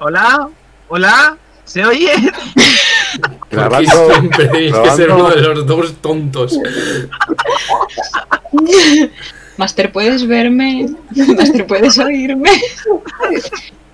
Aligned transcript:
Hola, 0.00 0.48
hola, 0.86 1.36
¿se 1.64 1.84
oye? 1.84 2.12
Grabando, 3.50 4.12
siempre 4.12 4.46
tenéis 4.46 4.76
que 4.76 4.90
ser 4.90 5.10
uno 5.10 5.30
de 5.30 5.40
los 5.40 5.66
dos 5.66 5.94
tontos. 6.00 6.56
Master, 9.56 9.90
¿puedes 9.90 10.24
verme? 10.24 10.86
Master, 11.10 11.66
¿puedes 11.66 11.98
oírme? 11.98 12.50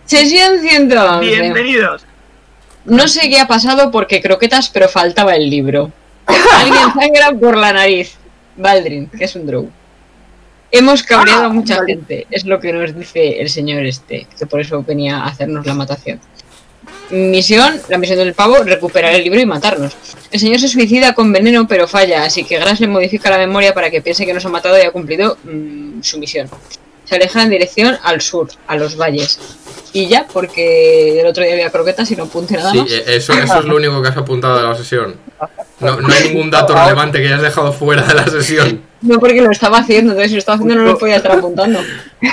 Sesión 0.05 0.61
111. 0.61 1.27
Bienvenidos. 1.27 2.05
No 2.85 3.09
sé 3.09 3.31
qué 3.31 3.41
ha 3.41 3.47
pasado 3.47 3.91
porque 3.91 4.21
croquetas, 4.21 4.69
pero 4.69 4.91
faltaba 4.91 5.35
el 5.35 5.49
libro. 5.49 5.91
Alguien 6.27 6.93
sangra 6.93 7.33
por 7.41 7.57
la 7.57 7.73
nariz. 7.73 8.19
Baldrin, 8.59 9.09
que 9.09 9.25
es 9.25 9.35
un 9.37 9.47
drow. 9.47 9.71
Hemos 10.77 11.05
cabreado 11.05 11.45
a 11.45 11.49
mucha 11.51 11.85
gente, 11.87 12.27
es 12.33 12.45
lo 12.45 12.59
que 12.59 12.73
nos 12.73 12.95
dice 12.97 13.41
el 13.41 13.49
señor 13.49 13.87
este, 13.87 14.27
que 14.37 14.45
por 14.47 14.61
eso 14.61 14.83
venía 14.83 15.19
a 15.19 15.27
hacernos 15.29 15.65
la 15.67 15.75
matación. 15.75 16.19
Misión, 17.11 17.81
la 17.89 17.97
misión 17.99 18.19
del 18.19 18.35
pavo, 18.35 18.57
recuperar 18.65 19.15
el 19.15 19.23
libro 19.23 19.39
y 19.41 19.47
matarnos. 19.47 19.97
El 20.33 20.41
señor 20.41 20.59
se 20.59 20.67
suicida 20.67 21.15
con 21.15 21.33
veneno, 21.33 21.69
pero 21.69 21.87
falla, 21.87 22.25
así 22.25 22.43
que 22.43 22.59
Gras 22.59 22.81
le 22.81 22.89
modifica 22.89 23.31
la 23.31 23.39
memoria 23.39 23.73
para 23.73 23.89
que 23.89 24.01
piense 24.03 24.27
que 24.27 24.35
nos 24.35 24.45
ha 24.47 24.49
matado 24.49 24.77
y 24.77 24.81
ha 24.83 24.91
cumplido 24.91 25.37
mm, 25.45 26.03
su 26.03 26.19
misión. 26.19 26.49
Se 27.05 27.15
aleja 27.15 27.43
en 27.43 27.51
dirección 27.51 27.97
al 28.03 28.21
sur, 28.21 28.49
a 28.67 28.77
los 28.77 28.97
valles. 28.97 29.39
Y 29.93 30.09
ya, 30.09 30.27
porque 30.27 31.21
el 31.21 31.27
otro 31.27 31.45
día 31.45 31.53
había 31.53 31.71
croquetas 31.71 32.11
y 32.11 32.17
no 32.17 32.25
apunte 32.25 32.57
nada 32.57 32.73
Sí, 32.73 32.79
más. 32.79 32.91
eh, 32.91 33.05
eso, 33.07 33.33
eso 33.35 33.59
es 33.61 33.65
lo 33.65 33.77
único 33.77 34.03
que 34.03 34.09
has 34.09 34.17
apuntado 34.17 34.57
de 34.57 34.63
la 34.69 34.75
sesión. 34.75 35.15
No, 35.79 36.01
no 36.01 36.13
hay 36.13 36.31
ningún 36.31 36.51
dato 36.51 36.75
relevante 36.83 37.21
que 37.21 37.29
hayas 37.29 37.43
dejado 37.43 37.73
fuera 37.73 38.03
de 38.03 38.15
la 38.15 38.27
sesión. 38.27 38.83
No 39.05 39.19
porque 39.21 39.41
lo 39.43 39.51
estaba 39.51 39.79
haciendo, 39.79 40.13
entonces 40.13 40.31
si 40.31 40.35
lo 40.37 40.39
estaba 40.39 40.57
haciendo 40.57 40.75
no 40.77 40.83
lo 40.85 40.99
podía 40.99 41.17
estar 41.17 41.33
apuntando. 41.33 41.79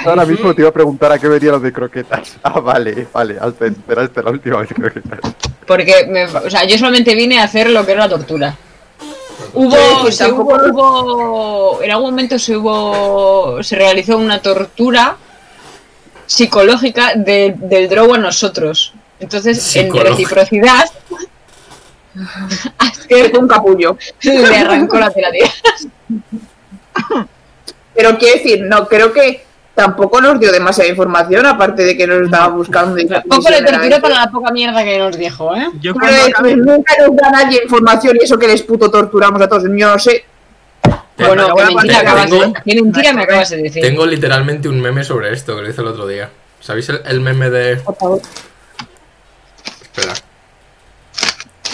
ahora 0.06 0.26
mismo 0.26 0.54
te 0.56 0.62
iba 0.62 0.70
a 0.70 0.74
preguntar 0.74 1.12
a 1.12 1.20
qué 1.20 1.28
venía 1.28 1.52
lo 1.52 1.60
de 1.60 1.72
croquetas. 1.74 2.38
Ah, 2.44 2.60
vale, 2.60 3.08
vale, 3.14 3.38
hasta 3.40 3.66
esperaste 3.68 4.24
la 4.24 4.32
última 4.32 4.58
vez 4.62 4.70
croquetas. 4.74 5.20
Porque, 5.68 6.06
me- 6.08 6.26
o 6.26 6.50
sea, 6.50 6.64
yo 6.66 6.78
solamente 6.78 7.14
vine 7.16 7.40
a 7.40 7.44
hacer 7.44 7.70
lo 7.70 7.86
que 7.86 7.92
era 7.92 8.02
la 8.06 8.10
tortura. 8.10 8.56
Hubo, 9.54 10.10
se 10.12 10.32
hubo, 10.32 10.56
hubo- 10.56 11.82
en 11.84 11.92
algún 11.92 12.12
momento 12.12 12.40
se 12.40 12.56
hubo, 12.56 13.62
se 13.64 13.76
realizó 13.76 14.18
una 14.18 14.42
tortura 14.42 15.18
psicológica 16.26 17.16
de- 17.16 17.54
del 17.58 17.90
drogo 17.90 18.14
a 18.16 18.18
nosotros. 18.18 18.94
Entonces, 19.20 19.76
en 19.76 19.94
reciprocidad, 19.94 20.86
Que 23.08 23.30
fue 23.30 23.40
un 23.40 23.48
capullo. 23.48 23.98
le 24.22 24.58
arrancó 24.58 24.98
la 25.00 25.10
tiradera. 25.12 25.50
Pero 27.96 28.18
quiero 28.18 28.36
decir, 28.38 28.62
no, 28.64 28.88
creo 28.88 29.12
que 29.14 29.44
tampoco 29.76 30.22
nos 30.22 30.40
dio 30.40 30.52
demasiada 30.52 30.90
información, 30.90 31.46
aparte 31.46 31.84
de 31.84 31.98
que 31.98 32.08
nos 32.08 32.24
estaba 32.24 32.48
buscando. 32.48 32.98
y 32.98 33.06
Poco 33.06 33.50
le 33.50 33.58
esa. 33.60 34.02
para 34.02 34.16
la 34.26 34.32
poca 34.32 34.52
mierda 34.52 34.84
que 34.84 34.98
nos 34.98 35.18
dijo, 35.18 35.56
¿eh? 35.56 35.70
Yo 35.80 35.94
Pero 35.96 36.56
nunca 36.58 36.94
nos 37.00 37.16
da 37.16 37.30
nadie 37.32 37.62
información 37.64 38.18
y 38.20 38.24
eso 38.24 38.38
que 38.38 38.48
les 38.48 38.62
puto 38.64 38.90
torturamos 38.90 39.42
a 39.42 39.48
todos. 39.48 39.64
Yo 39.64 39.70
no 39.70 40.00
sé. 40.00 40.26
Bueno, 41.18 41.54
que 41.56 41.62
de 41.64 41.76
mentira, 41.76 42.00
acabas 42.00 42.30
tengo- 42.30 42.54
qué 42.66 42.76
mentira 42.82 43.14
me 43.14 43.22
acabas 43.24 43.50
de 43.52 43.58
decir. 43.58 43.82
Tengo 43.84 44.06
literalmente 44.06 44.68
un 44.68 44.82
meme 44.82 45.04
sobre 45.04 45.32
esto 45.34 45.56
que 45.56 45.62
lo 45.62 45.70
hice 45.70 45.82
el 45.82 45.88
otro 45.88 46.08
día. 46.08 46.30
¿Sabéis 46.60 46.90
el, 46.90 47.02
el 47.06 47.22
meme 47.22 47.50
de...? 47.50 47.76
Por 47.78 47.96
favor. 47.96 48.22
Espera. 49.82 50.14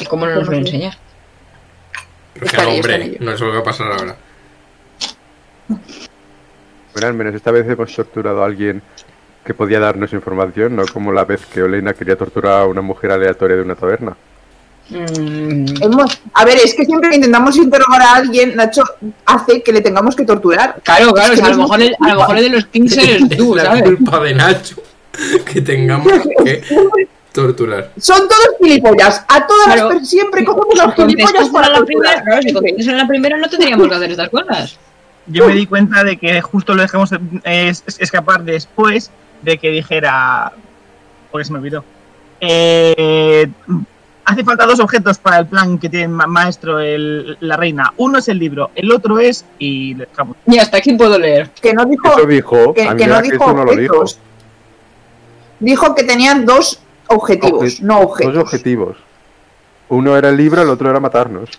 ¿Y 0.02 0.06
cómo 0.06 0.26
no 0.26 0.36
nos 0.36 0.48
lo 0.48 0.56
enseñas? 0.56 0.98
Pero 2.34 2.46
que 2.46 2.52
Está 2.56 2.64
no, 2.64 2.70
ahí, 2.70 2.80
está 2.80 2.94
hombre, 2.96 3.18
no 3.20 3.31
es 3.31 3.40
lo 3.40 3.48
que 3.48 3.54
va 3.54 3.59
a 3.59 3.64
pasar 3.64 3.92
ahora. 3.92 4.16
Bueno, 5.68 7.08
al 7.08 7.14
menos 7.14 7.36
esta 7.36 7.52
vez 7.52 7.68
hemos 7.70 7.94
torturado 7.94 8.42
a 8.42 8.46
alguien 8.46 8.82
que 9.46 9.54
podía 9.54 9.80
darnos 9.80 10.12
información, 10.14 10.76
no 10.76 10.84
como 10.92 11.12
la 11.12 11.24
vez 11.26 11.46
que 11.46 11.62
Oleina 11.64 11.94
quería 11.94 12.18
torturar 12.18 12.62
a 12.62 12.66
una 12.66 12.82
mujer 12.82 13.12
aleatoria 13.12 13.56
de 13.56 13.62
una 13.62 13.76
taberna. 13.76 14.16
Mm, 14.90 15.66
Hemos- 15.84 16.22
A 16.34 16.46
ver, 16.46 16.58
es 16.64 16.74
que 16.74 16.86
siempre 16.86 17.09
que 17.09 17.18
intentamos 17.18 17.56
interrogar 17.58 18.02
a 18.02 18.14
alguien, 18.16 18.56
Nacho 18.56 18.84
hace 19.25 19.62
que 19.62 19.72
le 19.74 19.81
tengamos 19.81 20.16
que 20.16 20.24
torturar. 20.25 20.78
Claro, 20.84 21.14
claro, 21.14 21.34
Es 21.34 21.41
que 21.41 21.46
a, 21.46 21.50
lo 21.52 21.58
mejor 21.58 21.81
el, 21.81 21.96
a 22.00 22.14
lo 22.14 22.20
mejor 22.22 22.38
el 22.38 22.44
de 22.46 22.50
los 22.50 22.66
Kings 22.68 22.97
eres 22.97 23.22
Es 23.30 23.30
tú, 23.38 23.53
la 23.56 23.66
¿sabes? 23.66 23.84
culpa 23.84 24.20
de 24.22 24.34
Nacho 24.34 24.75
que 25.46 25.62
tengamos 25.62 26.12
que 26.44 26.64
torturar. 27.34 27.91
Son 28.00 28.28
todos 28.28 28.50
gilipollas. 28.62 29.24
A 29.28 29.46
todas 29.46 29.66
Claro. 29.66 29.80
las 29.81 29.88
personas 29.90 30.09
siempre 30.09 30.44
cogemos 30.46 30.78
los 30.78 30.96
gilipollas 30.96 31.50
para 31.50 31.70
la 31.70 31.86
primera, 31.86 32.24
claro, 32.24 32.41
si 32.41 32.90
en 32.90 32.97
la 32.97 33.08
primera 33.08 33.38
no 33.38 33.50
tendríamos 33.50 33.88
que 33.90 33.96
hacer 33.96 34.12
estas 34.12 34.30
cosas. 34.30 34.78
Yo 35.28 35.48
me 35.48 35.54
di 35.54 35.66
cuenta 35.66 36.04
de 36.04 36.18
que 36.18 36.42
justo 36.42 36.74
lo 36.74 36.82
dejamos 36.82 37.12
eh, 37.12 37.70
es- 37.70 37.84
escapar 38.00 38.44
después 38.44 39.12
de 39.42 39.58
que 39.58 39.70
dijera. 39.70 40.52
Porque 41.32 41.46
se 41.46 41.52
me 41.54 41.60
olvidó. 41.60 41.84
Eh, 42.40 43.48
hace 44.26 44.44
falta 44.44 44.66
dos 44.66 44.80
objetos 44.80 45.18
para 45.18 45.40
el 45.40 45.48
plan 45.48 45.78
que 45.78 45.90
tiene 45.90 46.08
ma- 46.08 46.28
maestro 46.28 46.80
el- 46.80 47.38
la 47.42 47.58
reina. 47.58 47.94
Uno 47.98 48.20
es 48.20 48.28
el 48.28 48.40
libro, 48.40 48.72
el 48.76 48.92
otro 48.92 49.20
es. 49.20 49.46
Y 49.60 49.94
lo 49.96 50.06
dejamos. 50.06 50.38
Y 50.46 50.58
hasta 50.58 50.78
aquí 50.78 50.94
puedo 50.94 51.18
leer. 51.20 51.50
Que 51.62 51.74
no 51.74 51.86
dijo, 51.86 52.08
Eso 52.18 52.26
dijo, 52.26 52.74
que, 52.74 52.86
no 52.86 52.96
dijo 53.22 53.36
eso 53.36 53.54
no 53.54 53.66
lo 53.66 53.76
dijo. 53.76 54.04
que 55.96 56.04
tenían 56.04 56.46
dos 56.46 56.80
objetivos, 57.08 57.64
Obje- 57.64 57.80
no 57.82 58.00
objetos. 58.00 58.34
Dos 58.34 58.44
objetivos. 58.44 58.98
Uno 59.90 60.18
era 60.18 60.30
el 60.30 60.38
libro, 60.38 60.62
el 60.62 60.70
otro 60.70 60.90
era 60.90 61.00
matarnos. 61.00 61.50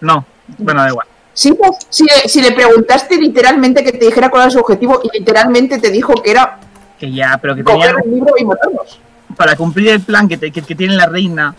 No, 0.00 0.24
bueno, 0.58 0.82
da 0.82 0.88
igual. 0.88 1.06
Sí, 1.34 1.52
pues, 1.52 1.72
si, 1.90 2.04
le, 2.04 2.28
si 2.28 2.40
le 2.40 2.52
preguntaste 2.52 3.16
literalmente 3.16 3.82
que 3.84 3.92
te 3.92 4.06
dijera 4.06 4.30
cuál 4.30 4.42
era 4.44 4.50
su 4.52 4.60
objetivo 4.60 5.00
y 5.02 5.18
literalmente 5.18 5.78
te 5.78 5.90
dijo 5.90 6.14
que 6.14 6.30
era 6.30 6.58
Que 6.98 7.12
ya, 7.12 7.38
pero 7.42 7.54
que 7.56 7.64
tenía. 7.64 7.90
coger 7.92 8.04
el 8.04 8.10
libro 8.14 8.34
y 8.38 8.44
matarnos. 8.44 9.00
Para 9.36 9.56
cumplir 9.56 9.88
el 9.88 10.00
plan 10.00 10.28
que, 10.28 10.36
te- 10.38 10.52
que, 10.52 10.62
que 10.62 10.74
tiene 10.76 10.94
la 10.94 11.06
reina. 11.06 11.54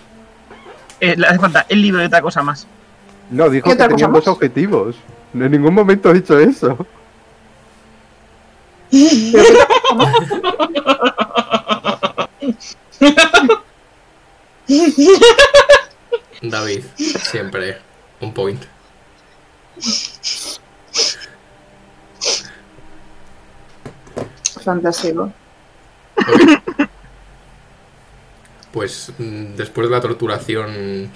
eh, 1.01 1.15
le 1.17 1.27
hace 1.27 1.39
falta 1.39 1.65
el 1.67 1.81
libro 1.81 2.01
y 2.01 2.05
otra 2.05 2.21
cosa 2.21 2.41
más. 2.41 2.65
No, 3.29 3.49
dijo 3.49 3.69
¿Qué 3.69 3.75
que 3.77 3.87
tenían 3.87 4.13
dos 4.13 4.27
objetivos. 4.29 4.95
En 5.33 5.51
ningún 5.51 5.73
momento 5.73 6.09
ha 6.09 6.13
dicho 6.13 6.39
eso. 6.39 6.77
David, 16.41 16.83
siempre 16.97 17.77
un 18.21 18.33
point. 18.33 18.61
Fantástico. 24.63 25.31
Pues 28.71 29.11
mm, 29.17 29.55
después 29.55 29.87
de 29.89 29.95
la 29.95 30.01
torturación 30.01 31.11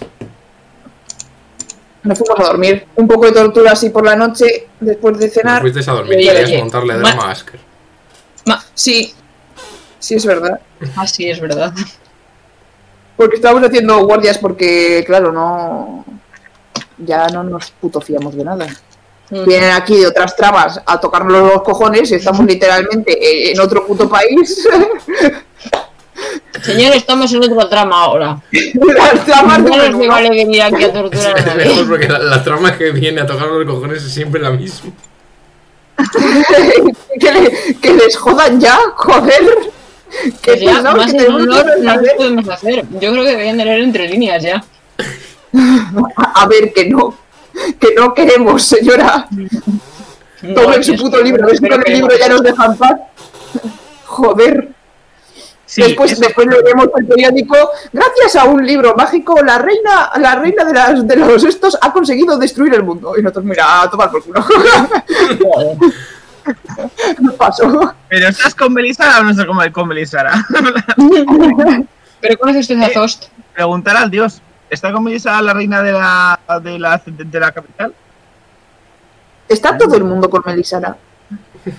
Nos 2.03 2.18
fuimos 2.18 2.40
a 2.40 2.44
dormir. 2.44 2.88
Un 2.96 3.08
poco 3.08 3.25
de 3.25 3.31
tortura 3.31 3.72
así 3.74 3.90
por 3.90 4.06
la 4.06 4.16
noche, 4.16 4.68
después 4.80 5.18
de 5.18 5.30
cenar. 5.30 5.62
fuisteis 5.62 5.88
a 5.88 5.94
dormir, 5.94 6.18
querías 6.19 6.52
ma- 7.02 7.09
a 7.09 7.31
Asker. 7.31 7.59
Sí, 8.74 9.14
sí 10.00 10.16
es 10.16 10.25
verdad. 10.25 10.59
Ah, 10.96 11.06
sí, 11.06 11.30
es 11.30 11.40
verdad. 11.42 11.74
Porque 13.18 13.36
estábamos 13.36 13.68
haciendo 13.68 14.06
guardias 14.06 14.38
porque, 14.38 15.03
claro, 15.06 15.34
no... 15.34 16.06
Ya 17.00 17.28
no 17.28 17.44
nos 17.44 17.72
puto 17.72 18.02
fiamos 18.02 18.36
de 18.36 18.44
nada. 18.44 18.68
Vienen 19.32 19.72
aquí 19.72 19.96
de 19.98 20.08
otras 20.08 20.36
trabas 20.36 20.82
a 20.86 21.00
tocarnos 21.00 21.54
los 21.54 21.62
cojones 21.62 22.12
y 22.12 22.16
estamos 22.16 22.46
literalmente 22.46 23.52
en 23.52 23.60
otro 23.60 23.86
puto 23.86 24.10
país. 24.10 24.68
Señor, 26.64 26.94
estamos 26.96 27.32
en 27.34 27.44
otro 27.44 27.70
trama 27.70 28.04
ahora. 28.04 28.42
Las 28.52 29.26
tramas 29.26 29.60
No 29.60 29.78
menú. 29.78 30.08
vale 30.08 30.30
venir 30.30 30.62
aquí 30.64 30.84
a 30.84 30.92
torturar 30.92 31.40
a 31.40 31.46
nadie. 31.56 31.86
porque 31.88 32.08
la, 32.10 32.20
la 32.20 32.44
trama 32.44 32.78
que 32.78 32.92
viene 32.92 33.22
a 33.22 33.26
tocar 33.26 33.48
los 33.48 33.66
cojones 33.74 34.04
es 34.04 34.12
siempre 34.12 34.42
la 34.42 34.50
misma. 34.52 34.92
que, 37.20 37.31
le- 37.31 37.76
que 37.81 37.94
les 37.94 38.18
jodan 38.18 38.60
ya, 38.60 38.78
joder. 38.96 39.44
Que 40.42 40.51
Pues 40.54 40.62
ya, 40.62 40.81
más 40.81 41.13
que 41.13 41.24
en 41.24 41.34
honor 41.34 41.66
no 41.80 41.96
lo 42.01 42.16
podemos 42.18 42.50
hacer. 42.50 42.84
Yo 43.00 43.12
creo 43.12 43.24
que 43.24 43.30
deberían 43.30 43.57
de 43.57 43.66
leer 43.66 43.80
entre 43.81 44.07
líneas 44.10 44.42
ya. 44.44 44.63
A 46.34 46.48
ver, 46.48 46.74
que 46.74 46.90
no. 46.90 47.13
Que 47.80 47.94
no 47.96 48.13
queremos, 48.13 48.63
señora. 48.63 49.28
Tomen 50.56 50.84
su 50.84 50.94
es 50.94 51.01
puto 51.01 51.18
que 51.18 51.24
libro. 51.24 51.42
no 51.44 51.48
¿Ves 51.50 51.60
que 51.60 51.69
con 51.69 51.84
el 51.86 51.94
libro 51.94 52.16
ya 52.18 52.30
nos 52.30 52.42
dejan 52.42 52.78
paz? 52.78 52.94
Joder. 54.06 54.69
Sí, 55.66 55.84
después 55.84 56.12
eso- 56.13 56.22
después 56.22 56.48
leeremos 56.48 56.88
el 56.98 57.06
periódico. 57.06 57.56
Gracias 57.94 58.36
a 58.38 58.46
un 58.46 58.66
libro 58.66 58.96
mágico, 58.96 59.36
la 59.44 59.60
reina, 59.60 60.10
la 60.19 60.36
reina 60.36 60.63
de, 60.66 60.74
las, 60.74 61.07
de 61.07 61.16
los 61.18 61.44
estos 61.44 61.78
ha 61.80 61.92
conseguido 61.94 62.38
destruir 62.40 62.74
el 62.74 62.84
mundo. 62.84 63.13
Y 63.18 63.22
nosotros, 63.22 63.46
mira, 63.46 63.81
a 63.84 63.90
tomar 63.90 64.10
por 64.10 64.24
culo. 64.24 64.42
Joder. 64.42 65.78
Paso. 67.38 67.94
¿Pero 68.07 68.30
estás 68.30 68.56
con 68.56 68.74
Belisara 68.74 69.19
o 69.19 69.24
no 69.24 69.31
estás 69.31 69.46
con, 69.46 69.72
con 69.72 69.90
Belisara? 69.90 70.44
¿Pero 72.22 72.38
conoce 72.40 72.60
usted 72.60 72.81
a 72.81 72.90
Zost? 72.90 73.25
Preguntar 73.54 73.96
al 73.98 74.10
dios. 74.10 74.42
¿Está 74.69 74.92
con 74.92 75.04
Belisara 75.04 75.42
la 75.42 75.54
reina 75.54 75.81
de 75.81 75.92
la, 75.92 76.39
de 76.62 76.80
la, 76.80 77.01
de 77.06 77.39
la 77.39 77.51
capital? 77.51 77.94
Está 79.48 79.77
todo 79.77 79.95
el 79.95 80.04
mundo 80.04 80.30
con 80.30 80.44
Melisara. 80.45 80.95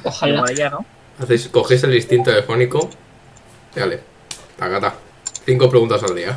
Ojalá. 0.05 0.45
Ya, 0.53 0.71
¿no? 0.71 0.85
Hacéis, 1.21 1.49
cogéis 1.49 1.83
el 1.85 1.95
instinto 1.95 2.31
telefónico. 2.31 2.91
Vale. 3.77 4.01
Tacata. 4.57 4.95
Cinco 5.45 5.71
preguntas 5.71 6.03
al 6.03 6.15
día. 6.15 6.37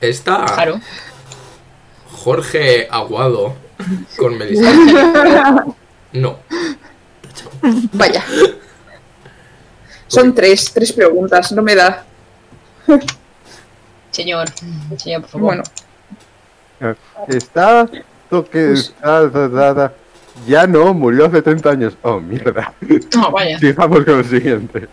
Está 0.00 0.44
Claro. 0.44 0.80
Jorge 2.10 2.86
Aguado 2.90 3.54
con 4.16 4.36
Melissa. 4.38 4.70
No. 6.12 6.40
Vaya. 7.94 8.22
Son 10.06 10.34
tres, 10.34 10.70
tres 10.74 10.92
preguntas, 10.92 11.52
no 11.52 11.62
me 11.62 11.74
da. 11.74 12.04
Señor, 14.12 14.46
señor, 14.96 15.22
por 15.22 15.30
favor. 15.30 15.46
Bueno, 16.80 16.96
Está 17.28 17.88
toque. 18.30 18.72
Está 18.72 19.28
da- 19.28 19.48
da- 19.48 19.74
da. 19.74 19.92
Ya 20.46 20.66
no, 20.66 20.94
murió 20.94 21.26
hace 21.26 21.42
30 21.42 21.70
años. 21.70 21.96
Oh, 22.02 22.18
mierda. 22.20 22.72
No, 23.16 23.30
vaya. 23.30 23.58
Sigamos 23.58 24.04
con 24.04 24.18
el 24.20 24.24
siguiente. 24.24 24.88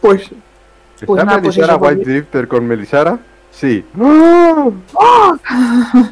pues 0.00 0.22
¿Está 0.22 1.06
Pues 1.06 1.24
nada, 1.24 1.40
pues 1.40 1.56
Melisara 1.56 1.78
pues- 1.78 1.96
White 1.96 2.10
Drifter 2.10 2.48
con 2.48 2.66
Melisara? 2.66 3.18
Sí. 3.50 3.84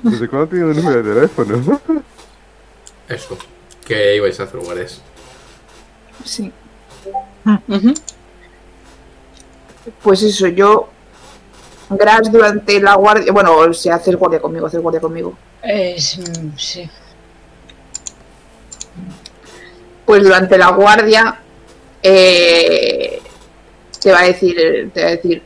¿Desde 0.03 0.29
cuándo 0.29 0.49
tiene 0.49 0.65
un 0.67 0.77
número 0.77 1.03
de 1.03 1.15
teléfono? 1.15 1.81
Eso. 3.09 3.37
¿Qué 3.87 4.17
ibais 4.17 4.39
a 4.41 4.45
hacer, 4.45 4.61
guardias? 4.61 5.01
sí. 6.25 6.53
Ujú. 7.69 7.93
Pues 10.03 10.23
eso, 10.23 10.47
yo. 10.49 10.89
Gras 11.91 12.31
durante 12.33 12.81
la 12.81 12.95
guardia. 12.95 13.33
Bueno, 13.33 13.73
si 13.75 13.89
haces 13.91 14.17
guardia 14.17 14.41
conmigo, 14.41 14.67
haces 14.67 14.81
guardia 14.81 15.01
conmigo. 15.01 15.37
Mm, 15.63 16.57
sí. 16.57 16.91
Pues 20.05 20.23
durante 20.23 20.59
la 20.59 20.71
guardia. 20.71 21.41
eh, 22.03 23.21
te 24.01 24.13
va 24.13 24.21
a 24.21 24.25
decir. 24.25 24.91
Te 24.93 25.03
va 25.03 25.09
a 25.09 25.11
decir. 25.13 25.43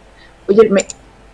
Oye, 0.49 0.69
¿me 0.71 0.87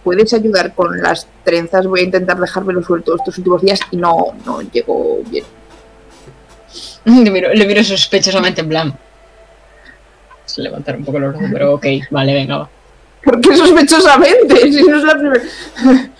puedes 0.02 0.32
ayudar 0.34 0.74
con 0.74 1.00
las 1.00 1.26
trenzas? 1.44 1.86
Voy 1.86 2.00
a 2.00 2.04
intentar 2.04 2.38
dejármelo 2.38 2.82
suelto 2.82 3.14
estos 3.16 3.38
últimos 3.38 3.62
días 3.62 3.80
y 3.90 3.96
no, 3.96 4.34
no 4.44 4.60
llego 4.62 5.20
bien. 5.26 5.44
Le 7.04 7.30
miro, 7.30 7.52
le 7.52 7.66
miro 7.66 7.84
sospechosamente 7.84 8.62
en 8.62 8.68
plan. 8.68 8.98
Se 10.46 10.62
levantar 10.62 10.96
un 10.96 11.04
poco 11.04 11.18
el 11.18 11.24
brazo, 11.24 11.44
pero 11.52 11.74
ok, 11.74 11.86
vale, 12.10 12.32
venga, 12.34 12.58
va. 12.58 12.70
¿Por 13.24 13.40
qué 13.40 13.56
sospechosamente? 13.56 14.72
Si 14.72 14.82
no 14.82 14.98
es 14.98 15.04
la 15.04 15.18
primera. 15.18 15.44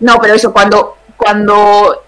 No, 0.00 0.16
pero 0.20 0.34
eso, 0.34 0.52
cuando, 0.52 0.98
cuando 1.16 2.04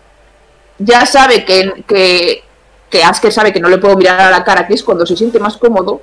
ya 0.78 1.04
sabe 1.04 1.44
que, 1.44 1.84
que, 1.88 2.44
que 2.88 3.02
Asker 3.02 3.32
sabe 3.32 3.52
que 3.52 3.58
no 3.58 3.68
le 3.68 3.78
puedo 3.78 3.96
mirar 3.96 4.20
a 4.20 4.30
la 4.30 4.44
cara, 4.44 4.64
que 4.64 4.74
es 4.74 4.84
cuando 4.84 5.04
se 5.04 5.16
siente 5.16 5.40
más 5.40 5.56
cómodo, 5.56 6.00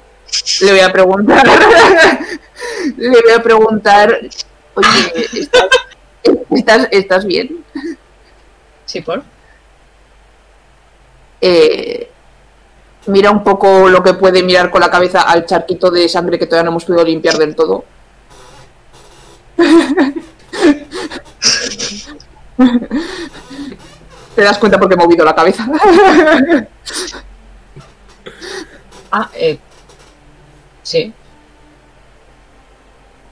le 0.62 0.72
voy 0.72 0.82
a 0.82 0.92
preguntar. 0.92 1.48
le 2.98 3.22
voy 3.22 3.32
a 3.34 3.42
preguntar. 3.42 4.20
Oye, 4.74 5.28
¿estás, 5.34 5.64
estás, 6.52 6.88
estás 6.92 7.26
bien? 7.26 7.64
¿Sí, 8.86 9.02
por? 9.02 9.24
Eh, 11.40 12.12
mira 13.08 13.32
un 13.32 13.44
poco 13.44 13.90
lo 13.90 14.04
que 14.04 14.14
puede 14.14 14.44
mirar 14.44 14.70
con 14.70 14.82
la 14.82 14.90
cabeza 14.92 15.22
al 15.22 15.46
charquito 15.46 15.90
de 15.92 16.10
sangre 16.10 16.38
que 16.38 16.46
todavía 16.46 16.66
no 16.66 16.72
hemos 16.72 16.86
podido 16.86 17.06
limpiar 17.06 17.38
del 17.38 17.56
todo. 17.56 17.86
Te 24.36 24.42
das 24.44 24.58
cuenta 24.58 24.80
porque 24.80 24.96
he 24.96 24.98
movido 24.98 25.26
la 25.26 25.36
cabeza. 25.36 25.68
Ah, 29.12 29.30
eh. 29.34 29.58
Sí. 30.84 31.14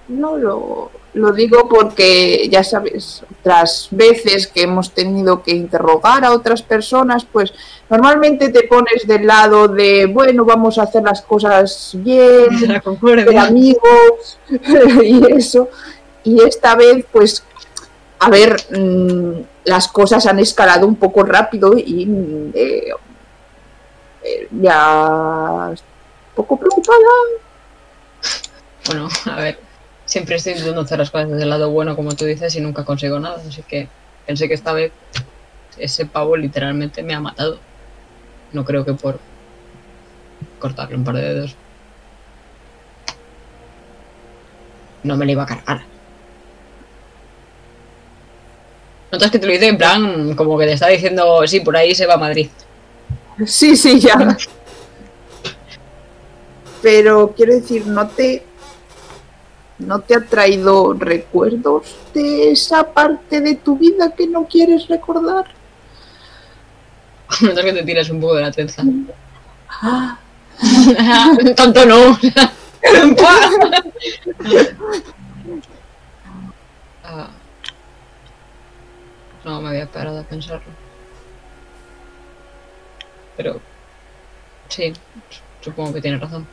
No 0.08 0.38
lo, 0.38 0.92
lo 1.16 1.32
digo 1.32 1.68
porque, 1.70 2.48
ya 2.52 2.64
sabes, 2.64 3.24
otras 3.40 3.88
veces 3.92 4.48
que 4.48 4.64
hemos 4.64 4.92
tenido 4.92 5.42
que 5.42 5.52
interrogar 5.52 6.26
a 6.26 6.32
otras 6.32 6.62
personas, 6.62 7.26
pues 7.26 7.54
normalmente 7.90 8.50
te 8.50 8.64
pones 8.64 9.08
del 9.08 9.26
lado 9.26 9.70
de, 9.70 10.08
bueno, 10.08 10.44
vamos 10.44 10.78
a 10.78 10.84
hacer 10.84 11.04
las 11.04 11.22
cosas 11.22 11.92
bien, 11.94 12.50
de 12.60 13.38
amigos 13.38 14.40
y 15.04 15.32
eso. 15.32 15.70
Y 16.26 16.42
esta 16.42 16.76
vez, 16.76 17.06
pues, 17.12 17.44
a 18.20 18.30
ver, 18.30 18.58
mm, 18.76 19.42
las 19.66 19.88
cosas 19.88 20.26
han 20.26 20.40
escalado 20.40 20.88
un 20.88 20.96
poco 20.96 21.24
rápido 21.24 21.78
y 21.78 22.06
mm, 22.06 22.52
eh, 22.56 22.92
eh, 24.24 24.48
ya 24.52 25.70
un 25.70 26.36
poco 26.36 26.58
preocupada. 26.58 27.00
Bueno, 28.88 29.08
a 29.26 29.36
ver. 29.38 29.60
Siempre 30.06 30.36
estoy 30.36 30.54
intentando 30.54 30.82
hacer 30.82 31.00
las 31.00 31.10
cosas 31.10 31.30
desde 31.30 31.44
el 31.44 31.50
lado 31.50 31.72
bueno, 31.72 31.96
como 31.96 32.16
tú 32.16 32.26
dices, 32.26 32.56
y 32.56 32.62
nunca 32.62 32.86
consigo 32.86 33.20
nada. 33.20 33.42
Así 33.48 33.64
que 33.64 33.88
pensé 34.26 34.48
que 34.48 34.54
esta 34.54 34.74
vez 34.74 34.92
ese 35.78 36.06
pavo 36.06 36.38
literalmente 36.38 37.02
me 37.04 37.14
ha 37.14 37.20
matado. 37.20 37.60
No 38.54 38.66
creo 38.66 38.86
que 38.86 38.94
por 38.94 39.20
cortarle 40.60 40.96
un 40.96 41.04
par 41.04 41.16
de 41.16 41.22
dedos. 41.22 41.56
No 45.04 45.18
me 45.18 45.26
le 45.26 45.32
iba 45.34 45.44
a 45.44 45.48
cargar. 45.48 45.95
Notas 49.16 49.32
que 49.32 49.40
te 49.40 49.48
lo 49.48 49.54
dice 49.54 49.70
en 49.70 49.78
plan, 49.78 50.36
como 50.36 50.58
que 50.58 50.66
te 50.66 50.74
está 50.74 50.90
diciendo, 50.90 51.48
sí, 51.48 51.62
por 51.62 51.78
ahí 51.78 51.96
se 51.96 52.06
va 52.06 52.16
a 52.16 52.18
Madrid. 52.18 52.50
Sí, 53.46 53.78
sí, 53.78 53.98
ya. 53.98 54.36
Pero 56.82 57.34
quiero 57.34 57.54
decir, 57.54 57.88
¿no 57.88 58.10
te, 58.10 58.46
¿no 59.80 60.02
te 60.02 60.16
ha 60.16 60.20
traído 60.20 60.92
recuerdos 60.92 61.96
de 62.14 62.52
esa 62.52 62.92
parte 62.92 63.40
de 63.40 63.56
tu 63.56 63.78
vida 63.78 64.14
que 64.14 64.28
no 64.28 64.48
quieres 64.48 64.90
recordar? 64.90 65.46
Notas 67.40 67.64
que 67.64 67.72
te 67.72 67.84
tiras 67.84 68.10
un 68.10 68.20
poco 68.20 68.36
de 68.36 68.42
la 68.42 68.52
trenza. 68.52 68.84
Ah, 69.82 71.38
Tanto 71.56 71.86
no. 71.86 72.18
Ah. 77.04 77.30
No 79.46 79.62
me 79.62 79.70
había 79.70 79.86
parado 79.86 80.20
a 80.20 80.24
pensarlo. 80.24 80.72
Pero 83.38 83.62
sí, 84.68 84.92
supongo 85.62 85.94
que 85.94 86.02
tiene 86.02 86.18
razón. 86.18 86.46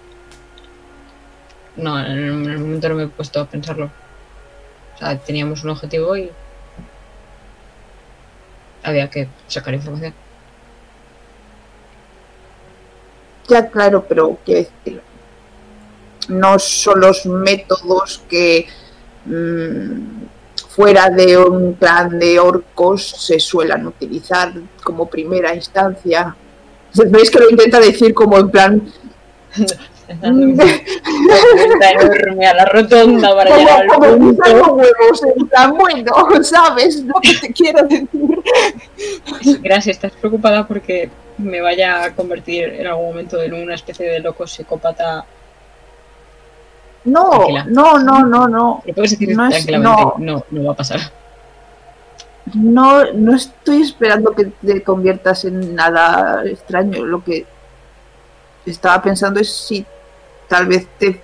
No, 1.76 1.98
en 1.98 2.06
el, 2.06 2.28
en 2.28 2.50
el 2.50 2.58
momento 2.58 2.88
no 2.90 2.94
me 2.94 3.04
he 3.04 3.08
puesto 3.08 3.40
a 3.40 3.46
pensarlo. 3.46 3.90
O 4.94 4.98
sea, 4.98 5.18
teníamos 5.18 5.64
un 5.64 5.70
objetivo 5.70 6.16
y 6.16 6.30
había 8.84 9.10
que 9.10 9.28
sacar 9.48 9.74
información. 9.74 10.14
ya, 13.48 13.68
claro, 13.68 14.04
pero 14.08 14.38
quiero 14.44 14.68
decir, 14.84 15.02
no 16.28 16.58
son 16.58 17.00
los 17.00 17.26
métodos 17.26 18.22
que 18.28 18.66
mm, 19.26 20.24
fuera 20.74 21.10
de 21.10 21.36
un 21.36 21.74
plan 21.74 22.18
de 22.18 22.40
orcos 22.40 23.04
se 23.04 23.38
suelen 23.38 23.86
utilizar 23.86 24.52
como 24.82 25.06
primera 25.06 25.54
instancia. 25.54 26.34
¿Veis 26.94 27.30
que 27.30 27.38
lo 27.38 27.50
intenta 27.50 27.80
decir 27.80 28.14
como 28.14 28.38
en 28.38 28.50
plan 28.50 28.82
enorme 30.22 30.62
a 32.46 32.54
la 32.54 32.64
rotonda 32.66 33.34
para 33.34 33.56
llegar 33.56 33.80
al 33.82 33.88
como, 33.88 34.06
como 34.06 34.18
punto. 34.18 34.74
huevos, 34.74 35.22
en 35.36 35.48
plan, 35.48 35.76
bueno, 35.76 36.12
¿sabes 36.42 37.02
lo 37.02 37.14
que 37.22 37.34
te 37.34 37.52
quiero 37.52 37.86
decir? 37.86 38.08
Gracias, 39.62 39.96
estás 39.96 40.12
preocupada 40.12 40.66
porque 40.66 41.10
me 41.38 41.60
vaya 41.60 42.04
a 42.04 42.14
convertir 42.14 42.64
en 42.64 42.86
algún 42.86 43.06
momento 43.06 43.42
en 43.42 43.54
una 43.54 43.74
especie 43.74 44.08
de 44.08 44.20
loco 44.20 44.46
psicópata. 44.46 45.24
No, 47.04 47.30
Tranquila. 47.30 47.64
no, 47.68 47.98
no, 47.98 48.24
no, 48.24 48.48
no. 48.48 48.82
Lo 48.86 48.94
puedes 48.94 49.10
decir 49.12 49.36
No 49.36 49.46
es- 49.46 49.54
tranquilamente. 49.66 50.02
no. 50.02 50.14
No. 50.18 50.44
no, 50.50 50.64
va 50.66 50.72
a 50.72 50.76
pasar. 50.76 51.00
No, 52.54 53.12
no 53.12 53.34
estoy 53.36 53.82
esperando 53.82 54.32
que 54.32 54.46
te 54.46 54.82
conviertas 54.82 55.44
en 55.44 55.74
nada 55.74 56.44
extraño. 56.44 57.04
Lo 57.04 57.22
que 57.24 57.46
estaba 58.66 59.00
pensando 59.02 59.40
es 59.40 59.52
si 59.54 59.84
tal 60.48 60.66
vez 60.66 60.86
te 60.98 61.20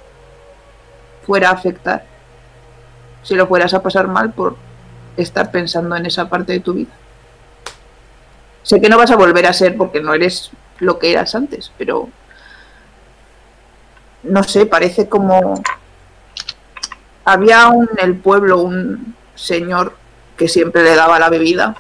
fuera 1.27 1.51
a 1.51 1.53
afectar. 1.53 2.05
Si 3.23 3.35
lo 3.35 3.47
fueras 3.47 3.75
a 3.75 3.83
pasar 3.83 4.07
mal 4.09 4.33
por 4.33 4.57
estar 5.17 5.51
pensando 5.51 5.97
en 5.97 6.07
esa 6.07 6.29
parte 6.29 6.53
de 6.53 6.61
tu 6.61 6.73
vida. 6.75 6.91
Sé 8.63 8.81
que 8.81 8.89
no 8.89 8.97
vas 8.99 9.11
a 9.11 9.17
volver 9.17 9.47
a 9.47 9.53
ser 9.53 9.77
porque 9.77 10.01
no 10.01 10.15
eres 10.15 10.51
lo 10.79 10.99
que 10.99 11.11
eras 11.13 11.35
antes, 11.35 11.73
pero 11.77 12.09
no 14.23 14.43
sé, 14.43 14.67
parece 14.67 15.09
como 15.09 15.55
había 17.25 17.69
un, 17.69 17.89
en 17.97 18.09
el 18.09 18.17
pueblo 18.17 18.63
un 18.63 19.15
señor 19.35 19.95
que 20.37 20.49
siempre 20.49 20.83
le 20.83 20.95
daba 20.95 21.19
la 21.19 21.29
bebida. 21.29 21.77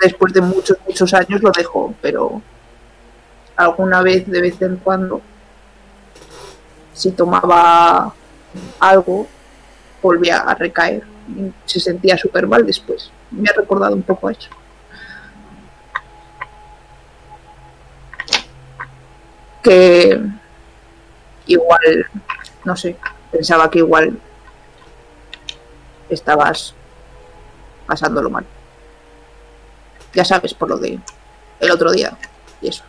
Después 0.00 0.34
de 0.34 0.42
muchos, 0.42 0.76
muchos 0.86 1.14
años 1.14 1.40
lo 1.42 1.50
dejó, 1.50 1.94
pero 2.02 2.42
alguna 3.56 4.02
vez, 4.02 4.26
de 4.26 4.40
vez 4.42 4.60
en 4.60 4.76
cuando, 4.76 5.22
si 6.92 7.12
tomaba 7.12 8.12
algo, 8.80 9.26
volvía 10.02 10.40
a 10.40 10.54
recaer. 10.54 11.04
Se 11.64 11.80
sentía 11.80 12.18
súper 12.18 12.46
mal 12.46 12.66
después. 12.66 13.10
Me 13.30 13.48
ha 13.48 13.52
recordado 13.54 13.94
un 13.94 14.02
poco 14.02 14.28
a 14.28 14.32
eso. 14.32 14.50
Que 19.62 20.20
igual, 21.48 22.06
no 22.64 22.76
sé, 22.76 22.96
pensaba 23.32 23.70
que 23.70 23.78
igual 23.78 24.18
estabas 26.08 26.74
pasándolo 27.86 28.30
mal. 28.30 28.46
Ya 30.14 30.24
sabes, 30.24 30.54
por 30.54 30.68
lo 30.68 30.78
de 30.78 30.98
el 31.60 31.70
otro 31.70 31.92
día 31.92 32.16
y 32.60 32.68
eso. 32.68 32.84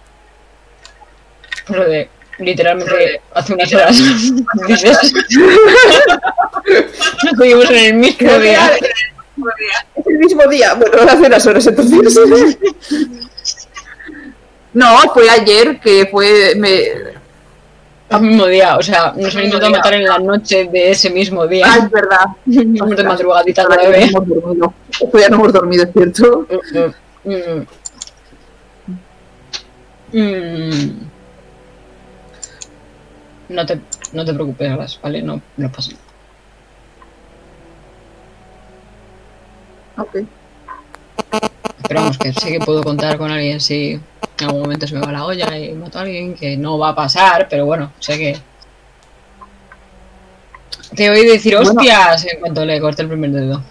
Lo 1.70 1.84
de 1.86 2.10
literalmente 2.38 3.22
hace 3.34 3.54
unas 3.54 3.74
horas. 3.74 3.98
Dices. 4.68 4.98
Estuvimos 7.32 7.70
en 7.70 7.78
el 7.78 7.94
mismo 7.96 8.40
día. 8.40 8.72
Es 9.96 10.08
el 10.08 10.18
mismo 10.18 10.48
día, 10.48 10.74
bueno, 10.74 11.02
hace 11.02 11.26
unas 11.26 11.46
horas 11.46 11.68
entonces. 11.68 12.58
No, 14.72 15.00
fue 15.16 15.28
ayer 15.28 15.80
que 15.80 16.08
fue. 16.12 16.54
Me... 16.56 17.19
Al 18.10 18.22
mismo 18.22 18.46
día, 18.48 18.76
o 18.78 18.82
sea, 18.82 19.14
nos 19.16 19.36
han 19.36 19.46
intentado 19.46 19.72
matar 19.72 19.94
en 19.94 20.06
la 20.06 20.18
noche 20.18 20.66
de 20.66 20.92
ese 20.92 21.12
mismo 21.12 21.46
día. 21.46 21.66
Ah, 21.68 21.78
es 21.78 21.92
verdad. 21.92 22.26
Estamos 22.48 22.96
de 22.96 23.04
madrugadita 23.04 23.62
Ahora 23.62 23.84
ya 23.84 23.90
no 23.90 23.96
hemos 23.96 24.28
dormido. 24.28 24.74
Todavía 25.00 25.30
no 25.30 25.36
hemos 25.36 25.54
dormido, 25.54 25.84
es 25.84 25.92
cierto. 25.94 26.48
Mm, 27.24 27.32
mm. 27.32 27.68
Mm. 30.12 31.10
No 33.50 33.66
te, 33.66 33.80
no 34.14 34.26
te 34.26 34.34
preocupes, 34.34 34.72
Alas, 34.72 35.00
¿vale? 35.02 35.22
No, 35.22 35.42
no 35.58 35.72
pasa 35.72 35.92
nada. 35.92 36.04
Ok. 39.98 40.18
Pero 41.88 42.00
vamos, 42.02 42.18
que 42.18 42.34
sé 42.34 42.52
que 42.52 42.60
puedo 42.60 42.84
contar 42.84 43.18
con 43.18 43.30
alguien 43.30 43.60
si 43.60 44.00
en 44.44 44.50
algún 44.50 44.64
momento 44.64 44.88
se 44.88 44.96
me 44.96 45.02
va 45.02 45.12
la 45.12 45.26
olla 45.26 45.58
y 45.58 45.74
mato 45.74 46.00
a 46.00 46.02
alguien, 46.02 46.36
que 46.36 46.58
no 46.58 46.78
va 46.78 46.90
a 46.90 46.96
pasar, 46.96 47.48
pero 47.50 47.66
bueno, 47.66 47.92
sé 48.00 48.18
que... 48.18 48.38
Te 50.96 51.10
oí 51.10 51.26
decir 51.26 51.56
Bueno. 51.56 51.72
hostias 51.72 52.26
en 52.26 52.40
cuanto 52.40 52.66
le 52.66 52.80
corté 52.82 53.04
el 53.04 53.10
primer 53.10 53.32
dedo. 53.32 53.62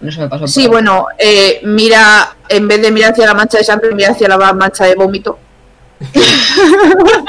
No 0.00 0.12
se 0.12 0.20
me 0.20 0.28
pasó 0.28 0.46
Sí, 0.46 0.66
bueno, 0.66 1.06
eh, 1.18 1.60
mira, 1.62 2.36
en 2.48 2.66
vez 2.68 2.82
de 2.82 2.90
mirar 2.90 3.12
hacia 3.12 3.26
la 3.26 3.34
mancha 3.34 3.58
de 3.58 3.64
sangre, 3.64 3.94
mira 3.94 4.10
hacia 4.10 4.28
la 4.28 4.52
mancha 4.52 4.84
de 4.84 4.94
vómito. 4.94 5.38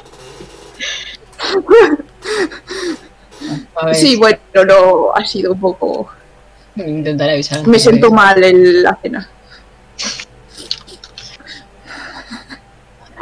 Sí, 3.93 4.15
bueno, 4.17 4.39
no, 4.67 5.13
ha 5.13 5.25
sido 5.25 5.53
un 5.53 5.59
poco. 5.59 6.09
Intentaré 6.75 7.33
avisar. 7.33 7.65
Me 7.67 7.79
siento 7.79 8.11
mal 8.11 8.43
en 8.43 8.83
la 8.83 8.97
cena. 9.01 9.29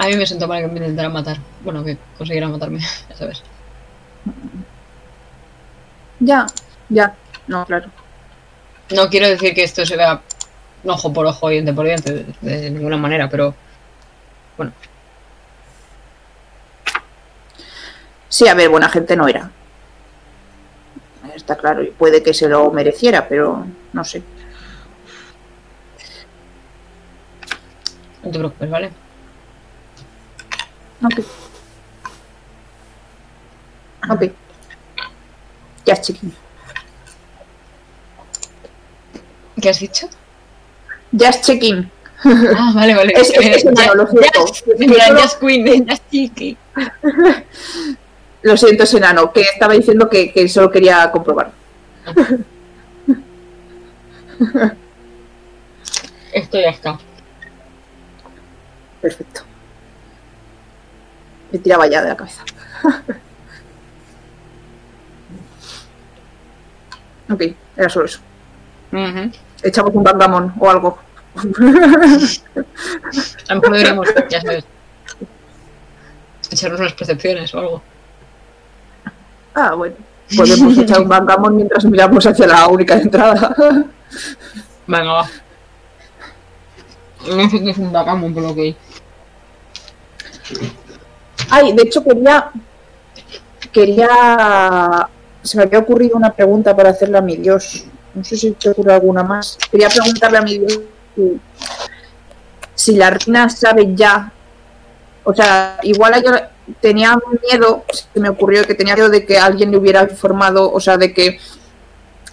A 0.06 0.08
mí 0.08 0.18
me 0.18 0.26
siento 0.28 0.48
mal 0.48 0.62
que 0.62 0.68
me 0.68 0.78
intentaran 0.78 1.12
matar. 1.12 1.38
Bueno, 1.64 1.84
que 1.84 1.98
consiguieran 2.16 2.52
matarme, 2.52 2.80
ya 3.10 3.16
sabes. 3.16 3.42
Ya, 6.20 6.46
ya, 6.90 7.16
no, 7.48 7.66
claro. 7.66 7.90
No 8.94 9.10
quiero 9.10 9.28
decir 9.28 9.56
que 9.56 9.64
esto 9.64 9.84
se 9.84 9.98
vea 9.98 10.22
ojo 10.86 11.12
por 11.12 11.26
ojo 11.26 11.50
y 11.50 11.56
diente 11.56 11.74
por 11.74 11.86
diente, 11.86 12.26
de, 12.42 12.62
de 12.62 12.70
ninguna 12.70 12.98
manera, 12.98 13.28
pero 13.30 13.56
Sí, 18.30 18.48
a 18.48 18.54
ver, 18.54 18.70
buena 18.70 18.90
gente 18.90 19.16
no 19.16 19.28
era. 19.28 19.50
Está 21.34 21.56
claro, 21.56 21.84
y 21.84 21.88
puede 21.88 22.22
que 22.22 22.34
se 22.34 22.48
lo 22.48 22.70
mereciera, 22.72 23.28
pero 23.28 23.66
no 23.94 24.04
sé. 24.04 24.22
no 28.24 28.32
te 28.32 28.40
preocupes, 28.40 28.70
¿vale? 28.70 29.05
Ok. 31.06 31.26
Ok. 34.10 34.32
Ya, 35.86 36.02
chiquín. 36.02 36.34
¿Qué 39.62 39.70
has 39.70 39.80
dicho? 39.80 40.08
Just 41.18 41.44
checking. 41.46 41.90
Ah, 42.24 42.72
vale, 42.76 42.96
vale. 42.96 43.14
Es- 43.16 43.30
es- 43.32 43.58
es 43.58 43.66
enano, 43.66 43.96
lo 43.96 44.08
siento. 44.08 44.48
Just, 44.48 44.66
plan, 44.66 45.18
Just 45.18 45.40
Queen, 45.40 45.88
Just 45.88 46.04
Chiqui. 46.12 46.58
Lo 48.42 48.56
siento, 48.58 48.84
es 48.84 48.94
enano, 48.94 49.34
que 49.34 49.42
estaba 49.42 49.74
diciendo 49.74 50.08
que, 50.08 50.32
que 50.32 50.48
solo 50.48 50.70
quería 50.70 51.10
comprobar. 51.12 51.52
Esto 56.32 56.60
ya 56.60 56.70
está. 56.70 57.00
Perfecto. 59.02 59.42
Me 61.56 61.62
tiraba 61.62 61.88
ya 61.88 62.02
de 62.02 62.10
la 62.10 62.18
cabeza. 62.18 62.44
ok, 67.30 67.42
era 67.78 67.88
solo 67.88 68.08
eso. 68.08 68.20
Echamos 69.64 69.96
un 69.96 70.04
bangamon 70.04 70.54
o 70.60 70.70
algo. 70.70 71.00
A 71.38 71.44
lo 73.54 73.62
mejor 73.62 73.72
deberíamos, 73.72 74.10
ya 74.30 74.42
sabes, 74.42 74.66
echarnos 76.52 76.82
unas 76.82 76.92
percepciones 76.92 77.56
o 77.56 77.60
algo. 77.60 77.82
Ah, 79.54 79.76
bueno. 79.76 79.96
Podemos 80.36 80.78
echar 80.78 81.04
un 81.04 81.08
bangamon 81.08 81.56
mientras 81.56 81.86
miramos 81.86 82.26
hacia 82.26 82.48
la 82.48 82.68
única 82.68 82.96
entrada. 82.96 83.56
Venga, 84.88 85.14
va. 85.14 85.30
No 87.30 87.50
sé 87.50 87.64
qué 87.64 87.70
es 87.70 87.78
un 87.78 87.94
backgammon, 87.94 88.34
por 88.34 88.44
lo 88.44 88.54
que 88.54 88.62
hay. 88.62 88.76
Ay, 91.50 91.74
de 91.74 91.84
hecho 91.84 92.04
quería. 92.04 92.52
Quería. 93.72 95.10
Se 95.42 95.58
me 95.58 95.64
había 95.64 95.80
ocurrido 95.80 96.18
una 96.18 96.34
pregunta 96.34 96.76
para 96.76 96.90
hacerle 96.90 97.18
a 97.18 97.22
mi 97.22 97.38
Dios. 97.38 97.86
No 98.14 98.24
sé 98.24 98.36
si 98.38 98.52
te 98.52 98.70
ocurre 98.70 98.94
alguna 98.94 99.24
más. 99.24 99.58
Quería 99.70 99.90
preguntarle 99.90 100.38
a 100.38 100.42
mi 100.42 100.58
Dios 100.58 100.80
si, 101.16 101.42
si 102.74 102.96
la 102.96 103.12
reina 103.12 103.50
sabe 103.50 103.94
ya. 103.94 104.32
O 105.24 105.34
sea, 105.34 105.80
igual 105.84 106.16
ella 106.16 106.52
tenía 106.80 107.18
miedo, 107.50 107.84
se 107.92 108.20
me 108.20 108.30
ocurrió 108.30 108.64
que 108.64 108.76
tenía 108.76 108.96
miedo 108.96 109.10
de 109.10 109.26
que 109.26 109.38
alguien 109.38 109.72
le 109.72 109.78
hubiera 109.78 110.04
informado, 110.04 110.72
o 110.72 110.80
sea, 110.80 110.98
de 110.98 111.14
que 111.14 111.40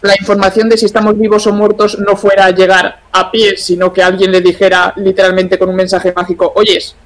la 0.02 0.14
información 0.19 0.69
de 0.69 0.76
si 0.76 0.87
estamos 0.87 1.19
vivos 1.19 1.47
o 1.47 1.52
muertos 1.52 1.99
no 1.99 2.16
fuera 2.16 2.47
a 2.47 2.50
llegar 2.50 3.00
a 3.12 3.31
pie, 3.31 3.57
sino 3.57 3.92
que 3.92 4.02
alguien 4.02 4.33
le 4.33 4.40
dijera 4.40 4.92
literalmente 4.97 5.59
con 5.59 5.69
un 5.69 5.76
mensaje 5.76 6.12
mágico, 6.14 6.52
oyes, 6.57 6.97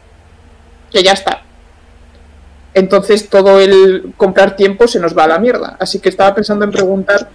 que 0.90 1.02
ya 1.02 1.12
está. 1.12 1.42
Entonces 2.76 3.30
todo 3.30 3.59
el 3.59 4.12
comprar 4.18 4.54
tiempo 4.54 4.87
se 4.87 5.00
nos 5.00 5.16
va 5.16 5.25
a 5.25 5.28
la 5.28 5.38
mierda. 5.38 5.78
Así 5.80 5.99
que 5.99 6.11
estaba 6.11 6.35
pensando 6.35 6.62
en 6.66 6.71
preguntar 6.71 7.30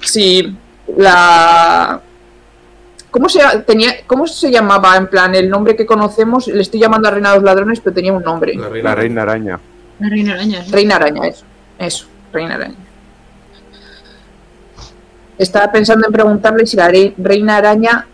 si 0.00 0.56
la... 0.96 2.00
¿Cómo 3.10 3.28
se, 3.28 3.40
tenía, 3.66 4.06
¿Cómo 4.06 4.28
se 4.28 4.52
llamaba 4.52 4.96
en 4.96 5.08
plan 5.08 5.34
el 5.34 5.50
nombre 5.50 5.74
que 5.74 5.84
conocemos? 5.84 6.46
Le 6.46 6.62
estoy 6.62 6.78
llamando 6.78 7.08
a 7.08 7.10
Reina 7.10 7.30
de 7.30 7.34
los 7.38 7.44
Ladrones, 7.44 7.80
pero 7.80 7.92
tenía 7.92 8.12
un 8.12 8.22
nombre. 8.22 8.54
La 8.54 8.68
reina. 8.68 8.88
La 8.90 8.94
reina 8.94 9.22
araña. 9.22 9.60
La 9.98 10.08
reina 10.08 10.32
araña. 10.34 10.64
Reina 10.70 10.94
Araña, 10.96 11.26
eso. 11.26 11.44
Eso, 11.78 12.06
Reina 12.32 12.54
Araña. 12.54 12.76
Estaba 15.38 15.72
pensando 15.72 16.06
en 16.06 16.12
preguntarle 16.12 16.66
si 16.66 16.76
la 16.76 16.86
re- 16.88 17.14
Reina 17.18 17.56
Araña 17.56 18.06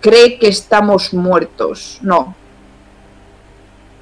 cree 0.00 0.38
que 0.40 0.48
estamos 0.48 1.14
muertos. 1.14 1.98
No. 2.02 2.34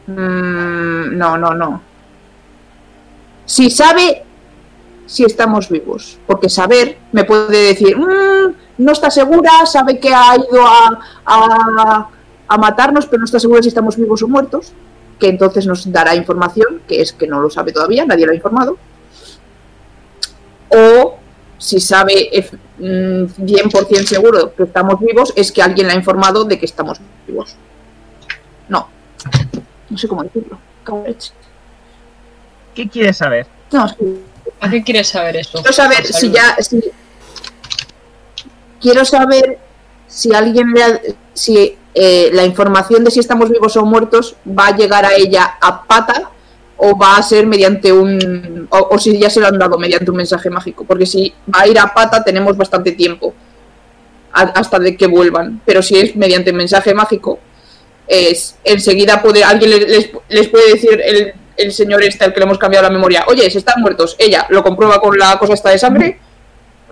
Mm, 0.06 1.16
no, 1.16 1.36
no, 1.38 1.54
no. 1.54 1.82
Si 3.44 3.70
sabe 3.70 4.22
si 5.06 5.25
estamos 5.25 5.68
vivos. 5.68 6.18
Porque 6.26 6.48
saber 6.48 6.98
me 7.12 7.25
puede 7.25 7.68
decir, 7.68 7.96
"Mm, 7.96 8.54
no 8.78 8.92
está 8.92 9.10
segura, 9.10 9.64
sabe 9.66 9.98
que 10.00 10.12
ha 10.12 10.36
ido 10.36 10.66
a, 10.66 12.08
a, 12.48 12.58
matarnos, 12.58 13.06
pero 13.06 13.20
no 13.20 13.25
está 13.25 13.38
segura 13.40 13.62
si 13.62 13.68
estamos 13.68 13.96
vivos 13.96 14.22
o 14.22 14.28
muertos 14.28 14.72
que 15.18 15.28
entonces 15.28 15.66
nos 15.66 15.90
dará 15.90 16.14
información, 16.14 16.82
que 16.86 17.00
es 17.00 17.12
que 17.12 17.26
no 17.26 17.40
lo 17.40 17.48
sabe 17.48 17.72
todavía, 17.72 18.04
nadie 18.04 18.26
lo 18.26 18.32
ha 18.32 18.34
informado. 18.34 18.76
O 20.68 21.16
si 21.58 21.80
sabe 21.80 22.28
ef- 22.32 22.58
mm, 22.78 23.46
100% 23.46 24.06
seguro 24.06 24.54
que 24.54 24.64
estamos 24.64 25.00
vivos, 25.00 25.32
es 25.36 25.52
que 25.52 25.62
alguien 25.62 25.86
le 25.86 25.94
ha 25.94 25.96
informado 25.96 26.44
de 26.44 26.58
que 26.58 26.66
estamos 26.66 27.00
vivos. 27.26 27.56
No. 28.68 28.88
No 29.90 29.99
sé 29.99 30.09
cómo 30.09 30.23
decirlo. 30.23 30.59
Leche. 31.07 31.33
¿Qué 32.75 32.88
quieres 32.88 33.16
saber? 33.16 33.47
No, 33.73 33.87
es 33.87 33.93
que 33.95 34.05
¿A 34.61 34.71
qué 34.71 34.83
quieres 34.85 35.09
saber 35.09 35.37
esto? 35.37 35.59
quiero 35.59 35.73
saber 35.73 36.07
Salud. 36.07 36.19
si 36.21 36.31
ya. 36.31 36.57
si- 36.61 36.93
quiero 38.81 39.05
saber 39.05 39.59
si 40.07 40.33
alguien 40.35 40.73
le 40.73 40.83
ha- 40.83 41.00
si 41.35 41.76
eh, 41.95 42.31
la 42.33 42.45
información 42.45 43.02
de 43.05 43.11
si 43.11 43.21
estamos 43.21 43.50
vivos 43.50 43.76
o 43.76 43.85
muertos 43.85 44.37
va 44.47 44.69
a 44.69 44.76
llegar 44.76 45.05
a 45.05 45.14
ella 45.14 45.57
a 45.61 45.83
pata 45.85 46.31
o 46.76 46.97
va 46.97 47.16
a 47.16 47.23
ser 47.23 47.47
mediante 47.47 47.90
un. 47.93 48.69
O, 48.71 48.88
o 48.93 48.99
si 48.99 49.19
ya 49.19 49.31
se 49.31 49.40
lo 49.40 49.47
han 49.47 49.59
dado 49.59 49.78
mediante 49.78 50.11
un 50.11 50.16
mensaje 50.19 50.50
mágico. 50.50 50.85
Porque 50.85 51.07
si 51.07 51.33
va 51.52 51.61
a 51.62 51.66
ir 51.69 51.78
a 51.78 51.93
pata, 51.95 52.23
tenemos 52.23 52.55
bastante 52.57 52.93
tiempo 52.93 53.33
a- 54.33 54.43
hasta 54.43 54.78
de 54.78 54.95
que 54.97 55.07
vuelvan. 55.07 55.62
Pero 55.64 55.83
si 55.83 55.99
es 55.99 56.14
mediante 56.16 56.52
mensaje 56.52 56.93
mágico, 56.95 57.38
es 58.08 58.56
enseguida 58.64 59.20
puede 59.22 59.42
alguien 59.44 59.70
le- 59.70 59.86
les, 59.88 60.10
les 60.28 60.48
puede 60.48 60.72
decir 60.75 61.00
el, 61.04 61.34
el 61.56 61.72
señor 61.72 62.02
este 62.02 62.25
al 62.25 62.32
que 62.32 62.40
le 62.40 62.46
hemos 62.46 62.58
cambiado 62.58 62.84
la 62.86 62.92
memoria, 62.92 63.25
oye, 63.28 63.50
se 63.50 63.58
están 63.58 63.80
muertos. 63.80 64.14
Ella 64.18 64.46
lo 64.50 64.62
comprueba 64.62 65.00
con 65.00 65.16
la 65.18 65.38
cosa 65.38 65.54
esta 65.54 65.70
de 65.70 65.78
sangre. 65.78 66.18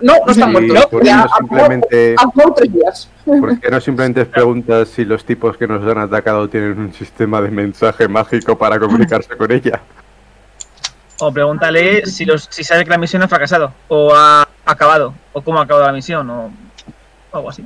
No, 0.01 0.13
no 0.25 0.31
están 0.31 0.49
Y 0.49 0.51
muertos. 0.51 1.01
Ya 1.03 1.17
no 1.17 1.29
simplemente, 1.37 2.15
tres 2.55 2.73
días. 2.73 3.09
¿por 3.25 3.59
qué 3.59 3.69
no 3.69 3.79
simplemente 3.79 4.25
preguntas 4.25 4.89
si 4.89 5.05
los 5.05 5.23
tipos 5.23 5.55
que 5.57 5.67
nos 5.67 5.89
han 5.89 5.99
atacado 5.99 6.49
tienen 6.49 6.77
un 6.77 6.93
sistema 6.93 7.41
de 7.41 7.49
mensaje 7.49 8.07
mágico 8.07 8.57
para 8.57 8.77
comunicarse 8.77 9.37
con 9.37 9.51
ella? 9.51 9.81
O 11.21 11.31
pregúntale 11.31 12.05
si, 12.07 12.25
los, 12.25 12.47
si 12.51 12.63
sabe 12.65 12.83
que 12.83 12.89
la 12.89 12.97
misión 12.97 13.23
ha 13.23 13.27
fracasado, 13.29 13.71
o 13.87 14.13
ha 14.13 14.45
acabado, 14.65 15.13
o 15.31 15.41
cómo 15.41 15.59
ha 15.59 15.63
acabado 15.63 15.85
la 15.85 15.93
misión, 15.93 16.29
o 16.29 16.51
algo 17.31 17.49
así. 17.49 17.63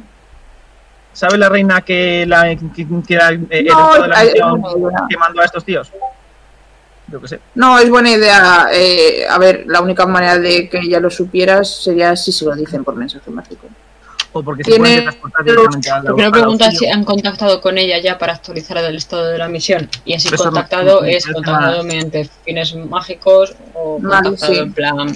¿Sabe 1.14 1.38
la 1.38 1.50
reina 1.50 1.82
que, 1.82 2.26
la, 2.26 2.56
que, 2.56 2.88
que 3.08 3.14
era 3.14 3.32
eh, 3.32 3.40
el 3.50 3.66
No, 3.66 3.94
resultado 3.94 4.04
de 4.04 4.08
la 4.10 4.24
es 4.24 4.34
misión 4.34 4.94
que 5.10 5.18
mandó 5.18 5.42
a 5.42 5.46
estos 5.46 5.66
tíos? 5.66 5.92
Yo 7.08 7.20
qué 7.20 7.28
sé. 7.28 7.40
No, 7.56 7.80
es 7.80 7.90
buena 7.90 8.12
idea. 8.12 8.68
eh, 8.72 9.26
a 9.30 9.38
ver, 9.40 9.64
la 9.68 9.82
única 9.82 10.06
manera 10.06 10.38
de 10.38 10.70
que 10.70 10.78
ella 10.78 11.00
lo 11.00 11.10
supiera 11.10 11.64
sería 11.64 12.16
si 12.16 12.32
se 12.32 12.46
lo 12.46 12.56
dicen 12.56 12.84
por 12.84 12.96
mensaje 12.96 13.30
mágico. 13.32 13.68
O 14.32 14.44
porque 14.44 14.64
se 14.64 14.70
Tiene 14.70 14.84
pueden 14.86 15.04
transportar 15.06 15.44
directamente 15.44 15.90
a 15.90 16.04
la- 16.04 16.10
no 16.12 16.18
la 16.18 16.32
pregunta 16.32 16.70
si 16.72 16.86
han 16.88 17.04
contactado 17.04 17.60
con 17.62 17.80
ella 17.80 17.98
ya 17.98 18.20
para 18.20 18.34
actualizar 18.34 18.78
el 18.78 18.96
estado 18.96 19.26
de 19.26 19.40
la 19.40 19.48
misión. 19.48 19.90
Y 20.06 20.14
así 20.14 20.28
Eso 20.28 20.38
no- 20.38 20.44
contactado 20.52 21.02
no- 21.02 21.08
es 21.08 21.26
no- 21.26 21.34
contactado 21.34 21.84
mediante 21.84 22.30
fines 22.46 22.76
mágicos 22.76 23.56
o 23.74 23.98
Vale, 24.00 24.24
contactado 24.30 24.54
sí. 24.54 24.60
en 24.60 24.72
plan. 24.74 25.14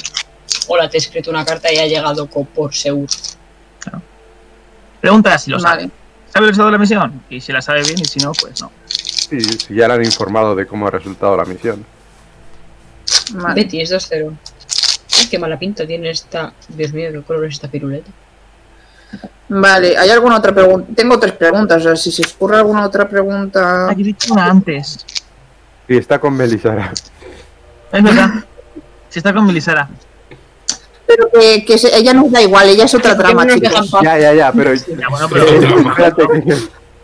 Hola, 0.67 0.89
te 0.89 0.97
he 0.97 0.99
escrito 0.99 1.29
una 1.29 1.45
carta 1.45 1.71
y 1.71 1.77
ha 1.77 1.85
llegado 1.85 2.25
por 2.25 2.73
seguro. 2.73 3.07
Pregunta 5.03 5.37
si 5.37 5.51
lo 5.51 5.59
sabe. 5.59 5.81
Vale. 5.81 5.91
¿Sabe 6.31 6.45
el 6.45 6.51
resultado 6.51 6.67
de 6.67 6.71
la 6.71 6.77
misión? 6.77 7.23
Y 7.29 7.41
si 7.41 7.51
la 7.51 7.61
sabe 7.61 7.83
bien, 7.83 7.99
y 7.99 8.05
si 8.05 8.21
no, 8.21 8.31
pues 8.31 8.61
no. 8.61 8.71
Sí, 8.85 9.41
si 9.41 9.75
ya 9.75 9.89
le 9.89 9.95
han 9.95 10.05
informado 10.05 10.55
de 10.55 10.65
cómo 10.65 10.87
ha 10.87 10.91
resultado 10.91 11.35
la 11.35 11.43
misión. 11.43 11.85
vale. 13.33 13.53
Betty 13.53 13.81
es 13.81 13.91
2-0. 13.91 14.31
Ay, 15.19 15.27
qué 15.27 15.37
mala 15.37 15.59
pinta 15.59 15.85
tiene 15.85 16.09
esta. 16.09 16.53
Dios 16.69 16.93
mío, 16.93 17.11
qué 17.11 17.21
color 17.21 17.43
es 17.47 17.55
esta 17.55 17.67
piruleta. 17.67 18.09
Vale, 19.49 19.97
¿hay 19.97 20.09
alguna 20.09 20.37
otra 20.37 20.55
pregunta? 20.55 20.87
Tengo 20.95 21.19
tres 21.19 21.33
preguntas, 21.33 21.81
o 21.81 21.83
sea, 21.83 21.95
si 21.97 22.09
se 22.09 22.25
ocurre 22.25 22.55
alguna 22.55 22.85
otra 22.85 23.09
pregunta. 23.09 23.89
Aquí 23.89 24.03
he 24.03 24.05
dicho 24.05 24.33
una 24.33 24.45
antes. 24.45 25.05
Y 25.85 25.97
está 25.97 26.17
con 26.17 26.33
Melisara. 26.33 26.93
Es 27.91 28.01
verdad. 28.01 28.29
Si 29.09 29.19
está 29.19 29.33
con 29.33 29.45
Melisara. 29.45 29.89
Pero 31.05 31.29
que, 31.33 31.65
que 31.65 31.77
se- 31.77 31.95
ella 31.97 32.13
nos 32.13 32.31
da 32.31 32.41
igual, 32.41 32.69
ella 32.69 32.85
es 32.85 32.93
otra 32.95 33.15
¿Por 33.15 33.25
qué 33.25 33.33
trama, 33.33 33.53
chicos. 33.55 33.91
Ya, 34.03 34.17
ya, 34.17 34.33
ya, 34.33 34.51
pero... 34.53 34.73
Ya, 34.73 35.09
bueno, 35.09 35.27
pero- 35.29 35.43
Eh, 35.47 35.85
espérate, 35.89 36.23
que, 36.45 36.55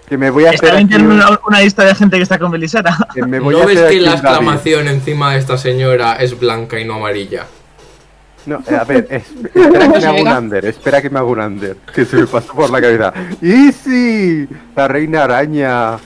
que 0.08 0.18
me 0.18 0.30
voy 0.30 0.46
a 0.46 0.52
hacer 0.52 0.76
aquí 0.76 0.96
una, 0.96 1.40
una 1.46 1.62
lista 1.62 1.84
de 1.84 1.94
gente 1.96 2.18
que 2.18 2.24
está 2.24 2.40
con 2.40 2.50
Melisara. 2.52 2.96
que 3.14 3.22
me 3.24 3.40
voy 3.42 3.56
a 3.56 3.60
¿No 3.60 3.66
ves 3.68 3.78
hacer 3.78 3.90
que 3.92 4.00
la 4.00 4.12
un 4.16 4.16
David. 4.22 4.28
exclamación 4.30 4.88
encima 4.88 5.34
de 5.34 5.40
esta 5.40 5.58
señora 5.58 6.14
es 6.16 6.40
blanca 6.40 6.80
y 6.80 6.86
no 6.86 6.96
amarilla? 6.96 7.46
No, 8.46 8.64
eh, 8.68 8.76
a 8.76 8.84
ver, 8.86 9.06
es- 9.10 9.24
espera 9.54 9.80
que 9.92 10.00
me 10.00 10.06
haga 10.08 10.22
un 10.22 10.28
under, 10.44 10.66
espera 10.66 11.02
que 11.02 11.10
me 11.10 11.20
haga 11.20 11.28
un 11.28 11.40
under, 11.42 11.76
que 11.94 12.06
se 12.06 12.16
me 12.16 12.26
pasó 12.26 12.54
por 12.54 12.70
la 12.70 12.82
cabeza. 12.82 13.14
¡Easy! 13.42 14.48
La 14.76 14.88
reina 14.88 15.26
araña 15.26 15.98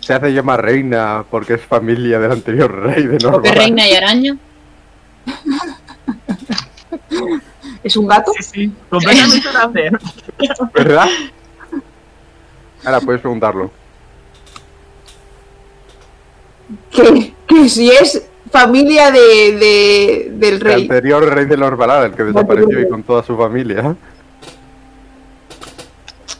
se 0.00 0.12
hace 0.12 0.32
llamar 0.32 0.62
reina 0.62 1.24
porque 1.30 1.54
es 1.54 1.62
familia 1.62 2.18
del 2.18 2.32
anterior 2.32 2.70
rey 2.82 3.06
de 3.06 3.24
¿O 3.26 3.40
qué 3.40 3.52
reina 3.52 3.88
y 3.88 3.94
araña? 3.94 4.36
¿Es 7.82 7.96
un 7.96 8.06
gato? 8.06 8.32
Sí, 8.38 8.42
sí. 8.42 8.72
Completamente 8.90 9.48
un. 9.52 9.98
¿Verdad? 10.74 11.08
Ahora 12.84 13.00
puedes 13.00 13.20
preguntarlo. 13.20 13.70
Que, 16.90 17.34
que 17.46 17.68
si 17.68 17.90
es 17.90 18.26
familia 18.50 19.10
de, 19.10 19.20
de- 19.20 20.28
del 20.34 20.54
El 20.54 20.60
rey. 20.60 20.82
anterior 20.82 21.24
rey 21.34 21.44
de 21.46 21.56
Norvalada, 21.56 22.06
el 22.06 22.12
que 22.12 22.24
desapareció 22.24 22.80
y 22.80 22.88
con 22.88 23.02
toda 23.02 23.22
su 23.22 23.36
familia. 23.36 23.94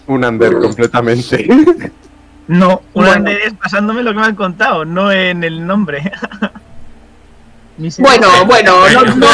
Un 0.06 0.24
under 0.24 0.52
completamente. 0.58 1.46
No, 2.46 2.82
un 2.92 3.04
Bueno. 3.04 3.16
under 3.18 3.38
es 3.40 3.54
pasándome 3.54 4.02
lo 4.02 4.12
que 4.12 4.18
me 4.20 4.26
han 4.26 4.34
contado, 4.36 4.84
no 4.84 5.10
en 5.10 5.42
el 5.44 5.66
nombre. 5.66 6.12
Bueno, 7.76 8.28
bueno, 8.46 8.88
no, 8.88 9.02
no, 9.16 9.26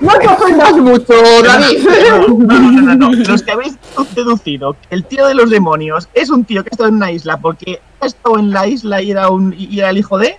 no 0.00 0.18
te 0.18 0.26
ofendas 0.28 0.72
mucho, 0.76 1.12
David. 1.44 1.86
No, 2.10 2.28
no, 2.28 2.70
no, 2.70 2.82
no, 2.82 2.94
no. 2.96 3.12
Los 3.12 3.42
que 3.42 3.52
habéis 3.52 3.74
deducido 4.14 4.72
que 4.72 4.94
el 4.94 5.04
tío 5.04 5.26
de 5.26 5.34
los 5.34 5.50
demonios 5.50 6.08
es 6.12 6.30
un 6.30 6.44
tío 6.44 6.64
que 6.64 6.70
ha 6.70 6.74
estado 6.74 6.88
en 6.88 6.96
una 6.96 7.12
isla 7.12 7.36
porque 7.38 7.80
ha 8.00 8.06
estado 8.06 8.38
en 8.38 8.50
la 8.50 8.66
isla 8.66 9.00
y 9.00 9.12
era, 9.12 9.28
un, 9.30 9.54
y 9.56 9.78
era 9.78 9.90
el 9.90 9.98
hijo 9.98 10.18
de, 10.18 10.34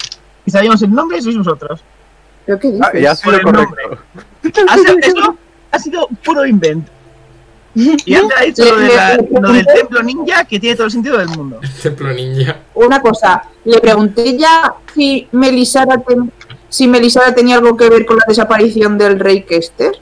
y 0.45 0.51
sabíamos 0.51 0.81
el 0.81 0.91
nombre, 0.91 1.21
sois 1.21 1.37
vosotros. 1.37 1.81
¿Pero 2.45 2.59
qué 2.59 2.77
Ah, 2.81 2.89
dices? 2.91 3.01
y 3.01 3.05
ha 3.05 3.15
sido 3.15 3.39
Por 3.41 3.57
el 3.59 3.65
correcto. 3.67 3.97
Ha 4.67 4.77
sido- 4.77 4.97
eso 5.01 5.37
ha 5.71 5.79
sido 5.79 6.07
puro 6.23 6.45
invento. 6.45 6.91
Y 7.77 8.15
antes 8.15 8.37
ha 8.37 8.43
dicho 8.43 8.63
lo, 8.65 8.77
de 8.77 8.87
la- 8.95 9.17
lo 9.41 9.51
del 9.51 9.65
templo 9.65 10.01
ninja 10.03 10.45
que 10.45 10.59
tiene 10.59 10.75
todo 10.77 10.85
el 10.87 10.91
sentido 10.93 11.17
del 11.17 11.27
mundo. 11.29 11.59
Templo 11.83 12.11
ninja. 12.13 12.57
Una 12.73 13.01
cosa, 13.01 13.43
le 13.65 13.79
pregunté 13.81 14.37
ya 14.37 14.73
si 14.93 15.27
Melisara, 15.33 15.97
ten- 15.97 16.31
si 16.75 16.89
Melisara 16.89 17.33
tenía 17.33 17.55
algo 17.55 17.77
que 17.77 17.89
ver 17.89 18.05
con 18.05 18.17
la 18.17 18.25
desaparición 18.27 18.97
del 18.97 19.17
rey 19.17 19.43
Kester. 19.43 19.93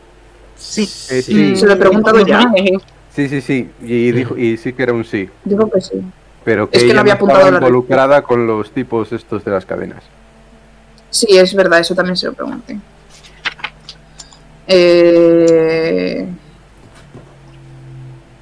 Sí. 0.55 0.89
Eh, 1.11 1.21
sí, 1.21 1.55
Se 1.55 1.67
lo 1.67 1.73
he 1.73 1.75
preguntado 1.75 2.25
ya. 2.25 2.51
sí, 3.11 3.29
sí, 3.29 3.41
sí. 3.41 3.69
Y 3.79 4.11
dijo, 4.11 4.35
y 4.35 4.57
sí 4.57 4.73
que 4.73 4.81
era 4.81 4.91
un 4.91 5.05
sí. 5.05 5.29
Digo 5.43 5.69
que 5.69 5.79
sí. 5.79 6.01
Pero 6.43 6.67
que 6.67 6.77
Es 6.77 6.83
que 6.83 6.87
ella 6.87 6.95
no 6.95 7.01
había 7.01 7.13
apuntado 7.13 7.41
estaba 7.41 7.59
la 7.59 7.67
involucrada 7.67 8.23
con 8.23 8.47
los 8.47 8.71
tipos 8.71 9.11
estos 9.11 9.45
de 9.45 9.51
las 9.51 9.67
cadenas. 9.67 10.01
Sí, 11.11 11.27
es 11.37 11.53
verdad, 11.53 11.79
eso 11.79 11.93
también 11.93 12.17
se 12.17 12.25
lo 12.25 12.33
pregunté. 12.33 12.79
Eh... 14.67 16.27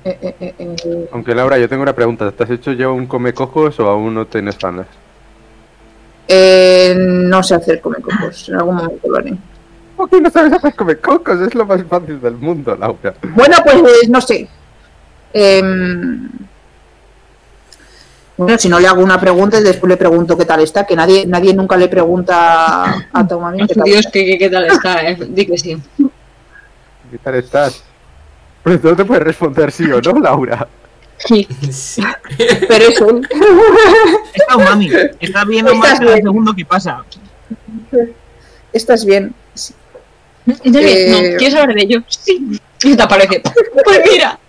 Eh, 0.06 0.18
eh, 0.22 0.36
eh, 0.40 0.56
eh. 0.58 1.10
Aunque 1.12 1.36
Laura, 1.36 1.58
yo 1.58 1.68
tengo 1.68 1.84
una 1.84 1.94
pregunta. 1.94 2.32
¿Te 2.32 2.44
has 2.46 2.50
hecho 2.50 2.72
ya 2.72 2.88
un 2.88 3.08
come 3.08 3.34
cojos 3.34 3.78
o 3.82 3.90
aún 3.90 4.14
no 4.14 4.26
tienes 4.26 4.58
ganas? 4.58 4.88
Eh, 6.34 6.94
no 6.96 7.44
sé 7.44 7.56
hacer 7.56 7.82
comecocos, 7.82 8.48
en 8.48 8.56
algún 8.56 8.76
momento 8.76 9.06
lo 9.10 9.18
haré. 9.18 9.34
¿Por 9.98 10.10
qué 10.10 10.22
no 10.22 10.30
sabes 10.30 10.54
hacer 10.54 10.74
come 10.76 10.96
cocos? 10.96 11.42
Es 11.42 11.54
lo 11.54 11.66
más 11.66 11.84
fácil 11.84 12.22
del 12.22 12.36
mundo, 12.36 12.74
Laura. 12.74 13.14
Bueno, 13.36 13.58
pues 13.66 14.08
no 14.08 14.22
sé. 14.22 14.48
Em, 15.34 16.30
bueno, 18.38 18.58
si 18.58 18.70
no 18.70 18.80
le 18.80 18.88
hago 18.88 19.04
una 19.04 19.20
pregunta 19.20 19.60
y 19.60 19.64
después 19.64 19.90
le 19.90 19.98
pregunto 19.98 20.38
qué 20.38 20.46
tal 20.46 20.62
está, 20.62 20.86
que 20.86 20.96
nadie, 20.96 21.26
nadie 21.28 21.54
nunca 21.54 21.76
le 21.76 21.90
pregunta 21.90 22.86
a 23.12 23.28
qué 23.28 23.76
tal 23.76 23.84
Dios, 23.84 24.00
está. 24.00 24.12
¿qué, 24.12 24.26
qué, 24.26 24.38
qué 24.38 24.50
tal 24.50 24.66
está? 24.68 25.04
eh? 25.10 25.18
Di 25.28 25.46
que 25.46 25.58
sí. 25.58 25.78
¿Qué 27.12 27.18
tal 27.22 27.36
estás? 27.36 27.84
Pues 28.64 28.82
no 28.82 28.96
te 28.96 29.04
puedes 29.04 29.24
responder 29.24 29.70
sí 29.70 29.84
o 29.92 30.00
no, 30.02 30.18
Laura. 30.18 30.66
Sí. 31.26 31.48
Sí. 31.72 32.04
Pero 32.68 32.86
es 32.86 33.00
él. 33.02 33.28
Está 34.34 34.56
un 34.58 34.64
mami. 34.64 34.90
Está 35.20 35.46
viendo 35.46 35.72
Estás 35.72 35.90
más 35.92 36.00
cada 36.00 36.12
bien. 36.14 36.24
segundo 36.26 36.54
que 36.56 36.66
pasa. 36.66 37.04
Estás 38.74 39.06
bien. 39.06 39.34
David, 40.46 40.76
Eh, 40.88 41.32
no, 41.34 41.38
¿quieres 41.38 41.56
hablar 41.56 41.76
de 41.76 41.82
ello? 41.84 42.04
Sí. 42.08 42.60
Y 42.84 42.96
te 42.96 43.04
aparece. 43.04 43.42
Pues 43.86 44.02
mira. 44.12 44.40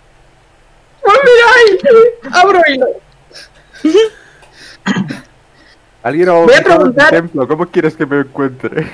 ¡Oh, 1.05 1.11
mira 1.11 1.45
ahí! 1.55 2.31
¡Abro 2.31 2.61
hilo! 2.67 2.87
Alguien 6.01 6.29
ha 6.29 6.33
Voy 6.33 6.53
a 6.53 6.61
preguntar- 6.63 7.09
templo. 7.11 7.47
¿Cómo 7.47 7.65
quieres 7.67 7.95
que 7.95 8.05
me 8.05 8.19
encuentre? 8.21 8.87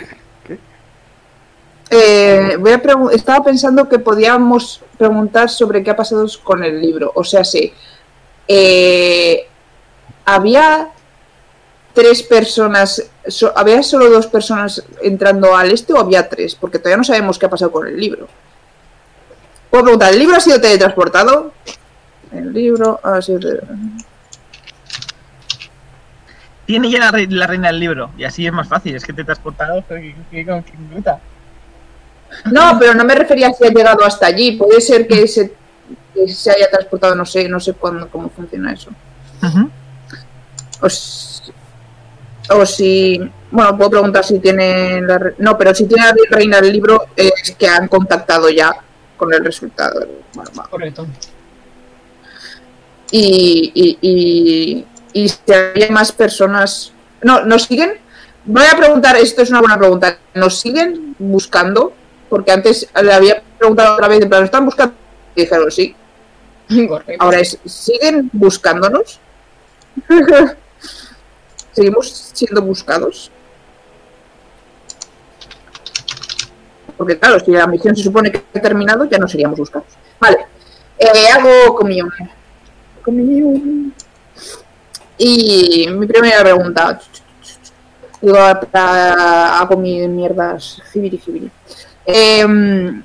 Eh, 1.92 2.56
voy 2.60 2.72
a 2.72 2.82
estaba 3.14 3.44
pensando 3.44 3.90
que 3.90 3.98
podíamos 4.00 4.82
preguntar 4.98 5.50
sobre 5.50 5.84
qué 5.84 5.90
ha 5.92 5.96
pasado 5.96 6.26
con 6.44 6.64
el 6.64 6.80
libro. 6.82 7.12
O 7.16 7.24
sea, 7.24 7.44
sí. 7.44 7.74
eh, 8.48 9.48
había 10.26 10.90
tres 11.94 12.22
personas. 12.24 13.10
so- 13.28 13.52
¿Había 13.56 13.82
solo 13.84 14.10
dos 14.10 14.28
personas 14.28 14.84
entrando 15.02 15.56
al 15.56 15.72
este 15.72 15.94
o 15.94 16.00
había 16.00 16.30
tres? 16.30 16.54
Porque 16.56 16.78
todavía 16.80 16.98
no 16.98 17.04
sabemos 17.04 17.40
qué 17.40 17.46
ha 17.48 17.50
pasado 17.50 17.72
con 17.72 17.88
el 17.88 18.00
libro. 18.00 18.28
Puedo 19.72 19.84
preguntar, 19.84 20.14
¿el 20.14 20.20
libro 20.20 20.36
ha 20.36 20.40
sido 20.40 20.60
teletransportado? 20.62 21.54
El 22.32 22.54
libro 22.54 23.00
ha 23.04 23.22
sido. 23.22 23.40
Tiene 26.66 26.90
ya 26.92 27.00
la, 27.00 27.12
re- 27.12 27.28
la 27.28 27.48
reina 27.48 27.70
del 27.70 27.80
libro. 27.80 28.12
Y 28.18 28.24
así 28.24 28.46
es 28.46 28.54
más 28.54 28.68
fácil. 28.68 28.96
Es 28.96 29.04
que 29.04 29.14
te 29.14 29.22
he 29.22 29.26
transportado. 29.26 29.84
¿qué- 29.88 30.16
qué- 30.30 30.46
qué- 30.46 30.46
qué- 30.46 30.64
qué- 31.04 31.14
No, 32.52 32.78
pero 32.80 32.94
no 32.94 33.04
me 33.04 33.16
refería 33.16 33.48
a 33.50 33.54
si 33.54 33.66
ha 33.66 33.70
llegado 33.70 34.04
hasta 34.06 34.28
allí. 34.28 34.54
Puede 34.54 34.80
ser 34.82 35.08
que 35.08 35.28
se 35.28 35.54
que 36.14 36.28
se 36.28 36.52
haya 36.52 36.70
transportado, 36.70 37.16
no 37.16 37.26
sé, 37.26 37.48
no 37.48 37.60
sé 37.60 37.74
cuándo, 37.74 38.10
cómo 38.10 38.30
funciona 38.30 38.74
eso. 38.74 38.90
O, 40.82 40.90
si- 40.90 41.52
o 42.52 42.66
si, 42.66 43.20
bueno, 43.52 43.78
puedo 43.78 43.90
preguntar 43.92 44.24
si 44.26 44.40
tiene 44.40 45.02
la, 45.02 45.18
re- 45.18 45.36
no, 45.38 45.58
pero 45.58 45.74
si 45.76 45.86
tiene 45.86 46.04
la 46.08 46.14
reina 46.38 46.58
el 46.60 46.72
libro 46.72 47.08
es 47.16 47.56
que 47.58 47.68
han 47.68 47.88
contactado 47.88 48.50
ya 48.50 48.74
con 49.18 49.34
el 49.34 49.44
resultado. 49.46 50.08
Bueno, 50.34 50.52
va. 50.58 50.64
Correcto. 50.68 51.06
y, 53.12 53.72
y, 53.74 53.98
y, 54.02 54.86
y 55.14 55.30
si 55.30 55.54
había 55.54 55.90
más 55.92 56.12
personas. 56.12 56.92
No, 57.22 57.44
¿nos 57.46 57.64
siguen? 57.64 57.94
Voy 58.46 58.64
a 58.72 58.78
preguntar, 58.78 59.16
esto 59.18 59.42
es 59.42 59.50
una 59.50 59.60
buena 59.60 59.78
pregunta. 59.78 60.18
¿Nos 60.34 60.60
siguen 60.60 61.16
buscando? 61.20 61.94
Porque 62.30 62.52
antes 62.52 62.88
le 63.02 63.14
había 63.14 63.42
preguntado 63.58 63.96
otra 63.96 64.08
vez, 64.08 64.28
¿nos 64.28 64.44
están 64.44 64.66
buscando? 64.66 64.94
Y 65.36 65.42
dijeron 65.42 65.72
sí. 65.72 65.96
Correcto. 66.88 67.24
Ahora 67.24 67.40
es, 67.40 67.58
¿siguen 67.66 68.30
buscándonos? 68.32 69.20
¿Seguimos 71.72 72.32
siendo 72.34 72.62
buscados? 72.62 73.32
Porque 76.98 77.18
claro, 77.18 77.40
si 77.40 77.52
la 77.52 77.66
misión 77.66 77.96
se 77.96 78.04
supone 78.04 78.32
que 78.32 78.44
ha 78.54 78.62
terminado, 78.62 79.06
ya 79.06 79.18
no 79.18 79.28
seríamos 79.28 79.58
buscados. 79.58 79.88
Vale. 80.20 80.46
Eh, 80.98 81.30
hago 81.34 81.74
comunión. 81.74 82.12
Comunión. 83.04 83.94
Y 85.18 85.88
mi 85.90 86.06
primera 86.06 86.42
pregunta. 86.42 87.00
Digo, 88.22 88.38
hago 88.38 89.78
mis 89.78 90.10
mierdas. 90.10 90.82
Jibiri, 90.92 91.18
jibiri. 91.18 91.52
Em, 92.12 93.04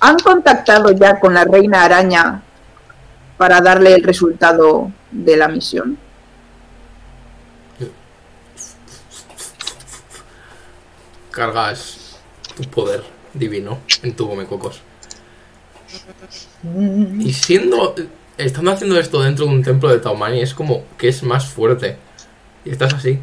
¿Han 0.00 0.18
contactado 0.18 0.90
ya 0.90 1.20
con 1.20 1.34
la 1.34 1.44
reina 1.44 1.84
araña 1.84 2.42
para 3.38 3.60
darle 3.60 3.94
el 3.94 4.02
resultado 4.02 4.90
de 5.12 5.36
la 5.36 5.46
misión? 5.46 5.96
Cargas 11.30 12.18
tu 12.56 12.64
poder 12.64 13.04
divino 13.32 13.78
en 14.02 14.16
tu 14.16 14.28
comecocos. 14.28 14.82
Y 17.20 17.32
siendo. 17.32 17.94
Estando 18.36 18.72
haciendo 18.72 18.98
esto 18.98 19.22
dentro 19.22 19.44
de 19.44 19.52
un 19.52 19.62
templo 19.62 19.90
de 19.90 19.98
Taumani 19.98 20.40
es 20.40 20.54
como 20.54 20.84
que 20.98 21.08
es 21.08 21.22
más 21.22 21.46
fuerte. 21.46 21.98
Y 22.64 22.70
estás 22.70 22.94
así. 22.94 23.20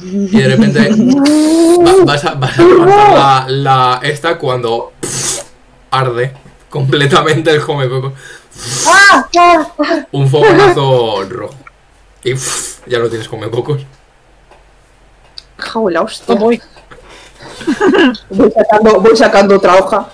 Y 0.00 0.28
de 0.40 0.48
repente 0.48 0.88
va- 0.90 2.04
vas, 2.04 2.24
a, 2.24 2.34
vas 2.34 2.58
a 2.58 2.62
levantar 2.62 3.10
la, 3.12 3.46
la- 3.48 4.00
esta 4.02 4.38
cuando 4.38 4.92
pff, 5.00 5.40
arde 5.90 6.32
completamente 6.68 7.50
el 7.50 7.60
comecoco. 7.64 8.12
Un 10.12 10.28
fogonazo 10.28 11.24
rojo. 11.28 11.54
Y 12.24 12.34
pff, 12.34 12.86
ya 12.86 12.98
no 12.98 13.08
tienes 13.08 13.28
comecocos. 13.28 13.82
Jau, 15.58 15.88
la 15.88 16.02
hostia. 16.02 16.34
Voy. 16.36 16.60
Voy 18.30 18.50
sacando, 18.52 19.00
voy 19.00 19.16
sacando 19.16 19.56
otra 19.56 19.76
hoja. 19.76 20.08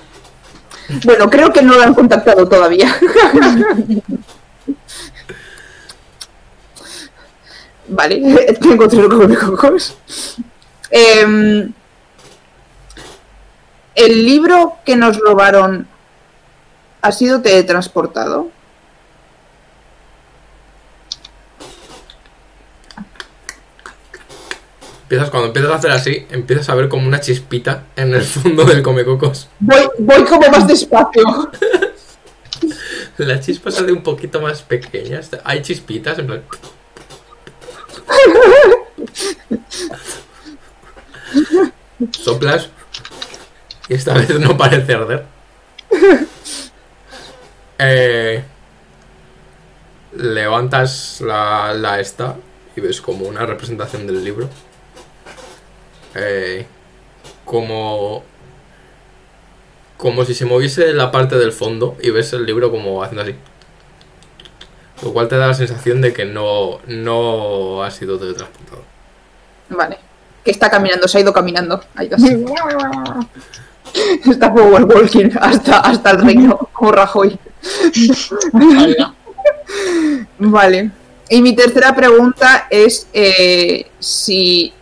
Bueno, 1.05 1.29
creo 1.31 1.53
que 1.53 1.63
no 1.63 1.75
lo 1.75 1.83
han 1.83 1.95
contactado 1.95 2.47
todavía. 2.49 2.95
vale, 7.89 8.57
tengo 8.61 8.89
tres 8.89 9.39
cocos. 9.39 9.97
Em, 10.91 11.73
el 13.95 14.25
libro 14.25 14.79
que 14.85 14.97
nos 14.97 15.19
robaron 15.19 15.87
ha 17.03 17.13
sido 17.13 17.43
teletransportado. 17.43 18.51
Empiezas, 25.03 25.31
cuando 25.31 25.49
empiezas 25.49 25.71
a 25.71 25.75
hacer 25.75 25.91
así, 25.91 26.27
empiezas 26.31 26.69
a 26.71 26.75
ver 26.75 26.89
como 26.89 27.07
una 27.07 27.21
chispita 27.21 27.85
en 27.95 28.15
el 28.15 28.23
fondo 28.23 28.65
del 28.65 28.83
comecocos. 28.83 29.49
Voy, 29.61 29.89
voy 29.99 30.25
como 30.25 30.49
más 30.49 30.67
despacio. 30.67 31.23
La 33.19 33.39
chispa 33.39 33.71
sale 33.71 33.93
un 33.93 34.03
poquito 34.03 34.41
más 34.41 34.63
pequeña. 34.63 35.21
Hay 35.45 35.63
chispitas, 35.63 36.19
en 36.19 36.27
plan. 36.27 36.43
Soplas. 42.13 42.71
Y 43.89 43.95
esta 43.95 44.15
vez 44.15 44.39
no 44.39 44.57
parece 44.57 44.95
arder. 44.95 45.27
Eh, 47.79 48.45
levantas 50.17 51.21
la, 51.21 51.99
esta 52.01 52.37
y 52.77 52.81
ves 52.81 53.01
como 53.01 53.27
una 53.27 53.47
representación 53.47 54.07
del 54.07 54.25
libro. 54.25 54.49
Eh, 56.15 56.67
como 57.45 58.25
como 59.97 60.25
si 60.25 60.35
se 60.35 60.45
moviese 60.45 60.93
la 60.93 61.11
parte 61.11 61.37
del 61.39 61.53
fondo 61.53 61.97
y 62.03 62.11
ves 62.11 62.33
el 62.33 62.45
libro 62.45 62.71
como 62.71 63.03
haciendo 63.03 63.23
así. 63.23 63.35
Lo 65.03 65.13
cual 65.13 65.29
te 65.29 65.37
da 65.37 65.49
la 65.49 65.55
sensación 65.55 66.01
de 66.01 66.13
que 66.13 66.25
no, 66.25 66.81
no 66.87 67.83
ha 67.83 67.91
sido 67.91 68.19
teletransportado. 68.19 68.83
Vale. 69.69 69.99
Que 70.45 70.51
está 70.51 70.71
caminando, 70.71 71.09
se 71.09 71.19
ha 71.19 71.21
ido 71.21 71.33
caminando. 71.33 71.83
Ha 71.95 72.05
ido 72.05 72.17
así. 72.17 72.45
Está 74.29 74.53
Power 74.53 74.85
Walking 74.85 75.31
hasta, 75.41 75.81
hasta 75.81 76.11
el 76.11 76.21
reino, 76.21 76.69
como 76.73 76.93
Rajoy. 76.93 77.39
Vale. 80.39 80.91
Y 81.29 81.43
mi 81.43 81.55
tercera 81.55 81.95
pregunta 81.95 82.67
es 82.71 83.09
eh, 83.13 83.87
si 83.99 84.73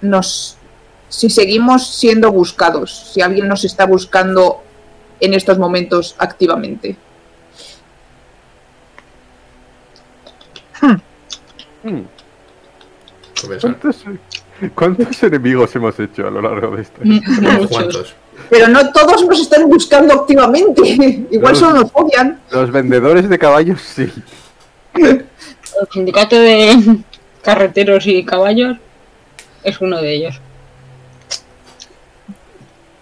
nos 0.00 0.56
si 1.08 1.30
seguimos 1.30 1.86
siendo 1.96 2.30
buscados, 2.30 3.10
si 3.12 3.22
alguien 3.22 3.48
nos 3.48 3.64
está 3.64 3.86
buscando 3.86 4.62
en 5.20 5.34
estos 5.34 5.58
momentos 5.58 6.14
activamente. 6.18 6.96
Hmm, 10.34 10.54
¿Qué 10.54 10.60
piensas? 10.60 10.65
¿Cuántos, 13.60 14.04
cuántos 14.74 15.22
enemigos 15.22 15.74
hemos 15.76 15.98
hecho 16.00 16.26
a 16.26 16.30
lo 16.30 16.42
largo 16.42 16.76
de 16.76 16.82
esto? 16.82 17.00
¿Cuántos? 17.68 18.14
Pero 18.50 18.68
no 18.68 18.92
todos 18.92 19.24
nos 19.24 19.40
están 19.40 19.68
buscando 19.68 20.14
activamente. 20.14 20.82
Igual 21.30 21.56
solo 21.56 21.80
nos 21.80 21.90
odian. 21.92 22.40
Los 22.50 22.70
vendedores 22.70 23.28
de 23.28 23.38
caballos 23.38 23.80
sí. 23.80 24.12
El 24.94 25.26
sindicato 25.92 26.38
de 26.38 26.98
carreteros 27.42 28.06
y 28.06 28.24
caballos 28.24 28.78
es 29.62 29.80
uno 29.80 30.00
de 30.00 30.14
ellos. 30.14 30.40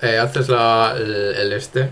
Eh, 0.03 0.19
haces 0.19 0.49
la, 0.49 0.95
el, 0.97 1.35
el 1.37 1.53
este. 1.53 1.89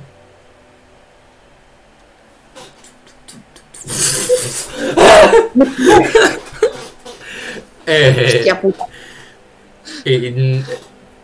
Eh, 7.84 8.36
Hostia 8.36 8.60
puta. 8.60 8.86
y, 10.04 10.62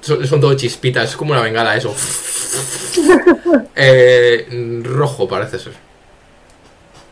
son, 0.01 0.27
son 0.27 0.41
todo 0.41 0.55
chispitas, 0.55 1.11
es 1.11 1.17
como 1.17 1.31
una 1.31 1.41
bengala 1.41 1.77
eso. 1.77 1.95
Eh, 3.77 4.83
rojo 4.83 5.29
parece 5.29 5.59
ser. 5.59 5.73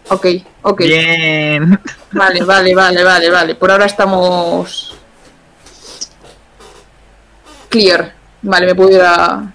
Ok, 0.08 0.26
ok. 0.62 0.80
Bien. 0.80 1.80
Vale, 2.12 2.42
vale, 2.44 2.74
vale, 2.74 3.04
vale, 3.04 3.30
vale. 3.30 3.54
Por 3.54 3.70
ahora 3.70 3.86
estamos. 3.86 4.96
Clear. 7.68 8.14
Vale, 8.42 8.66
me 8.66 8.74
puedo 8.74 8.90
ir 8.90 9.02
a. 9.02 9.52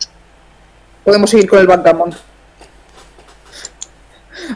Podemos 1.04 1.30
seguir 1.30 1.50
con 1.50 1.60
el 1.60 1.68
backgammon. 1.68 2.14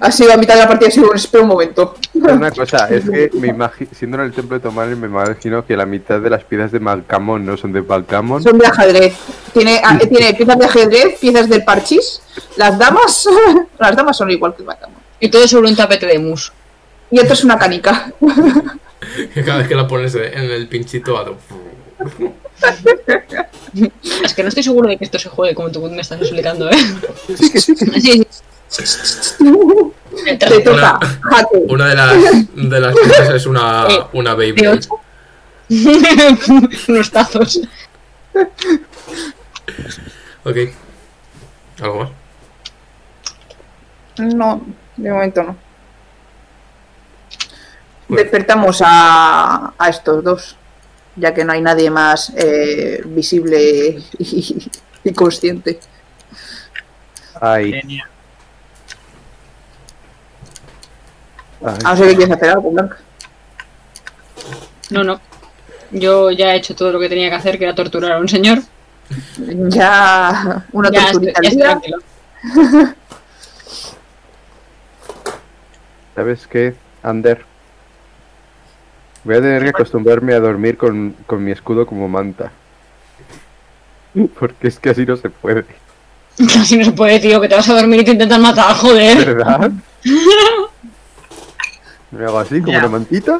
Ha 0.01 0.11
sido 0.11 0.33
a 0.33 0.37
mitad 0.37 0.53
de 0.55 0.61
la 0.61 0.67
partida, 0.67 0.89
ha 0.89 0.91
sido 0.91 1.09
un 1.09 1.15
espera 1.15 1.43
un 1.43 1.49
momento. 1.49 1.95
Una 2.13 2.51
cosa, 2.51 2.87
es 2.89 3.09
que 3.09 3.29
me 3.33 3.47
imagino, 3.49 3.89
siendo 3.97 4.17
en 4.17 4.23
el 4.23 4.31
templo 4.33 4.57
de 4.57 4.63
Tomari, 4.63 4.95
me 4.95 5.07
imagino 5.07 5.65
que 5.65 5.75
la 5.77 5.85
mitad 5.85 6.19
de 6.19 6.29
las 6.29 6.43
piezas 6.43 6.71
de 6.71 6.79
Malcamón 6.79 7.45
no 7.45 7.55
son 7.57 7.71
de 7.73 7.81
Malcamón. 7.81 8.41
Son 8.43 8.57
de 8.57 8.65
ajedrez. 8.67 9.15
Tiene, 9.53 9.81
ah, 9.83 9.97
tiene 9.99 10.33
piezas 10.33 10.57
de 10.59 10.65
ajedrez, 10.65 11.19
piezas 11.19 11.49
del 11.49 11.63
parchís. 11.63 12.21
Las 12.57 12.77
damas. 12.77 13.27
Las 13.79 13.95
damas 13.95 14.17
son 14.17 14.29
igual 14.31 14.55
que 14.55 14.63
backgammon. 14.63 14.97
Y 15.19 15.29
todo 15.29 15.47
sobre 15.47 15.69
un 15.69 15.75
tapete 15.75 16.05
de 16.05 16.19
mus. 16.19 16.51
Y 17.11 17.19
esto 17.19 17.33
es 17.33 17.43
una 17.43 17.57
canica. 17.57 18.11
Que 19.33 19.43
cada 19.43 19.59
vez 19.59 19.67
que 19.67 19.75
la 19.75 19.87
pones 19.87 20.15
en 20.15 20.33
el 20.49 20.67
pinchito 20.67 21.13
todo- 21.13 21.37
Es 24.23 24.33
que 24.33 24.41
no 24.43 24.49
estoy 24.49 24.63
seguro 24.63 24.89
de 24.89 24.97
que 24.97 25.05
esto 25.05 25.19
se 25.19 25.29
juegue 25.29 25.53
como 25.53 25.69
tú 25.69 25.81
me 25.81 26.01
estás 26.01 26.19
explicando, 26.21 26.69
¿eh? 26.69 26.75
Sí, 27.27 27.47
sí, 27.47 27.59
sí. 27.59 27.75
Sí, 27.75 28.01
sí. 28.01 28.27
Te 28.69 30.59
toca. 30.61 30.99
Una 31.69 31.87
de 31.87 31.95
las, 31.95 32.17
de 32.55 32.79
las 32.79 32.95
piezas 32.95 33.29
es 33.29 33.45
una, 33.45 33.87
Eh, 33.89 33.99
una 34.13 34.35
ocho. 34.35 34.89
Unos 36.87 37.11
tazos. 37.11 37.61
Ok. 40.43 40.57
¿Algo 41.81 41.99
más? 41.99 42.09
No, 44.17 44.61
de 44.95 45.11
momento 45.11 45.43
no. 45.43 45.57
Bueno. 48.07 48.23
Despertamos 48.23 48.81
a, 48.85 49.73
a 49.77 49.89
estos 49.89 50.23
dos, 50.23 50.55
ya 51.15 51.33
que 51.33 51.43
no 51.43 51.53
hay 51.53 51.61
nadie 51.61 51.89
más 51.89 52.31
eh, 52.35 53.01
visible 53.05 53.99
y, 54.19 54.71
y 55.03 55.13
consciente. 55.13 55.79
Ay, 57.41 57.71
Genial. 57.71 58.09
Ay. 61.63 61.77
No 61.83 61.95
que 61.95 62.15
quieres 62.15 62.31
hacer 62.31 62.49
algo, 62.49 62.71
Blanca. 62.71 62.97
No, 64.89 65.03
no. 65.03 65.19
Yo 65.91 66.31
ya 66.31 66.53
he 66.53 66.57
hecho 66.57 66.75
todo 66.75 66.91
lo 66.91 66.99
que 66.99 67.09
tenía 67.09 67.29
que 67.29 67.35
hacer, 67.35 67.57
que 67.57 67.63
era 67.65 67.75
torturar 67.75 68.13
a 68.13 68.19
un 68.19 68.27
señor. 68.27 68.59
Ya 69.69 70.65
una 70.71 70.91
ya 70.91 70.99
estoy, 71.05 71.31
torturita 71.31 71.41
ya 71.41 71.49
estoy 71.49 71.61
tranquilo. 71.61 71.97
¿Sabes 76.15 76.47
qué, 76.47 76.73
Ander? 77.03 77.45
Voy 79.23 79.35
a 79.35 79.41
tener 79.41 79.63
que 79.63 79.69
acostumbrarme 79.69 80.33
a 80.33 80.39
dormir 80.39 80.77
con, 80.77 81.15
con 81.25 81.43
mi 81.43 81.51
escudo 81.51 81.85
como 81.85 82.07
manta. 82.07 82.51
Porque 84.39 84.67
es 84.67 84.79
que 84.79 84.89
así 84.89 85.05
no 85.05 85.17
se 85.17 85.29
puede, 85.29 85.65
Casi 86.53 86.77
no 86.77 86.85
se 86.85 86.91
puede, 86.91 87.19
tío, 87.19 87.39
que 87.39 87.47
te 87.47 87.55
vas 87.55 87.69
a 87.69 87.75
dormir 87.75 88.01
y 88.01 88.05
te 88.05 88.11
intentan 88.11 88.41
matar, 88.41 88.75
joder. 88.75 89.35
¿verdad? 89.35 89.71
Me 92.17 92.25
hago 92.25 92.39
así, 92.39 92.59
como 92.61 92.71
Ya. 92.73 92.79
una 92.79 92.87
mantita. 92.89 93.39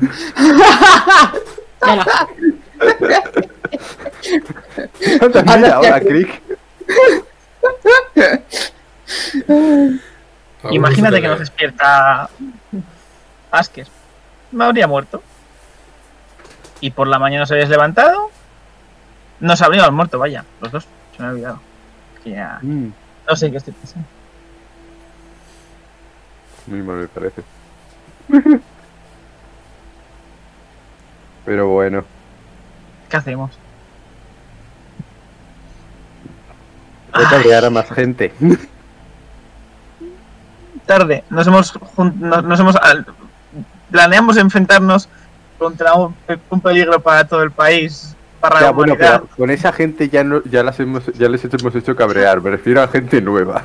Anda, 5.20 5.42
mira, 5.56 5.74
ahora. 5.76 6.00
Crick. 6.08 6.42
Imagínate 10.70 11.20
que 11.20 11.28
nos 11.28 11.38
despierta 11.38 12.28
Asker. 13.50 13.86
Me 14.52 14.64
habría 14.64 14.86
muerto. 14.86 15.22
Y 16.80 16.90
por 16.90 17.08
la 17.08 17.18
mañana 17.18 17.44
os 17.44 17.50
habéis 17.52 17.68
levantado. 17.68 18.30
Nos 19.40 19.60
habríamos 19.62 19.92
muerto, 19.92 20.18
vaya, 20.18 20.44
los 20.60 20.72
dos. 20.72 20.86
Se 21.16 21.22
me 21.22 21.28
ha 21.28 21.32
olvidado. 21.32 21.60
Que 22.22 22.30
ya- 22.30 22.58
Mm, 22.62 22.88
No 23.28 23.36
sé 23.36 23.50
qué 23.50 23.56
estoy 23.56 23.74
pensando. 23.74 24.06
Muy 26.66 26.82
mal 26.82 26.96
me 26.96 27.08
parece. 27.08 27.42
Pero 31.44 31.68
bueno, 31.68 32.04
¿Qué 33.08 33.16
hacemos? 33.16 33.52
voy 37.14 37.24
a 37.24 37.28
cabrear 37.30 37.64
a 37.64 37.70
más 37.70 37.88
gente. 37.90 38.32
Tarde. 40.86 41.24
Nos 41.30 41.46
hemos. 41.46 41.78
Nos, 41.96 42.44
nos 42.44 42.60
hemos 42.60 42.76
al- 42.76 43.06
planeamos 43.90 44.36
enfrentarnos 44.36 45.08
contra 45.58 45.94
un, 45.94 46.14
un 46.50 46.60
peligro 46.60 47.00
para 47.00 47.26
todo 47.26 47.42
el 47.42 47.50
país. 47.52 48.14
Para 48.40 48.60
Ya, 48.60 48.66
la 48.66 48.72
bueno, 48.72 48.94
pero 48.98 49.26
con 49.36 49.50
esa 49.50 49.72
gente 49.72 50.08
ya 50.08 50.22
no, 50.24 50.42
ya 50.44 50.62
las 50.62 50.78
hemos, 50.80 51.06
ya 51.14 51.28
les 51.28 51.42
hemos 51.44 51.74
hecho 51.74 51.96
cabrear. 51.96 52.40
Me 52.42 52.50
refiero 52.50 52.82
a 52.82 52.88
gente 52.88 53.20
nueva. 53.22 53.64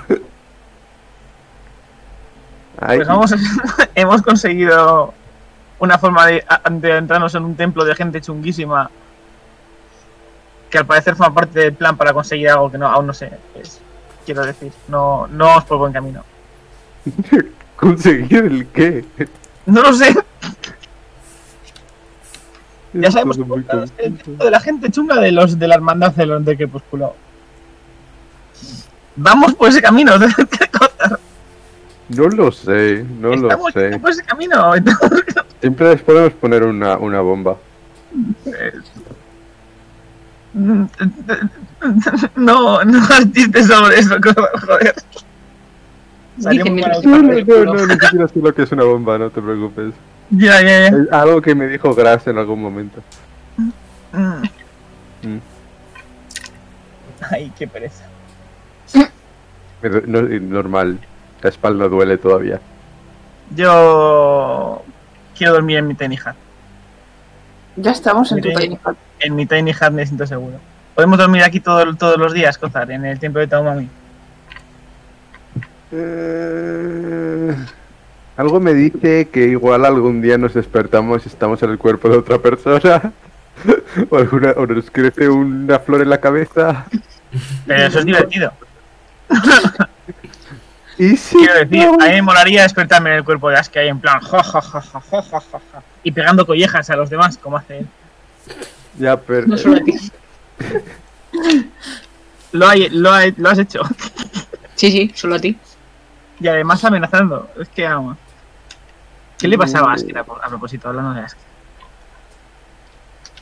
Ay, 2.81 2.97
Pues 2.97 3.07
vamos, 3.07 3.33
hemos 3.95 4.21
conseguido 4.21 5.13
una 5.79 5.97
forma 5.97 6.25
de, 6.27 6.43
de 6.71 6.97
entrarnos 6.97 7.33
en 7.35 7.43
un 7.45 7.55
templo 7.55 7.85
de 7.85 7.95
gente 7.95 8.19
chunguísima 8.21 8.89
que 10.69 10.77
al 10.77 10.85
parecer 10.85 11.15
forma 11.15 11.33
parte 11.33 11.59
del 11.59 11.73
plan 11.73 11.95
para 11.97 12.11
conseguir 12.13 12.49
algo 12.49 12.71
que 12.71 12.77
no, 12.77 12.87
aún 12.87 13.07
no 13.07 13.13
sé. 13.13 13.31
es- 13.55 13.79
quiero 14.25 14.45
decir, 14.45 14.71
no, 14.87 15.27
no 15.27 15.45
vamos 15.45 15.63
por 15.65 15.77
buen 15.79 15.93
camino. 15.93 16.23
¿Conseguir 17.75 18.45
el 18.45 18.67
qué? 18.67 19.03
No 19.65 19.81
lo 19.81 19.93
sé, 19.93 20.13
ya 22.93 23.09
sabemos 23.11 23.37
es 23.37 23.43
el 23.97 24.17
templo 24.17 24.43
de 24.45 24.51
la 24.51 24.59
gente 24.59 24.91
chunga 24.91 25.15
de 25.19 25.31
los 25.31 25.57
de 25.57 25.67
la 25.67 25.75
hermandad 25.75 26.11
de 26.11 26.25
los 26.25 26.43
de 26.43 26.57
Crepúsculo. 26.57 27.15
Vamos 29.15 29.53
por 29.55 29.69
ese 29.69 29.81
camino, 29.81 30.13
No 32.15 32.27
lo 32.29 32.51
sé, 32.51 33.03
no 33.19 33.29
lo 33.29 33.49
estamos 33.49 33.73
sé. 33.73 33.99
por 33.99 34.11
ese 34.11 34.23
camino. 34.23 34.75
entonces, 34.75 35.35
Siempre 35.59 35.89
les 35.89 36.01
podemos 36.01 36.33
poner 36.33 36.63
una, 36.63 36.97
una 36.97 37.21
bomba. 37.21 37.57
No, 42.35 42.83
no 42.83 43.03
artistes 43.05 43.67
sobre 43.67 43.99
eso, 43.99 44.15
joder. 44.65 44.95
Mal 46.43 46.57
No, 47.07 47.65
no, 47.65 47.73
no, 47.73 47.85
ni 47.87 47.93
siquiera 47.93 48.27
sé 48.27 48.39
lo 48.39 48.53
que 48.53 48.63
es 48.63 48.71
una 48.71 48.83
bomba, 48.83 49.17
no 49.17 49.29
te 49.29 49.41
preocupes. 49.41 49.93
Ya, 50.29 50.61
ya, 50.61 50.67
ya. 50.67 50.87
Es 50.87 51.11
algo 51.11 51.41
que 51.41 51.55
me 51.55 51.67
dijo 51.67 51.93
Gras 51.93 52.25
en 52.27 52.37
algún 52.37 52.61
momento. 52.61 53.01
Mm. 54.11 55.27
Mm. 55.27 55.39
Ay, 57.31 57.51
qué 57.57 57.67
pereza. 57.67 58.05
No- 60.05 60.21
normal, 60.21 60.99
la 61.41 61.49
espalda 61.49 61.87
duele 61.87 62.17
todavía. 62.17 62.59
Yo 63.55 64.81
quiero 65.37 65.53
dormir 65.53 65.77
en 65.77 65.87
mi 65.87 65.95
tiny 65.95 66.15
hut. 66.15 66.35
Ya 67.77 67.91
estamos 67.91 68.31
en 68.31 68.41
tu 68.41 68.49
tiny 68.53 68.77
hut. 68.85 68.95
En 69.19 69.35
mi 69.35 69.45
tiny 69.45 69.71
hut 69.71 69.91
me 69.91 70.05
siento 70.05 70.25
seguro. 70.27 70.57
Podemos 70.95 71.17
dormir 71.17 71.43
aquí 71.43 71.59
todo- 71.59 71.95
todos 71.95 72.17
los 72.17 72.33
días, 72.33 72.57
Cozar, 72.57 72.91
en 72.91 73.05
el 73.05 73.19
templo 73.19 73.39
de 73.41 73.47
Taumami. 73.47 73.89
Eh, 75.93 77.55
algo 78.37 78.59
me 78.59 78.73
dice 78.73 79.27
que 79.29 79.45
igual 79.47 79.85
algún 79.85 80.21
día 80.21 80.37
nos 80.37 80.53
despertamos 80.53 81.25
y 81.25 81.29
estamos 81.29 81.61
en 81.63 81.71
el 81.71 81.77
cuerpo 81.77 82.09
de 82.09 82.17
otra 82.17 82.37
persona. 82.37 83.11
o, 84.09 84.17
alguna, 84.17 84.51
o 84.57 84.65
nos 84.65 84.89
crece 84.89 85.29
una 85.29 85.79
flor 85.79 86.01
en 86.01 86.09
la 86.09 86.19
cabeza. 86.19 86.85
Pero 87.67 87.83
eso 87.87 87.99
es 87.99 88.05
divertido. 88.05 88.51
Quiero 91.07 91.55
decir, 91.55 91.87
no? 91.87 91.93
a 91.93 92.07
mí 92.07 92.13
me 92.13 92.21
molaría 92.21 92.61
despertarme 92.61 93.09
en 93.09 93.15
el 93.17 93.23
cuerpo 93.23 93.49
de 93.49 93.57
Ash 93.57 93.67
que 93.67 93.79
hay 93.79 93.87
en 93.87 93.99
plan, 93.99 94.19
ja, 94.19 94.43
ja, 94.43 94.61
ja, 94.61 94.81
ja, 94.81 95.01
ja, 95.01 95.41
ja, 95.41 95.83
y 96.03 96.11
pegando 96.11 96.45
collejas 96.45 96.89
a 96.91 96.95
los 96.95 97.09
demás, 97.09 97.39
como 97.39 97.57
hace 97.57 97.79
él. 97.79 97.87
Ya, 98.99 99.17
pero. 99.17 99.57
Solo 99.57 99.77
a 99.77 99.79
ti. 99.79 99.93
lo, 102.51 102.67
hay, 102.67 102.89
lo, 102.89 103.11
hay, 103.11 103.33
lo 103.37 103.49
has 103.49 103.57
hecho. 103.57 103.81
sí, 104.75 104.91
sí, 104.91 105.11
solo 105.15 105.35
a 105.35 105.39
ti. 105.39 105.57
Y 106.39 106.47
además 106.47 106.83
amenazando. 106.83 107.49
Es 107.59 107.69
que 107.69 107.85
amo. 107.85 108.15
¿Qué 109.39 109.47
le 109.47 109.57
pasaba 109.57 109.91
a 109.91 109.95
Asker 109.95 110.17
a, 110.19 110.23
propósito, 110.23 110.89
hablando 110.89 111.13
de 111.13 111.21
Asker? 111.21 111.43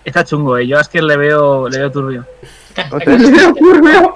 Está 0.06 0.24
chungo, 0.24 0.58
eh. 0.58 0.66
Yo 0.66 0.78
a 0.78 0.82
Asker 0.82 1.04
le 1.04 1.18
veo, 1.18 1.68
le 1.68 1.78
veo 1.78 1.92
turbio. 1.92 2.26
¿Te 2.74 2.84
veo 3.06 3.54
turbio? 3.54 4.14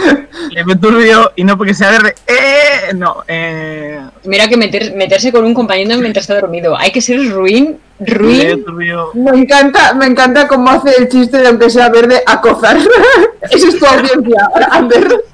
Le 0.50 0.76
turbio 0.76 1.32
y 1.36 1.44
no 1.44 1.56
porque 1.56 1.74
sea 1.74 1.90
verde. 1.90 2.14
¡Eh! 2.26 2.92
No, 2.94 3.22
eh. 3.28 4.00
Mira 4.24 4.48
que 4.48 4.56
meter- 4.56 4.94
meterse 4.94 5.30
con 5.32 5.44
un 5.44 5.54
compañero 5.54 5.98
mientras 6.00 6.24
está 6.24 6.40
dormido. 6.40 6.76
Hay 6.76 6.90
que 6.90 7.00
ser 7.00 7.28
ruin, 7.30 7.78
ruin. 8.00 8.64
Me 9.14 9.30
encanta, 9.38 9.94
me 9.94 10.06
encanta 10.06 10.48
cómo 10.48 10.70
hace 10.70 10.94
el 10.98 11.08
chiste 11.08 11.38
de 11.38 11.48
aunque 11.48 11.70
sea 11.70 11.88
verde 11.88 12.22
acozar. 12.26 12.76
Esa 13.50 13.68
es 13.68 13.78
tu 13.78 13.86
audiencia, 13.86 14.48
Ander. 14.70 15.08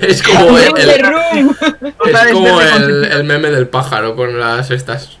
Es 0.00 0.22
como 0.22 0.58
el, 0.58 0.72
de 0.72 0.94
el- 0.94 1.50
es 2.06 2.32
como 2.32 2.60
el, 2.62 3.04
el 3.04 3.24
meme 3.24 3.50
del 3.50 3.68
pájaro 3.68 4.16
con 4.16 4.40
las 4.40 4.70
estas. 4.70 5.18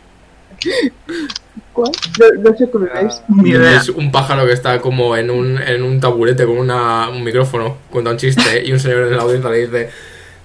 ¿Cuál? 1.72 1.90
No, 2.20 2.50
no 2.50 2.56
sé 2.56 2.70
cómo 2.70 2.86
es. 2.86 3.22
Ni 3.28 3.50
idea. 3.50 3.76
Es 3.80 3.88
un 3.88 4.12
pájaro 4.12 4.46
que 4.46 4.52
está 4.52 4.80
como 4.80 5.16
en 5.16 5.30
un, 5.30 5.58
en 5.60 5.82
un 5.82 5.98
taburete 6.00 6.46
con 6.46 6.58
una, 6.58 7.08
un 7.08 7.24
micrófono, 7.24 7.78
cuenta 7.90 8.10
un 8.10 8.16
chiste 8.16 8.64
y 8.64 8.72
un 8.72 8.78
señor 8.80 9.04
en 9.08 9.16
la 9.16 9.22
audiencia 9.22 9.50
le 9.50 9.66
dice 9.66 9.90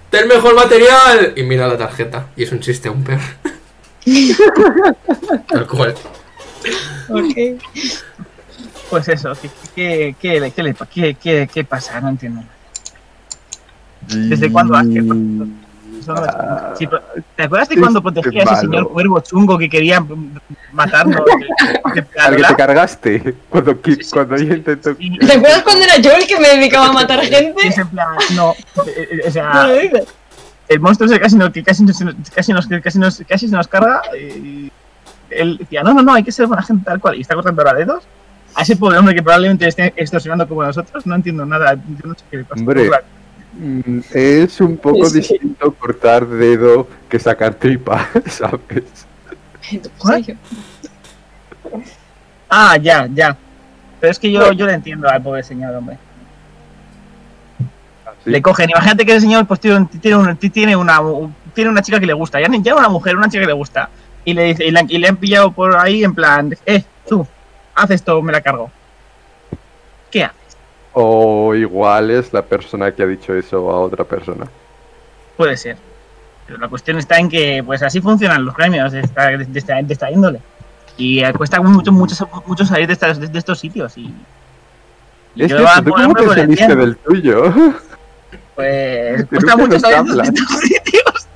¡Ten 0.10 0.28
mejor 0.28 0.56
material! 0.56 1.34
Y 1.36 1.44
mira 1.44 1.68
la 1.68 1.78
tarjeta. 1.78 2.28
Y 2.36 2.44
es 2.44 2.52
un 2.52 2.60
chiste, 2.60 2.90
un 2.90 3.04
perro. 3.04 3.22
Tal 5.48 5.68
cual. 5.68 5.94
Ok. 7.10 7.62
Pues 8.90 9.08
eso, 9.08 9.34
¿qué, 9.40 9.50
qué, 9.76 10.16
qué, 10.20 10.52
qué, 10.56 10.64
le- 10.64 10.76
qué, 10.92 11.14
qué, 11.14 11.50
qué 11.54 11.64
pasa? 11.64 12.02
No 12.02 12.10
entiendo. 12.10 12.42
¿Desde 14.08 14.52
cuándo 14.52 14.76
Asker? 14.76 15.04
Eso 16.16 16.24
no 16.24 16.78
pero- 16.78 17.02
¿Te 17.36 17.44
acuerdas 17.44 17.70
de 17.70 17.78
cuando 17.80 18.02
protegía 18.02 18.42
a 18.42 18.44
ese 18.44 18.52
malo. 18.54 18.62
señor 18.62 18.90
cuervo 18.92 19.20
chungo 19.22 19.58
que 19.58 19.70
quería 19.70 20.04
matarnos? 20.72 21.22
Al 22.20 22.36
que 22.36 22.44
te 22.44 22.56
cargaste. 22.56 23.36
Cuando, 23.50 23.78
Sí, 23.84 23.96
sí, 24.02 24.10
cuando 24.12 24.38
sí, 24.38 24.44
intentó. 24.46 24.96
sí. 24.96 25.18
¿Te 25.20 25.34
acuerdas 25.34 25.64
cuando 25.64 25.84
era 25.84 25.98
yo 25.98 26.12
el 26.14 26.28
que 26.28 26.40
me 26.40 26.48
dedicaba 26.50 26.88
a 26.88 26.92
matar 26.94 27.22
gente? 27.22 27.68
es 27.68 27.78
en 27.78 27.88
plan, 27.90 28.08
no, 28.36 28.54
eh, 28.86 29.10
eh, 29.12 29.28
o 29.28 29.32
sea, 29.32 29.68
el 30.68 30.80
monstruo 30.80 31.10
ese 31.10 31.20
casi, 31.20 31.36
no, 31.36 31.52
que 31.52 31.64
casi, 31.64 31.84
nos- 31.84 31.98
casi, 32.34 32.54
nos, 32.54 32.68
casi, 32.68 33.00
nos, 33.00 33.24
casi 33.28 33.48
se 33.48 33.56
nos 33.56 33.68
carga 33.68 34.02
y 34.16 34.72
él 35.32 35.58
decía, 35.58 35.82
no, 35.84 35.94
no, 35.94 36.02
no, 36.04 36.14
hay 36.14 36.24
que 36.24 36.32
ser 36.32 36.46
buena 36.48 36.62
gente 36.64 36.86
tal 36.86 37.00
cual, 37.00 37.16
y 37.16 37.22
está 37.22 37.34
cortando 37.36 37.62
ahora 37.62 37.74
dedos 37.74 38.04
a 38.56 38.62
ese 38.64 38.76
pobre 38.76 38.98
hombre 38.98 39.14
que 39.16 39.22
probablemente 39.24 39.68
esté 39.68 39.94
extorsionando 39.96 40.48
como 40.48 40.64
nosotros, 40.64 41.06
no 41.06 41.16
entiendo 41.16 41.46
nada, 41.46 41.76
yo 41.76 42.08
no 42.08 42.14
sé 42.16 42.24
qué 42.32 42.38
le 42.38 42.44
pasa. 42.46 42.60
Hombre. 42.62 42.90
Mm, 43.62 44.00
Es 44.14 44.62
un 44.62 44.78
poco 44.78 45.10
distinto 45.10 45.74
cortar 45.74 46.26
dedo 46.26 46.88
que 47.10 47.20
sacar 47.20 47.54
tripa, 47.56 48.08
¿sabes? 48.28 48.84
En 49.72 49.82
tu 49.82 49.90
cuello. 49.92 50.36
Ah, 52.50 52.78
ya, 52.78 53.08
ya. 53.14 53.36
Pero 54.00 54.12
es 54.12 54.18
que 54.20 54.32
yo, 54.32 54.52
yo 54.54 54.66
le 54.66 54.74
entiendo 54.74 55.10
al 55.10 55.22
pobre 55.22 55.44
señor, 55.44 55.76
hombre. 55.76 55.98
Así. 58.06 58.30
Le 58.30 58.42
cogen. 58.42 58.70
Imagínate 58.70 59.06
que 59.06 59.14
el 59.16 59.22
señor 59.22 59.46
pues 59.46 59.60
tiene, 59.60 59.78
un- 59.78 59.88
tiene, 59.88 60.18
un- 60.18 60.38
tiene 60.38 60.76
una 60.76 61.00
tiene 61.54 61.70
una 61.70 61.82
chica 61.82 62.00
que 62.00 62.06
le 62.06 62.14
gusta. 62.14 62.40
Ya, 62.40 62.48
ni- 62.48 62.62
ya 62.62 62.76
una 62.76 62.88
mujer, 62.90 63.18
una 63.18 63.28
chica 63.28 63.42
que 63.42 63.48
le 63.48 63.54
gusta. 63.54 63.90
Y 64.24 64.34
le 64.34 64.44
dice, 64.46 64.66
y, 64.66 64.72
la- 64.72 64.86
y 64.88 64.98
le 64.98 65.08
han 65.10 65.18
pillado 65.18 65.52
por 65.52 65.76
ahí 65.76 66.04
en 66.04 66.16
plan, 66.16 66.56
eh, 66.66 66.84
tú, 67.08 67.28
haz 67.76 67.90
esto, 67.92 68.22
me 68.22 68.32
la 68.32 68.40
cargo. 68.42 68.72
¿Qué 70.10 70.24
haces? 70.24 70.49
O 70.94 71.54
igual 71.56 72.10
es 72.12 72.34
la 72.34 72.42
persona 72.42 72.92
que 72.92 73.04
ha 73.04 73.06
dicho 73.06 73.34
eso 73.34 73.70
a 73.70 73.80
otra 73.80 74.04
persona. 74.04 74.46
Puede 75.38 75.56
ser. 75.56 75.78
Pero 76.48 76.60
la 76.60 76.68
cuestión 76.68 76.98
está 76.98 77.20
en 77.20 77.30
que, 77.30 77.64
pues 77.64 77.84
así 77.84 78.02
funcionan 78.02 78.44
los 78.44 78.56
gremios 78.56 78.92
de 78.92 79.02
esta, 79.02 79.28
de 79.28 79.60
esta, 79.60 79.82
de 79.82 79.94
esta 79.94 80.12
índole. 80.12 80.40
Y 80.98 81.24
eh, 81.24 81.32
cuesta 81.34 81.62
mucho, 81.62 81.92
mucho, 81.92 82.28
mucho 82.46 82.66
salir 82.66 82.88
de, 82.88 82.94
estas, 82.94 83.20
de, 83.20 83.28
de 83.28 83.40
estos 83.40 83.60
sitios. 83.60 83.98
Y, 83.98 84.14
y 85.36 85.44
Es 85.44 85.52
yo, 85.52 85.66
ah, 85.68 85.82
¿tú 85.84 85.92
cómo 85.92 86.02
ejemplo, 86.02 86.22
te 86.22 86.28
pues, 86.28 86.40
saliste 86.40 86.76
del 86.76 86.98
tuyo? 86.98 87.54
Pues 88.56 89.26
cuesta 89.28 89.56
mucho 89.56 89.80
salir 89.80 90.12
de 90.12 90.24
estos 90.24 90.60
sitios. 90.60 91.28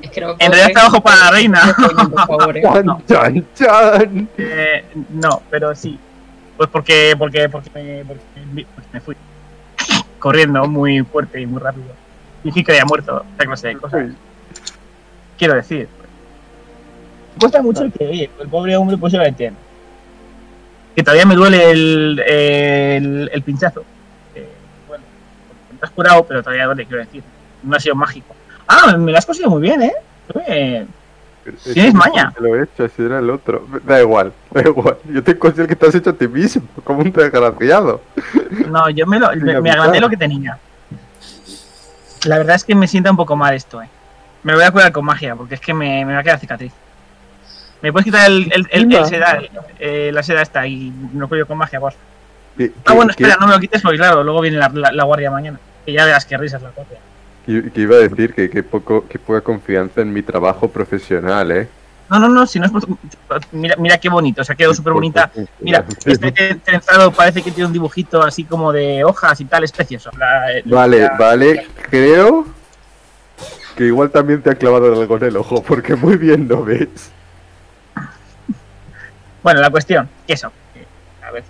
Es 0.00 0.10
que 0.10 0.20
no 0.20 0.28
me 0.28 0.44
En 0.44 0.52
realidad 0.52 0.72
trabajo 0.72 1.02
para 1.02 1.16
la 1.16 1.30
reina. 1.32 1.74
Coño, 1.74 2.10
por 2.10 2.26
favor, 2.26 2.56
eh. 2.56 2.62
¡Chan, 2.62 3.04
chan, 3.06 3.46
chan! 3.54 4.28
Eh, 4.38 4.84
no, 5.10 5.42
pero 5.50 5.74
sí. 5.74 5.98
Pues 6.56 6.68
porque, 6.70 7.14
porque, 7.18 7.48
porque, 7.48 7.70
me, 7.74 8.04
porque 8.04 8.22
me- 8.52 8.66
me 8.92 9.00
fui 9.00 9.16
corriendo 10.18 10.66
muy 10.68 11.02
fuerte 11.02 11.40
y 11.40 11.46
muy 11.46 11.60
rápido. 11.60 11.86
Y 12.42 12.48
dije 12.48 12.62
que 12.64 12.72
había 12.72 12.84
muerto, 12.84 13.24
esa 13.34 13.44
clase 13.46 13.68
de 13.68 13.76
cosas. 13.76 14.06
Quiero 15.38 15.54
decir. 15.54 15.88
Cuesta 17.40 17.60
mucho 17.60 17.90
que, 17.90 18.06
oye, 18.06 18.30
el 18.40 18.48
pobre 18.48 18.76
hombre, 18.76 18.96
pues 18.96 19.12
yo 19.12 19.18
lo 19.18 19.24
entiendo. 19.26 19.58
Que 20.94 21.02
todavía 21.02 21.26
me 21.26 21.34
duele 21.34 21.70
el, 21.72 22.20
el, 22.24 23.30
el 23.32 23.42
pinchazo. 23.42 23.84
Eh, 24.36 24.48
bueno, 24.86 25.02
te 25.80 25.84
has 25.86 25.90
curado, 25.90 26.24
pero 26.24 26.40
todavía 26.42 26.66
duele, 26.66 26.86
quiero 26.86 27.04
decir. 27.04 27.22
No 27.64 27.74
ha 27.76 27.80
sido 27.80 27.96
mágico. 27.96 28.36
Ah, 28.68 28.96
me 28.96 29.10
lo 29.10 29.18
has 29.18 29.26
conseguido 29.26 29.50
muy 29.50 29.62
bien, 29.62 29.82
¿eh? 29.82 29.92
Tienes 31.72 31.92
no 31.94 32.00
maña. 32.00 32.32
te 32.34 32.40
Lo 32.42 32.54
he 32.56 32.62
hecho, 32.64 32.84
así 32.84 33.02
era 33.02 33.18
el 33.18 33.28
otro. 33.30 33.66
Da 33.84 34.00
igual, 34.00 34.32
da 34.50 34.62
igual. 34.62 34.96
Yo 35.10 35.22
te 35.22 35.38
considero 35.38 35.68
que 35.68 35.76
te 35.76 35.86
has 35.86 35.94
hecho 35.94 36.10
a 36.10 36.12
ti 36.14 36.26
mismo, 36.28 36.62
como 36.84 37.00
un 37.00 37.12
desgraciado. 37.12 38.00
No, 38.70 38.88
yo 38.90 39.06
me, 39.06 39.18
lo, 39.18 39.30
me, 39.62 39.70
agrandé 39.70 40.00
lo 40.00 40.08
que 40.08 40.16
tenía. 40.16 40.58
La 42.26 42.38
verdad 42.38 42.56
es 42.56 42.64
que 42.64 42.74
me 42.74 42.86
sienta 42.88 43.10
un 43.10 43.16
poco 43.16 43.36
mal 43.36 43.54
esto, 43.54 43.82
eh. 43.82 43.88
Me 44.42 44.52
lo 44.52 44.58
voy 44.58 44.66
a 44.66 44.70
curar 44.70 44.92
con 44.92 45.04
magia, 45.04 45.34
porque 45.36 45.54
es 45.54 45.60
que 45.60 45.74
me, 45.74 46.04
me 46.04 46.14
va 46.14 46.20
a 46.20 46.22
quedar 46.22 46.38
cicatriz. 46.38 46.72
¿Me 47.82 47.92
puedes 47.92 48.04
quitar 48.04 48.26
el, 48.30 48.50
el, 48.52 48.52
el- 48.52 48.66
el 48.70 48.82
Encima. 48.94 49.04
seda, 49.06 49.38
eh, 49.78 50.10
la 50.12 50.22
seda 50.22 50.40
esta 50.42 50.66
y 50.66 50.90
me 51.12 51.20
lo 51.20 51.28
cuello 51.28 51.46
con 51.46 51.58
magia, 51.58 51.78
por 51.80 51.92
favor? 51.92 52.06
Que, 52.56 52.72
Ah, 52.78 52.82
que- 52.86 52.92
bueno, 52.94 53.10
espera, 53.10 53.34
que- 53.34 53.40
no 53.40 53.46
me 53.46 53.52
lo 53.54 53.60
quites 53.60 53.82
porque 53.82 53.98
claro, 53.98 54.22
luego 54.24 54.40
viene 54.40 54.56
la, 54.58 54.68
la- 54.72 54.92
la 54.92 55.04
guardia 55.04 55.30
mañana. 55.30 55.58
Que 55.84 55.92
ya 55.92 56.04
verás 56.06 56.24
qué 56.24 56.38
risas 56.38 56.62
la 56.62 56.70
guardia. 56.70 56.98
Que- 57.46 57.70
que 57.70 57.80
iba 57.80 57.96
a 57.96 58.00
decir 58.00 58.34
que, 58.34 58.48
que 58.50 58.62
poco, 58.62 59.06
que 59.08 59.18
poca 59.18 59.40
confianza 59.40 60.00
en 60.00 60.12
mi 60.12 60.22
trabajo 60.22 60.68
profesional, 60.68 61.50
¿eh? 61.50 61.68
No, 62.10 62.18
no, 62.18 62.28
no, 62.28 62.46
si 62.46 62.58
no 62.60 62.66
es 62.66 62.72
por- 62.72 62.84
Mira, 63.52 63.76
mira 63.76 63.98
qué 63.98 64.08
bonito, 64.10 64.44
se 64.44 64.52
ha 64.52 64.56
quedado 64.56 64.74
súper 64.74 64.92
bonita. 64.92 65.30
Mira, 65.60 65.84
este 66.04 66.54
trenzado 66.56 67.10
parece 67.12 67.42
que 67.42 67.50
tiene 67.50 67.66
un 67.66 67.72
dibujito 67.72 68.22
así 68.22 68.44
como 68.44 68.72
de 68.72 69.02
hojas 69.04 69.40
y 69.40 69.46
tal, 69.46 69.64
es 69.64 69.72
precioso. 69.72 70.10
La- 70.18 70.44
Vale, 70.66 71.00
la- 71.00 71.16
vale, 71.18 71.66
creo 71.90 72.46
que 73.76 73.84
igual 73.86 74.10
también 74.10 74.42
te 74.42 74.50
ha 74.50 74.54
clavado 74.54 75.00
algo 75.00 75.16
en 75.16 75.24
el 75.24 75.36
ojo, 75.36 75.62
porque 75.62 75.96
muy 75.96 76.16
bien 76.16 76.46
lo 76.46 76.62
ves. 76.64 76.88
Bueno, 79.42 79.60
la 79.60 79.70
cuestión, 79.70 80.08
que 80.26 80.34
eso. 80.34 80.52
A 81.26 81.30
ver. 81.30 81.42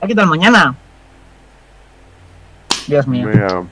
¿A 0.00 0.06
¿Qué 0.06 0.14
tal 0.14 0.26
mañana? 0.26 0.74
Dios 2.86 3.06
mío. 3.06 3.26
Mira, 3.28 3.62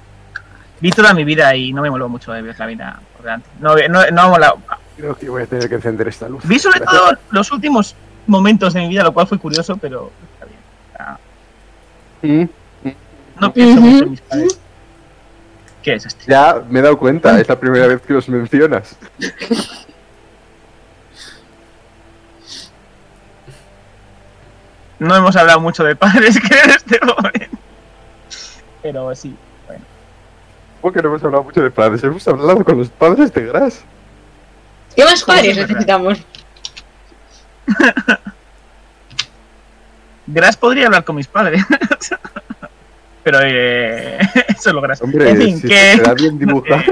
Vi 0.81 0.91
toda 0.91 1.13
mi 1.15 1.25
vida 1.25 1.55
y 1.55 1.73
no 1.73 1.83
me 1.83 1.91
moló 1.91 2.09
mucho 2.09 2.33
de 2.33 2.43
ver 2.43 2.59
la 2.59 2.67
vida 2.67 3.01
por 3.15 3.25
delante. 3.25 3.49
No, 3.61 3.75
no, 3.75 4.07
no 4.07 4.13
me 4.13 4.21
ha 4.21 4.29
molado. 4.29 4.59
creo 4.97 5.15
que 5.17 5.29
voy 5.29 5.43
a 5.43 5.47
tener 5.47 5.69
que 5.69 5.75
encender 5.75 6.09
esta 6.09 6.29
luz. 6.29 6.43
Vi 6.47 6.59
sobre 6.59 6.81
todo 6.81 7.13
los 7.31 7.53
últimos 7.53 7.95
momentos 8.27 8.73
de 8.75 8.81
mi 8.81 8.89
vida, 8.89 9.03
lo 9.03 9.13
cual 9.13 9.27
fue 9.27 9.39
curioso, 9.39 9.77
pero 9.77 10.11
está 10.35 10.47
bien. 10.47 10.61
Sea, 10.97 11.19
Mm, 12.23 12.91
no 13.41 13.53
pienso 13.53 13.81
mucho 13.81 14.05
en 14.05 14.11
mis 14.11 14.21
padres. 14.21 14.61
¿Qué 15.83 15.95
es 15.95 16.07
este? 16.07 16.25
Ya 16.31 16.63
me 16.69 16.81
he 16.81 16.83
dado 16.83 16.99
cuenta, 16.99 17.41
es 17.41 17.49
la 17.49 17.59
primera 17.59 17.87
vez 17.87 18.03
que 18.03 18.13
los 18.13 18.29
mencionas. 18.29 18.97
No 24.99 25.17
hemos 25.17 25.35
hablado 25.37 25.61
mucho 25.61 25.83
de 25.85 25.97
padres 25.97 26.39
que 26.49 26.55
en 26.61 26.71
este 26.71 27.01
momento. 27.05 27.57
Pero 28.83 29.15
sí, 29.15 29.35
Porque 30.81 31.03
no 31.03 31.09
hemos 31.09 31.23
hablado 31.23 31.45
mucho 31.45 31.63
de 31.63 31.71
padres, 31.71 32.03
hemos 32.03 32.27
hablado 32.27 32.65
con 32.65 32.79
los 32.79 32.89
padres 32.89 33.33
de 33.33 33.47
Gras. 33.47 33.85
¿Qué 34.97 35.05
más 35.05 35.23
¿Cómo 35.23 35.37
padres 35.37 35.57
necesitamos? 35.57 36.19
Gras 40.27 40.57
podría 40.57 40.87
hablar 40.87 41.05
con 41.05 41.17
mis 41.17 41.27
padres. 41.27 41.63
Pero 43.23 43.41
eh, 43.43 44.19
eso 44.49 44.71
es 44.71 44.75
lo 44.75 44.81
Gras. 44.81 45.03
Hombre, 45.03 45.31
en 45.31 45.37
fin, 45.37 45.61
si 45.61 45.69
que... 45.69 45.97
te 45.97 46.03
da 46.03 46.15
bien 46.15 46.39
dibujar. 46.39 46.85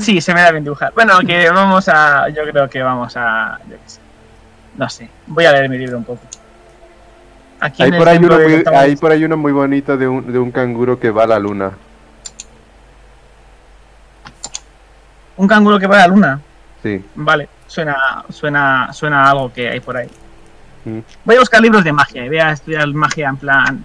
Sí, 0.00 0.20
se 0.20 0.34
me 0.34 0.40
da 0.40 0.50
bien 0.50 0.64
dibujar. 0.64 0.92
Bueno, 0.94 1.20
que 1.20 1.48
vamos 1.50 1.88
a. 1.88 2.28
Yo 2.28 2.42
creo 2.42 2.68
que 2.68 2.82
vamos 2.82 3.16
a. 3.16 3.58
Yo 3.68 3.76
qué 3.76 3.90
sé. 3.90 4.00
No 4.76 4.88
sé. 4.90 5.08
Voy 5.26 5.44
a 5.44 5.52
leer 5.52 5.68
mi 5.68 5.78
libro 5.78 5.98
un 5.98 6.04
poco. 6.04 6.20
Aquí 7.60 7.82
Hay 7.82 7.92
por, 7.92 8.08
ahí 8.08 8.18
uno 8.18 8.38
de 8.38 8.48
muy, 8.48 8.64
hay 8.74 8.96
por 8.96 9.10
ahí 9.12 9.24
uno 9.24 9.36
muy 9.36 9.52
bonito 9.52 9.96
de 9.96 10.06
un, 10.06 10.30
de 10.30 10.38
un 10.38 10.50
canguro 10.50 10.98
que 10.98 11.10
va 11.10 11.24
a 11.24 11.26
la 11.26 11.38
luna. 11.38 11.72
Un 15.36 15.48
canguro 15.48 15.78
que 15.78 15.86
va 15.86 15.96
a 15.96 16.00
la 16.00 16.08
luna. 16.08 16.40
Sí. 16.82 17.02
Vale. 17.14 17.48
Suena, 17.66 18.24
suena, 18.30 18.92
suena 18.92 19.24
a 19.24 19.30
algo 19.30 19.52
que 19.52 19.68
hay 19.68 19.80
por 19.80 19.96
ahí. 19.96 20.08
Mm. 20.84 21.00
Voy 21.24 21.36
a 21.36 21.40
buscar 21.40 21.60
libros 21.60 21.82
de 21.82 21.92
magia 21.92 22.24
y 22.24 22.28
voy 22.28 22.38
a 22.38 22.52
estudiar 22.52 22.86
magia 22.88 23.28
en 23.28 23.36
plan. 23.36 23.84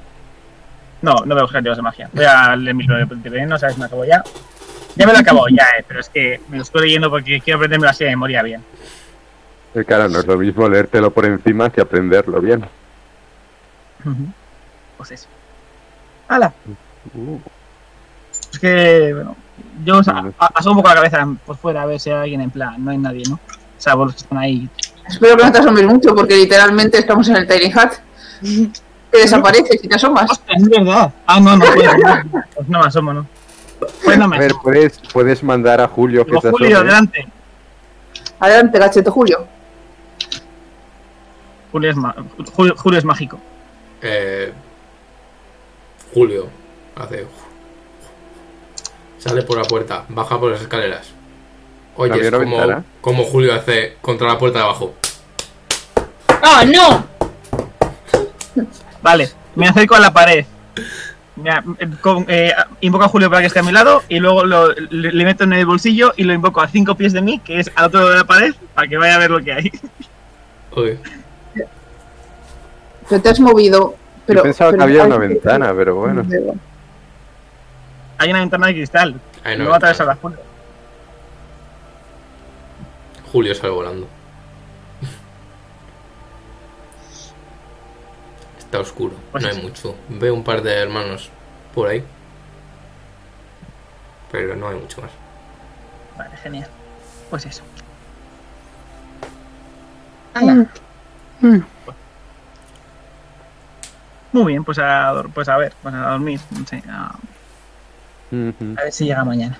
No, 1.01 1.15
no 1.25 1.33
voy 1.33 1.39
a 1.39 1.43
buscar 1.43 1.61
libros 1.61 1.77
de 1.77 1.83
magia. 1.83 2.09
Voy 2.13 2.25
a 2.25 2.55
leer 2.55 2.75
mi 2.75 2.83
libro 2.83 2.97
de 3.05 3.29
veneno, 3.29 3.57
¿sabes? 3.57 3.77
Me 3.77 3.85
acabo 3.85 4.05
ya. 4.05 4.23
Ya 4.95 5.07
me 5.07 5.13
lo 5.13 5.19
acabo, 5.19 5.47
ya, 5.49 5.63
eh, 5.79 5.85
pero 5.87 6.01
es 6.01 6.09
que 6.09 6.41
me 6.49 6.57
lo 6.57 6.63
estoy 6.63 6.81
leyendo 6.81 7.09
porque 7.09 7.39
quiero 7.39 7.57
aprenderme 7.57 7.87
así 7.87 8.03
de 8.03 8.09
memoria 8.11 8.43
bien. 8.43 8.61
Eh, 9.73 9.85
Claro, 9.85 10.09
no 10.09 10.19
es 10.19 10.27
lo 10.27 10.37
mismo 10.37 10.67
leértelo 10.67 11.11
por 11.11 11.25
encima 11.25 11.69
que 11.69 11.81
aprenderlo 11.81 12.41
bien. 12.41 12.65
Pues 14.97 15.11
eso. 15.11 15.27
¡Hala! 16.27 16.53
Uh, 17.15 17.37
Es 18.53 18.59
que, 18.59 19.13
bueno, 19.13 19.35
yo 19.83 19.97
o 19.99 20.03
sea, 20.03 20.23
asomo 20.55 20.77
un 20.77 20.83
poco 20.83 20.89
la 20.89 20.95
cabeza 20.95 21.27
por 21.45 21.57
fuera 21.57 21.81
a 21.83 21.85
ver 21.85 21.99
si 21.99 22.09
hay 22.09 22.17
alguien 22.17 22.41
en 22.41 22.51
plan. 22.51 22.83
No 22.83 22.91
hay 22.91 22.97
nadie, 22.97 23.23
¿no? 23.29 23.39
Salvo 23.77 24.05
los 24.05 24.13
que 24.15 24.21
están 24.21 24.37
ahí. 24.37 24.69
Espero 25.07 25.35
que 25.37 25.43
no 25.43 25.51
te 25.51 25.59
asomes 25.59 25.85
mucho 25.85 26.13
porque 26.15 26.35
literalmente 26.35 26.97
estamos 26.99 27.27
en 27.29 27.37
el 27.37 27.47
Tiny 27.47 27.71
Hat. 27.73 27.93
Que 29.11 29.17
desapareces 29.17 29.83
y 29.83 29.87
te 29.87 29.95
asomas. 29.95 30.29
¡Hostia, 30.31 30.55
es 30.55 30.69
verdad! 30.69 31.11
Ah, 31.25 31.39
no, 31.39 31.57
no 31.57 31.65
puedo. 31.65 31.97
no. 31.97 32.43
Pues 32.55 32.69
no 32.69 32.79
me 32.79 32.85
asomo, 32.85 33.13
¿no? 33.13 33.25
Pues 34.05 34.17
no 34.17 34.27
me 34.27 34.35
a 34.37 34.39
ver, 34.39 34.51
asomo. 34.51 34.63
puedes, 34.63 34.99
puedes 35.11 35.43
mandar 35.43 35.81
a 35.81 35.87
Julio 35.87 36.23
que 36.25 36.31
Digo, 36.31 36.41
te 36.41 36.51
Julio, 36.51 36.77
adelante. 36.77 37.27
Adelante, 38.39 38.79
gacheto 38.79 39.11
Julio. 39.11 39.45
Julio 41.71 41.89
es, 41.89 41.95
ma- 41.95 42.15
Julio, 42.53 42.75
Julio 42.77 42.99
es 42.99 43.05
mágico. 43.05 43.39
Eh, 44.01 44.51
Julio 46.13 46.49
hace. 46.95 47.25
Sale 49.17 49.43
por 49.43 49.57
la 49.57 49.63
puerta, 49.63 50.05
baja 50.09 50.39
por 50.39 50.51
las 50.51 50.61
escaleras. 50.61 51.09
¿Abrió 51.95 52.31
la 52.31 52.37
como, 52.39 52.57
ventana? 52.57 52.83
como 53.01 53.23
Julio 53.25 53.53
hace 53.53 53.97
contra 54.01 54.27
la 54.27 54.37
puerta 54.39 54.59
de 54.59 54.63
abajo. 54.65 54.95
¡Ah, 56.41 56.63
no! 56.65 57.05
Vale, 59.01 59.29
me 59.55 59.67
acerco 59.67 59.95
a 59.95 59.99
la 59.99 60.11
pared. 60.11 60.45
Mira, 61.35 61.63
eh, 61.79 61.87
con- 62.01 62.25
eh, 62.27 62.53
invoco 62.81 63.03
a 63.05 63.07
Julio 63.07 63.29
para 63.29 63.41
que 63.41 63.47
esté 63.47 63.59
a 63.59 63.63
mi 63.63 63.71
lado 63.71 64.03
y 64.09 64.19
luego 64.19 64.43
lo- 64.45 64.73
le, 64.73 65.11
le 65.11 65.25
meto 65.25 65.43
en 65.43 65.53
el 65.53 65.65
bolsillo 65.65 66.13
y 66.17 66.23
lo 66.23 66.33
invoco 66.33 66.61
a 66.61 66.67
cinco 66.67 66.95
pies 66.95 67.13
de 67.13 67.21
mí, 67.21 67.39
que 67.39 67.59
es 67.59 67.71
al 67.75 67.85
otro 67.85 67.99
lado 67.99 68.11
de 68.11 68.17
la 68.17 68.23
pared, 68.25 68.53
para 68.73 68.87
que 68.87 68.97
vaya 68.97 69.15
a 69.15 69.19
ver 69.19 69.31
lo 69.31 69.39
que 69.43 69.53
hay. 69.53 69.71
Uy, 70.75 70.97
Pero 73.11 73.21
te 73.21 73.29
has 73.29 73.39
movido. 73.41 73.95
Pero, 74.25 74.39
Yo 74.39 74.43
pensaba 74.43 74.71
que 74.71 74.81
había 74.81 75.03
una 75.03 75.19
que- 75.19 75.27
ventana, 75.27 75.73
pero 75.75 75.95
bueno. 75.95 76.23
Hay 78.17 78.29
una 78.29 78.39
ventana 78.39 78.67
de 78.67 78.73
cristal. 78.73 79.19
Ahí 79.43 79.57
no 79.57 79.65
no 79.65 79.69
va 79.71 79.75
a 79.75 79.77
atravesar 79.79 80.07
la 80.07 80.15
Julio. 80.15 80.37
Julio 83.33 83.53
sale 83.53 83.73
volando. 83.73 84.07
Está 88.59 88.79
oscuro, 88.79 89.13
Pues 89.33 89.43
no 89.43 89.49
hay 89.49 89.61
mucho. 89.61 89.93
Veo 90.07 90.33
un 90.33 90.43
par 90.45 90.61
de 90.61 90.73
hermanos 90.73 91.29
por 91.75 91.89
ahí. 91.89 92.01
Pero 94.31 94.55
no 94.55 94.69
hay 94.69 94.77
mucho 94.77 95.01
más. 95.01 95.11
Vale, 96.17 96.37
genial. 96.37 96.69
Pues 97.29 97.45
eso. 97.45 97.63
Anda. 100.33 100.67
Muy 104.31 104.45
bien, 104.53 104.63
pues 104.63 104.79
a, 104.79 105.11
dor- 105.13 105.29
pues 105.33 105.49
a 105.49 105.57
ver, 105.57 105.73
pues 105.81 105.93
a 105.93 106.11
dormir. 106.11 106.39
No 106.57 106.65
sé, 106.65 106.81
a, 106.89 107.15
ver 108.31 108.91
si 108.91 109.05
llega 109.05 109.23
mañana. 109.25 109.57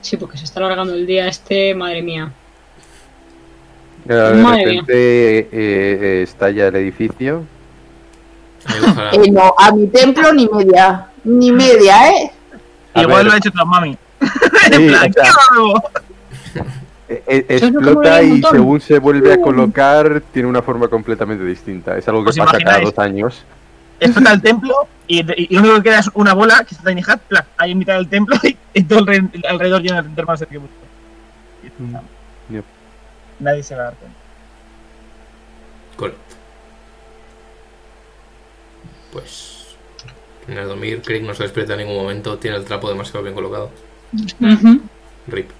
Sí, 0.00 0.16
porque 0.16 0.36
se 0.36 0.44
está 0.44 0.58
alargando 0.60 0.94
el 0.94 1.06
día 1.06 1.28
este, 1.28 1.74
madre 1.74 2.02
mía. 2.02 2.32
De 4.04 4.34
Madre 4.34 4.64
repente 4.64 5.38
eh, 5.38 5.48
eh, 5.52 6.22
estalla 6.24 6.66
el 6.66 6.74
edificio. 6.76 7.44
Eh, 9.12 9.30
no, 9.30 9.54
a 9.56 9.70
mi 9.72 9.86
templo 9.86 10.32
ni 10.32 10.48
media. 10.48 11.06
Ni 11.22 11.52
media, 11.52 12.10
¿eh? 12.10 12.32
A 12.94 13.02
Igual 13.02 13.18
ver. 13.18 13.26
lo 13.26 13.32
ha 13.32 13.36
hecho 13.36 13.50
tu 13.52 13.64
mami. 13.64 13.96
Sí, 14.20 14.28
en 14.72 14.86
plan, 14.88 15.10
o 15.10 15.12
sea, 15.12 15.22
¿qué 15.22 15.28
hago? 15.54 15.82
Eh, 17.12 17.22
eh, 17.26 17.46
explota 17.48 18.22
y 18.22 18.40
según 18.42 18.80
se 18.80 18.98
vuelve 18.98 19.32
a 19.32 19.40
colocar 19.40 20.22
tiene 20.32 20.48
una 20.48 20.62
forma 20.62 20.88
completamente 20.88 21.44
distinta. 21.44 21.96
Es 21.98 22.06
algo 22.08 22.22
que 22.24 22.30
¿Os 22.30 22.38
pasa 22.38 22.58
cada 22.58 22.80
dos 22.80 22.98
años. 22.98 23.44
Explota 24.00 24.32
el 24.32 24.42
templo 24.50 24.74
y, 25.06 25.20
y 25.20 25.54
lo 25.54 25.60
único 25.60 25.76
que 25.76 25.82
queda 25.84 25.98
es 26.00 26.10
una 26.14 26.32
bola 26.34 26.64
que 26.68 26.74
está 26.74 26.88
Tiny 26.90 27.02
Hat, 27.06 27.20
plan, 27.20 27.44
ahí 27.56 27.72
en 27.72 27.78
mitad 27.78 27.94
del 27.94 28.08
templo 28.08 28.36
y, 28.42 28.56
y 28.74 28.82
todo 28.84 29.00
alre- 29.00 29.30
alrededor 29.48 29.82
lleno 29.82 30.02
de 30.02 30.10
hermanos 30.20 30.44
que 30.48 30.58
busco. 30.58 30.74
Yep. 32.50 32.64
Nadie 33.40 33.62
se 33.62 33.74
va 33.74 33.82
a 33.82 33.84
dar 33.86 33.94
cuenta. 33.94 34.18
Correcto. 35.96 36.20
Pues. 39.12 39.76
En 40.48 40.58
el 40.58 40.66
dormir, 40.66 41.02
Crick 41.04 41.22
no 41.22 41.34
se 41.34 41.44
despierta 41.44 41.74
en 41.74 41.80
ningún 41.80 41.96
momento. 42.02 42.38
Tiene 42.38 42.56
el 42.56 42.64
trapo 42.64 42.88
demasiado 42.88 43.22
bien 43.22 43.34
colocado. 43.34 43.70
RIP. 45.28 45.50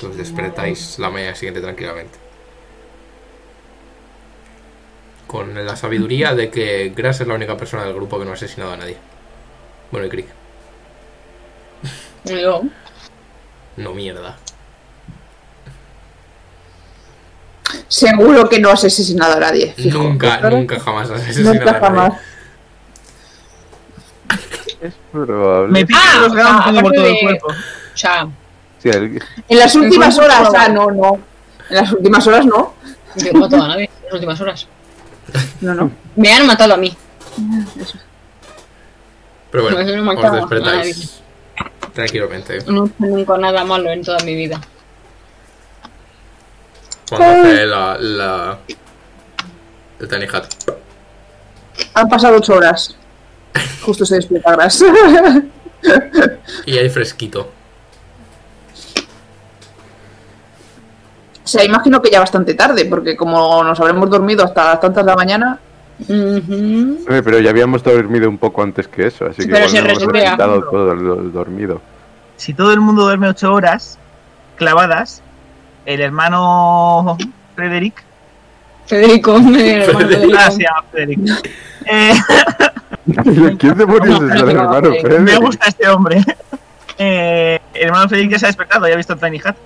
Pues 0.00 0.16
despertáis 0.16 0.98
la 0.98 1.10
mañana 1.10 1.34
siguiente 1.34 1.60
tranquilamente. 1.60 2.18
Con 5.26 5.64
la 5.66 5.76
sabiduría 5.76 6.34
de 6.34 6.50
que 6.50 6.92
Grass 6.94 7.20
es 7.22 7.26
la 7.26 7.34
única 7.34 7.56
persona 7.56 7.84
del 7.84 7.94
grupo 7.94 8.18
que 8.18 8.24
no 8.24 8.32
ha 8.32 8.34
asesinado 8.34 8.72
a 8.72 8.76
nadie. 8.76 8.96
Bueno, 9.90 10.06
y 10.06 10.10
Crick. 10.10 10.26
Yo. 12.24 12.62
No 13.76 13.94
mierda. 13.94 14.36
Seguro 17.88 18.48
que 18.48 18.58
no 18.60 18.70
has 18.70 18.84
asesinado 18.84 19.34
a 19.36 19.40
nadie. 19.40 19.72
fijo. 19.76 19.98
Nunca, 19.98 20.38
nunca 20.50 20.78
jamás 20.80 21.10
has 21.10 21.22
asesinado 21.22 21.50
a 21.50 21.54
Nunca 21.54 21.72
nadie. 21.72 21.80
jamás. 21.86 22.20
Es 24.80 24.94
probable. 25.12 25.72
Me 25.72 25.86
pica 25.86 26.00
Ah, 26.02 26.20
los 26.22 26.34
gatos 26.34 26.52
ah, 26.54 26.64
por 26.70 26.78
aparte 26.80 26.96
todo 26.98 27.06
el 27.06 27.14
de- 27.14 27.20
cuerpo. 27.20 27.46
O 27.48 27.96
sea, 27.96 28.28
Sí, 28.82 28.88
el- 28.88 29.22
En 29.48 29.58
las 29.58 29.74
últimas 29.74 30.18
horas, 30.18 30.48
ah, 30.56 30.68
no, 30.68 30.90
no. 30.90 31.18
En 31.70 31.76
las 31.76 31.92
últimas 31.92 32.26
horas 32.26 32.44
no. 32.46 32.74
yo 33.16 33.32
matado 33.34 33.62
a 33.64 33.68
nadie 33.68 33.84
en 33.84 34.04
las 34.04 34.12
últimas 34.14 34.40
horas. 34.40 34.66
No, 35.60 35.74
no. 35.74 35.90
Me 36.16 36.32
han 36.32 36.46
matado 36.46 36.74
a 36.74 36.76
mí. 36.76 36.94
Pero 39.50 39.64
bueno, 39.64 39.78
No, 39.82 39.96
no 39.96 40.02
me 40.14 40.26
os 40.26 40.32
despertáis 40.32 41.20
tranquilamente. 41.94 42.58
No 42.66 42.86
he 42.86 43.06
nunca 43.06 43.36
nada 43.38 43.64
malo 43.64 43.90
en 43.90 44.02
toda 44.02 44.18
mi 44.24 44.34
vida. 44.34 44.60
Cuando 47.08 47.26
hace 47.28 47.66
la, 47.66 47.96
la. 47.98 48.58
El 50.00 50.08
Tiny 50.08 50.24
Hat. 50.32 50.46
Han 51.94 52.08
pasado 52.08 52.36
ocho 52.38 52.54
horas. 52.54 52.96
Justo 53.82 54.04
se 54.06 54.16
despierta 54.16 54.52
Gras. 54.52 54.82
Y 56.64 56.78
hay 56.78 56.88
fresquito. 56.88 57.50
O 61.44 61.48
sea, 61.48 61.64
imagino 61.64 62.00
que 62.00 62.10
ya 62.10 62.20
bastante 62.20 62.54
tarde, 62.54 62.84
porque 62.84 63.16
como 63.16 63.62
nos 63.64 63.78
habremos 63.80 64.08
dormido 64.08 64.44
hasta 64.44 64.64
las 64.70 64.80
tantas 64.80 65.04
de 65.04 65.10
la 65.10 65.16
mañana, 65.16 65.58
Ujú. 66.08 66.98
Eh, 67.08 67.22
Pero 67.22 67.38
ya 67.38 67.50
habíamos 67.50 67.82
dormido 67.84 68.28
un 68.28 68.38
poco 68.38 68.62
antes 68.62 68.88
que 68.88 69.06
eso, 69.06 69.26
así 69.26 69.42
que 69.42 69.48
Pero 69.52 69.58
igual 69.58 69.70
se 69.70 69.82
no 69.82 69.88
hemos 69.90 70.70
todo 70.70 70.92
el, 70.92 70.98
el 71.26 71.32
dormido. 71.32 71.80
Si 72.36 72.54
todo 72.54 72.72
el 72.72 72.80
mundo 72.80 73.02
duerme 73.02 73.28
ocho 73.28 73.52
horas 73.52 73.98
clavadas, 74.56 75.22
el 75.86 76.00
hermano 76.00 77.16
Frederick, 77.54 78.02
Federico, 78.86 79.38
mi 79.38 79.60
hermano 79.68 79.98
Federico. 80.08 80.38
ah, 80.40 80.50
se 80.50 80.62
llama 80.62 80.82
Frederick. 80.90 81.20
Eh, 81.86 82.12
¿Quién 83.58 83.78
demonios 83.78 84.22
es 84.22 84.30
el 84.40 84.44
no, 84.44 84.50
hermano 84.50 84.88
eh, 84.88 84.90
me 84.90 85.00
Frederick? 85.02 85.40
gusta 85.40 85.66
este 85.68 85.88
hombre. 85.88 86.24
Eh, 86.98 87.60
el 87.74 87.82
hermano 87.86 88.08
Frederick 88.08 88.32
ya 88.32 88.38
se 88.40 88.46
ha 88.46 88.48
despertado, 88.48 88.88
ya 88.88 88.94
ha 88.94 88.96
visto 88.96 89.12
el 89.12 89.20
Tiny 89.20 89.40
Hat. 89.44 89.56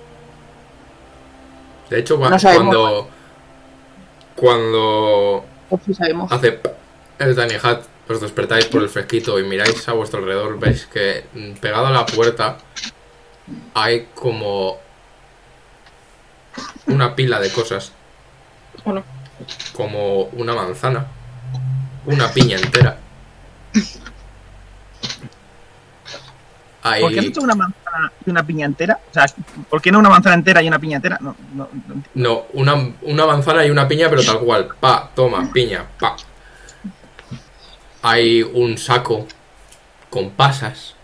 De 1.89 1.99
hecho, 1.99 2.17
No 2.17 2.37
cuando. 2.39 3.09
Cuando 4.35 5.45
sí 5.85 5.93
sabemos. 5.93 6.31
hace 6.31 6.59
el 7.19 7.35
Tiny 7.35 7.55
Hat, 7.61 7.81
os 8.07 8.21
despertáis 8.21 8.65
por 8.65 8.81
el 8.81 8.89
fresquito 8.89 9.39
y 9.39 9.43
miráis 9.43 9.87
a 9.89 9.93
vuestro 9.93 10.19
alrededor, 10.19 10.59
veis 10.59 10.85
que 10.85 11.25
mm, 11.33 11.53
pegado 11.53 11.87
a 11.87 11.91
la 11.91 12.05
puerta 12.05 12.57
hay 13.73 14.07
como 14.13 14.77
una 16.87 17.15
pila 17.15 17.39
de 17.39 17.51
cosas. 17.51 17.91
Bueno. 18.85 19.03
Como 19.73 20.23
una 20.33 20.53
manzana, 20.53 21.07
una 22.05 22.31
piña 22.31 22.57
entera. 22.57 22.97
Hay, 26.91 27.01
¿Por 27.01 27.11
qué 27.11 27.19
has 27.19 27.25
hecho 27.25 27.41
una 27.41 27.55
manzana 27.55 28.11
y 28.25 28.29
una 28.29 28.43
piña 28.45 28.65
entera? 28.65 28.99
O 29.09 29.13
sea, 29.13 29.25
¿por 29.69 29.81
qué 29.81 29.91
no 29.91 29.99
una 29.99 30.09
manzana 30.09 30.35
entera 30.35 30.61
y 30.61 30.67
una 30.67 30.79
piña 30.79 30.97
entera? 30.97 31.17
No, 31.21 31.35
no, 31.53 31.67
no. 31.87 32.03
No, 32.15 32.43
una, 32.53 32.75
una 33.01 33.25
manzana 33.25 33.65
y 33.65 33.69
una 33.71 33.87
piña, 33.87 34.09
pero 34.09 34.23
tal 34.23 34.39
cual. 34.39 34.67
Pa, 34.79 35.09
toma, 35.15 35.49
piña, 35.51 35.85
pa. 35.99 36.15
Hay 38.01 38.41
un 38.43 38.77
saco 38.77 39.25
con 40.09 40.31
pasas. 40.31 40.95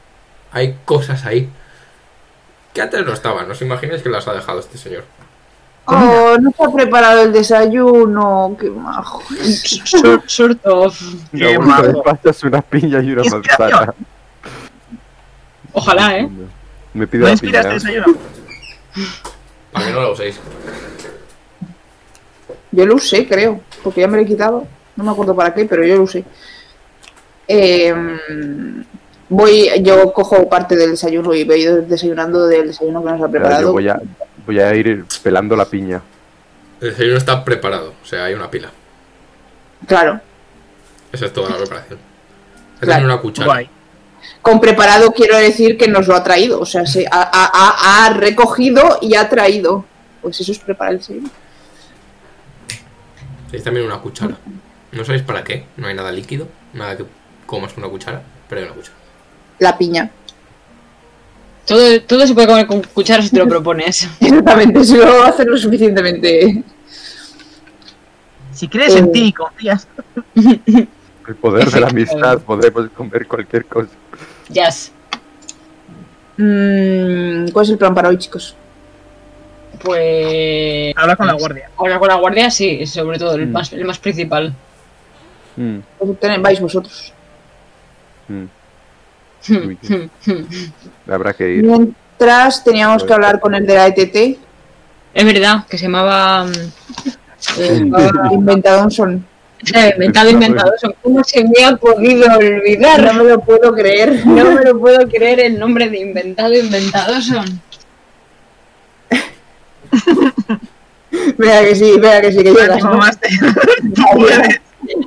Hay 0.52 0.78
cosas 0.86 1.26
ahí. 1.26 1.50
Que 2.74 2.82
antes 2.82 3.06
no 3.06 3.14
estaban. 3.14 3.50
¿Os 3.50 3.62
imagináis 3.62 4.02
que 4.02 4.10
las 4.10 4.28
ha 4.28 4.34
dejado 4.34 4.60
este 4.60 4.78
señor? 4.78 5.04
Oh, 5.86 6.38
no 6.40 6.52
se 6.56 6.64
ha 6.64 6.72
preparado 6.72 7.24
el 7.24 7.34
desayuno. 7.34 8.56
Qué 8.60 8.70
majo. 8.70 9.22
Sort- 9.30 10.24
Sort 10.28 10.66
of. 10.66 11.00
Una 11.34 11.48
Qué 11.48 11.60
majo. 11.60 12.04
pastas, 12.04 12.42
una 12.44 12.62
piña 12.62 13.02
y 13.02 13.12
una 13.12 13.24
Inspiración. 13.24 13.70
manzana. 13.70 13.94
Ojalá, 15.74 16.18
¿eh? 16.20 16.30
Me 16.94 17.08
pido 17.08 17.22
¿No 17.22 17.28
la 17.28 17.32
inspira 17.34 17.62
piña. 17.62 17.76
este 17.76 17.88
desayuno? 17.92 18.18
Para 19.72 19.86
que 19.88 19.92
no 19.92 20.02
la 20.02 20.10
uséis. 20.10 20.40
Yo 22.72 22.86
lo 22.86 22.96
usé, 22.96 23.28
creo, 23.28 23.62
porque 23.84 24.02
ya 24.02 24.08
me 24.08 24.18
lo 24.18 24.24
he 24.24 24.26
quitado. 24.26 24.66
No 24.96 25.04
me 25.04 25.12
acuerdo 25.12 25.36
para 25.36 25.54
qué, 25.54 25.66
pero 25.66 25.84
yo 25.84 25.96
lo 25.98 26.04
usé. 26.04 26.24
Eh, 27.48 27.94
voy, 29.30 29.70
yo 29.82 30.14
cojo 30.14 30.48
parte 30.50 30.76
del 30.76 30.92
desayuno 30.92 31.34
y 31.34 31.44
voy 31.44 31.64
desayunando 31.88 32.48
del 32.48 32.68
desayuno 32.68 33.04
que 33.04 33.12
nos 33.12 33.22
ha 33.22 33.28
preparado. 33.28 33.62
Yo 33.64 33.72
voy 33.74 33.90
a, 33.90 34.00
voy 34.46 34.60
a 34.60 34.74
ir 34.76 35.06
pelando 35.24 35.56
la 35.56 35.66
piña. 35.66 36.02
El 36.82 36.90
desayuno 36.92 37.18
está 37.18 37.44
preparado. 37.44 37.94
O 38.02 38.06
sea, 38.06 38.26
hay 38.26 38.34
una 38.34 38.50
pila. 38.50 38.70
Claro, 39.88 40.20
Esa 41.12 41.26
es 41.26 41.34
toda 41.34 41.50
la 41.50 41.58
preparación. 41.58 42.00
Hay 42.00 42.80
Claro. 42.80 42.92
también 42.92 43.06
una 43.12 43.22
cuchara. 43.22 43.46
Guay. 43.48 43.70
Con 44.44 44.60
preparado 44.62 45.12
quiero 45.14 45.36
decir 45.38 45.78
que 45.78 45.88
nos 45.88 46.08
lo 46.08 46.16
ha 46.16 46.24
traído. 46.24 46.60
O 46.60 46.66
sea, 46.68 46.86
se 46.86 47.08
ha, 47.10 47.22
ha- 47.22 47.52
ha- 47.52 48.06
ha 48.06 48.10
recogido 48.14 49.00
y 49.02 49.16
ha 49.16 49.28
traído. 49.30 49.86
Pues 50.22 50.40
eso 50.40 50.52
es 50.52 50.60
preparar 50.60 50.94
el 50.94 51.00
desayuno. 51.00 51.30
Hay 53.52 53.62
también 53.62 53.86
una 53.86 53.98
cuchara. 54.00 54.38
No 54.92 55.04
sabéis 55.04 55.24
para 55.24 55.44
qué. 55.44 55.66
No 55.78 55.88
hay 55.88 55.96
nada 55.96 56.12
líquido. 56.12 56.48
Nada 56.74 56.96
que 56.98 57.06
comas 57.46 57.74
con 57.74 57.84
una 57.84 57.92
cuchara. 57.92 58.22
Pero 58.48 58.62
hay 58.62 58.68
una 58.68 58.76
cuchara. 58.76 58.96
La 59.60 59.78
piña. 59.78 60.12
Todo, 61.66 62.02
todo 62.02 62.28
se 62.28 62.34
puede 62.34 62.48
comer 62.48 62.68
con 62.68 62.82
cucharas 62.84 63.26
si 63.26 63.32
te 63.32 63.38
lo 63.40 63.48
propones. 63.48 64.08
Exactamente, 64.20 64.84
si 64.84 64.98
lo 64.98 65.24
hacer 65.24 65.48
lo 65.48 65.58
suficientemente. 65.58 66.64
Si 68.52 68.68
crees 68.68 68.96
en 68.96 69.06
Eh. 69.06 69.12
ti 69.14 69.24
y 69.28 69.34
confías. 69.34 69.88
El 70.36 71.36
poder 71.40 71.72
de 71.72 71.80
la 71.80 71.88
amistad, 71.88 72.40
podremos 72.40 72.90
comer 72.90 73.26
cualquier 73.28 73.66
cosa. 73.66 73.88
Jazz. 74.50 74.92
Mm, 76.38 77.48
¿Cuál 77.52 77.66
es 77.66 77.70
el 77.72 77.78
plan 77.78 77.94
para 77.94 78.10
hoy, 78.10 78.18
chicos? 78.18 78.56
Pues. 79.82 80.94
Habla 80.96 81.16
con 81.16 81.28
la 81.28 81.34
guardia. 81.34 81.70
Ahora 81.78 82.00
con 82.00 82.08
la 82.08 82.16
guardia, 82.16 82.50
sí, 82.50 82.86
sobre 82.88 83.20
todo, 83.20 83.36
el 83.36 83.48
Mm. 83.48 83.52
más, 83.52 83.74
el 83.74 83.86
más 83.86 84.00
principal. 84.00 84.54
Mm, 85.56 85.78
Pues 86.00 86.42
vais 86.42 86.60
vosotros. 86.60 87.14
mm. 88.28 88.46
Uy, 89.50 89.78
habrá 91.08 91.34
que 91.34 91.50
ir. 91.56 91.64
Mientras 91.64 92.64
teníamos 92.64 93.04
que 93.04 93.14
hablar 93.14 93.40
con 93.42 93.54
el 93.54 93.66
de 93.66 93.74
la 93.76 93.88
ETT. 93.88 94.40
Es 95.14 95.26
verdad, 95.26 95.66
que 95.68 95.78
se 95.78 95.84
llamaba. 95.86 96.46
mm, 96.46 96.52
Inventado 98.34 98.90
Eh, 99.74 99.92
inventado, 99.96 100.30
inventado. 100.30 100.72
¿Cómo 101.02 101.24
se 101.24 101.44
me 101.44 101.64
ha 101.66 101.76
podido 101.78 102.26
olvidar? 102.38 103.02
No 103.14 103.24
me 103.24 103.30
lo 103.30 103.40
puedo 103.40 103.74
creer. 103.74 104.26
No 104.26 104.52
me 104.52 104.62
lo 104.64 104.80
puedo 104.80 105.08
creer 105.08 105.40
el 105.40 105.58
nombre 105.60 105.90
de 105.90 106.00
inventado, 106.00 106.54
inventado 106.54 107.22
son. 107.22 107.62
Vea 111.38 111.64
que 111.64 111.76
sí, 111.76 112.00
vea 112.00 112.22
que 112.22 112.32
sí, 112.32 112.38
que 112.44 112.52
llega. 112.52 112.80
Como 112.80 112.96
más 112.96 113.20
te- 113.20 113.30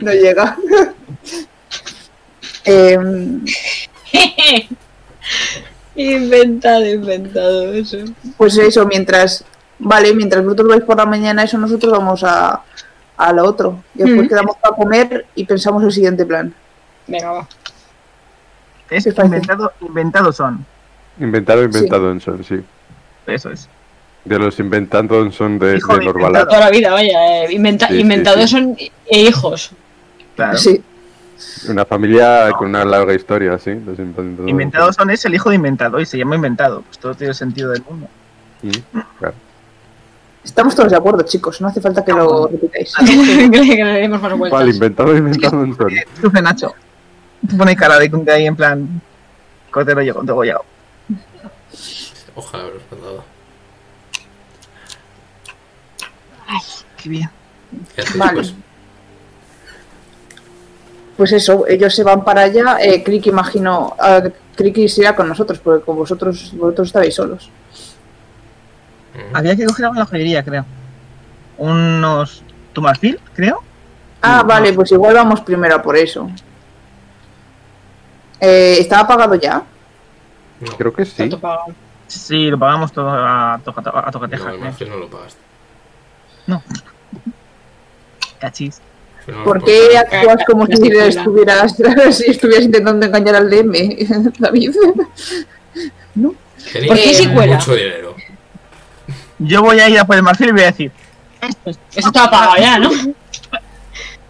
No 0.00 0.12
llega. 0.12 0.56
Em, 2.68 3.44
inventado, 5.94 6.84
inventado 6.84 7.72
eso. 7.74 7.98
pues 8.36 8.56
eso, 8.58 8.84
mientras. 8.86 9.44
Vale, 9.78 10.12
mientras 10.14 10.42
vosotros 10.42 10.68
vais 10.68 10.82
por 10.82 10.96
la 10.96 11.06
mañana, 11.06 11.44
eso 11.44 11.58
nosotros 11.58 11.92
vamos 11.92 12.24
a, 12.24 12.62
a 13.16 13.32
lo 13.32 13.44
otro. 13.44 13.82
Y 13.94 13.98
después 14.02 14.26
Mm. 14.26 14.28
quedamos 14.28 14.56
para 14.56 14.76
comer 14.76 15.26
y 15.34 15.44
pensamos 15.44 15.82
el 15.84 15.92
siguiente 15.92 16.24
plan. 16.26 16.52
Venga, 17.06 17.30
va. 17.32 17.48
Es 18.90 19.06
inventado, 19.06 19.72
inventado 19.80 20.32
son. 20.32 20.64
Inventado, 21.18 21.62
inventado 21.64 22.20
son, 22.20 22.44
sí. 22.44 22.60
Eso 23.26 23.50
es. 23.50 23.68
De 24.24 24.38
los 24.38 24.58
inventando 24.60 25.30
son 25.32 25.58
de, 25.58 25.76
Hijo 25.76 25.92
de 25.94 26.00
de 26.00 26.04
inventado. 26.06 26.46
Toda 26.48 26.60
la 26.60 26.70
vida, 26.70 26.90
vaya. 26.92 27.44
eh, 27.44 27.52
inventa- 27.52 27.88
Sí, 27.88 27.94
sí, 27.94 28.00
inventados 28.00 28.40
sí. 28.42 28.48
son 28.48 28.76
e 29.06 29.20
hijos. 29.20 29.70
Claro. 30.34 30.58
Sí. 30.58 30.82
Una 31.68 31.84
familia 31.84 32.50
con 32.58 32.68
una 32.68 32.84
larga 32.84 33.14
historia, 33.14 33.58
sí. 33.58 33.70
Los 33.74 33.98
inventado. 33.98 34.48
Inventado 34.48 34.92
son 34.92 35.10
es 35.10 35.24
el 35.24 35.34
hijo 35.34 35.50
de 35.50 35.56
inventado 35.56 36.00
y 36.00 36.06
se 36.06 36.18
llama 36.18 36.34
inventado. 36.36 36.82
Pues 36.82 36.98
todo 36.98 37.14
tiene 37.14 37.34
sentido 37.34 37.70
del 37.70 37.82
mundo. 37.88 38.08
Mm, 38.62 38.70
claro. 39.18 39.34
Estamos 40.46 40.76
todos 40.76 40.92
de 40.92 40.96
acuerdo, 40.96 41.22
chicos. 41.24 41.60
No 41.60 41.66
hace 41.66 41.80
falta 41.80 42.04
que 42.04 42.12
lo 42.12 42.46
repitáis. 42.46 42.94
que 43.04 43.14
le 43.14 43.50
que 43.50 43.84
le 43.84 44.00
demos 44.00 44.22
más 44.22 44.38
vueltas. 44.38 44.60
Vale, 44.60 44.70
inventado, 44.70 45.16
inventado 45.16 45.50
son. 45.50 45.76
Sufre 46.20 46.40
Nacho. 46.40 46.72
Pone 47.58 47.74
cara 47.74 47.98
de, 47.98 48.08
de 48.08 48.32
ahí 48.32 48.46
en 48.46 48.56
plan. 48.56 49.02
Cordero 49.72 50.00
llegó, 50.02 50.22
degollado. 50.22 50.64
Ojalá 52.36 52.62
haberlos 52.62 52.82
matado. 52.90 53.24
Qué 57.02 57.08
bien. 57.08 57.30
¿Qué 57.94 58.02
hacéis, 58.02 58.18
Vale. 58.18 58.34
pues? 58.34 58.54
Pues 61.16 61.32
eso, 61.32 61.66
ellos 61.66 61.94
se 61.94 62.04
van 62.04 62.24
para 62.24 62.42
allá. 62.42 62.78
Eh, 62.80 63.02
Crick, 63.02 63.26
imagino. 63.26 63.96
Uh, 63.98 64.30
Crick 64.54 64.88
se 64.88 65.00
irá 65.00 65.16
con 65.16 65.28
nosotros, 65.28 65.58
porque 65.58 65.84
con 65.84 65.96
vosotros, 65.96 66.52
vosotros 66.54 66.88
estabais 66.88 67.14
solos. 67.14 67.50
Había 69.32 69.56
que 69.56 69.64
coger 69.66 69.84
algo 69.86 69.94
en 69.96 70.00
la 70.00 70.06
joyería, 70.06 70.42
creo. 70.44 70.64
Unos. 71.58 72.42
¿Tu 72.72 72.82
marfil, 72.82 73.18
creo? 73.34 73.62
Ah, 74.20 74.40
No, 74.42 74.48
vale, 74.48 74.70
no. 74.70 74.76
pues 74.76 74.92
igual 74.92 75.14
vamos 75.14 75.40
primero 75.40 75.76
a 75.76 75.82
por 75.82 75.96
eso. 75.96 76.30
Eh, 78.40 78.76
¿Estaba 78.80 79.06
pagado 79.08 79.34
ya? 79.36 79.62
No, 80.60 80.72
Creo 80.76 80.92
que 80.92 81.04
sí. 81.04 81.30
Sí, 82.06 82.50
lo 82.50 82.58
pagamos 82.58 82.92
todo 82.92 83.08
a, 83.10 83.60
toca, 83.64 83.82
a 84.06 84.10
tocateja. 84.10 84.52
no, 84.52 84.72
creo. 84.76 84.90
no 84.90 84.96
lo 84.98 85.08
pagaste. 85.10 85.40
Cachis. 88.38 88.80
No 89.26 89.38
lo 89.38 89.44
¿Por 89.44 89.64
qué 89.64 89.98
actúas 89.98 90.44
como 90.46 90.66
si 90.66 90.72
estuvieras, 90.74 91.76
si 92.16 92.30
estuvieras 92.30 92.64
intentando 92.66 93.06
engañar 93.06 93.34
al 93.36 93.50
DM, 93.50 94.32
David? 94.38 94.72
Tenéis 96.72 96.88
¿Por 96.88 96.96
qué 96.96 97.14
si 97.14 97.28
cuela? 97.28 97.56
mucho 97.56 97.74
dinero. 97.74 98.15
Yo 99.38 99.62
voy 99.62 99.80
a 99.80 99.88
ir 99.88 99.98
a 99.98 100.06
por 100.06 100.16
el 100.16 100.22
marfil 100.22 100.48
y 100.48 100.52
voy 100.52 100.62
a 100.62 100.66
decir. 100.66 100.90
Esto 101.40 101.70
es. 101.70 101.78
Eso 101.94 102.08
estaba 102.08 102.30
pagado 102.30 102.56
ya, 102.58 102.78
¿no? 102.78 102.90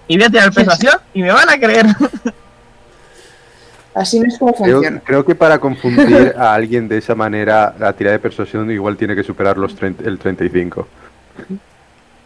Y 0.08 0.16
voy 0.16 0.26
a 0.26 0.30
tirar 0.30 0.52
persuasión 0.52 0.94
y 1.14 1.22
me 1.22 1.32
van 1.32 1.48
a 1.48 1.58
creer. 1.58 1.86
Así 3.94 4.20
no 4.20 4.28
es 4.28 4.38
como 4.38 4.52
Creo, 4.54 4.76
funciona. 4.76 5.00
creo 5.04 5.24
que 5.24 5.34
para 5.34 5.58
confundir 5.58 6.32
a 6.38 6.54
alguien 6.54 6.86
de 6.86 6.98
esa 6.98 7.14
manera, 7.16 7.74
la 7.78 7.92
tirada 7.92 8.12
de 8.12 8.20
persuasión 8.20 8.70
igual 8.70 8.96
tiene 8.96 9.16
que 9.16 9.24
superar 9.24 9.58
los 9.58 9.74
30 9.74 10.04
el 10.08 10.18
35. 10.18 10.86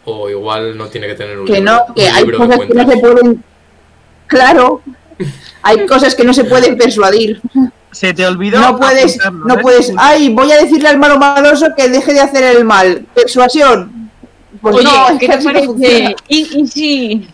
O 0.05 0.29
igual 0.29 0.77
no 0.77 0.87
tiene 0.89 1.07
que 1.07 1.15
tener 1.15 1.39
un 1.39 1.45
Que 1.47 1.53
libro, 1.55 1.85
no, 1.87 1.93
que 1.95 2.07
hay 2.07 2.29
cosas 2.29 2.59
que 2.59 2.73
no 2.73 2.87
se 2.91 2.97
pueden. 2.97 3.43
Claro, 4.27 4.81
hay 5.63 5.85
cosas 5.87 6.15
que 6.15 6.23
no 6.23 6.33
se 6.33 6.43
pueden 6.43 6.77
persuadir. 6.77 7.41
Se 7.91 8.13
te 8.13 8.25
olvidó. 8.25 8.59
No 8.59 8.77
puedes, 8.77 9.17
no 9.31 9.55
¿ves? 9.55 9.61
puedes. 9.63 9.93
Ay, 9.97 10.33
voy 10.33 10.51
a 10.51 10.57
decirle 10.57 10.87
al 10.89 10.97
malo 10.97 11.17
maloso 11.19 11.67
que 11.75 11.89
deje 11.89 12.13
de 12.13 12.21
hacer 12.21 12.43
el 12.55 12.63
mal. 12.65 13.05
Persuasión. 13.13 14.09
Pues 14.61 14.75
Oye, 14.77 14.85
no, 14.85 15.07
es 15.09 15.11
¿qué 15.13 15.19
que 15.19 15.27
te 15.27 15.33
así 15.33 15.45
no 15.47 15.53
parece? 15.53 15.65
funciona. 15.67 16.09
Y, 16.27 16.59
y 16.61 16.67
sí. 16.67 17.29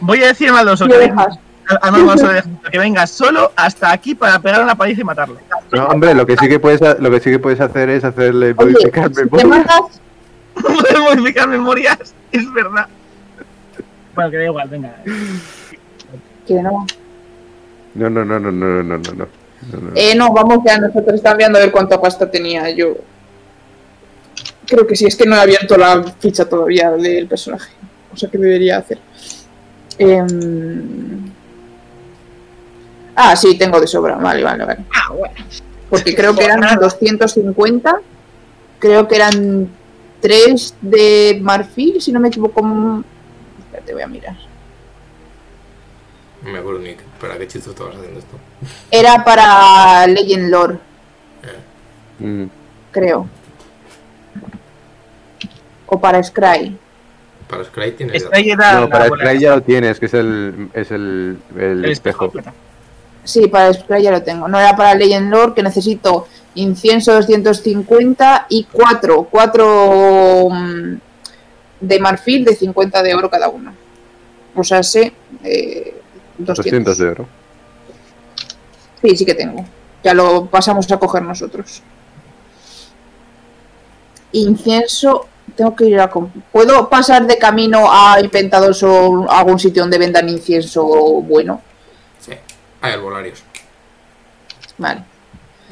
Voy 0.00 0.22
a 0.22 0.28
decir 0.28 0.52
maldoso 0.52 0.86
Lo 0.86 0.92
que, 0.94 0.98
dejas. 1.00 1.38
al- 1.82 1.94
al 1.94 2.44
que 2.70 2.78
venga 2.78 3.06
solo 3.06 3.52
hasta 3.56 3.92
aquí 3.92 4.14
para 4.14 4.38
pegar 4.40 4.62
una 4.62 4.74
paliza 4.74 5.02
y 5.02 5.04
matarlo. 5.04 5.36
No, 5.72 5.86
hombre, 5.86 6.14
lo 6.14 6.24
que 6.26 6.36
sí 6.36 6.48
que 6.48 6.58
puedes, 6.58 6.80
lo 6.98 7.10
que 7.10 7.20
sí 7.20 7.30
que 7.30 7.38
puedes 7.38 7.60
hacer 7.60 7.90
es 7.90 8.02
hacerle 8.04 8.54
Oye, 8.56 8.72
modificar 8.72 9.08
si 9.08 9.14
te 9.14 9.24
memoria. 9.24 9.46
matas, 9.46 10.00
Podemos 10.54 11.14
modificar 11.14 11.48
memorias, 11.48 12.14
es 12.32 12.52
verdad. 12.52 12.86
Bueno, 14.14 14.30
que 14.30 14.36
da 14.38 14.44
igual, 14.44 14.68
venga. 14.68 14.94
que 16.46 16.54
no. 16.54 16.86
No, 17.94 18.10
no, 18.10 18.24
no, 18.24 18.40
no, 18.40 18.50
no, 18.50 18.82
no, 18.82 18.98
no, 18.98 19.12
no. 19.14 19.26
No, 19.72 19.80
no. 19.80 19.92
Eh, 19.94 20.14
no, 20.14 20.32
vamos 20.32 20.58
ya, 20.64 20.78
nosotros 20.78 21.14
estamos 21.14 21.38
viendo 21.38 21.58
a 21.58 21.62
ver 21.62 21.70
cuánta 21.70 22.00
pasta 22.00 22.30
tenía 22.30 22.70
yo. 22.70 22.96
Creo 24.66 24.86
que 24.86 24.96
sí, 24.96 25.06
es 25.06 25.16
que 25.16 25.26
no 25.26 25.36
he 25.36 25.40
abierto 25.40 25.76
la 25.76 26.02
ficha 26.18 26.48
todavía 26.48 26.90
del 26.92 27.26
personaje. 27.26 27.72
O 28.12 28.16
sea 28.16 28.30
que 28.30 28.38
debería 28.38 28.78
hacer. 28.78 28.98
Em, 29.98 31.30
Ah, 33.22 33.36
sí, 33.36 33.56
tengo 33.58 33.78
de 33.78 33.86
sobra. 33.86 34.16
Vale, 34.16 34.42
vale, 34.42 34.64
vale. 34.64 34.80
Ah, 34.94 35.12
bueno. 35.12 35.34
Porque 35.90 36.14
creo 36.14 36.34
que 36.34 36.44
eran 36.44 36.78
250. 36.78 38.00
Creo 38.78 39.06
que 39.06 39.16
eran 39.16 39.68
3 40.20 40.74
de 40.80 41.38
marfil, 41.42 42.00
si 42.00 42.12
no 42.12 42.20
me 42.20 42.28
equivoco. 42.28 43.04
Espérate, 43.58 43.92
voy 43.92 44.02
a 44.02 44.06
mirar. 44.06 44.36
No 46.42 46.50
me 46.52 46.58
acuerdo 46.58 46.80
ni 46.80 46.94
para 47.20 47.36
qué 47.36 47.44
hechizo 47.44 47.70
estabas 47.70 47.96
haciendo 47.96 48.18
esto. 48.20 48.36
Era 48.90 49.22
para 49.24 50.06
Legend 50.06 50.50
Lore, 50.50 50.78
Mm. 52.18 52.44
creo. 52.90 53.26
O 55.86 55.98
para 56.00 56.22
Scry. 56.22 56.76
Para 57.48 57.64
Scry 57.64 57.96
ahí 58.32 58.50
era 58.50 58.80
No, 58.80 58.88
para 58.88 59.06
Scry 59.08 59.40
ya 59.40 59.56
lo 59.56 59.62
tienes, 59.62 59.98
que 59.98 60.06
es 60.06 60.14
el, 60.14 60.68
es 60.74 60.90
el, 60.90 61.38
el 61.56 61.84
el 61.84 61.84
espejo. 61.86 62.30
Sí, 63.24 63.48
para 63.48 63.72
Scry 63.72 64.02
ya 64.02 64.10
lo 64.12 64.22
tengo. 64.22 64.48
No 64.48 64.58
era 64.60 64.76
para 64.76 64.94
Legend 64.94 65.30
Lore, 65.30 65.54
que 65.54 65.62
necesito 65.62 66.28
incienso 66.54 67.12
250 67.14 68.46
y 68.50 68.64
4. 68.64 69.28
4 69.30 70.48
de 71.80 71.98
marfil 72.00 72.44
de 72.44 72.54
50 72.54 73.02
de 73.02 73.14
oro 73.14 73.30
cada 73.30 73.48
uno. 73.48 73.72
O 74.54 74.62
sea, 74.64 74.82
sé. 74.82 75.12
Eh, 75.42 75.99
200. 76.44 76.56
200 76.56 76.98
de 76.98 77.08
oro. 77.08 77.26
Sí, 79.02 79.16
sí 79.16 79.24
que 79.24 79.34
tengo. 79.34 79.64
Ya 80.02 80.14
lo 80.14 80.46
pasamos 80.46 80.90
a 80.90 80.98
coger 80.98 81.22
nosotros. 81.22 81.82
Incienso. 84.32 85.26
Tengo 85.56 85.74
que 85.74 85.86
ir 85.86 86.00
a. 86.00 86.10
¿Puedo 86.10 86.88
pasar 86.88 87.26
de 87.26 87.36
camino 87.38 87.90
a 87.90 88.20
Inventados 88.20 88.82
o 88.82 89.30
a 89.30 89.40
algún 89.40 89.58
sitio 89.58 89.82
donde 89.82 89.98
vendan 89.98 90.28
incienso 90.28 90.84
bueno? 90.84 91.60
Sí. 92.20 92.32
Hay 92.80 92.92
albolarios. 92.92 93.42
Vale. 94.78 95.04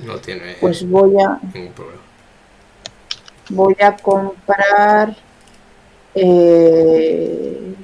No 0.05 0.17
tiene 0.17 0.57
Pues 0.61 0.89
voy 0.89 1.15
a. 1.21 1.39
ningún 1.55 1.73
problema. 1.73 2.03
Voy 3.51 3.77
a 3.81 3.97
comprar. 3.97 5.17
Eh... 6.15 7.75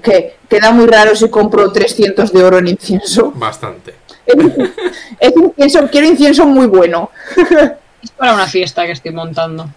Que 0.00 0.36
queda 0.48 0.70
muy 0.72 0.86
raro 0.86 1.14
si 1.14 1.28
compro 1.28 1.70
300 1.70 2.32
de 2.32 2.44
oro 2.44 2.58
en 2.58 2.68
incienso. 2.68 3.32
Bastante. 3.34 3.94
Es 5.18 5.32
incienso, 5.36 5.88
quiero 5.90 6.06
incienso 6.06 6.46
muy 6.46 6.66
bueno. 6.66 7.10
Es 8.02 8.10
para 8.10 8.34
una 8.34 8.46
fiesta 8.46 8.84
que 8.86 8.92
estoy 8.92 9.12
montando. 9.12 9.68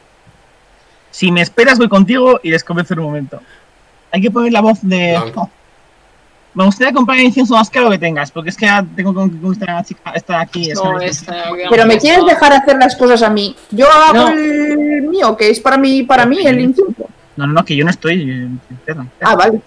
Si 1.12 1.32
me 1.32 1.42
esperas, 1.42 1.78
voy 1.78 1.90
contigo 1.90 2.40
y 2.44 2.50
les 2.50 2.64
convenzo 2.64 2.94
un 2.96 3.02
momento. 3.04 3.42
Hay 4.12 4.22
que 4.22 4.32
poner 4.32 4.52
la 4.54 4.62
voz 4.62 4.80
de. 4.82 5.18
Blanco. 5.22 5.42
Oh. 5.42 5.50
Me 6.54 6.64
gustaría 6.64 6.94
comprar 6.94 7.18
el 7.20 7.26
incienso 7.26 7.54
más 7.54 7.70
caro 7.70 7.90
que 7.90 7.98
tengas, 7.98 8.32
porque 8.32 8.50
es 8.50 8.56
que 8.56 8.66
ya 8.66 8.86
tengo 8.96 9.12
que 9.14 9.38
conquistar 9.40 9.70
a 9.72 9.74
la 9.76 9.84
chica. 9.84 10.12
Está 10.16 10.40
aquí. 10.40 10.72
es 10.72 10.82
No, 10.82 11.00
esta, 11.02 11.50
Pero 11.70 11.86
me 11.86 11.98
quieres 11.98 12.26
dejar 12.26 12.54
hacer 12.54 12.78
las 12.78 12.96
cosas 12.96 13.22
a 13.24 13.30
mí. 13.30 13.54
Yo 13.72 13.88
hago 13.92 14.14
No. 14.14 14.30
el 14.30 15.02
mío, 15.04 15.36
que 15.36 15.50
es 15.50 15.60
para 15.60 15.78
mí, 15.78 16.04
para 16.04 16.26
mí 16.26 16.40
el 16.46 16.62
incienso. 16.62 17.10
No, 17.36 17.46
no, 17.46 17.54
no, 17.54 17.66
que 17.66 17.76
yo 17.76 17.84
no 17.84 17.92
estoy. 17.92 18.32
eh. 18.88 18.96
Ah, 19.22 19.36
vale. 19.36 19.60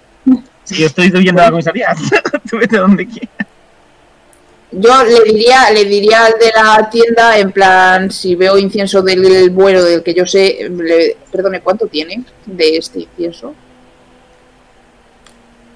Si 0.68 0.76
yo 0.76 0.86
estoy 0.86 1.10
huyendo 1.10 1.40
a 1.40 1.46
la 1.46 1.50
comisaría. 1.50 1.94
Tú 2.50 2.58
vete 2.58 2.76
donde 2.76 3.06
quieras. 3.06 3.30
Yo 4.70 5.02
le 5.02 5.24
diría, 5.24 5.70
le 5.70 5.84
diría 5.86 6.26
al 6.26 6.32
de 6.38 6.52
la 6.54 6.90
tienda, 6.90 7.38
en 7.38 7.52
plan, 7.52 8.10
si 8.10 8.34
veo 8.34 8.58
incienso 8.58 9.00
del 9.00 9.48
vuelo 9.48 9.82
del 9.82 10.02
que 10.02 10.12
yo 10.12 10.26
sé, 10.26 10.68
le- 10.70 11.16
perdone, 11.32 11.62
¿cuánto 11.62 11.86
tiene 11.86 12.22
de 12.44 12.76
este 12.76 13.00
incienso? 13.00 13.54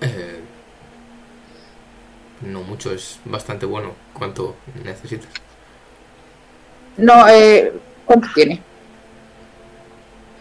Eh, 0.03 0.41
no 2.43 2.63
mucho, 2.63 2.93
es 2.93 3.19
bastante 3.25 3.65
bueno. 3.65 3.95
¿Cuánto 4.13 4.57
necesitas? 4.85 5.29
No, 6.99 7.27
eh, 7.29 7.73
¿cuánto 8.05 8.29
tiene? 8.35 8.61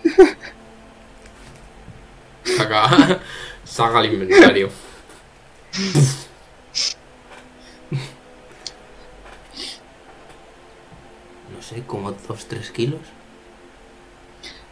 Saca, 2.43 3.20
saca 3.72 4.01
el 4.01 4.13
inventario. 4.13 4.69
No 11.53 11.61
sé, 11.61 11.84
como 11.84 12.11
2-3 12.11 12.72
kilos. 12.72 12.99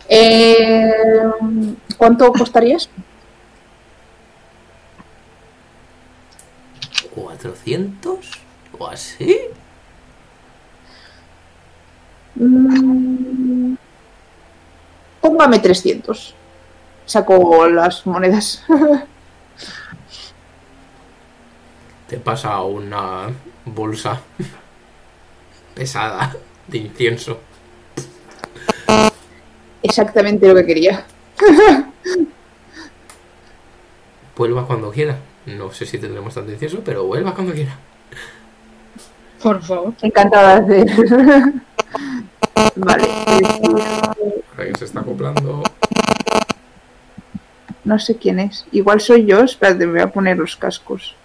Eh, 0.09 1.23
¿Cuánto 1.97 2.31
costaría 2.33 2.77
eso? 2.77 2.89
400 7.15 8.31
o 8.77 8.87
así. 8.87 9.37
Mm, 12.35 13.75
Póngame 15.21 15.59
300. 15.59 16.35
Saco 17.09 17.67
las 17.67 18.05
monedas. 18.05 18.63
Te 22.07 22.17
pasa 22.17 22.61
una 22.61 23.31
bolsa 23.65 24.21
pesada 25.73 26.35
de 26.67 26.77
incienso. 26.77 27.39
Exactamente 29.81 30.47
lo 30.47 30.53
que 30.53 30.67
quería. 30.67 31.03
Vuelva 34.37 34.67
cuando 34.67 34.91
quiera. 34.91 35.17
No 35.47 35.71
sé 35.71 35.87
si 35.87 35.97
tendremos 35.97 36.35
tanto 36.35 36.51
incienso, 36.51 36.81
pero 36.85 37.05
vuelva 37.05 37.33
cuando 37.33 37.53
quiera. 37.53 37.75
Por 39.41 39.63
favor. 39.63 39.95
Encantada 40.03 40.59
de 40.59 40.81
hacer. 40.83 41.53
vale. 42.85 43.07
Se 44.77 44.85
está 44.85 44.99
acoplando. 44.99 45.63
No 47.89 47.97
sé 47.97 48.17
quién 48.17 48.39
es. 48.39 48.67
Igual 48.71 49.01
soy 49.01 49.25
yo. 49.25 49.39
Espérate, 49.39 49.87
me 49.87 49.93
voy 49.93 50.01
a 50.01 50.11
poner 50.11 50.37
los 50.37 50.55
cascos. 50.55 51.15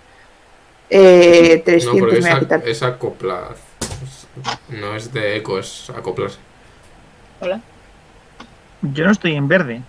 Eh, 0.89 1.57
No, 1.59 1.63
300 1.65 2.01
porque 2.01 2.15
me 2.23 2.31
voy 2.31 2.31
a 2.31 2.41
quitar. 2.41 2.63
es 2.67 2.83
acoplar. 2.83 3.55
No 4.71 4.97
es 4.97 5.13
de 5.13 5.37
eco, 5.37 5.59
es 5.59 5.91
acoplarse. 5.91 6.39
Hola. 7.41 7.61
Yo 8.81 9.05
no 9.05 9.13
estoy 9.13 9.35
en 9.35 9.47
verde. 9.47 9.83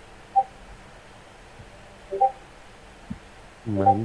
Vale. 3.64 4.04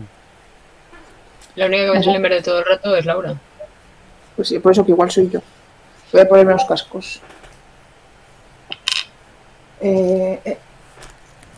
La 1.55 1.65
única 1.65 1.85
que 1.87 1.91
me 1.91 2.03
sale 2.03 2.15
en 2.15 2.21
verde 2.21 2.41
todo 2.41 2.59
el 2.59 2.65
rato 2.65 2.95
es 2.95 3.05
Laura. 3.05 3.35
Pues 4.37 4.47
sí, 4.47 4.59
por 4.59 4.71
eso 4.71 4.85
que 4.85 4.91
igual 4.91 5.11
soy 5.11 5.29
yo. 5.29 5.41
Voy 6.13 6.21
a 6.21 6.29
ponerme 6.29 6.53
los 6.53 6.63
cascos. 6.63 7.19
Eh, 9.81 10.39
eh. 10.45 10.57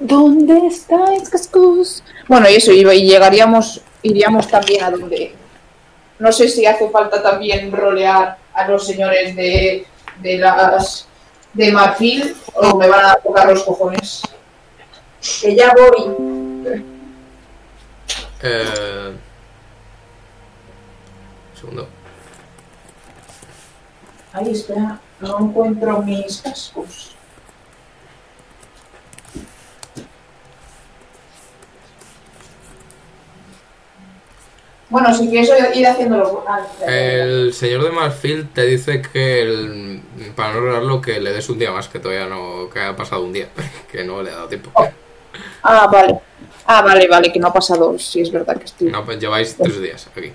¿Dónde 0.04 0.68
estáis, 0.68 1.30
cascos? 1.30 2.04
Bueno, 2.28 2.50
y 2.50 2.56
eso, 2.56 2.74
y, 2.74 2.82
y 2.82 3.08
llegaríamos, 3.08 3.82
iríamos 4.02 4.50
también 4.50 4.84
a 4.84 4.92
donde. 4.92 5.34
No 6.20 6.30
sé 6.32 6.50
si 6.50 6.66
hace 6.66 6.90
falta 6.90 7.24
también 7.24 7.72
rolear 7.72 8.38
a 8.54 8.68
los 8.68 8.86
señores 8.86 9.34
de, 9.36 9.86
de 10.22 10.38
las 10.38 11.08
de 11.54 11.72
marfil 11.72 12.36
o 12.54 12.78
me 12.78 12.90
van 12.90 13.06
a 13.06 13.16
tocar 13.16 13.48
los 13.48 13.64
cojones. 13.64 14.22
Que 15.42 15.56
ya 15.56 15.74
voy. 15.74 16.84
Eh... 18.42 19.14
un 19.14 19.20
Segundo. 21.58 21.88
Ay, 24.34 24.52
espera, 24.52 25.00
no 25.22 25.40
encuentro 25.40 26.02
mis 26.02 26.42
cascos. 26.42 27.13
Bueno, 34.94 35.12
si 35.12 35.28
quieres 35.28 35.50
ir 35.76 35.88
haciéndolo. 35.88 36.46
Ah. 36.48 36.60
El 36.86 37.52
señor 37.52 37.84
de 37.84 37.90
Marfil 37.90 38.48
te 38.54 38.64
dice 38.68 39.02
que 39.02 39.42
el- 39.42 40.04
para 40.36 40.54
no 40.54 40.60
lograrlo 40.62 41.02
que 41.02 41.20
le 41.20 41.32
des 41.32 41.50
un 41.50 41.58
día 41.58 41.72
más, 41.72 41.88
que 41.88 41.98
todavía 41.98 42.28
no, 42.28 42.70
que 42.72 42.80
ha 42.80 42.96
pasado 42.96 43.24
un 43.24 43.34
día, 43.34 43.50
que 43.92 44.04
no 44.04 44.22
le 44.22 44.30
ha 44.30 44.36
dado 44.36 44.50
tiempo. 44.50 44.72
Ah, 45.64 45.88
vale. 45.92 46.20
Ah, 46.68 46.84
vale, 46.84 47.08
vale, 47.08 47.34
que 47.34 47.40
no 47.40 47.48
ha 47.48 47.54
pasado. 47.54 47.98
Sí, 47.98 48.22
es 48.22 48.32
verdad 48.32 48.56
que 48.56 48.66
estoy. 48.66 48.92
No, 48.92 49.04
pues 49.04 49.18
lleváis 49.18 49.58
tres 49.58 49.82
días 49.82 50.08
aquí. 50.16 50.32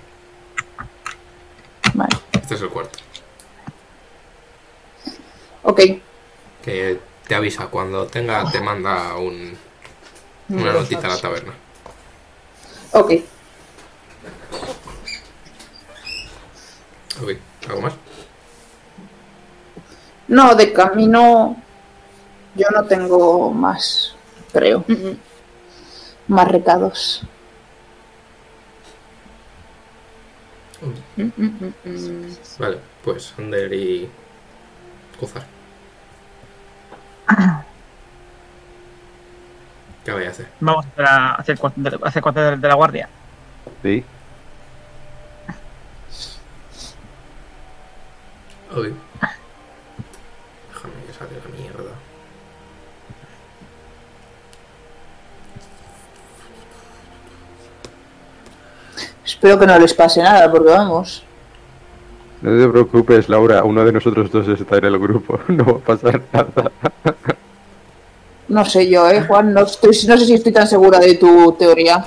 Vale. 1.93 2.17
Este 2.33 2.55
es 2.55 2.61
el 2.61 2.67
cuarto. 2.69 2.99
Ok. 5.63 5.79
Que 6.61 6.99
te 7.29 7.33
avisa, 7.35 7.67
cuando 7.67 8.07
tenga, 8.07 8.43
te 8.51 8.59
manda 8.59 9.15
un, 9.15 9.57
una 10.49 10.73
notita 10.73 11.07
a 11.07 11.11
la 11.11 11.17
taberna. 11.17 11.53
Ok. 12.91 13.13
Ok, 17.21 17.31
¿algo 17.67 17.81
más? 17.81 17.93
No, 20.27 20.55
de 20.55 20.71
camino. 20.71 21.61
Yo 22.55 22.67
no 22.73 22.85
tengo 22.85 23.51
más, 23.51 24.15
creo. 24.51 24.85
Más 26.27 26.47
recados. 26.47 27.23
Vale, 32.57 32.79
pues 33.03 33.33
Ander 33.37 33.73
y 33.73 34.09
Cuzar. 35.19 35.45
¿Qué 40.05 40.11
vais 40.11 40.27
a 40.27 40.31
hacer? 40.31 40.47
Vamos 40.59 40.85
a 40.97 41.35
hacer, 41.35 41.59
hacer, 41.61 41.99
hacer 42.03 42.23
de, 42.23 42.57
de 42.57 42.67
la 42.67 42.75
guardia. 42.75 43.09
Sí. 43.83 44.05
Ok. 48.71 48.87
Déjame 50.73 50.93
que 51.07 51.13
saque 51.13 51.35
la 51.35 51.57
mierda. 51.57 51.91
Espero 59.25 59.59
que 59.59 59.67
no 59.67 59.79
les 59.79 59.93
pase 59.93 60.21
nada, 60.21 60.51
porque 60.51 60.69
vamos. 60.69 61.23
No 62.41 62.57
te 62.57 62.69
preocupes, 62.69 63.27
Laura. 63.27 63.63
Uno 63.63 63.83
de 63.83 63.91
nosotros 63.91 64.31
dos 64.31 64.47
está 64.47 64.77
en 64.77 64.85
el 64.85 64.99
grupo. 64.99 65.39
No 65.47 65.65
va 65.65 65.71
a 65.71 65.77
pasar 65.77 66.21
nada. 66.31 66.71
No 68.47 68.65
sé 68.65 68.89
yo, 68.89 69.09
eh, 69.09 69.23
Juan. 69.27 69.53
No, 69.53 69.61
estoy, 69.61 69.91
no 70.07 70.17
sé 70.17 70.25
si 70.25 70.33
estoy 70.33 70.51
tan 70.51 70.67
segura 70.67 70.99
de 70.99 71.15
tu 71.15 71.53
teoría. 71.53 72.05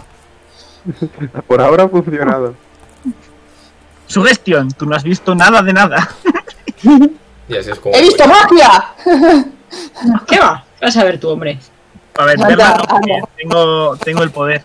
Por 1.47 1.61
ahora 1.61 1.85
ha 1.85 1.89
funcionado. 1.89 2.55
Sugestión, 4.07 4.69
tú 4.73 4.85
no 4.87 4.97
has 4.97 5.05
visto 5.05 5.35
nada 5.35 5.63
de 5.63 5.73
nada. 5.73 6.09
Y 7.49 7.57
así 7.57 7.70
es 7.70 7.78
como. 7.80 7.95
¡He 7.97 8.03
visto 8.03 8.24
magia! 8.26 8.95
¿Qué 10.26 10.39
va? 10.39 10.64
Vas 10.80 10.97
a 10.97 11.05
ver 11.05 11.18
tu 11.20 11.28
hombre. 11.28 11.59
A 12.16 12.24
ver, 12.26 12.43
Anda, 12.43 12.83
tengo, 13.37 13.97
tengo 13.97 14.22
el 14.22 14.30
poder. 14.30 14.62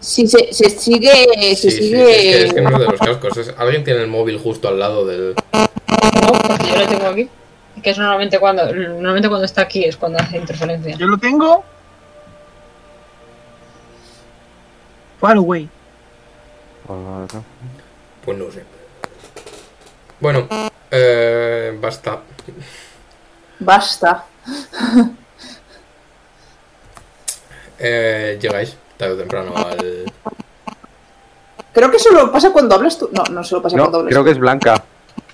Si 0.00 0.26
se, 0.26 0.52
se 0.52 0.70
sigue. 0.70 1.54
Se 1.54 1.54
Sí, 1.56 1.70
sí, 1.70 1.82
sigue. 1.88 2.10
es 2.10 2.18
que, 2.20 2.44
es 2.46 2.54
que 2.54 2.60
no 2.62 2.70
es 2.70 2.78
de 2.78 2.84
los 2.86 3.00
cascos. 3.00 3.36
es- 3.36 3.54
alguien 3.58 3.84
tiene 3.84 4.00
el 4.02 4.08
móvil 4.08 4.38
justo 4.38 4.68
al 4.68 4.78
lado 4.78 5.04
del. 5.06 5.34
No, 5.52 6.32
porque 6.46 6.68
yo 6.68 6.76
lo 6.76 6.86
tengo 6.88 7.06
aquí. 7.06 7.28
Que 7.82 7.90
es 7.90 7.98
normalmente 7.98 8.38
cuando, 8.38 8.66
normalmente 8.74 9.28
cuando 9.28 9.46
está 9.46 9.62
aquí 9.62 9.84
es 9.84 9.96
cuando 9.96 10.18
hace 10.18 10.36
interferencia. 10.36 10.94
Yo 10.96 11.06
lo 11.06 11.16
tengo. 11.18 11.64
Far 15.20 15.36
away. 15.36 15.68
Pues 18.24 18.36
no 18.38 18.50
sé. 18.50 18.64
Bueno, 20.20 20.46
eh, 20.90 21.76
basta. 21.80 22.20
Basta. 23.60 24.24
Eh, 27.78 28.38
llegáis 28.40 28.76
tarde 28.96 29.14
o 29.14 29.16
temprano 29.18 29.52
al. 29.56 30.04
Creo 31.72 31.90
que 31.90 31.98
solo 31.98 32.30
pasa 32.32 32.52
cuando 32.52 32.74
hablas 32.74 32.98
tú. 32.98 33.08
No, 33.12 33.22
no 33.30 33.44
solo 33.44 33.62
pasa 33.62 33.76
No, 33.76 33.84
cuando 33.84 33.98
hablas 34.00 34.10
creo 34.12 34.24
que 34.24 34.30
es 34.32 34.38
Blanca. 34.38 34.84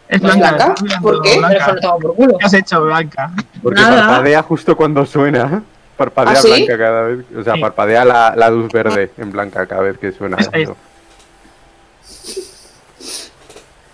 Es 0.09 0.23
¿No 0.23 0.29
es 0.29 0.37
blanca. 0.37 0.75
¿Por 1.03 1.21
qué? 1.23 1.37
Blanca. 1.39 1.75
por 2.01 2.15
culo. 2.15 2.39
¿Qué 2.39 2.45
has 2.47 2.55
hecho, 2.55 2.81
Blanca? 2.83 3.33
Porque 3.61 3.81
Nada. 3.81 4.07
parpadea 4.07 4.43
justo 4.45 4.77
cuando 4.77 5.05
suena. 5.05 5.63
Parpadea 5.97 6.35
¿Ah, 6.35 6.37
sí? 6.37 6.49
Blanca 6.49 6.79
cada 6.79 7.03
vez. 7.03 7.25
O 7.37 7.43
sea, 7.43 7.55
Sí. 7.55 7.61
parpadea 7.61 8.05
la, 8.05 8.35
la 8.37 8.51
luz 8.51 8.71
verde 8.73 9.11
en 9.19 9.33
Blanca 9.33 9.67
cada 9.67 9.83
vez 9.83 9.99
que 9.99 10.13
suena. 10.13 10.37
Es- 10.37 10.47
es- 10.53 10.63
eso. 10.63 10.77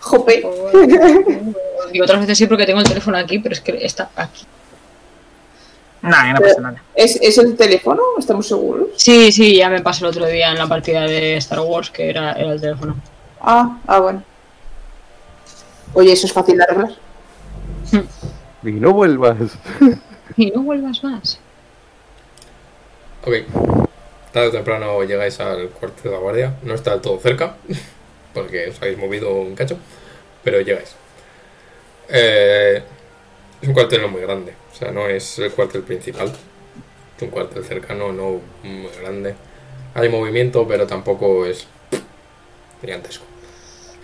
Jope. 0.02 0.42
Digo 1.92 2.04
otras 2.04 2.20
veces 2.20 2.38
sí 2.38 2.46
porque 2.46 2.66
tengo 2.66 2.80
el 2.80 2.88
teléfono 2.88 3.16
aquí, 3.16 3.38
pero 3.38 3.54
es 3.54 3.60
que 3.60 3.78
está 3.84 4.10
aquí. 4.16 4.44
Nah, 6.02 6.32
no 6.32 6.40
pasa 6.40 6.60
nada. 6.60 6.82
¿Es, 6.94 7.16
¿Es 7.22 7.38
el 7.38 7.56
teléfono? 7.56 8.02
¿Estamos 8.18 8.48
seguros? 8.48 8.88
Sí, 8.96 9.30
sí, 9.30 9.56
ya 9.56 9.70
me 9.70 9.80
pasó 9.80 10.04
el 10.04 10.10
otro 10.10 10.26
día 10.26 10.50
en 10.50 10.58
la 10.58 10.66
partida 10.66 11.02
de 11.02 11.36
Star 11.36 11.60
Wars 11.60 11.90
que 11.90 12.10
era, 12.10 12.32
era 12.32 12.52
el 12.52 12.60
teléfono. 12.60 12.96
Ah, 13.40 13.78
ah, 13.86 14.00
bueno. 14.00 14.24
Oye, 15.94 16.12
eso 16.12 16.26
es 16.26 16.32
fácil 16.32 16.56
de 16.56 16.64
arreglar. 16.64 16.92
Y 18.64 18.72
no 18.72 18.92
vuelvas. 18.92 19.36
Y 20.34 20.50
no 20.50 20.62
vuelvas 20.62 21.04
más. 21.04 21.38
Ok. 23.26 23.34
Tarde 24.32 24.48
o 24.48 24.50
temprano 24.50 25.02
llegáis 25.04 25.38
al 25.40 25.68
cuartel 25.68 26.04
de 26.04 26.10
la 26.10 26.18
guardia. 26.18 26.54
No 26.62 26.74
está 26.74 26.92
del 26.92 27.02
todo 27.02 27.18
cerca, 27.18 27.56
porque 28.32 28.68
os 28.68 28.80
habéis 28.80 28.98
movido 28.98 29.32
un 29.34 29.54
cacho, 29.54 29.78
pero 30.42 30.60
llegáis. 30.60 30.94
Eh, 32.08 32.82
es 33.60 33.68
un 33.68 33.74
cuartel 33.74 34.02
no 34.02 34.08
muy 34.08 34.20
grande, 34.20 34.54
o 34.72 34.74
sea, 34.74 34.90
no 34.90 35.06
es 35.06 35.38
el 35.38 35.52
cuartel 35.52 35.82
principal. 35.82 36.32
Es 37.16 37.22
un 37.22 37.28
cuartel 37.28 37.64
cercano, 37.64 38.12
no 38.12 38.40
muy 38.62 38.90
grande. 39.00 39.34
Hay 39.94 40.08
movimiento, 40.08 40.66
pero 40.66 40.86
tampoco 40.86 41.46
es 41.46 41.66
gigantesco. 42.80 43.24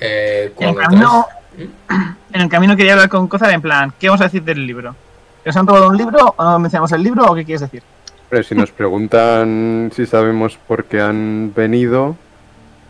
Eh, 0.00 0.52
En 0.58 0.68
el 0.68 0.76
camino, 0.76 1.26
en 2.32 2.40
el 2.40 2.48
camino 2.48 2.76
quería 2.76 2.92
hablar 2.92 3.08
con 3.08 3.26
Cozar 3.26 3.50
en 3.50 3.62
plan, 3.62 3.92
¿qué 3.98 4.08
vamos 4.08 4.20
a 4.20 4.24
decir 4.24 4.42
del 4.42 4.66
libro? 4.66 4.94
¿Que 5.42 5.48
nos 5.50 5.56
han 5.56 5.66
robado 5.66 5.88
un 5.88 5.96
libro 5.96 6.34
o 6.36 6.44
no 6.44 6.58
mencionamos 6.58 6.92
el 6.92 7.02
libro 7.02 7.24
o 7.26 7.34
qué 7.34 7.44
quieres 7.44 7.62
decir? 7.62 7.82
Pero 8.30 8.42
si 8.42 8.54
nos 8.54 8.70
preguntan 8.70 9.90
si 9.94 10.06
sabemos 10.06 10.58
por 10.68 10.84
qué 10.84 11.00
han 11.00 11.52
venido, 11.54 12.16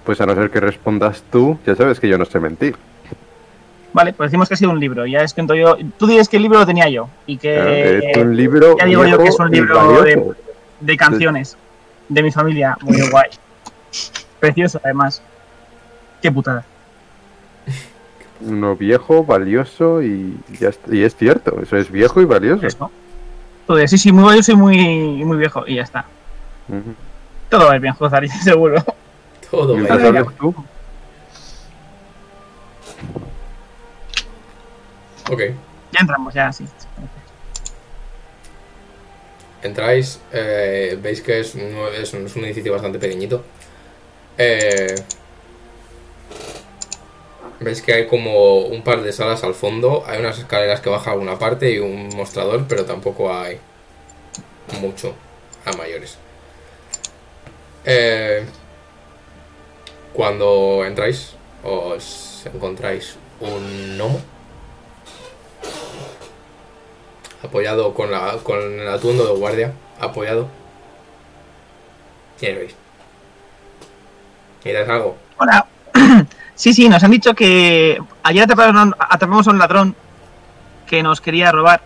pues 0.08 0.22
a 0.22 0.24
no 0.24 0.34
ser 0.34 0.48
que 0.48 0.58
respondas 0.58 1.22
tú, 1.30 1.58
ya 1.66 1.76
sabes 1.76 2.00
que 2.00 2.08
yo 2.08 2.16
no 2.16 2.24
sé 2.24 2.40
mentir. 2.40 2.74
Vale, 3.92 4.14
pues 4.14 4.30
decimos 4.30 4.48
que 4.48 4.54
ha 4.54 4.56
sido 4.56 4.70
un 4.70 4.80
libro. 4.80 5.04
Ya 5.04 5.18
es 5.18 5.34
que 5.34 5.46
yo. 5.46 5.76
Tú 5.98 6.06
dices 6.06 6.30
que 6.30 6.38
el 6.38 6.44
libro 6.44 6.60
lo 6.60 6.64
tenía 6.64 6.88
yo 6.88 7.10
y 7.26 7.36
que. 7.36 7.54
Claro, 7.54 7.70
es 7.70 8.16
un 8.16 8.34
libro. 8.34 8.76
ya 8.78 8.86
digo 8.86 9.04
yo 9.04 9.18
que 9.18 9.28
es 9.28 9.38
un 9.38 9.50
libro 9.50 10.34
de 10.80 10.96
canciones 10.96 11.58
de 12.08 12.22
mi 12.22 12.32
familia. 12.32 12.78
Muy 12.80 12.96
guay. 13.10 13.28
Precioso, 14.40 14.80
además. 14.82 15.20
Qué 16.22 16.32
putada. 16.32 16.64
Uno 18.40 18.76
viejo, 18.76 19.24
valioso 19.24 20.02
y, 20.02 20.38
ya 20.58 20.70
y 20.90 21.02
es 21.02 21.16
cierto, 21.16 21.60
eso 21.60 21.76
es 21.76 21.90
viejo 21.90 22.22
y 22.22 22.24
valioso. 22.24 22.66
Eso. 22.66 22.90
Sí, 23.86 23.98
sí, 23.98 24.10
muy 24.10 24.24
valioso 24.24 24.52
y 24.52 24.56
muy, 24.56 25.22
muy 25.26 25.36
viejo. 25.36 25.64
Y 25.66 25.74
ya 25.74 25.82
está. 25.82 26.06
Todo 27.50 27.66
va 27.66 27.72
a 27.72 27.76
ir 27.76 27.82
bien, 27.82 27.94
seguro. 28.42 28.82
Todo 29.50 29.76
¿Y 29.76 29.80
va 29.80 29.88
a 29.88 29.90
ir 29.90 30.00
lo 30.02 30.10
bien. 30.12 30.24
sabes 30.24 30.36
tú? 30.38 30.54
Ok. 35.30 35.40
Ya 35.92 36.00
entramos, 36.00 36.34
ya, 36.34 36.52
sí. 36.52 36.64
Entráis, 39.62 40.20
eh, 40.32 40.96
veis 41.02 41.20
que 41.20 41.40
es, 41.40 41.54
un- 41.54 41.76
es 41.94 42.12
un, 42.14 42.26
es 42.26 42.36
un 42.36 42.44
edificio 42.44 42.72
bastante 42.72 42.98
pequeñito. 42.98 43.42
Eh, 44.38 44.94
veis 47.60 47.82
que 47.82 47.92
hay 47.92 48.06
como 48.06 48.58
un 48.66 48.82
par 48.82 49.02
de 49.02 49.12
salas 49.12 49.42
al 49.44 49.54
fondo, 49.54 50.04
hay 50.06 50.20
unas 50.20 50.38
escaleras 50.38 50.80
que 50.80 50.90
bajan 50.90 51.14
a 51.14 51.16
una 51.16 51.38
parte 51.38 51.70
y 51.72 51.78
un 51.78 52.08
mostrador, 52.16 52.66
pero 52.68 52.84
tampoco 52.84 53.32
hay 53.34 53.58
mucho 54.80 55.14
a 55.64 55.72
mayores. 55.76 56.16
Eh, 57.84 58.44
cuando 60.18 60.82
entráis, 60.84 61.36
os 61.62 62.42
encontráis 62.52 63.14
un 63.38 63.96
gnomo 63.96 64.20
apoyado 67.44 67.94
con, 67.94 68.10
la, 68.10 68.32
con 68.42 68.58
el 68.80 68.88
atuendo 68.88 69.24
de 69.24 69.38
guardia, 69.38 69.72
apoyado. 70.00 70.48
¿Quién 72.36 72.56
veis? 72.58 72.74
¿Miras 74.64 74.88
algo? 74.88 75.16
Hola. 75.38 75.66
Sí, 76.56 76.74
sí, 76.74 76.88
nos 76.88 77.04
han 77.04 77.12
dicho 77.12 77.32
que 77.34 77.96
ayer 78.24 78.44
atraparon- 78.44 78.96
atrapamos 78.98 79.46
a 79.46 79.50
un 79.52 79.60
ladrón 79.60 79.94
que 80.88 81.04
nos 81.04 81.20
quería 81.20 81.52
robar 81.52 81.80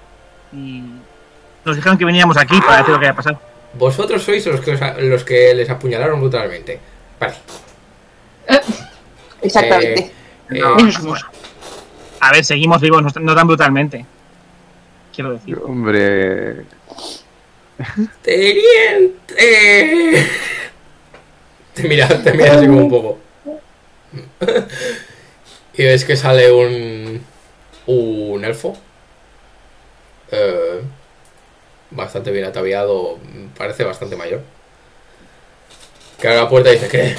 y 0.50 0.82
nos 1.66 1.76
dijeron 1.76 1.98
que 1.98 2.06
veníamos 2.06 2.38
aquí 2.38 2.58
para 2.62 2.78
decir 2.78 2.94
lo 2.94 2.98
que 2.98 3.04
había 3.08 3.14
pasado. 3.14 3.38
Vosotros 3.74 4.22
sois 4.22 4.46
los 4.46 4.62
que, 4.62 4.72
os 4.72 4.80
los 5.02 5.24
que 5.24 5.52
les 5.52 5.68
apuñalaron 5.68 6.18
brutalmente. 6.20 6.80
Vale. 7.20 7.34
Exactamente. 9.42 10.12
Eh, 10.50 10.60
No, 10.60 10.78
eh, 10.78 10.92
somos. 10.92 11.24
A 12.20 12.32
ver, 12.32 12.44
seguimos 12.44 12.80
vivos, 12.80 13.02
no, 13.02 13.10
no 13.20 13.34
tan 13.34 13.46
brutalmente. 13.46 14.06
Quiero 15.14 15.32
decir. 15.32 15.58
Hombre, 15.64 16.64
¡Teniente! 18.22 19.16
Te 21.74 21.88
mira, 21.88 22.06
te 22.22 22.32
mira 22.32 22.52
así 22.54 22.66
como 22.66 22.80
un 22.80 22.90
poco. 22.90 23.18
Y 25.74 25.84
ves 25.84 26.04
que 26.04 26.16
sale 26.16 26.52
un. 26.52 27.22
un 27.86 28.44
elfo. 28.44 28.76
Eh, 30.30 30.80
bastante 31.90 32.30
bien 32.30 32.44
ataviado, 32.44 33.18
parece 33.56 33.84
bastante 33.84 34.16
mayor. 34.16 34.42
Que 36.20 36.28
abre 36.28 36.40
la 36.40 36.48
puerta 36.48 36.70
y 36.70 36.74
dice: 36.74 36.88
¿Qué? 36.88 37.16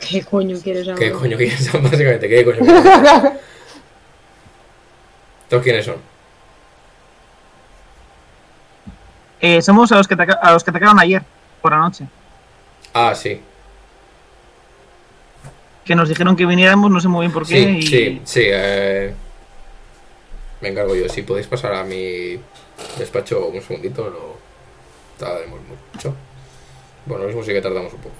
¿Qué 0.00 0.24
coño 0.24 0.58
quieres 0.62 0.88
ahora? 0.88 0.98
¿Qué 0.98 1.12
coño 1.12 1.36
quieres? 1.36 1.72
Básicamente, 1.72 2.28
¿qué 2.28 2.44
coño 2.44 2.58
quieres? 2.58 2.82
¿Todos 5.48 5.62
quiénes 5.62 5.84
son? 5.84 5.96
Eh, 9.40 9.62
somos 9.62 9.90
a 9.92 9.96
los, 9.96 10.06
que 10.06 10.14
a 10.14 10.52
los 10.52 10.64
que 10.64 10.70
atacaron 10.70 10.98
ayer, 10.98 11.22
por 11.60 11.72
la 11.72 11.78
noche. 11.78 12.06
Ah, 12.92 13.14
sí. 13.14 13.40
Que 15.84 15.94
nos 15.94 16.08
dijeron 16.08 16.36
que 16.36 16.46
viniéramos, 16.46 16.90
no 16.90 17.00
sé 17.00 17.08
muy 17.08 17.22
bien 17.26 17.32
por 17.32 17.46
qué. 17.46 17.64
Sí, 17.64 17.78
y... 17.78 17.82
sí, 17.82 18.20
sí. 18.24 18.42
eh, 18.44 19.14
me 20.60 20.68
encargo 20.68 20.94
yo. 20.94 21.08
Si 21.08 21.22
podéis 21.22 21.46
pasar 21.46 21.74
a 21.74 21.84
mi 21.84 22.38
despacho 22.98 23.48
un 23.48 23.60
segundito, 23.62 24.10
no 24.10 24.36
tardaremos 25.18 25.60
mucho. 25.94 26.14
Bueno, 27.06 27.22
lo 27.22 27.28
mismo 27.28 27.42
sí 27.42 27.52
que 27.52 27.62
tardamos 27.62 27.92
un 27.92 28.00
poco. 28.00 28.14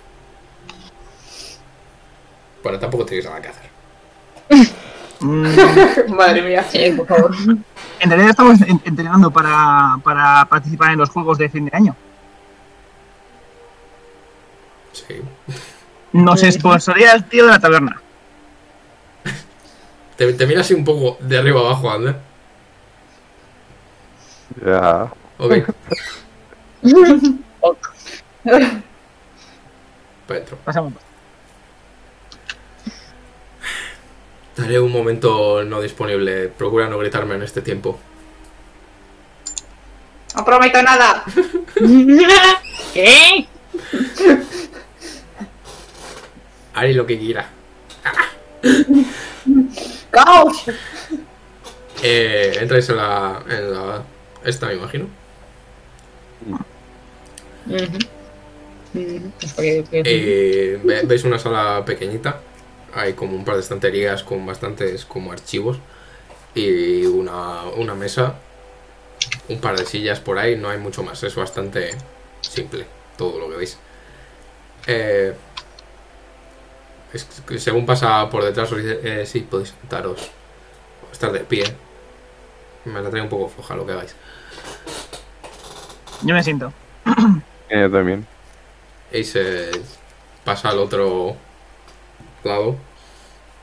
Bueno, 2.63 2.79
tampoco 2.79 3.05
tenéis 3.07 3.25
nada 3.27 3.41
que 3.41 3.49
hacer. 3.49 3.71
Mm, 5.21 6.11
Madre 6.15 6.43
mía. 6.43 6.65
Sí, 6.71 6.91
por 6.97 7.07
favor. 7.07 7.31
en 8.01 8.09
realidad 8.09 8.31
estamos 8.31 8.61
en- 8.63 8.81
entrenando 8.85 9.31
para, 9.31 9.97
para 10.03 10.45
participar 10.47 10.93
en 10.93 10.99
los 10.99 11.11
juegos 11.11 11.39
de 11.39 11.49
fin 11.49 11.67
de 11.67 11.77
año. 11.77 11.97
Sí. 14.93 15.21
Nos 16.13 16.41
sponsoría 16.41 17.13
el 17.13 17.25
tío 17.25 17.45
de 17.47 17.51
la 17.53 17.61
taberna. 17.61 18.01
Te, 20.17 20.33
te 20.35 20.47
miras 20.47 20.67
así 20.67 20.75
un 20.75 20.85
poco 20.85 21.17
de 21.21 21.39
arriba 21.39 21.61
abajo, 21.61 21.91
Ander. 21.91 22.17
ya. 24.67 25.11
Ok, 25.39 25.53
Ok. 27.61 27.79
para. 30.27 30.57
Pasamos. 30.65 30.93
Daré 34.61 34.79
un 34.79 34.93
momento 34.93 35.65
no 35.65 35.81
disponible. 35.81 36.49
Procura 36.49 36.89
no 36.89 36.99
gritarme 36.99 37.35
en 37.35 37.43
este 37.43 37.63
tiempo. 37.63 37.99
No 40.37 40.45
prometo 40.45 40.83
nada. 40.83 41.25
¿Qué? 42.95 43.47
Haré 46.75 46.95
lo 46.95 47.07
que 47.07 47.19
quiera. 47.19 47.49
¡Caos! 50.11 50.65
Eh, 52.03 52.57
entráis 52.61 52.89
en 52.91 52.97
la, 52.97 53.43
en 53.49 53.73
la. 53.73 54.03
Esta, 54.45 54.67
me 54.67 54.75
imagino. 54.75 55.07
Eh, 60.05 60.81
ve- 60.83 61.03
veis 61.05 61.25
una 61.25 61.39
sala 61.39 61.85
pequeñita. 61.85 62.41
Hay 62.95 63.13
como 63.15 63.37
un 63.37 63.45
par 63.45 63.55
de 63.57 63.61
estanterías 63.63 64.23
con 64.23 64.45
bastantes 64.47 65.05
como 65.05 65.33
archivos. 65.33 65.79
Y 66.55 67.05
una, 67.07 67.65
una 67.77 67.95
mesa. 67.95 68.35
Un 69.49 69.61
par 69.61 69.77
de 69.79 69.87
sillas 69.87 70.21
por 70.21 70.39
ahí. 70.39 70.57
No 70.57 70.69
hay 70.69 70.79
mucho 70.79 71.03
más. 71.03 71.23
Es 71.23 71.35
bastante 71.35 71.91
simple 72.41 72.87
todo 73.17 73.39
lo 73.39 73.49
que 73.51 73.57
veis. 73.57 73.79
Eh, 74.87 75.35
es 77.13 77.25
que 77.47 77.59
según 77.59 77.87
pasa 77.87 78.29
por 78.31 78.45
detrás 78.45 78.71
os 78.73 78.79
dice, 78.79 79.01
eh, 79.03 79.27
sí, 79.27 79.41
podéis 79.41 79.71
sentaros. 79.81 80.31
O 81.09 81.13
estar 81.13 81.33
de 81.33 81.41
pie. 81.41 81.65
Me 82.85 83.01
la 83.01 83.11
trae 83.11 83.23
un 83.23 83.29
poco 83.29 83.49
floja 83.49 83.77
lo 83.77 83.87
que 83.87 83.93
hagáis. 83.93 84.15
Yo 86.23 86.35
me 86.35 86.43
siento. 86.43 86.73
Eh, 87.69 87.81
Yo 87.83 87.91
también. 87.91 88.27
Y 89.13 89.25
se 89.25 89.71
pasa 90.45 90.71
al 90.71 90.79
otro 90.79 91.37
lado 92.45 92.77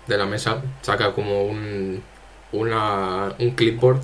de 0.08 0.18
la 0.18 0.26
mesa, 0.26 0.62
saca 0.82 1.14
como 1.14 1.44
un, 1.44 2.02
una, 2.52 3.34
un 3.40 3.52
clipboard 3.52 4.02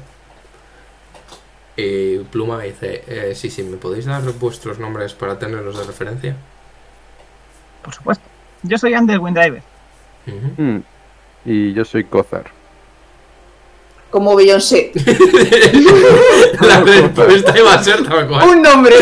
y 1.75 2.19
Pluma 2.19 2.61
dice, 2.61 3.03
eh, 3.07 3.33
sí, 3.35 3.49
sí, 3.49 3.63
¿me 3.63 3.77
podéis 3.77 4.05
dar 4.05 4.21
vuestros 4.33 4.77
nombres 4.77 5.13
para 5.13 5.39
tenerlos 5.39 5.77
de 5.77 5.83
referencia? 5.83 6.35
Por 7.81 7.93
supuesto. 7.93 8.23
Yo 8.61 8.77
soy 8.77 8.93
Ander 8.93 9.19
Windriver. 9.19 9.63
Mm. 10.25 10.79
Y 11.45 11.73
yo 11.73 11.83
soy 11.83 12.03
Cozar. 12.03 12.45
Como 14.11 14.35
Beyoncé. 14.35 14.91
La 16.61 16.81
respuesta 16.81 17.57
iba 17.57 17.73
a 17.73 17.83
ser 17.83 18.07
tal 18.07 18.27
cual. 18.27 18.49
Un 18.49 18.61
nombre. 18.61 18.95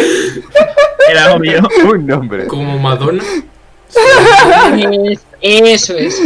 Era 1.10 1.34
obvio. 1.36 1.62
Un 1.84 2.08
nombre. 2.08 2.48
Como 2.48 2.80
Madonna. 2.80 3.24
Es- 5.12 5.26
Eso 5.42 5.98
es. 5.98 6.22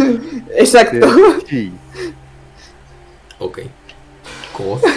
Exacto. 0.55 1.07
Sí. 1.47 1.71
Ok. 3.39 3.59
Cosa. 4.53 4.87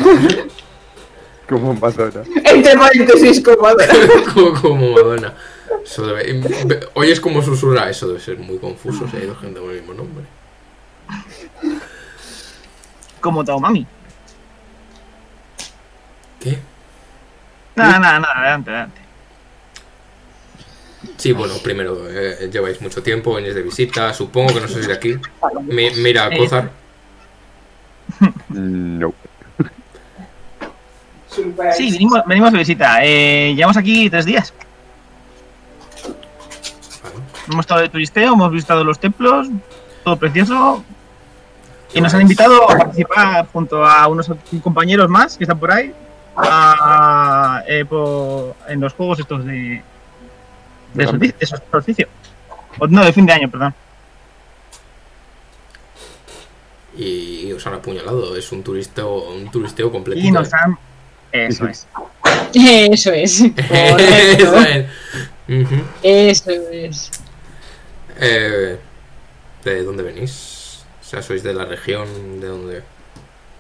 Como 1.49 1.75
Madonna. 1.75 2.23
Entre 2.45 2.77
paréntesis, 2.77 3.43
como, 3.43 3.69
como 4.61 4.93
Madonna. 4.93 5.35
Eso 5.85 6.07
debe... 6.07 6.43
Oyes 6.95 7.21
como 7.21 7.43
susurra, 7.43 7.89
eso 7.89 8.09
debe 8.09 8.21
ser 8.21 8.39
muy 8.39 8.59
confuso 8.59 9.09
si 9.09 9.17
hay 9.17 9.27
dos 9.27 9.39
gente 9.41 9.61
con 9.61 9.71
el 9.71 9.77
mismo 9.81 9.95
nombre. 9.95 10.25
Como 13.21 13.45
Taomami. 13.45 13.87
¿Qué? 16.41 16.59
Nada, 17.75 17.99
nada, 17.99 18.19
nada. 18.21 18.35
Adelante, 18.41 18.71
adelante. 18.71 19.01
Sí, 21.17 21.33
bueno, 21.33 21.55
primero, 21.63 21.97
eh, 22.11 22.49
lleváis 22.53 22.81
mucho 22.81 23.03
tiempo, 23.03 23.35
venís 23.35 23.55
de 23.55 23.63
visita, 23.63 24.13
supongo 24.13 24.55
que 24.55 24.61
no 24.61 24.69
sois 24.69 24.87
de 24.89 24.93
aquí. 24.95 25.17
Mi- 25.63 25.91
mira, 25.97 26.25
a 26.27 26.37
Cozar, 26.37 26.71
No. 28.49 29.13
Sí, 31.77 31.91
venimos, 31.93 32.21
venimos 32.27 32.53
de 32.53 32.59
visita. 32.59 32.99
Eh, 33.05 33.53
llevamos 33.55 33.77
aquí 33.77 34.11
tres 34.11 34.25
días. 34.25 34.53
Vale. 37.03 37.15
Hemos 37.49 37.61
estado 37.65 37.81
de 37.83 37.89
turisteo, 37.91 38.33
hemos 38.33 38.51
visitado 38.51 38.83
los 38.83 38.99
templos, 38.99 39.49
todo 40.05 40.17
precioso. 40.17 40.83
Y 41.95 42.01
nos 42.01 42.13
han 42.15 42.23
invitado 42.23 42.71
a 42.71 42.77
participar 42.77 43.47
junto 43.53 43.85
a 43.87 44.07
unos 44.09 44.31
compañeros 44.63 45.09
más 45.09 45.37
que 45.39 45.45
están 45.45 45.59
por 45.59 45.71
ahí 45.71 45.95
a- 46.37 47.63
eh, 47.69 47.85
en 48.69 48.81
los 48.81 48.93
juegos 48.95 49.21
estos 49.21 49.45
de, 49.45 49.83
de, 50.95 51.05
solsticio, 51.07 51.37
de 51.39 51.47
solsticio. 51.71 52.09
No, 52.89 53.05
de 53.05 53.13
fin 53.13 53.27
de 53.27 53.33
año, 53.33 53.51
perdón. 53.51 53.75
y 56.99 57.53
os 57.53 57.67
han 57.67 57.75
apuñalado. 57.75 58.37
Es 58.37 58.51
un 58.53 58.63
turisteo, 58.63 59.31
un 59.31 59.51
turisteo 59.51 59.91
completo. 59.91 60.21
Y 60.21 60.31
nos 60.31 60.53
han... 60.53 60.77
Eso 61.31 61.69
es. 61.69 61.87
Eso 62.55 63.13
es. 63.13 63.41
Eso 63.71 64.59
es. 64.59 64.87
Eso 66.03 66.51
es. 66.73 67.11
Eh, 68.21 68.79
¿De 69.65 69.85
dónde 69.85 70.03
venís? 70.03 70.85
O 71.01 71.05
sea, 71.05 71.23
sois 71.23 71.43
de 71.43 71.55
la 71.55 71.65
región, 71.65 72.41
de 72.41 72.47
dónde... 72.49 72.83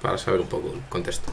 Para 0.03 0.19
saber 0.19 0.41
un 0.41 0.49
poco 0.49 0.73
el 0.73 0.81
contexto. 0.89 1.33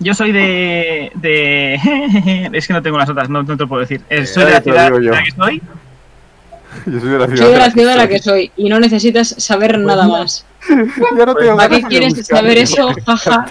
Yo 0.00 0.12
soy 0.14 0.32
de, 0.32 1.12
de... 1.14 1.74
es 2.52 2.66
que 2.66 2.72
no 2.72 2.82
tengo 2.82 2.98
las 2.98 3.08
otras, 3.08 3.28
no, 3.30 3.42
no 3.42 3.56
te 3.56 3.62
lo 3.62 3.68
puedo 3.68 3.80
decir. 3.80 4.00
Eh, 4.10 4.26
soy 4.26 4.44
de 4.44 4.50
Eh, 4.50 4.54
la 4.54 4.60
ciudad 4.62 4.90
de 4.90 5.00
la 5.10 5.22
que 5.22 5.30
soy. 5.30 5.62
Yo 6.86 7.00
soy 7.00 7.08
de 7.10 7.18
la 7.18 7.26
ciudad. 7.26 7.42
Soy 7.44 7.52
de 7.52 7.58
la 7.58 7.70
ciudad 7.70 7.90
de 7.92 7.96
la 7.98 8.08
que 8.08 8.18
soy 8.18 8.52
y 8.56 8.68
no 8.68 8.80
necesitas 8.80 9.28
saber 9.38 9.78
nada 9.78 10.06
más. 10.08 10.44
Ya 10.68 11.26
no 11.26 11.34
tengo 11.34 11.56
¿Para 11.56 11.68
qué 11.68 11.82
quieres 11.82 12.14
buscar. 12.16 12.38
saber 12.38 12.58
eso? 12.58 12.88
Jaja. 13.06 13.44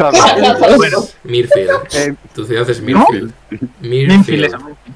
Bueno, 0.76 0.98
Mirfield. 1.24 1.70
Eh, 1.94 2.16
Tu 2.34 2.44
ciudad 2.46 2.68
es 2.70 2.82
Mirfield. 2.82 3.32
Mirfield, 3.82 4.46
eso, 4.46 4.58
Mirfield. 4.58 4.96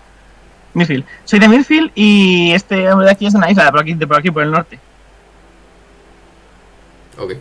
Mirfield. 0.74 1.06
Soy 1.26 1.40
de 1.40 1.48
Mirfield 1.48 1.92
y 1.96 2.52
este 2.54 2.92
hombre 2.92 3.06
de 3.06 3.12
aquí 3.12 3.28
es 3.28 3.34
de 3.34 3.38
una 3.40 3.52
isla, 3.52 3.66
de 3.66 3.72
por 3.72 3.80
aquí, 3.82 3.94
de 3.94 4.08
por 4.08 4.18
aquí, 4.18 4.32
por 4.32 4.44
el 4.44 4.52
norte. 4.52 4.80
Ok. 7.20 7.34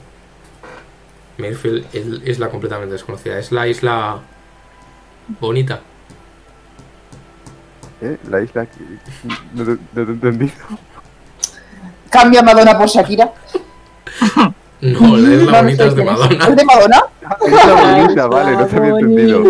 Mirfield 1.39 1.87
es 1.93 2.07
isla 2.29 2.49
completamente 2.49 2.93
desconocida. 2.95 3.39
Es 3.39 3.53
la 3.53 3.67
isla 3.67 4.19
bonita. 5.41 5.81
eh, 8.01 8.19
la 8.29 8.41
isla 8.43 8.67
que... 8.67 8.81
No 9.55 9.65
te, 9.65 9.71
no 9.71 9.79
te 9.93 10.01
he 10.01 10.03
entendido. 10.15 10.53
Cambia 12.11 12.43
Madonna 12.43 12.79
por 12.79 12.89
Shakira. 12.89 13.33
No, 14.81 15.17
la 15.17 15.35
isla 15.35 15.45
No, 15.53 15.53
no 15.53 15.63
bonita 15.63 15.83
sé 15.85 15.89
es 15.89 15.95
de 15.95 16.03
es. 16.03 16.07
Madonna. 16.11 16.47
¿Es 16.49 16.57
de 16.57 16.65
Madonna? 16.65 17.03
Isla 17.47 17.75
bonita, 17.75 18.27
vale, 18.29 18.53
no 18.53 18.67
te 18.67 18.77
había 18.77 18.91
entendido. 18.91 19.43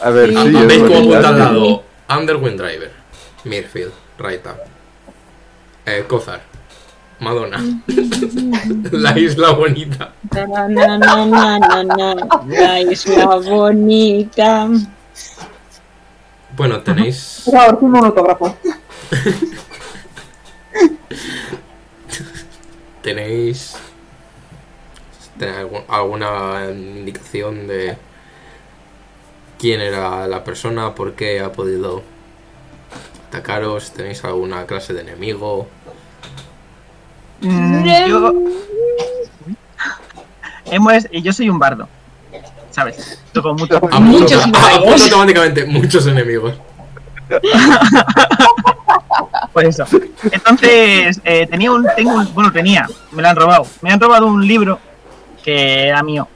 A 0.00 0.10
ver, 0.10 0.28
sí, 0.30 0.52
¿Veis 0.52 0.82
es 0.82 0.82
cómo 0.82 0.96
apunta 0.96 1.28
al 1.28 1.38
lado? 1.38 1.82
Underwind 2.08 2.60
Driver. 2.60 2.92
Mirfield. 3.44 3.92
Raita. 4.18 4.56
Eh, 5.86 6.04
Cozar. 6.08 6.40
Madonna. 7.20 7.58
la 8.92 9.18
isla 9.18 9.52
bonita. 9.52 10.12
Na, 10.32 10.46
na, 10.46 10.98
na, 10.98 11.26
na, 11.26 11.58
na, 11.58 11.82
na. 11.82 12.14
La 12.46 12.80
isla 12.80 13.36
bonita. 13.42 14.68
Bueno, 16.56 16.80
tenéis. 16.82 17.42
Por 17.44 17.54
favor, 17.54 17.78
firma 17.80 17.98
un 18.00 18.04
autógrafo. 18.06 18.56
¿Tenéis 23.02 23.76
tenéis 25.38 25.56
algu- 25.58 25.84
alguna 25.88 26.66
indicación 26.70 27.66
de 27.68 27.96
quién 29.58 29.80
era 29.80 30.26
la 30.26 30.42
persona? 30.44 30.94
¿Por 30.94 31.14
qué 31.14 31.40
ha 31.40 31.52
podido 31.52 32.02
atacaros? 33.28 33.92
¿Tenéis 33.92 34.24
alguna 34.24 34.66
clase 34.66 34.92
de 34.94 35.02
enemigo? 35.02 35.68
Mm, 37.40 37.84
yo, 38.08 38.34
hemos, 40.66 41.06
y 41.10 41.22
yo 41.22 41.32
soy 41.32 41.48
un 41.48 41.58
bardo. 41.58 41.88
¿Sabes? 42.70 43.22
Toco 43.32 43.54
mucho. 43.54 43.76
Apunto, 43.76 44.00
Muchos 44.00 44.44
enemigos. 44.44 45.02
automáticamente 45.04 45.64
muchos 45.64 46.06
enemigos. 46.06 46.54
Pues 49.52 49.80
eso. 49.80 49.84
Entonces, 50.30 51.20
eh, 51.24 51.46
tenía 51.46 51.72
un, 51.72 51.84
tengo 51.96 52.12
un, 52.12 52.32
bueno, 52.34 52.52
tenía, 52.52 52.86
me 53.10 53.22
lo 53.22 53.28
han 53.28 53.36
robado. 53.36 53.66
Me 53.82 53.90
han 53.90 53.98
robado 53.98 54.26
un 54.26 54.46
libro 54.46 54.78
que 55.42 55.88
era 55.88 56.02
mío. 56.02 56.28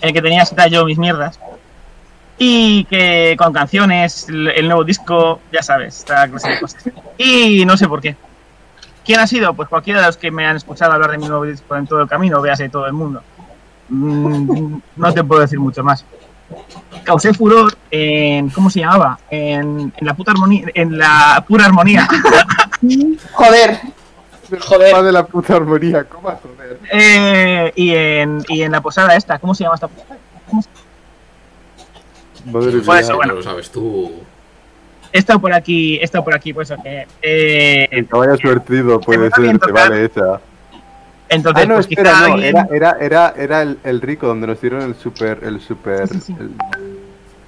En 0.00 0.08
el 0.08 0.12
que 0.12 0.20
tenía 0.20 0.42
escritas 0.42 0.70
yo 0.70 0.84
mis 0.84 0.98
mierdas. 0.98 1.38
Y 2.36 2.84
que 2.86 3.36
con 3.38 3.52
canciones, 3.52 4.28
el, 4.28 4.48
el 4.48 4.66
nuevo 4.66 4.84
disco, 4.84 5.40
ya 5.52 5.62
sabes, 5.62 5.98
esta 5.98 6.28
clase 6.28 6.50
de 6.50 6.60
cosas. 6.60 6.84
Y 7.16 7.64
no 7.64 7.76
sé 7.76 7.88
por 7.88 8.00
qué. 8.02 8.16
¿Quién 9.04 9.20
ha 9.20 9.26
sido? 9.26 9.54
Pues 9.54 9.68
cualquiera 9.68 10.00
de 10.00 10.06
los 10.06 10.16
que 10.16 10.30
me 10.30 10.46
han 10.46 10.56
escuchado 10.56 10.92
hablar 10.92 11.10
de 11.10 11.18
mi 11.18 11.26
nuevo 11.28 11.44
disco 11.44 11.76
en 11.76 11.86
todo 11.86 12.00
el 12.02 12.08
camino, 12.08 12.40
véase 12.40 12.68
todo 12.68 12.86
el 12.86 12.92
mundo. 12.92 13.22
Mm, 13.88 14.78
no 14.96 15.12
te 15.12 15.22
puedo 15.22 15.42
decir 15.42 15.58
mucho 15.60 15.84
más 15.84 16.04
causé 17.04 17.34
furor 17.34 17.74
en 17.90 18.50
¿cómo 18.50 18.70
se 18.70 18.80
llamaba? 18.80 19.18
En, 19.30 19.92
en 19.96 20.06
la 20.06 20.14
puta 20.14 20.32
armonía, 20.32 20.66
en 20.74 20.98
la 20.98 21.44
pura 21.46 21.66
armonía. 21.66 22.08
Joder. 23.32 23.80
Joder. 24.60 25.02
De 25.02 25.12
la 25.12 25.26
puta 25.26 25.56
armonía, 25.56 26.04
¿cómo 26.04 26.28
a 26.28 26.36
joder? 26.36 26.78
Eh, 26.92 27.72
y 27.74 27.94
en 27.94 28.44
y 28.48 28.62
en 28.62 28.72
la 28.72 28.80
posada 28.82 29.16
esta, 29.16 29.38
¿cómo 29.38 29.54
se 29.54 29.64
llama 29.64 29.74
esta 29.74 29.88
posada? 29.88 30.18
Madre 32.44 32.72
Por 32.80 32.94
mía. 32.94 33.00
eso, 33.00 33.16
bueno. 33.16 33.32
No 33.32 33.38
lo 33.38 33.42
sabes 33.42 33.70
tú. 33.70 34.12
He 35.14 35.18
estado 35.18 35.38
por 35.38 35.52
aquí, 35.52 35.94
he 35.98 36.02
estado 36.02 36.24
por 36.24 36.34
aquí, 36.34 36.52
pues 36.52 36.68
eso 36.68 36.82
que 36.82 37.06
eh, 37.22 37.86
El 37.92 38.08
caballo 38.08 38.36
suertido 38.36 39.00
puede 39.00 39.30
ser, 39.30 39.56
te 39.60 39.70
vale 39.70 40.06
esa. 40.06 40.40
entonces 41.28 41.62
Ah, 41.64 41.68
no, 41.68 41.74
pues 41.76 41.86
espera, 41.88 42.10
quizá 42.10 42.28
no, 42.28 42.34
alguien- 42.34 42.56
era, 42.56 42.66
era, 42.72 42.96
era, 43.00 43.34
era 43.36 43.62
el, 43.62 43.78
el 43.84 44.00
rico 44.00 44.26
donde 44.26 44.48
nos 44.48 44.60
dieron 44.60 44.82
el 44.82 44.96
super, 44.96 45.38
el 45.44 45.60
super, 45.60 46.08
Sí, 46.08 46.20
sí. 46.20 46.36
el, 46.40 46.50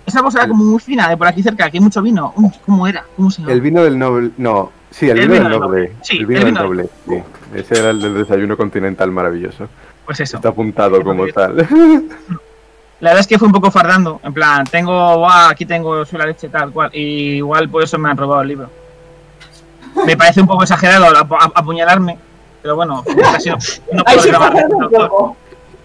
esa 0.06 0.22
posada 0.22 0.46
como 0.46 0.62
muy 0.62 0.78
fina 0.78 1.08
de 1.08 1.16
por 1.16 1.26
aquí 1.26 1.42
cerca, 1.42 1.68
que 1.68 1.78
hay 1.78 1.82
mucho 1.82 2.00
vino. 2.02 2.32
¿Cómo 2.64 2.86
era? 2.86 3.04
¿Cómo 3.16 3.32
se 3.32 3.42
llama? 3.42 3.52
el 3.52 3.60
vino 3.60 3.82
del 3.82 3.98
noble, 3.98 4.30
no, 4.36 4.70
sí, 4.88 5.10
el, 5.10 5.18
El 5.18 5.28
vino, 5.28 5.32
vino 5.32 5.48
del 5.50 5.58
noble, 5.60 5.80
noble. 5.88 5.92
Sí, 6.02 6.18
el 6.18 6.26
vino 6.26 6.38
el 6.38 6.44
del 6.44 6.54
noble, 6.54 6.88
sí. 7.08 7.22
Ese 7.52 7.78
era 7.80 7.90
el 7.90 8.00
del 8.00 8.14
desayuno 8.14 8.56
continental 8.56 9.10
maravilloso. 9.10 9.68
Pues 10.04 10.20
eso. 10.20 10.36
Está 10.36 10.50
apuntado 10.50 10.98
Sí, 10.98 11.02
como 11.02 11.26
tal. 11.26 11.66
La 13.00 13.10
verdad 13.10 13.20
es 13.20 13.26
que 13.26 13.38
fue 13.38 13.46
un 13.46 13.52
poco 13.52 13.70
fardando, 13.70 14.20
en 14.24 14.32
plan, 14.32 14.64
tengo, 14.66 15.18
"Buah, 15.18 15.50
aquí 15.50 15.66
tengo 15.66 16.04
soy 16.06 16.18
la 16.18 16.26
leche 16.26 16.48
tal 16.48 16.70
cual, 16.72 16.90
y 16.94 17.36
igual 17.36 17.68
por 17.68 17.82
eso 17.82 17.98
me 17.98 18.08
han 18.10 18.16
robado 18.16 18.40
el 18.42 18.48
libro. 18.48 18.70
Me 20.06 20.16
parece 20.16 20.40
un 20.40 20.46
poco 20.46 20.62
exagerado 20.62 21.06
ap- 21.06 21.32
ap- 21.32 21.52
apuñalarme, 21.56 22.16
pero 22.62 22.74
bueno, 22.76 23.04
casi 23.32 23.50
no, 23.50 23.56
puedo 24.04 24.76
un 24.78 24.90
poco. 24.90 25.36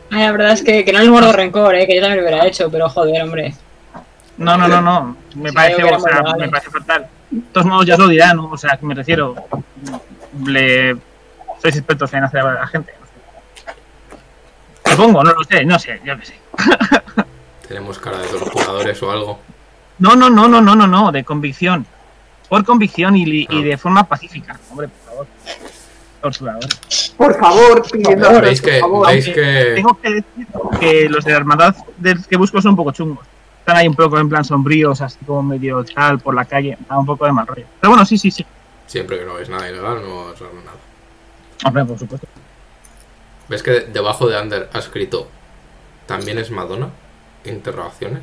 Ay, 0.10 0.22
la 0.24 0.32
verdad 0.32 0.52
es 0.52 0.62
que, 0.64 0.84
que 0.86 0.92
no 0.94 1.00
les 1.00 1.10
guardo 1.10 1.32
rencor, 1.34 1.76
eh, 1.76 1.86
que 1.88 1.96
yo 1.96 2.02
también 2.02 2.22
lo 2.24 2.28
hubiera 2.30 2.46
hecho, 2.46 2.70
pero 2.70 2.90
joder, 2.90 3.24
hombre. 3.24 3.54
No, 4.38 4.58
no, 4.58 4.68
no, 4.68 4.82
no. 4.82 5.16
Me 5.36 5.50
Sí, 5.50 5.56
parece, 5.56 5.84
o 5.84 6.00
sea, 6.00 6.24
me 6.38 6.50
parece 6.50 6.70
fatal. 6.70 7.08
De 7.30 7.42
todos 7.54 7.68
modos, 7.68 7.86
ya 7.86 7.94
os 7.94 8.00
lo 8.00 8.08
dirán, 8.08 8.36
¿no? 8.38 8.50
O 8.52 8.58
sea, 8.58 8.76
que 8.78 8.86
me 8.86 8.94
refiero. 8.96 9.36
le 10.46 10.96
sois 11.62 11.76
expertos 11.76 12.14
en 12.14 12.24
hacer 12.24 12.40
a 12.42 12.54
la 12.54 12.68
gente. 12.68 12.94
Supongo, 14.96 15.24
no 15.24 15.34
lo 15.34 15.44
sé, 15.44 15.66
no 15.66 15.80
sé, 15.80 16.02
yo 16.04 16.18
qué 16.20 16.26
sé. 16.26 16.36
Tenemos 17.68 18.00
cara 18.00 18.18
de 18.20 18.28
dos 18.28 18.42
jugadores 18.50 19.02
o 19.04 19.12
algo. 19.12 19.40
No, 20.00 20.16
no, 20.16 20.30
no, 20.30 20.48
no, 20.48 20.62
no, 20.62 20.76
no, 20.76 20.88
no, 20.88 21.12
de 21.12 21.24
convicción. 21.24 21.86
Por 22.50 22.66
convicción 22.66 23.16
y, 23.16 23.48
y 23.50 23.64
de 23.64 23.78
forma 23.78 24.04
pacífica. 24.04 24.60
Hombre, 24.70 24.90
por 24.90 25.06
favor. 25.06 25.28
Torturadores. 26.22 27.14
Por 27.18 27.40
favor, 27.40 27.84
pidiendo 27.92 28.42
¿Veis 28.42 28.62
por 28.62 28.70
que, 28.70 28.80
favor. 28.80 29.08
veis 29.08 29.26
que 29.30 29.72
Tengo 29.76 30.00
que 30.02 30.10
decir 30.10 30.48
que 30.80 31.10
los 31.10 31.24
de 31.24 31.32
la 31.32 31.38
hermandad 31.38 31.76
del 31.98 32.26
que 32.26 32.38
busco 32.38 32.62
son 32.62 32.72
un 32.72 32.76
poco 32.78 32.92
chungos. 32.92 33.26
Están 33.60 33.78
ahí 33.78 33.88
un 33.88 33.96
poco 33.96 34.20
en 34.20 34.28
plan 34.28 34.44
sombríos, 34.44 35.02
así 35.02 35.18
como 35.26 35.44
medio 35.44 35.84
tal, 35.86 36.20
por 36.20 36.34
la 36.36 36.46
calle. 36.46 36.78
Da 36.90 36.98
un 36.98 37.06
poco 37.06 37.26
de 37.26 37.32
mal 37.32 37.48
rollo. 37.48 37.66
Pero 37.80 37.92
bueno, 37.92 38.06
sí, 38.06 38.18
sí, 38.18 38.32
sí. 38.32 38.46
siempre 38.88 39.20
que 39.20 39.26
no 39.26 39.38
es 39.40 39.50
nada 39.50 39.70
ilegal 39.70 40.02
no 40.04 40.16
os 40.24 40.42
nada? 40.42 40.78
Hombre, 41.66 41.86
por 41.86 41.98
supuesto. 42.00 42.28
¿Ves 43.52 43.64
que 43.64 43.82
debajo 43.82 44.30
de 44.30 44.40
Under 44.42 44.70
ha 44.72 44.80
escrito 44.80 45.28
¿También 46.06 46.38
es 46.40 46.50
Madonna? 46.52 46.90
Interrogaciones. 47.44 48.22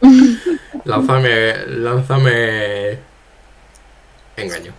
lánzame, 0.84 1.54
lánzame 1.68 2.98
engaño. 4.36 4.72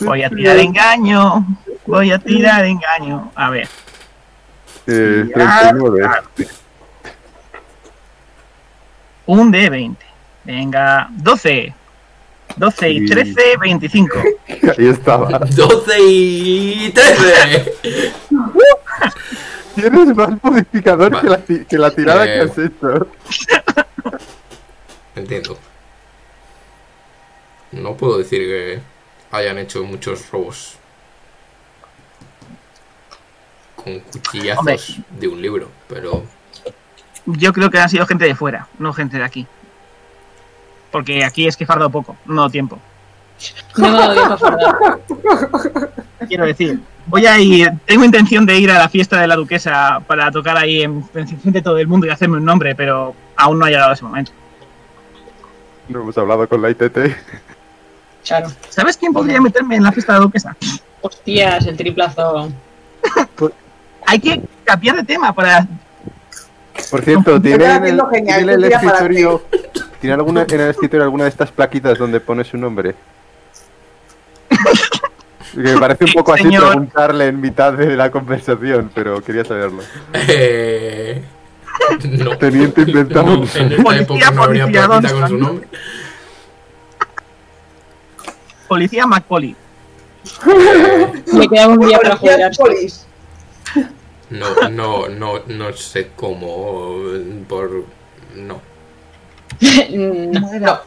Voy 0.00 0.24
a 0.24 0.28
tirar 0.30 0.58
engaño. 0.58 1.46
Voy 1.86 2.12
a 2.12 2.18
tirar 2.18 2.66
engaño. 2.66 3.32
A 3.34 3.48
ver. 3.48 3.66
Eh, 4.86 5.30
Ah, 5.36 5.70
39. 5.72 6.00
claro. 6.00 6.50
Un 9.26 9.50
de 9.50 9.70
20. 9.70 10.06
Venga, 10.44 11.08
12. 11.12 11.74
12 12.56 12.90
y 12.90 12.98
Sí. 13.00 13.06
13, 13.06 13.56
25. 13.60 14.16
Ahí 14.78 14.86
estaba. 14.88 15.38
12 15.38 15.92
y 16.00 16.90
13. 16.90 17.74
Tienes 19.74 20.16
más 20.16 20.42
modificador 20.42 21.10
Vale. 21.10 21.20
que, 21.22 21.28
la, 21.30 21.38
ti- 21.38 21.64
que 21.68 21.78
la 21.78 21.90
tirada 21.90 22.24
Eh. 22.24 22.34
que 22.34 22.40
has 22.40 22.58
hecho. 22.58 23.08
Entiendo. 25.16 25.58
No 27.72 27.96
puedo 27.96 28.18
decir 28.18 28.40
que 28.40 28.80
hayan 29.32 29.58
hecho 29.58 29.82
muchos 29.82 30.30
robos 30.30 30.76
con 33.74 33.98
cuchillazos 34.00 34.58
Hombre. 34.60 34.78
de 35.18 35.28
un 35.28 35.42
libro, 35.42 35.70
pero 35.88 36.24
Yo 37.26 37.52
creo 37.52 37.68
que 37.70 37.78
han 37.78 37.88
sido 37.88 38.06
gente 38.06 38.24
de 38.26 38.34
fuera, 38.36 38.68
no 38.78 38.92
gente 38.92 39.18
de 39.18 39.24
aquí. 39.24 39.46
Porque 40.94 41.24
aquí 41.24 41.48
es 41.48 41.56
que 41.56 41.64
he 41.64 41.66
fardado 41.66 41.90
poco, 41.90 42.16
no 42.24 42.48
tiempo. 42.48 42.78
No. 43.76 43.98
Quiero 46.28 46.46
decir, 46.46 46.78
voy 47.06 47.26
a 47.26 47.36
ir, 47.40 47.72
tengo 47.84 48.04
intención 48.04 48.46
de 48.46 48.56
ir 48.56 48.70
a 48.70 48.78
la 48.78 48.88
fiesta 48.88 49.20
de 49.20 49.26
la 49.26 49.34
duquesa 49.34 50.00
para 50.06 50.30
tocar 50.30 50.56
ahí 50.56 50.82
en, 50.82 51.04
en 51.14 51.26
frente 51.26 51.50
de 51.50 51.62
todo 51.62 51.78
el 51.78 51.88
mundo 51.88 52.06
y 52.06 52.10
hacerme 52.10 52.36
un 52.36 52.44
nombre, 52.44 52.76
pero 52.76 53.12
aún 53.34 53.58
no 53.58 53.64
ha 53.64 53.70
llegado 53.70 53.92
ese 53.92 54.04
momento. 54.04 54.30
No 55.88 56.02
hemos 56.02 56.16
hablado 56.16 56.48
con 56.48 56.62
la 56.62 56.70
ITT. 56.70 56.96
Claro. 58.24 58.52
¿Sabes 58.68 58.96
quién 58.96 59.12
podría 59.12 59.40
meterme 59.40 59.74
en 59.74 59.82
la 59.82 59.90
fiesta 59.90 60.12
de 60.12 60.20
la 60.20 60.24
duquesa? 60.26 60.56
Hostias, 61.00 61.66
el 61.66 61.76
triplazo. 61.76 62.52
Hay 64.06 64.20
que 64.20 64.40
cambiar 64.62 64.94
de 64.94 65.02
tema 65.02 65.34
para... 65.34 65.66
Por 66.88 67.02
cierto, 67.02 67.42
¿tiene 67.42 67.88
el, 67.88 68.48
el 68.48 68.64
escritorio. 68.64 69.42
¿Tiene 70.04 70.16
alguna, 70.16 70.42
en 70.46 70.60
el 70.60 70.68
escritorio 70.68 71.04
alguna 71.04 71.24
de 71.24 71.30
estas 71.30 71.50
plaquitas 71.50 71.96
donde 71.96 72.20
pone 72.20 72.44
su 72.44 72.58
nombre? 72.58 72.94
Que 74.50 75.60
me 75.60 75.78
parece 75.78 76.04
un 76.04 76.12
poco 76.12 76.34
así 76.34 76.42
Señor. 76.42 76.68
preguntarle 76.68 77.28
en 77.28 77.40
mitad 77.40 77.72
de 77.72 77.96
la 77.96 78.10
conversación, 78.10 78.90
pero 78.94 79.22
quería 79.24 79.46
saberlo. 79.46 79.82
Eh, 80.28 81.22
no. 82.04 82.36
Teniente 82.36 82.82
inventado. 82.82 83.24
No, 83.24 83.44
en 83.44 83.72
esta 83.72 83.82
Policía, 83.82 84.02
época 84.02 84.30
no 84.32 84.42
habría 84.42 84.64
policía, 84.64 84.86
plaquita 84.86 85.08
¿dónde 85.08 85.20
con 85.20 85.28
su 85.30 85.38
nombre. 85.38 85.68
Policía 88.68 89.06
McPoli. 89.06 89.56
Me 91.32 91.48
queda 91.48 91.68
un 91.68 91.78
día 91.80 91.98
para 91.98 92.50
polis. 92.50 93.06
No, 94.28 94.68
no, 94.68 95.08
no, 95.08 95.38
no 95.46 95.72
sé 95.72 96.10
cómo. 96.14 96.98
Por. 97.48 97.86
No. 98.36 98.73
No. 100.60 100.80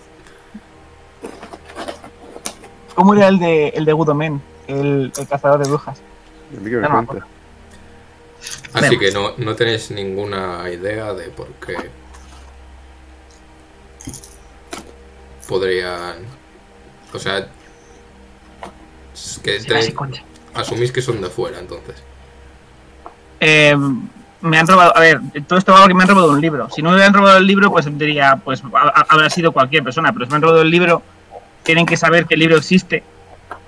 ¿Cómo 2.95 3.13
era 3.13 3.27
el 3.27 3.39
de, 3.39 3.69
el 3.69 3.85
de 3.85 3.93
Gudomen? 3.93 4.41
El, 4.67 5.11
el 5.17 5.27
cazador 5.27 5.63
de 5.63 5.69
brujas. 5.69 5.99
Me 6.51 6.69
No 6.71 7.01
me. 7.03 7.07
Así 8.73 8.95
Vemos. 8.95 8.99
que 8.99 9.11
no, 9.11 9.31
no 9.37 9.55
tenéis 9.55 9.91
ninguna 9.91 10.69
idea 10.71 11.13
de 11.13 11.29
por 11.29 11.47
qué 11.53 11.75
podrían. 15.47 16.17
O 17.13 17.19
sea. 17.19 17.47
es 19.13 19.39
que 19.43 19.59
tenéis- 19.61 19.93
asumís 20.53 20.91
que 20.91 21.01
son 21.01 21.21
de 21.21 21.29
fuera, 21.29 21.59
entonces. 21.59 21.95
Eh, 23.39 23.75
me 24.41 24.57
han 24.59 24.67
robado, 24.67 24.95
a 24.95 24.99
ver, 24.99 25.19
todo 25.47 25.57
esto 25.59 25.71
va 25.73 25.79
porque 25.79 25.93
me 25.93 26.03
han 26.03 26.09
robado 26.09 26.31
un 26.31 26.41
libro. 26.41 26.69
Si 26.69 26.81
no 26.81 26.89
me 26.89 26.95
hubieran 26.95 27.13
robado 27.13 27.37
el 27.37 27.47
libro, 27.47 27.71
pues 27.71 27.85
diría, 27.97 28.35
pues 28.43 28.61
ha- 28.73 29.05
habrá 29.09 29.29
sido 29.29 29.51
cualquier 29.51 29.83
persona, 29.83 30.11
pero 30.13 30.25
si 30.25 30.29
me 30.31 30.35
han 30.35 30.41
robado 30.43 30.61
el 30.61 30.69
libro, 30.69 31.01
tienen 31.63 31.85
que 31.85 31.97
saber 31.97 32.25
que 32.25 32.35
el 32.35 32.41
libro 32.41 32.57
existe. 32.57 33.03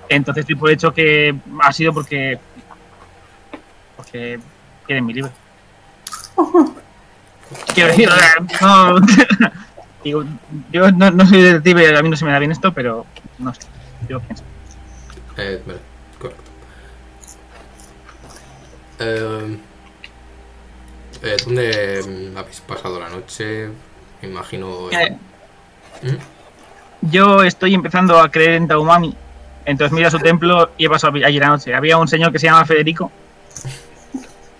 Entonces 0.08 0.42
estoy 0.42 0.54
por 0.56 0.70
hecho 0.70 0.92
que 0.92 1.34
ha 1.62 1.72
sido 1.72 1.92
porque 1.92 2.38
porque 3.96 4.40
quieren 4.86 5.04
mi 5.06 5.14
libro. 5.14 5.30
Quiero 7.74 7.88
decir, 7.90 8.08
no, 8.60 8.96
digo, 10.04 10.24
yo 10.70 10.90
no, 10.92 11.10
no 11.10 11.26
soy 11.26 11.42
detective, 11.42 11.96
a 11.96 12.02
mí 12.02 12.08
no 12.08 12.16
se 12.16 12.24
me 12.24 12.30
da 12.30 12.38
bien 12.38 12.52
esto, 12.52 12.72
pero 12.72 13.04
no 13.38 13.52
sé, 13.52 13.60
yo 14.08 14.20
pienso. 14.20 14.44
Eh, 15.36 15.60
vale, 15.66 15.78
correcto. 16.18 16.42
Eh, 19.00 19.58
eh, 21.22 21.36
¿Dónde 21.44 22.02
mm, 22.32 22.36
habéis 22.36 22.60
pasado 22.60 22.98
la 23.00 23.08
noche? 23.08 23.68
Me 24.22 24.28
imagino. 24.28 24.90
en- 24.90 25.00
Eh, 25.00 25.16
¿Mm? 26.02 26.16
Yo 27.10 27.42
estoy 27.42 27.74
empezando 27.74 28.18
a 28.20 28.30
creer 28.30 28.52
en 28.52 28.68
Taumami. 28.68 29.14
Entonces 29.64 29.92
mira 29.92 30.10
su 30.10 30.18
templo 30.18 30.70
y 30.76 30.86
he 30.86 30.90
pasado 30.90 31.14
ayer 31.24 31.44
anoche. 31.44 31.74
Había 31.74 31.96
un 31.98 32.08
señor 32.08 32.32
que 32.32 32.38
se 32.38 32.46
llama 32.46 32.64
Federico. 32.64 33.10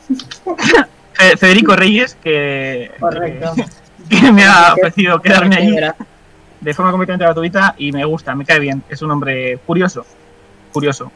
Fe- 1.12 1.36
Federico 1.36 1.76
Reyes, 1.76 2.14
que, 2.22 2.90
Correcto. 2.98 3.54
que, 4.08 4.16
que 4.20 4.32
me 4.32 4.44
ha 4.44 4.72
ofrecido 4.74 5.20
quedarme 5.20 5.56
allí 5.56 5.76
de 6.60 6.74
forma 6.74 6.90
completamente 6.90 7.24
gratuita 7.24 7.74
y 7.78 7.90
me 7.92 8.04
gusta, 8.04 8.34
me 8.34 8.44
cae 8.44 8.58
bien. 8.60 8.82
Es 8.88 9.00
un 9.02 9.10
hombre 9.10 9.58
curioso. 9.66 10.04
Curioso. 10.72 11.10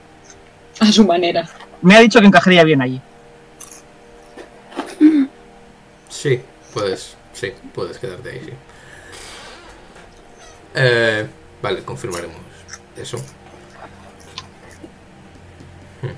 A 0.80 0.86
su 0.90 1.06
manera. 1.06 1.46
Me 1.82 1.94
ha 1.96 2.00
dicho 2.00 2.20
que 2.20 2.26
encajaría 2.26 2.64
bien 2.64 2.80
allí. 2.82 3.00
Sí, 6.24 6.40
puedes. 6.72 7.16
Sí, 7.34 7.52
puedes 7.74 7.98
quedarte 7.98 8.30
ahí, 8.30 8.40
sí. 8.46 8.52
Eh, 10.74 11.28
vale, 11.60 11.84
confirmaremos 11.84 12.38
eso. 12.96 13.18
Hmm. 16.00 16.14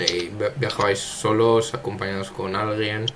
¿Y 0.00 0.28
vi- 0.30 0.32
viajabais 0.56 0.98
solos, 0.98 1.72
acompañados 1.74 2.32
con 2.32 2.56
alguien? 2.56 3.06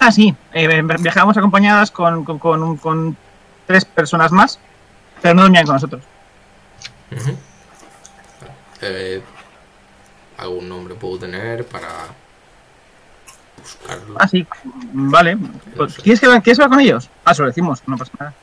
Ah, 0.00 0.10
sí. 0.10 0.34
eh, 0.54 0.82
viajamos 1.00 1.36
acompañadas 1.36 1.90
con, 1.90 2.24
con, 2.24 2.38
con- 2.38 2.76
con 2.78 3.16
tres 3.66 3.84
personas 3.84 4.32
más, 4.32 4.58
pero 5.20 5.34
no 5.34 5.42
dormían 5.42 5.66
con 5.66 5.74
nosotros. 5.74 6.02
Eh, 8.80 9.20
¿Algún 10.38 10.70
nombre 10.70 10.94
puedo 10.94 11.18
tener 11.18 11.66
para 11.66 11.88
buscarlo? 13.64 14.16
Ah, 14.18 14.28
sí. 14.28 14.46
Vale. 14.92 15.38
Pues, 15.76 15.94
¿Quieres 15.96 16.20
que, 16.20 16.26
¿Quieres 16.26 16.58
hablar 16.60 16.70
con 16.70 16.80
ellos? 16.80 17.08
Ah, 17.24 17.34
se 17.34 17.42
lo 17.42 17.48
decimos, 17.48 17.82
no 17.86 17.96
pasa 17.96 18.12
nada. 18.18 18.34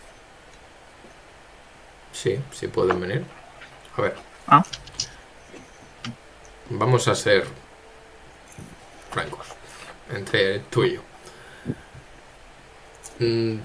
Sí, 2.11 2.39
sí 2.51 2.67
pueden 2.67 2.99
venir. 2.99 3.24
A 3.97 4.01
ver. 4.01 4.15
Ah. 4.47 4.63
Vamos 6.69 7.07
a 7.07 7.15
ser 7.15 7.45
francos 9.11 9.47
entre 10.09 10.59
tú 10.59 10.84
y 10.84 10.93
yo. 10.95 11.01
Mm, 13.19 13.59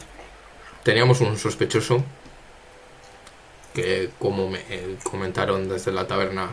teníamos 0.82 1.20
un 1.20 1.38
sospechoso 1.38 2.04
que, 3.74 4.11
como 4.18 4.48
me 4.48 4.62
comentaron 5.02 5.68
desde 5.68 5.92
la 5.92 6.07
taberna, 6.07 6.50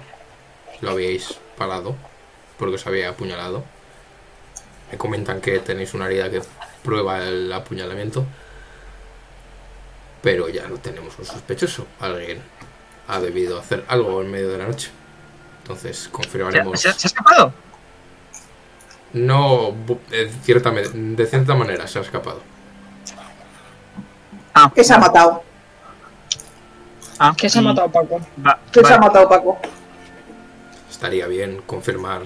lo 0.82 0.91
habíais 0.91 1.39
parado 1.58 1.95
porque 2.58 2.76
os 2.76 2.88
había 2.88 3.10
apuñalado. 3.10 3.64
Me 4.94 4.98
comentan 5.00 5.41
que 5.41 5.58
tenéis 5.58 5.96
una 5.96 6.06
herida 6.06 6.30
que 6.30 6.39
prueba 6.84 7.18
el 7.24 7.52
apuñalamiento. 7.52 8.24
Pero 10.22 10.50
ya 10.50 10.68
no 10.68 10.76
tenemos 10.78 11.18
un 11.18 11.26
sospechoso. 11.26 11.88
Alguien 12.00 12.39
ha 13.08 13.20
debido 13.20 13.58
hacer 13.58 13.84
algo 13.88 14.22
en 14.22 14.30
medio 14.30 14.50
de 14.52 14.60
la 14.60 14.68
noche. 14.68 14.91
Entonces 15.64 15.98
¿Se, 15.98 16.10
confirmaremos. 16.12 16.80
se- 16.80 16.94
se 16.94 17.08
ha 17.08 17.10
escapado? 17.10 17.52
No, 19.14 19.74
de 20.12 20.30
cierta, 20.44 20.70
me- 20.72 20.84
de 20.88 21.26
cierta 21.26 21.56
manera 21.56 21.88
se 21.88 21.98
ha 21.98 22.04
escapado. 22.04 22.41
Ah, 24.54 24.72
Que 24.76 24.84
se 24.84 24.94
ha 24.94 25.00
matado. 25.00 25.41
ah, 27.18 27.34
¿Qué 27.36 27.50
se 27.50 27.58
ha 27.58 27.62
matado 27.64 27.89
Paco? 27.91 28.22
va- 28.46 28.60
Que 28.72 28.84
se 28.84 28.94
ha 28.94 29.00
matado 29.00 29.28
Paco. 29.28 29.58
Estaría 30.91 31.26
bien 31.26 31.64
confirmar 31.66 32.22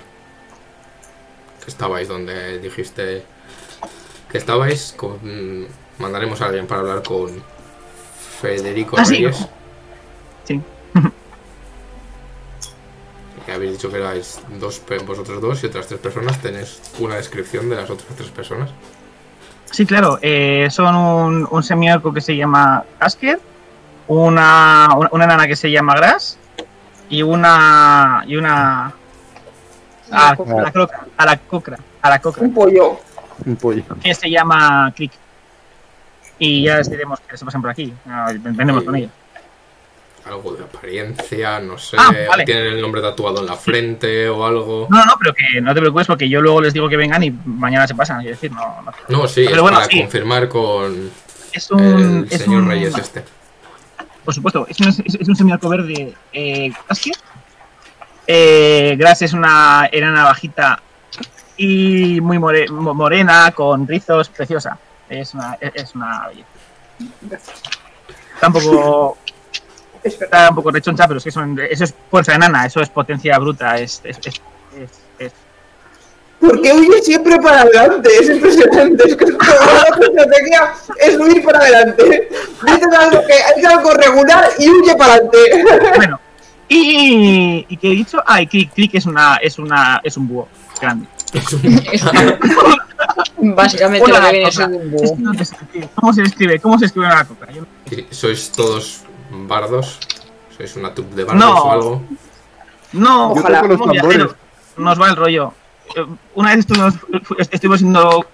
que 1.68 1.72
estabais 1.72 2.08
donde 2.08 2.60
dijiste 2.60 3.26
que 4.32 4.38
estabais. 4.38 4.94
Con- 4.96 5.68
mandaremos 6.00 6.40
a 6.42 6.46
alguien 6.46 6.66
para 6.66 6.80
hablar 6.80 7.04
con 7.04 7.30
Federico 8.42 8.96
Ah, 8.98 9.04
sí. 9.04 9.16
Reyes. 9.16 9.46
Sí. 10.46 10.62
Que 13.46 13.52
habéis 13.54 13.74
dicho 13.74 13.90
que 13.90 13.98
erais 13.98 14.42
dos, 14.60 14.82
vosotros 15.06 15.42
dos 15.42 15.64
y 15.64 15.68
otras 15.68 15.88
tres 15.88 16.00
personas. 16.02 16.38
¿Tenéis 16.42 16.82
una 17.00 17.16
descripción 17.16 17.70
de 17.70 17.76
las 17.78 17.90
otras 17.90 18.08
tres 18.18 18.30
personas? 18.30 18.70
Sí, 19.72 19.86
claro. 19.86 20.20
eh, 20.22 20.68
son 20.70 20.96
un, 20.96 21.48
un 21.50 21.64
semiorco 21.64 22.14
que 22.14 22.20
se 22.22 22.36
llama 22.36 22.84
Asker, 23.00 23.40
una, 24.08 24.90
una, 24.98 25.10
una 25.12 25.24
enana 25.26 25.48
que 25.48 25.56
se 25.56 25.70
llama 25.72 25.96
Grass 25.96 26.38
y 27.10 27.22
una. 27.22 28.24
y 28.28 28.36
una. 28.36 28.94
A, 30.12 30.30
a 30.30 30.62
la 30.62 30.72
croca, 30.72 31.06
a 31.18 31.26
la 31.26 31.38
cocra, 31.38 31.78
a 32.02 32.10
la 32.10 32.20
cocra, 32.20 32.44
Un 32.44 32.54
pollo. 32.54 33.00
Un 33.46 33.56
pollo. 33.56 33.84
que 34.04 34.14
se 34.16 34.30
llama 34.30 34.92
Click. 34.96 35.12
Y 36.40 36.64
ya 36.64 36.78
les 36.78 36.90
diremos 36.90 37.20
que 37.22 37.36
se 37.38 37.44
pasan 37.46 37.62
por 37.62 37.72
aquí. 37.72 37.94
ah, 38.08 38.32
Vendremos 38.40 38.84
con 38.84 38.96
ellos. 38.96 39.12
Algo 40.26 40.54
de 40.56 40.64
apariencia, 40.66 41.60
no 41.60 41.78
sé. 41.78 41.96
Ah, 42.00 42.12
vale. 42.28 42.44
¿Tienen 42.44 42.66
el 42.74 42.82
nombre 42.82 43.02
tatuado 43.02 43.40
en 43.40 43.46
la 43.46 43.56
frente 43.56 44.28
o 44.30 44.46
algo? 44.46 44.88
No, 44.90 45.06
no, 45.06 45.14
pero 45.20 45.34
que 45.34 45.62
no 45.62 45.74
te 45.74 45.80
preocupes 45.80 46.06
porque 46.08 46.28
yo 46.28 46.42
luego 46.42 46.62
les 46.62 46.74
digo 46.74 46.90
que 46.90 46.98
vengan 46.98 47.24
y 47.24 47.32
mañana 47.46 47.88
se 47.88 47.96
pasan. 47.96 48.20
Quiero 48.20 48.36
decir, 48.36 48.52
no, 48.52 48.82
no. 48.82 48.92
No, 49.08 49.28
sí, 49.28 49.44
Pero 49.46 49.56
es 49.58 49.62
bueno, 49.62 49.78
para 49.78 49.90
sí. 49.90 50.00
confirmar 50.02 50.50
con 50.50 51.10
Es 51.54 51.72
un. 51.72 51.80
el 51.80 52.28
es 52.30 52.42
señor 52.42 52.64
un- 52.64 52.70
Reyes 52.70 52.98
este. 52.98 53.24
Por 54.26 54.34
supuesto, 54.34 54.68
es 54.70 54.78
un, 54.82 54.90
es, 54.90 55.00
es 55.16 55.28
un 55.30 55.36
semiarco 55.38 55.70
verde 55.70 56.14
eh, 56.34 56.72
Asker. 56.90 57.14
Eh, 58.28 58.96
Grass 59.00 59.22
es 59.22 59.34
una 59.34 59.88
enana 59.92 60.26
bajita 60.26 60.82
y 61.56 62.20
muy 62.22 62.38
more- 62.38 62.68
mo- 62.70 62.94
morena, 62.94 63.52
con 63.56 63.88
rizos, 63.88 64.30
preciosa. 64.30 64.78
Es 65.10 65.34
una, 65.34 65.58
es- 65.62 65.96
una 65.96 66.28
belleza. 66.28 66.48
Tampoco 68.40 69.18
está 70.04 70.50
un 70.50 70.56
poco 70.56 70.72
rechoncha, 70.72 71.08
pero 71.08 71.18
es 71.18 71.24
que 71.24 71.32
son- 71.32 71.58
eso 71.70 71.84
es 71.86 71.94
fuerza 72.12 72.36
enana, 72.36 72.66
eso 72.66 72.82
es 72.82 72.90
potencia 72.90 73.38
bruta, 73.40 73.78
es, 73.80 74.02
es, 74.04 74.18
es- 74.18 74.42
es- 74.78 75.00
es- 75.20 75.34
¿Por 76.40 76.62
qué 76.62 76.72
huye 76.72 77.02
siempre 77.02 77.38
para 77.40 77.62
adelante? 77.62 78.10
Es 78.20 78.30
impresionante. 78.30 79.08
Es 79.10 79.16
que 79.16 79.26
como 79.26 79.42
la 79.42 80.06
estrategia 80.06 80.74
es 81.00 81.18
huir 81.18 81.44
para 81.44 81.58
adelante. 81.60 82.30
Dices 82.64 82.88
algo 83.00 83.26
que 83.26 83.34
hay 83.34 83.66
algo 83.66 83.92
regular 83.92 84.48
y 84.60 84.70
huye 84.70 84.96
para 84.96 85.14
adelante. 85.14 85.38
bueno. 85.96 86.20
Y, 86.70 87.66
y 87.70 87.78
que 87.78 87.88
he 87.88 87.92
dicho, 87.92 88.22
ah, 88.26 88.42
y 88.42 88.48
Click, 88.48 88.74
Click 88.74 88.96
es 88.96 89.06
una, 89.06 89.38
es 89.38 89.58
una, 89.58 90.02
es 90.04 90.18
un 90.18 90.28
búho 90.28 90.48
grande. 90.82 91.08
Es 91.34 91.54
un- 91.54 91.62
Básicamente 93.56 94.08
lo 94.12 94.20
que 94.22 94.32
viene 94.32 94.52
siendo 94.52 94.78
un 94.78 94.94
Es 94.96 95.02
búho. 95.02 95.16
que 95.16 95.22
no 95.24 95.34
te 95.34 95.46
sé 95.46 95.56
decir. 95.74 95.90
¿Cómo 95.96 96.14
se 96.14 96.22
escribe? 96.24 96.60
¿Cómo 96.60 96.80
se 96.80 96.86
escribe 96.86 97.08
una 97.08 97.26
coca? 97.26 97.48
Yo 97.52 97.62
no- 97.62 97.68
¿Y 97.98 98.06
¿Sois 98.14 98.52
todos 98.52 99.02
bardos? 99.32 100.00
¿Sois 100.56 100.76
una 100.76 100.94
troupe 100.94 101.16
de 101.16 101.24
bardos 101.24 101.44
No. 101.46 101.54
o 101.56 101.72
algo? 101.72 102.02
No, 102.94 103.32
Ojalá. 103.32 103.62
los 103.64 103.92
viajeros. 103.92 104.36
Nos 104.78 105.00
va 105.00 105.10
el 105.10 105.16
rollo. 105.16 105.54
Eh, 105.96 106.06
Una 106.36 106.50
vez 106.52 106.60
estuvimos, 106.60 106.94
estuvimos 107.50 107.80
siendo 107.80 108.26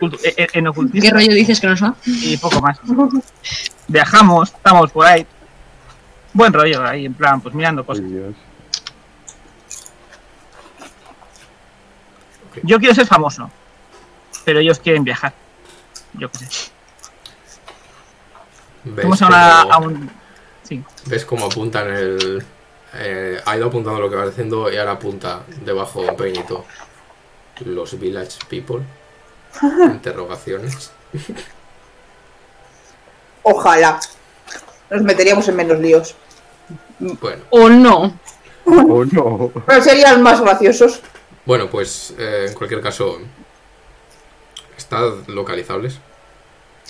eh, 0.00 0.34
eh, 0.36 0.46
en 0.52 0.64
¿Qué 0.64 0.68
ocultismo 0.68 1.10
rollo 1.10 1.32
dices 1.34 1.60
que 1.60 1.66
nos 1.66 1.82
va? 1.82 1.94
y 2.06 2.36
poco 2.36 2.60
más. 2.60 2.78
Viajamos, 3.88 4.50
estamos 4.50 4.90
por 4.92 5.06
ahí. 5.06 5.26
Buen 6.34 6.52
rollo 6.52 6.84
ahí, 6.84 7.06
en 7.06 7.14
plan, 7.14 7.40
pues 7.40 7.54
mirando 7.54 7.86
cosas. 7.86 8.04
Dios. 8.10 8.34
Yo 12.62 12.78
quiero 12.78 12.94
ser 12.94 13.06
famoso, 13.06 13.50
pero 14.44 14.60
ellos 14.60 14.78
quieren 14.78 15.02
viajar. 15.04 15.32
Yo 16.14 16.30
qué 16.30 16.38
sé. 16.38 16.70
¿Ves 18.84 19.04
Vamos 19.04 19.22
a, 19.22 19.26
una, 19.26 19.60
cómo- 19.62 19.72
a 19.74 19.78
un. 19.78 20.10
Sí. 20.62 20.84
¿Ves 21.06 21.24
cómo 21.24 21.46
apuntan 21.46 21.88
el... 21.92 22.44
eh, 22.94 23.40
ha 23.44 23.56
ido 23.56 23.66
apuntando 23.66 24.00
lo 24.00 24.08
que 24.08 24.16
va 24.16 24.24
haciendo 24.24 24.72
y 24.72 24.76
ahora 24.76 24.92
apunta 24.92 25.42
debajo 25.64 26.00
un 26.00 26.16
pequeñito. 26.16 26.64
Los 27.64 27.98
village 27.98 28.38
people. 28.48 28.82
Interrogaciones. 29.62 30.90
Ojalá. 33.42 34.00
Nos 34.90 35.02
meteríamos 35.02 35.48
en 35.48 35.56
menos 35.56 35.78
líos. 35.78 36.14
Bueno, 36.98 37.42
O 37.50 37.68
no. 37.68 38.18
Oh 38.66 39.04
no. 39.04 39.50
Pero 39.66 39.82
serían 39.82 40.22
más 40.22 40.40
graciosos. 40.40 41.02
bueno 41.44 41.68
pues 41.68 42.14
eh, 42.18 42.46
en 42.48 42.54
cualquier 42.54 42.80
caso, 42.80 43.18
estad 44.76 45.12
localizables. 45.26 46.00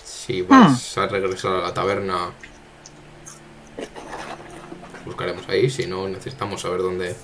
Si 0.03 0.43
vais 0.43 0.99
a 0.99 1.07
regresar 1.07 1.53
a 1.53 1.61
la 1.63 1.75
taberna, 1.75 2.31
buscaremos 5.05 5.49
ahí. 5.49 5.69
Si 5.69 5.87
no, 5.87 6.09
necesitamos 6.09 6.61
saber 6.61 6.81
dónde. 6.81 7.15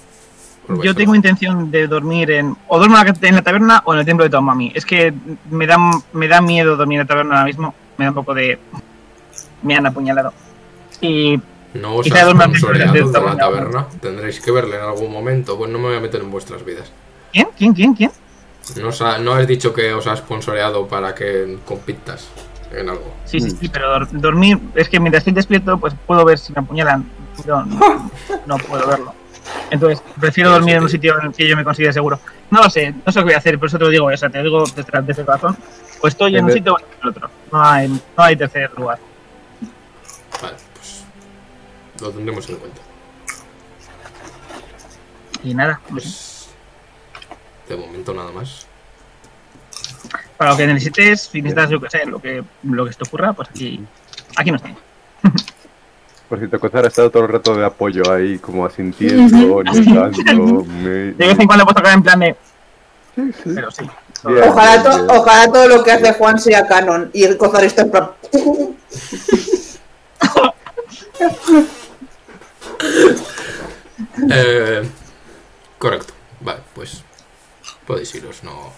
Yo 0.82 0.94
tengo 0.94 1.14
intención 1.14 1.70
de 1.70 1.86
dormir 1.86 2.30
en. 2.30 2.56
O 2.68 2.78
duermo 2.78 2.98
en 2.98 3.06
la, 3.06 3.28
en 3.28 3.34
la 3.36 3.42
taberna 3.42 3.82
o 3.84 3.94
en 3.94 4.00
el 4.00 4.06
templo 4.06 4.24
de 4.24 4.30
Tomami. 4.30 4.72
Es 4.74 4.84
que 4.84 5.12
me 5.50 5.66
da, 5.66 5.78
me 6.12 6.28
da 6.28 6.40
miedo 6.40 6.76
dormir 6.76 7.00
en 7.00 7.06
la 7.06 7.08
taberna 7.08 7.34
ahora 7.36 7.46
mismo. 7.46 7.74
Me 7.96 8.04
da 8.04 8.10
un 8.10 8.14
poco 8.14 8.34
de. 8.34 8.58
Me 9.62 9.74
han 9.74 9.86
apuñalado. 9.86 10.32
Y 11.00 11.40
No 11.74 11.96
os 11.96 12.04
Quizá 12.04 12.20
ha 12.20 12.24
duerma 12.24 12.44
antes 12.44 12.60
sponsoreado 12.60 12.92
del 12.94 13.12
de 13.12 13.20
la 13.20 13.36
taberna. 13.36 13.86
Tendréis 14.00 14.40
que 14.40 14.50
verle 14.50 14.76
en 14.76 14.82
algún 14.82 15.12
momento. 15.12 15.56
Pues 15.56 15.70
no 15.70 15.78
me 15.78 15.88
voy 15.88 15.96
a 15.96 16.00
meter 16.00 16.20
en 16.20 16.30
vuestras 16.30 16.64
vidas. 16.64 16.90
¿Quién? 17.32 17.48
¿Quién? 17.56 17.72
¿Quién? 17.74 17.94
¿Quién? 17.94 18.10
No, 18.80 18.88
os 18.88 19.00
ha- 19.02 19.18
no 19.18 19.32
has 19.34 19.46
dicho 19.46 19.72
que 19.72 19.92
os 19.94 20.06
ha 20.06 20.16
sponsoreado 20.16 20.86
para 20.86 21.14
que 21.14 21.58
compitas 21.64 22.28
en 22.72 22.88
algo. 22.88 23.14
Sí, 23.24 23.40
sí, 23.40 23.50
sí, 23.50 23.68
pero 23.68 23.88
dor- 23.92 24.08
dormir. 24.10 24.58
Es 24.74 24.88
que 24.88 24.98
mientras 25.00 25.20
estoy 25.22 25.32
despierto, 25.32 25.78
pues 25.78 25.94
puedo 26.06 26.24
ver 26.24 26.38
si 26.38 26.52
me 26.52 26.60
apuñalan. 26.60 27.04
Yo 27.46 27.62
no, 27.64 28.10
no 28.46 28.56
puedo 28.58 28.86
verlo. 28.86 29.14
Entonces, 29.70 30.02
prefiero 30.20 30.50
dormir 30.50 30.76
en 30.76 30.82
un 30.82 30.88
sitio 30.88 31.18
en 31.20 31.26
el 31.28 31.32
que 31.34 31.48
yo 31.48 31.56
me 31.56 31.64
considere 31.64 31.92
seguro. 31.92 32.18
No 32.50 32.62
lo 32.62 32.70
sé, 32.70 32.92
no 33.04 33.12
sé 33.12 33.20
qué 33.20 33.24
voy 33.24 33.32
a 33.34 33.38
hacer, 33.38 33.58
por 33.58 33.68
eso 33.68 33.78
te 33.78 33.84
lo 33.84 33.90
digo. 33.90 34.06
O 34.06 34.16
sea, 34.16 34.28
te 34.28 34.38
lo 34.38 34.44
digo 34.44 34.64
desde, 34.76 35.02
desde 35.02 35.22
el 35.22 35.26
corazón. 35.26 35.56
O 36.00 36.08
estoy 36.08 36.36
en 36.36 36.44
un 36.44 36.52
sitio 36.52 36.74
o 36.74 36.78
en 36.78 36.84
el 37.02 37.08
otro. 37.08 37.30
No 37.52 37.62
hay, 37.64 37.88
no 37.88 38.00
hay 38.16 38.36
tercer 38.36 38.70
lugar. 38.76 38.98
Lo 42.00 42.10
tendremos 42.10 42.48
en 42.48 42.56
cuenta. 42.56 42.80
Y 45.42 45.54
nada, 45.54 45.80
pues, 45.88 46.48
de 47.68 47.76
momento 47.76 48.12
nada 48.14 48.30
más. 48.32 48.66
para 50.36 50.52
lo 50.52 50.56
que 50.56 50.66
necesites, 50.66 51.22
si 51.22 51.40
necesitas, 51.42 51.70
yo 51.70 51.80
qué 51.80 51.90
sé, 51.90 52.06
lo 52.06 52.20
que, 52.20 52.42
lo 52.64 52.84
que 52.86 52.92
se 52.92 52.98
te 52.98 53.04
ocurra, 53.08 53.32
pues 53.32 53.48
aquí, 53.50 53.80
aquí 54.36 54.50
nos 54.50 54.62
tenemos. 54.62 54.82
Por 56.28 56.38
cierto, 56.38 56.60
Cozar 56.60 56.84
ha 56.84 56.88
estado 56.88 57.10
todo 57.10 57.24
el 57.24 57.28
rato 57.30 57.54
de 57.56 57.64
apoyo 57.66 58.10
ahí, 58.12 58.38
como 58.38 58.64
asintiendo, 58.66 59.62
negando. 59.64 60.64
me- 60.64 61.12
De 61.12 61.26
vez 61.26 61.38
en 61.38 61.46
cuando 61.46 61.64
puedo 61.64 61.74
tocar 61.76 61.94
en 61.94 62.02
plan 62.02 62.20
de. 62.20 62.36
Sí, 63.16 63.32
sí. 63.32 63.50
Pero 63.54 63.70
sí. 63.70 63.84
Bien, 64.24 64.44
Ojalá, 64.48 64.72
bien, 64.72 64.82
to- 64.84 65.04
bien. 65.06 65.18
ojalá 65.18 65.52
todo 65.52 65.68
lo 65.68 65.82
que 65.82 65.92
hace 65.92 66.12
Juan 66.14 66.38
sea 66.38 66.66
canon 66.66 67.10
y 67.12 67.24
el 67.24 67.36
Cozar 67.36 67.64
está 67.64 67.82
en 67.82 67.90
plan. 67.90 68.10
Eh, 74.32 74.88
correcto. 75.78 76.14
Vale, 76.40 76.60
pues 76.74 77.02
podéis 77.86 78.14
iros. 78.14 78.42
No 78.42 78.72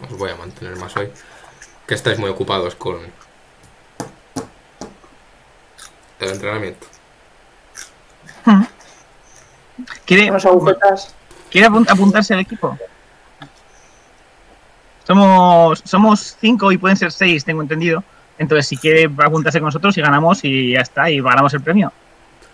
os 0.00 0.16
voy 0.18 0.30
a 0.30 0.36
mantener 0.36 0.76
más 0.76 0.96
hoy. 0.96 1.10
Que 1.86 1.94
estáis 1.94 2.18
muy 2.18 2.30
ocupados 2.30 2.74
con 2.76 2.98
el 6.20 6.28
entrenamiento. 6.30 6.86
¿Quiere, 10.04 10.28
agujetas. 10.28 11.14
¿quiere 11.50 11.66
apun- 11.68 11.86
apuntarse 11.90 12.34
al 12.34 12.40
equipo? 12.40 12.78
Somos, 15.06 15.82
somos 15.84 16.36
cinco 16.40 16.70
y 16.72 16.78
pueden 16.78 16.96
ser 16.96 17.10
seis, 17.12 17.44
tengo 17.44 17.60
entendido. 17.62 18.04
Entonces, 18.38 18.66
si 18.68 18.76
quiere 18.76 19.04
apuntarse 19.18 19.58
con 19.58 19.66
nosotros 19.66 19.96
y 19.98 20.00
ganamos 20.00 20.44
y 20.44 20.72
ya 20.72 20.80
está, 20.80 21.10
y 21.10 21.20
ganamos 21.20 21.52
el 21.54 21.60
premio. 21.62 21.92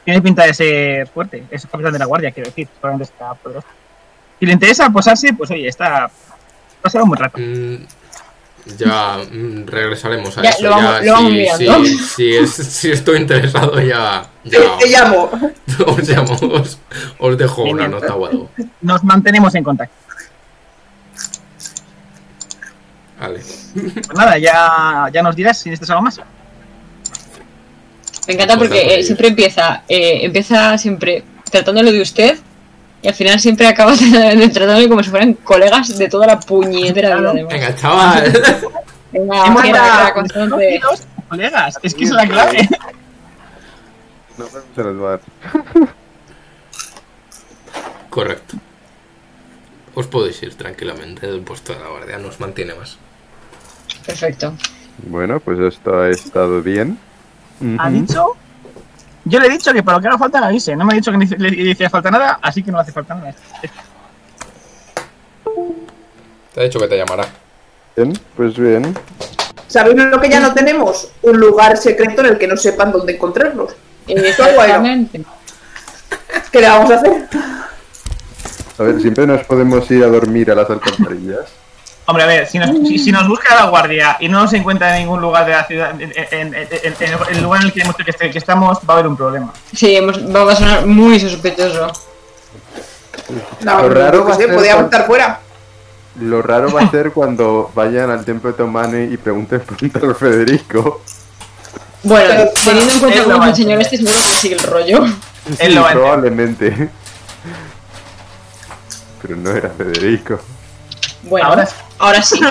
Tiene 0.05 0.22
pinta 0.22 0.44
de 0.44 0.55
ser 0.55 1.06
fuerte. 1.09 1.44
Es 1.51 1.66
capitán 1.66 1.93
de 1.93 1.98
la 1.98 2.06
guardia, 2.06 2.31
quiero 2.31 2.48
decir. 2.48 2.68
Probablemente 2.81 3.12
está 3.12 3.35
poderoso. 3.35 3.66
Si 4.39 4.47
le 4.47 4.52
interesa 4.52 4.89
posarse, 4.90 5.32
pues 5.35 5.51
oye, 5.51 5.68
está. 5.68 6.10
Un 6.94 7.09
buen 7.09 7.20
rato. 7.20 7.39
Mm, 7.39 7.77
Ya 8.78 9.18
mm, 9.18 9.66
regresaremos 9.66 10.36
a 10.39 10.43
Ya, 10.43 10.51
eso. 10.51 10.62
lo 10.64 10.70
vamos- 10.70 11.02
ya, 11.02 11.12
lo 11.12 11.85
si, 11.85 11.98
si- 11.98 11.98
si 11.98 12.36
es- 12.36 12.51
si 12.55 12.90
estoy 12.93 13.18
interesado, 13.18 13.81
ya, 13.81 14.22
Te, 14.44 14.51
ya 14.51 14.77
te 14.78 14.86
llamo. 14.89 15.31
os 15.86 16.09
llamo. 16.09 16.35
Os, 16.55 16.78
os 17.18 17.39
dejo 17.39 17.62
una 17.64 17.89
nota 17.89 18.14
o 18.14 18.27
algo. 18.27 18.51
Nos 18.81 19.02
mantenemos 19.05 19.55
en 19.55 19.64
contacto. 19.64 19.94
Vale. 23.20 23.40
Pues 23.74 24.09
nada, 24.16 24.39
ya, 24.39 25.09
ya 25.12 25.22
nos 25.22 25.36
dirás 25.36 25.59
si 25.59 25.68
necesitas 25.68 25.90
algo 25.90 26.02
más. 26.02 26.20
Me 28.31 28.35
encanta 28.35 28.57
Pues 28.57 28.69
porque 28.69 29.01
eh, 29.01 29.02
siempre 29.02 29.27
empieza, 29.27 29.82
eh, 29.89 30.20
empieza 30.23 30.78
siempre 30.78 31.24
tratándolo 31.51 31.90
de 31.90 32.01
usted 32.01 32.39
y 33.02 33.09
al 33.09 33.15
final 33.15 33.40
siempre 33.40 33.66
acaba 33.66 33.93
tratándole 34.52 34.89
como 34.89 35.02
si 35.02 35.11
fueran 35.11 35.35
colegas 35.35 35.98
de 35.98 36.09
toda 36.09 36.28
la 36.28 36.39
puñetera 36.39 37.16
vida. 37.16 37.31
además. 37.31 37.52
Venga, 37.52 37.74
chaval. 37.74 38.32
Venga, 39.11 39.47
Hemos 39.47 41.07
colegas. 41.28 41.78
Es 41.82 41.93
que 41.93 42.05
es 42.05 42.11
la 42.11 42.24
clave. 42.28 42.69
No 44.39 44.47
se 44.47 44.85
nos 44.85 45.02
va. 45.02 45.20
Correcto. 48.11 48.59
Os 49.97 50.07
podéis 50.07 50.40
ir 50.44 50.55
tranquilamente 50.55 51.27
del 51.27 51.40
puesto 51.40 51.73
de 51.73 51.81
la 51.81 51.89
guardia, 51.89 52.19
no 52.19 52.28
os 52.28 52.39
mantiene 52.39 52.74
más. 52.74 52.97
Perfecto. 54.07 54.55
Bueno, 54.98 55.40
pues 55.40 55.59
esto 55.59 56.01
ha 56.01 56.11
estado 56.11 56.62
bien. 56.62 56.97
¿Ha 57.78 57.90
dicho? 57.90 58.36
Yo 59.24 59.38
le 59.38 59.46
he 59.46 59.50
dicho 59.50 59.72
que 59.72 59.82
para 59.82 59.98
lo 59.98 60.02
que 60.02 60.08
haga 60.08 60.18
falta 60.18 60.40
le 60.40 60.46
avise. 60.46 60.74
No 60.76 60.84
me 60.84 60.92
ha 60.94 60.96
dicho 60.96 61.10
que 61.10 61.18
ni- 61.18 61.26
le, 61.26 61.50
le 61.50 61.70
hiciera 61.72 61.90
falta 61.90 62.10
nada, 62.10 62.38
así 62.42 62.62
que 62.62 62.72
no 62.72 62.78
hace 62.78 62.90
falta 62.92 63.14
nada. 63.14 63.34
Te 66.54 66.60
ha 66.60 66.64
dicho 66.64 66.78
que 66.80 66.88
te 66.88 66.96
llamará. 66.96 67.26
Bien, 67.96 68.12
pues 68.36 68.56
bien. 68.56 68.94
¿Sabéis 69.68 69.96
lo 69.96 70.20
que 70.20 70.28
ya 70.28 70.40
no 70.40 70.52
tenemos? 70.52 71.10
Un 71.22 71.38
lugar 71.38 71.76
secreto 71.76 72.22
en 72.22 72.28
el 72.28 72.38
que 72.38 72.46
no 72.48 72.56
sepan 72.56 72.90
dónde 72.92 73.14
encontrarlos. 73.14 73.72
Exactamente. 74.08 75.22
¿Qué 76.50 76.60
le 76.60 76.68
vamos 76.68 76.90
a 76.90 76.94
hacer? 76.96 77.28
A 78.78 78.82
ver, 78.82 79.00
siempre 79.00 79.26
nos 79.26 79.44
podemos 79.44 79.88
ir 79.90 80.02
a 80.02 80.08
dormir 80.08 80.50
a 80.50 80.54
las 80.54 80.68
alcantarillas. 80.70 81.44
Hombre, 82.10 82.24
a 82.24 82.26
ver, 82.26 82.46
si 82.48 82.58
nos, 82.58 82.70
si, 82.88 82.98
si 82.98 83.12
nos 83.12 83.28
busca 83.28 83.54
la 83.54 83.66
guardia 83.66 84.16
y 84.18 84.28
no 84.28 84.40
nos 84.40 84.52
encuentra 84.52 84.96
en 84.96 85.02
ningún 85.04 85.20
lugar 85.20 85.46
de 85.46 85.52
la 85.52 85.64
ciudad, 85.64 85.92
en, 85.92 86.12
en- 86.12 86.54
en- 86.54 86.54
en- 86.54 86.94
en 86.98 87.36
el 87.36 87.42
lugar 87.42 87.60
en 87.60 87.68
el 87.68 87.72
que, 87.72 87.82
hemos- 87.82 87.94
que, 87.94 88.30
que 88.30 88.38
estamos, 88.38 88.78
va 88.78 88.82
a 88.88 88.92
haber 88.94 89.06
un 89.06 89.16
problema. 89.16 89.52
Sí, 89.72 89.94
hemos, 89.94 90.18
va 90.18 90.50
a 90.52 90.56
sonar 90.56 90.86
muy 90.86 91.20
sospechoso. 91.20 91.86
No, 93.60 93.82
Lo 93.82 93.88
raro 93.90 94.24
va 94.24 94.32
a 94.32 94.36
sé, 94.36 94.42
ser 94.46 94.54
cuando- 94.54 94.84
estar 94.86 95.06
fuera. 95.06 95.40
Lo 96.20 96.42
raro 96.42 96.72
va 96.72 96.80
a 96.82 96.90
ser 96.90 97.12
cuando 97.12 97.70
vayan 97.76 98.10
al 98.10 98.24
templo 98.24 98.50
de 98.50 98.56
Tomane 98.58 99.04
y 99.04 99.16
pregunten 99.16 99.60
por 99.60 99.76
un 100.08 100.14
Federico. 100.16 101.02
Bueno, 102.02 102.28
Pero, 102.28 102.50
teniendo 102.64 102.92
en 102.94 102.98
cuenta 103.00 103.22
cómo 103.24 103.42
es 103.44 103.48
el 103.50 103.54
señor 103.56 103.80
este, 103.82 103.96
seguro 103.98 104.14
que 104.16 104.32
sigue 104.40 104.54
el 104.56 104.62
rollo. 104.64 105.06
Sí, 105.06 105.78
probablemente. 105.92 106.88
Pero 109.22 109.36
no 109.36 109.50
era 109.50 109.68
Federico. 109.70 110.40
Bueno, 111.24 111.48
Ahora 111.48 111.68
ahora 111.98 112.22
sí. 112.22 112.40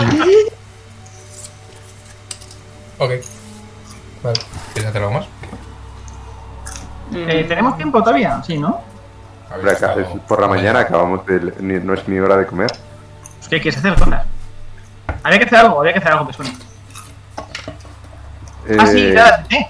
Ok. 2.97 3.11
Vale. 4.23 4.39
¿Quieres 4.73 4.89
hacer 4.89 5.01
algo 5.03 5.13
más? 5.13 5.25
Eh, 7.13 7.45
¿Tenemos 7.47 7.77
tiempo 7.77 7.99
todavía? 8.03 8.41
Sí, 8.45 8.57
¿no? 8.57 8.81
Hombre, 9.53 9.71
acá- 9.71 9.95
es 9.95 10.07
por 10.27 10.41
la 10.41 10.47
mañana 10.47 10.79
acabamos 10.81 11.25
de... 11.25 11.53
ni- 11.59 11.79
no 11.79 11.93
es 11.93 12.07
ni 12.07 12.19
hora 12.19 12.35
de 12.37 12.45
comer. 12.45 12.67
Pues, 13.37 13.47
¿Qué 13.49 13.61
quieres 13.61 13.79
hacer, 13.79 13.95
cosas? 13.95 14.25
Había 15.23 15.39
que 15.39 15.45
hacer 15.45 15.59
algo, 15.59 15.79
había 15.79 15.93
que 15.93 15.99
hacer 15.99 16.11
algo 16.11 16.27
que 16.27 16.33
suene. 16.33 16.55
Ah, 18.77 18.85
sí, 18.85 19.05
Eh, 19.07 19.13
nada, 19.15 19.45
¿eh? 19.49 19.67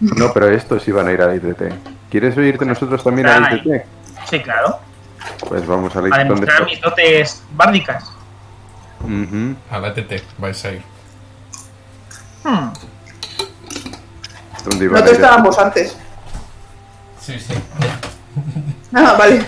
No, 0.00 0.32
pero 0.32 0.48
estos 0.48 0.86
iban 0.88 1.08
a 1.08 1.12
ir 1.12 1.20
a 1.20 1.26
la 1.26 1.34
ITT. 1.34 1.62
¿Quieres 2.10 2.36
oírte 2.36 2.64
nosotros 2.64 3.02
también 3.02 3.26
a 3.26 3.40
la 3.40 3.48
Ay. 3.48 3.62
ITT? 3.64 3.84
Sí, 4.30 4.40
claro. 4.40 4.78
Pues 5.48 5.66
vamos 5.66 5.94
a 5.96 6.00
ITT. 6.00 6.10
¿Dónde 6.10 6.24
demostrar 6.24 6.64
mis 6.66 6.80
dotes 6.80 7.42
bárdicas. 7.52 8.04
A 9.70 9.78
la 9.78 9.94
TT, 9.94 10.22
vais 10.38 10.64
a 10.64 10.72
ir. 10.72 10.82
Hmm. 12.44 12.68
¿Dónde 14.64 14.84
iban 14.84 14.94
No 14.94 14.98
a 15.00 15.04
te 15.04 15.10
ir? 15.10 15.14
estábamos 15.16 15.58
antes. 15.58 15.96
Sí, 17.20 17.38
sí. 17.38 17.54
Ah, 18.94 19.14
vale. 19.18 19.44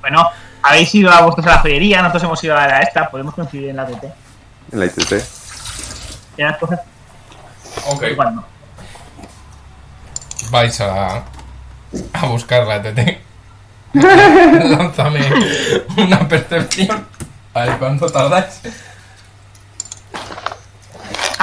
Bueno, 0.00 0.26
habéis 0.62 0.92
ido 0.94 1.10
a 1.12 1.20
vosotros 1.20 1.46
a 1.46 1.50
la 1.50 1.58
joyería, 1.58 1.98
nosotros 2.02 2.24
hemos 2.24 2.42
ido 2.44 2.56
a 2.56 2.66
la 2.66 2.80
esta, 2.80 3.08
podemos 3.10 3.34
coincidir 3.34 3.68
en 3.68 3.76
la 3.76 3.86
TT. 3.86 4.04
En 4.72 4.80
la 4.80 4.86
ITT. 4.86 5.12
Y 6.36 6.42
las 6.42 6.58
cosas 6.58 6.80
Ok. 7.86 8.02
igual 8.10 8.34
no. 8.36 8.44
Vais 10.50 10.80
a, 10.80 11.24
a 12.12 12.26
buscar 12.26 12.66
la 12.66 12.82
TT. 12.82 13.20
Lánzame 13.92 15.20
una 15.96 16.28
percepción. 16.28 17.06
A 17.54 17.64
ver 17.64 17.78
cuánto 17.78 18.08
tardáis. 18.08 18.60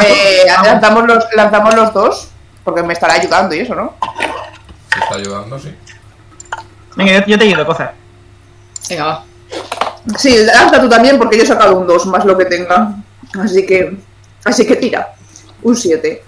Eh, 0.05 0.45
lanzamos, 0.63 1.05
los, 1.05 1.25
lanzamos 1.35 1.75
los 1.75 1.93
dos, 1.93 2.29
porque 2.63 2.83
me 2.83 2.93
estará 2.93 3.15
ayudando 3.15 3.55
y 3.55 3.59
eso, 3.59 3.75
¿no? 3.75 3.95
Se 4.93 4.99
está 4.99 5.15
ayudando, 5.15 5.59
sí. 5.59 5.75
Venga, 6.95 7.13
yo, 7.13 7.25
yo 7.25 7.37
te 7.37 7.45
ayudo, 7.45 7.65
cosas. 7.65 7.91
Venga, 8.89 9.05
va. 9.05 9.23
Sí, 10.17 10.37
lanza 10.45 10.79
tú 10.79 10.87
también, 10.87 11.17
porque 11.17 11.37
yo 11.37 11.43
he 11.43 11.47
sacado 11.47 11.77
un 11.77 11.87
2 11.87 12.05
más 12.07 12.25
lo 12.25 12.37
que 12.37 12.45
tenga. 12.45 12.95
Así 13.43 13.65
que. 13.65 13.97
Así 14.45 14.65
que 14.65 14.75
tira. 14.75 15.13
Un 15.63 15.75
7. 15.75 16.23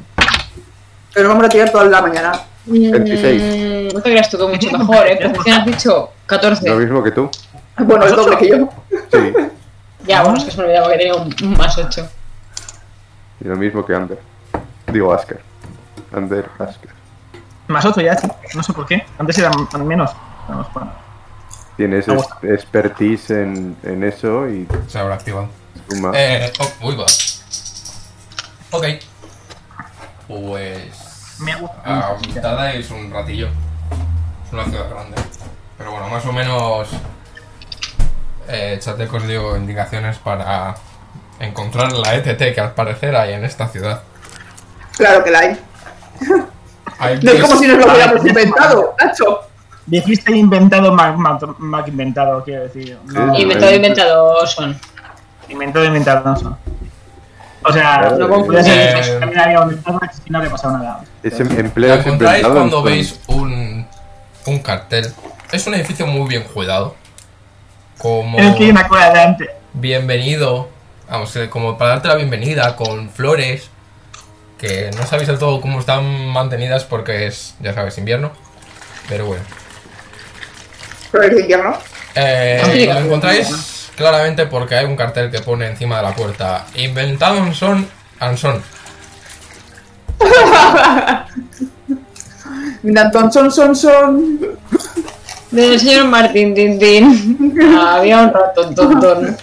Pero 1.13 1.29
vamos 1.29 1.45
a 1.45 1.49
tirar 1.49 1.71
toda 1.71 1.85
la 1.85 2.01
mañana. 2.01 2.31
26. 2.65 3.41
Mm, 3.41 3.95
no 3.95 4.01
te 4.01 4.11
creas 4.11 4.29
tú 4.29 4.37
que 4.37 4.45
mucho 4.47 4.77
mejor, 4.77 5.07
¿eh? 5.07 5.15
Percepción 5.17 5.55
has 5.59 5.65
dicho 5.65 6.09
14. 6.27 6.69
Lo 6.69 6.75
mismo 6.75 7.03
que 7.03 7.11
tú. 7.11 7.29
Bueno, 7.79 8.05
el 8.05 8.15
doble 8.15 8.37
que 8.37 8.49
yo. 8.49 8.69
Sí. 9.11 9.33
Ya, 10.05 10.21
bueno, 10.23 10.37
es 10.37 10.43
que 10.45 10.51
se 10.51 10.57
me 10.57 10.63
olvidaba 10.65 10.91
que 10.91 10.97
tenía 10.97 11.15
un, 11.15 11.33
un 11.43 11.57
más 11.57 11.77
8. 11.77 12.07
Y 13.41 13.47
lo 13.47 13.55
mismo 13.55 13.85
que 13.85 13.95
Ander. 13.95 14.19
Digo 14.91 15.13
Asker. 15.13 15.41
Ander, 16.13 16.45
Asker. 16.59 16.89
Más 17.67 17.85
otro 17.85 18.01
ya, 18.01 18.15
sí. 18.17 18.27
No 18.55 18.63
sé 18.63 18.73
por 18.73 18.85
qué. 18.85 19.03
Antes 19.17 19.37
era 19.37 19.49
m- 19.51 19.83
menos. 19.85 20.11
Vamos, 20.47 20.67
bueno. 20.73 20.91
Tienes 21.77 22.07
es- 22.07 22.27
expertise 22.43 23.29
en, 23.31 23.77
en 23.83 24.03
eso 24.03 24.47
y 24.49 24.67
Se 24.87 24.99
habrá 24.99 25.15
activado. 25.15 25.47
suma. 25.89 26.11
Eh, 26.15 26.51
oh, 26.59 26.87
uy, 26.87 26.95
va. 26.95 27.05
Ok. 28.71 28.85
Pues. 30.29 31.37
Me 31.39 31.55
gusta. 31.55 32.15
Tardáis 32.41 32.89
un 32.91 33.11
ratillo. 33.11 33.47
Es 34.45 34.53
una 34.53 34.63
ciudad 34.65 34.89
grande. 34.89 35.17
Pero 35.77 35.91
bueno, 35.91 36.07
más 36.07 36.23
o 36.25 36.31
menos. 36.31 36.87
Eh, 38.47 38.77
Chateco 38.79 39.17
os 39.17 39.27
dio 39.27 39.57
indicaciones 39.57 40.17
para 40.19 40.75
encontrar 41.39 41.91
la 41.93 42.15
ETT 42.15 42.53
que 42.53 42.61
al 42.61 42.73
parecer 42.73 43.15
hay 43.15 43.33
en 43.33 43.43
esta 43.43 43.67
ciudad. 43.67 44.03
Claro 44.97 45.23
que 45.23 45.31
la 45.31 45.39
hay. 45.39 45.59
Hay 46.99 47.19
No 47.21 47.31
es 47.31 47.41
como 47.41 47.55
si 47.55 47.67
nos 47.67 47.77
lo 47.77 47.89
Ah, 47.89 47.93
hubiéramos 47.93 48.25
inventado, 48.25 48.95
Nacho. 48.99 49.39
Dijiste 49.85 50.35
inventado, 50.35 50.93
Mac, 50.93 51.15
Mac, 51.15 51.41
Mac 51.57 51.87
inventado, 51.87 52.43
quiero 52.43 52.63
decir. 52.63 52.99
No. 53.05 53.35
Inventado, 53.37 53.73
inventado 53.73 54.45
son. 54.45 54.79
inventado, 55.47 55.85
inventado, 55.85 56.21
no 56.29 56.35
son. 56.35 56.57
O 57.61 57.73
sea, 57.73 58.15
no 58.17 58.63
ser 58.63 58.97
eh, 58.97 59.01
que 59.03 59.19
también 59.19 59.39
había 59.39 59.61
inventado 59.61 59.99
y 60.25 60.29
no 60.31 60.37
habría 60.37 60.51
pasado 60.51 60.77
nada. 60.77 61.03
Ese 61.23 61.43
Lo 61.43 61.59
empleo 61.59 61.93
es 61.93 62.05
encontráis 62.05 62.47
cuando 62.47 62.81
veis 62.81 63.19
un, 63.27 63.85
un 64.45 64.59
cartel. 64.59 65.13
Es 65.51 65.67
un 65.67 65.73
edificio 65.73 66.07
muy 66.07 66.27
bien 66.29 66.43
cuidado. 66.43 66.95
Como 67.97 68.39
Es 68.39 68.55
que 68.55 68.63
hay 68.65 68.69
una 68.69 68.87
cola 68.87 69.09
delante. 69.09 69.49
bienvenido. 69.73 70.69
Vamos, 71.09 71.35
eh, 71.35 71.49
como 71.49 71.77
para 71.77 71.91
darte 71.91 72.07
la 72.07 72.15
bienvenida 72.15 72.75
con 72.75 73.09
flores. 73.09 73.69
Que 74.57 74.91
no 74.97 75.05
sabéis 75.05 75.27
del 75.27 75.39
todo 75.39 75.59
cómo 75.59 75.79
están 75.79 76.27
mantenidas 76.27 76.83
porque 76.85 77.27
es, 77.27 77.55
ya 77.59 77.73
sabes, 77.73 77.97
invierno. 77.97 78.31
Pero 79.09 79.25
bueno. 79.25 79.43
Pero 81.11 81.23
es 81.23 81.39
invierno. 81.41 81.77
Eh, 82.15 82.87
lo 82.93 82.99
encontráis 82.99 83.78
claramente 83.99 84.45
porque 84.47 84.75
hay 84.75 84.85
un 84.85 84.95
cartel 84.95 85.29
que 85.29 85.41
pone 85.41 85.67
encima 85.67 85.97
de 85.97 86.03
la 86.03 86.15
puerta. 86.15 86.65
Inventado 86.75 87.35
en 87.37 87.53
son 87.53 87.85
Anson. 88.19 88.63
Mira, 92.81 93.11
ton, 93.11 93.31
son, 93.31 93.51
son, 93.51 93.75
son. 93.75 94.39
Del 95.51 95.77
señor 95.79 96.05
Martín 96.05 96.55
Tintín. 96.55 97.59
Había 97.77 98.23
un 98.23 98.33
ratón 98.33 98.73
tontón. 98.73 99.37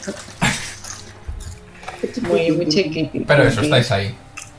Muy, 2.22 2.50
muy 2.50 2.66
chiquitito. 2.68 3.24
Pero 3.26 3.42
eso, 3.42 3.60
estáis 3.60 3.92
ahí. 3.92 4.16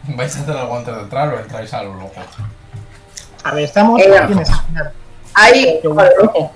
¿Vais 0.10 0.36
a 0.36 0.41
hacer 0.41 0.56
algo 0.56 0.78
antes 0.78 0.95
de 0.95 1.02
entrar 1.02 1.34
o 1.34 1.40
entráis 1.40 1.74
a 1.74 1.82
lo 1.82 1.95
loco? 1.95 2.22
A 3.44 3.52
ver, 3.56 3.64
estamos. 3.64 3.99
Eh, 3.99 4.06
¿Quién 4.28 4.40
es? 4.40 4.49
Ahí. 5.34 5.80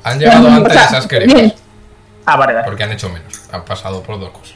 Han 0.04 0.20
llegado 0.20 0.48
antes 0.48 0.76
esas 0.76 1.08
queridas. 1.08 1.54
Ah, 2.26 2.38
vale, 2.38 2.54
vale. 2.54 2.66
Porque 2.66 2.84
han 2.84 2.92
hecho 2.92 3.10
menos. 3.10 3.42
Han 3.52 3.66
pasado 3.66 4.02
por 4.04 4.20
dos 4.20 4.30
cosas. 4.30 4.56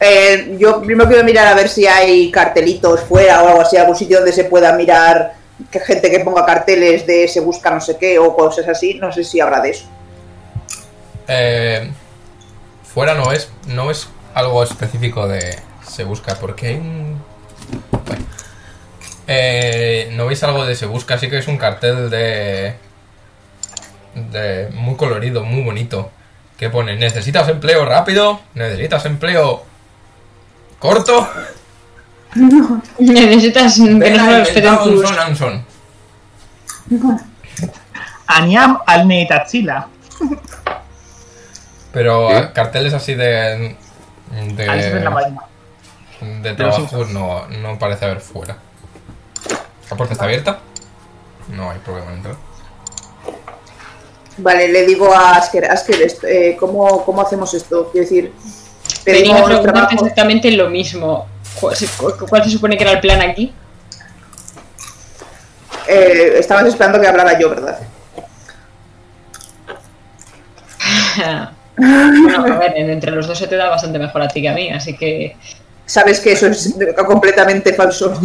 Eh, 0.00 0.56
yo 0.58 0.82
primero 0.82 1.08
quiero 1.08 1.24
mirar 1.24 1.46
a 1.46 1.54
ver 1.54 1.68
si 1.68 1.86
hay 1.86 2.30
cartelitos 2.30 3.00
fuera 3.00 3.42
o 3.42 3.48
algo 3.48 3.60
así, 3.62 3.76
algún 3.76 3.96
sitio 3.96 4.18
donde 4.18 4.32
se 4.32 4.44
pueda 4.44 4.72
mirar 4.74 5.34
que 5.70 5.80
gente 5.80 6.10
que 6.10 6.20
ponga 6.20 6.44
carteles 6.44 7.06
de 7.06 7.28
se 7.28 7.40
busca 7.40 7.70
no 7.70 7.80
sé 7.80 7.96
qué 7.96 8.18
o 8.18 8.34
cosas 8.34 8.68
así. 8.68 8.94
No 8.94 9.12
sé 9.12 9.24
si 9.24 9.40
habrá 9.40 9.60
de 9.60 9.70
eso. 9.70 9.86
Eh, 11.28 11.90
fuera 12.82 13.14
no 13.14 13.32
es, 13.32 13.50
no 13.66 13.90
es 13.90 14.08
algo 14.34 14.62
específico 14.62 15.26
de 15.26 15.58
se 15.86 16.04
busca, 16.04 16.34
porque 16.34 16.68
hay 16.68 16.74
un... 16.74 17.22
Bueno. 18.04 18.24
Eh, 19.26 20.10
¿No 20.12 20.26
veis 20.26 20.42
algo 20.42 20.66
de 20.66 20.74
se 20.74 20.86
busca? 20.86 21.18
Sí 21.18 21.30
que 21.30 21.38
es 21.38 21.48
un 21.48 21.56
cartel 21.56 22.10
de... 22.10 22.74
de 24.14 24.70
muy 24.74 24.96
colorido, 24.96 25.44
muy 25.44 25.62
bonito. 25.62 26.10
Que 26.56 26.70
pone, 26.70 26.96
¿necesitas 26.96 27.48
empleo 27.48 27.84
rápido? 27.84 28.40
¿Necesitas 28.54 29.04
empleo 29.06 29.64
corto? 30.78 31.28
Necesitas 32.98 33.78
no 33.78 33.98
Ven 33.98 34.14
se 34.14 34.20
a 34.20 34.30
lo 34.30 34.38
respeten 34.38 34.64
inventar 34.64 34.88
un 34.88 34.94
tus- 34.94 35.08
son 35.08 35.18
and 35.18 35.36
son. 35.36 35.64
Aniam 38.26 38.78
al 38.86 39.06
Neitatsila. 39.06 39.88
Pero 41.92 42.30
eh, 42.36 42.50
carteles 42.52 42.92
así 42.94 43.14
de... 43.14 43.76
De, 44.30 44.64
de 46.42 46.50
sí. 46.50 46.56
trabajo 46.56 47.04
no, 47.04 47.46
no 47.48 47.78
parece 47.78 48.06
haber 48.06 48.20
fuera. 48.20 48.56
¿La 49.90 49.96
puerta 49.96 50.14
está 50.14 50.24
abierta? 50.24 50.58
No 51.48 51.70
hay 51.70 51.78
problema 51.78 52.10
en 52.10 52.16
entrar. 52.16 52.36
Vale, 54.36 54.68
le 54.68 54.84
digo 54.86 55.14
a 55.14 55.36
Asker, 55.36 55.64
Asker, 55.70 55.96
eh, 56.28 56.56
¿cómo, 56.58 57.04
¿cómo 57.04 57.22
hacemos 57.22 57.54
esto? 57.54 57.88
Quiero 57.92 58.04
decir, 58.08 58.32
pedimos 59.04 59.42
preguntarte 59.42 59.94
exactamente 59.94 60.50
lo 60.50 60.68
mismo. 60.70 61.26
¿Cuál 61.60 61.76
se, 61.76 61.86
cu- 61.86 62.26
cuál 62.28 62.42
se 62.44 62.50
supone 62.50 62.76
que 62.76 62.82
era 62.82 62.92
el 62.92 63.00
plan 63.00 63.20
aquí? 63.22 63.52
Eh, 65.86 66.34
estabas 66.38 66.64
esperando 66.66 67.00
que 67.00 67.06
hablara 67.06 67.38
yo, 67.38 67.50
¿verdad? 67.50 67.78
bueno, 71.76 72.54
a 72.54 72.58
ver, 72.58 72.72
entre 72.76 73.10
los 73.12 73.26
dos 73.26 73.38
se 73.38 73.46
te 73.46 73.56
da 73.56 73.68
bastante 73.68 73.98
mejor 73.98 74.22
a 74.22 74.28
ti 74.28 74.42
que 74.42 74.48
a 74.48 74.54
mí, 74.54 74.70
así 74.70 74.96
que. 74.96 75.36
Sabes 75.86 76.18
que 76.20 76.32
eso 76.32 76.46
es 76.46 76.74
completamente 77.06 77.72
falso. 77.74 78.18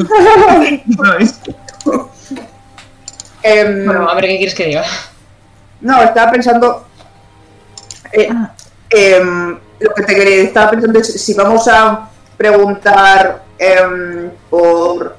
No, 0.86 1.18
es- 1.18 1.36
Em, 3.44 3.86
Bueno, 3.86 4.10
a 4.10 4.15
ver 4.15 4.26
qué 4.26 4.38
quieres 4.38 4.56
que 4.56 4.65
diga. 4.65 4.84
No, 5.81 6.01
estaba 6.03 6.31
pensando. 6.31 6.85
eh, 8.11 8.30
em, 8.89 9.57
lo 9.80 9.93
que 9.93 10.03
te 10.03 10.15
quería, 10.15 10.43
estaba 10.43 10.72
pensando 10.72 10.99
es 10.99 11.22
si 11.22 11.34
vamos 11.34 11.68
a 11.68 12.10
preguntar 12.38 13.43
em, 13.57 14.30
por 14.49 15.15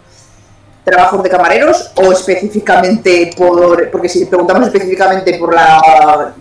trabajos 0.84 1.22
de 1.22 1.30
camareros 1.30 1.92
o 1.96 2.12
específicamente 2.12 3.32
por. 3.36 3.90
Porque 3.90 4.08
si 4.08 4.26
preguntamos 4.26 4.66
específicamente 4.66 5.38
por 5.38 5.54
la 5.54 6.34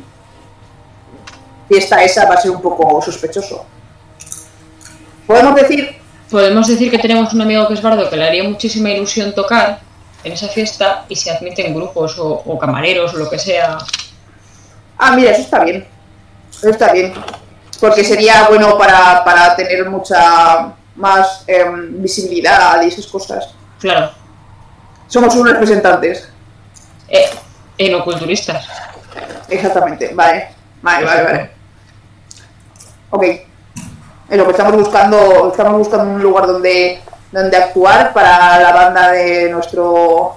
fiesta 1.67 2.03
esa 2.03 2.27
va 2.27 2.35
a 2.35 2.41
ser 2.41 2.51
un 2.51 2.61
poco 2.61 3.01
sospechoso. 3.01 3.65
Podemos 5.27 5.55
decir. 5.55 5.95
Podemos 6.29 6.67
decir 6.67 6.91
que 6.91 6.99
tenemos 6.99 7.33
un 7.33 7.41
amigo 7.41 7.67
que 7.67 7.73
es 7.73 7.81
bardo 7.81 8.07
que 8.07 8.15
le 8.15 8.27
haría 8.27 8.43
muchísima 8.43 8.91
ilusión 8.91 9.33
tocar 9.33 9.79
en 10.23 10.31
esa 10.33 10.47
fiesta 10.47 11.05
y 11.09 11.15
se 11.15 11.31
admiten 11.31 11.73
grupos 11.73 12.19
o, 12.19 12.43
o 12.45 12.59
camareros 12.59 13.13
o 13.13 13.17
lo 13.17 13.29
que 13.29 13.39
sea. 13.39 13.77
Ah, 14.99 15.15
mira, 15.15 15.31
eso 15.31 15.41
está 15.41 15.63
bien. 15.63 15.87
Eso 16.51 16.69
está 16.69 16.91
bien. 16.91 17.13
Porque 17.79 18.03
sería 18.03 18.47
bueno 18.49 18.77
para, 18.77 19.23
para 19.23 19.55
tener 19.55 19.89
mucha 19.89 20.73
más 20.95 21.43
em, 21.47 22.01
visibilidad 22.01 22.81
y 22.81 22.87
esas 22.89 23.07
cosas. 23.07 23.53
Claro, 23.79 24.11
Somos 25.07 25.33
unos 25.35 25.53
representantes. 25.53 26.29
eh, 27.07 27.29
enoculturistas. 27.77 28.65
Exactamente. 29.47 30.11
Vale. 30.13 30.49
Vale, 30.81 31.05
vale, 31.05 31.23
vale. 31.23 31.51
Ok. 33.11 33.23
Es 34.29 34.37
lo 34.37 34.45
que 34.45 34.51
estamos 34.51 34.73
buscando. 34.75 35.49
Estamos 35.51 35.77
buscando 35.79 36.03
un 36.13 36.21
lugar 36.21 36.45
donde, 36.45 37.01
donde 37.31 37.57
actuar 37.57 38.11
para 38.13 38.59
la 38.59 38.71
banda 38.73 39.11
de 39.11 39.49
nuestro. 39.49 40.35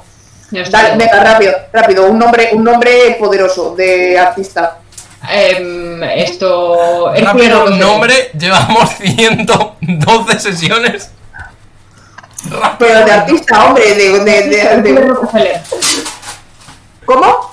Dale, 0.71 0.97
venga, 0.97 1.23
rápido, 1.25 1.53
rápido. 1.73 2.07
Un 2.07 2.19
nombre, 2.19 2.51
un 2.53 2.63
nombre 2.65 3.17
poderoso 3.19 3.75
de 3.75 4.19
artista. 4.19 4.79
Em, 5.31 6.03
esto. 6.03 7.11
Hércules 7.15 7.25
Rápido, 7.33 7.59
Rockefeller. 7.61 7.87
nombre, 7.87 8.31
llevamos 8.39 8.91
112 8.91 10.39
sesiones. 10.41 11.11
Pero 12.79 13.05
de 13.05 13.13
artista, 13.13 13.65
hombre, 13.67 13.95
de, 13.95 14.19
de, 14.21 14.43
de- 14.49 14.83
de- 14.83 15.01
Rockefeller. 15.01 15.61
¿Cómo? 17.05 17.51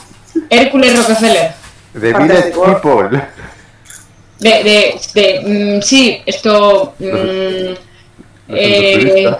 Hércules 0.49 0.97
Rockefeller. 0.97 1.51
Fantástico. 1.93 2.61
Village 2.65 2.81
People. 2.81 3.21
De, 4.39 4.49
de, 4.63 4.99
de, 5.13 5.77
mm, 5.77 5.81
sí, 5.81 6.21
esto. 6.25 6.93
mm, 6.97 7.73
eh, 8.49 9.31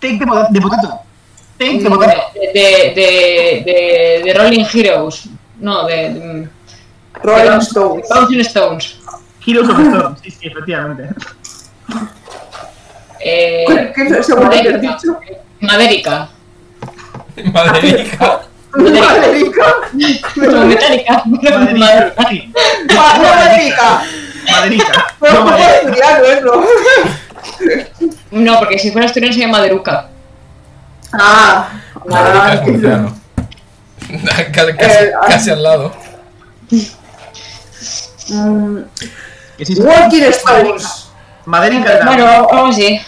de, 0.00 0.18
potato- 0.60 1.00
Take 1.58 1.78
de 1.78 1.88
de, 2.52 3.62
de, 3.64 4.22
de, 4.24 4.34
Rolling 4.34 4.64
Heroes. 4.72 5.24
No, 5.60 5.86
de. 5.86 6.10
mm, 6.10 6.48
Rolling 7.22 7.50
de- 7.58 7.64
Stones. 7.64 8.08
Rolling 8.10 8.40
Stones. 8.40 8.96
Heroes 9.46 9.68
of 9.68 9.76
the 9.76 9.84
Storm. 9.84 10.16
Sí, 10.22 10.30
sí, 10.30 10.46
efectivamente. 10.48 11.08
Eh, 13.20 13.64
¿Qué- 13.94 14.02
es? 14.18 14.28
Madérica. 14.28 14.98
Maderica. 15.60 16.28
Maderica. 17.52 18.40
Maderica. 18.76 19.66
Sí. 19.96 20.20
Maderica. 20.36 21.22
Maderica. 22.94 24.02
Maderica. 24.50 25.06
estudiarlo 25.20 26.26
eso. 26.26 26.64
No, 28.30 28.58
porque 28.58 28.78
si 28.78 28.90
fuera 28.90 29.06
asturiano 29.06 29.32
se 29.34 29.40
llama 29.40 29.58
Maderuca. 29.58 30.08
Ah. 31.18 31.68
Ah, 32.10 32.54
es 32.54 32.62
murciano. 32.68 33.14
Casi, 34.52 34.72
casi- 34.76 35.04
Eh, 35.04 35.12
ah. 35.20 35.26
casi 35.28 35.50
al 35.50 35.62
lado. 35.62 35.92
mm, 38.28 38.78
sí, 39.58 39.64
sí. 39.66 39.80
Walking 39.80 40.22
Stones. 40.24 41.08
Maderica 41.46 41.92
de 41.92 41.98
la 42.00 42.04
Bueno, 42.06 42.24
buena. 42.24 42.36
algo 42.58 42.66
así. 42.68 43.00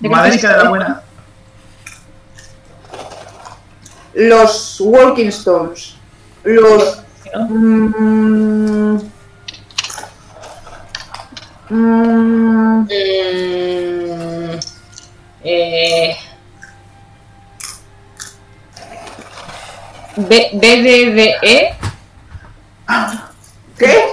Maderica 0.00 0.48
de 0.56 0.56
la 0.64 0.68
buena. 0.70 1.02
Los 4.14 4.76
Walking 4.80 5.26
Stones. 5.28 5.94
Los. 6.44 7.02
mm, 7.48 7.86
mm, 7.86 9.10
Mm, 11.72 12.86
eh, 15.44 16.16
B, 20.28 20.50
B, 20.54 20.82
D, 20.82 21.10
D, 21.12 21.34
E. 21.42 21.74
¿Qué? 23.78 24.04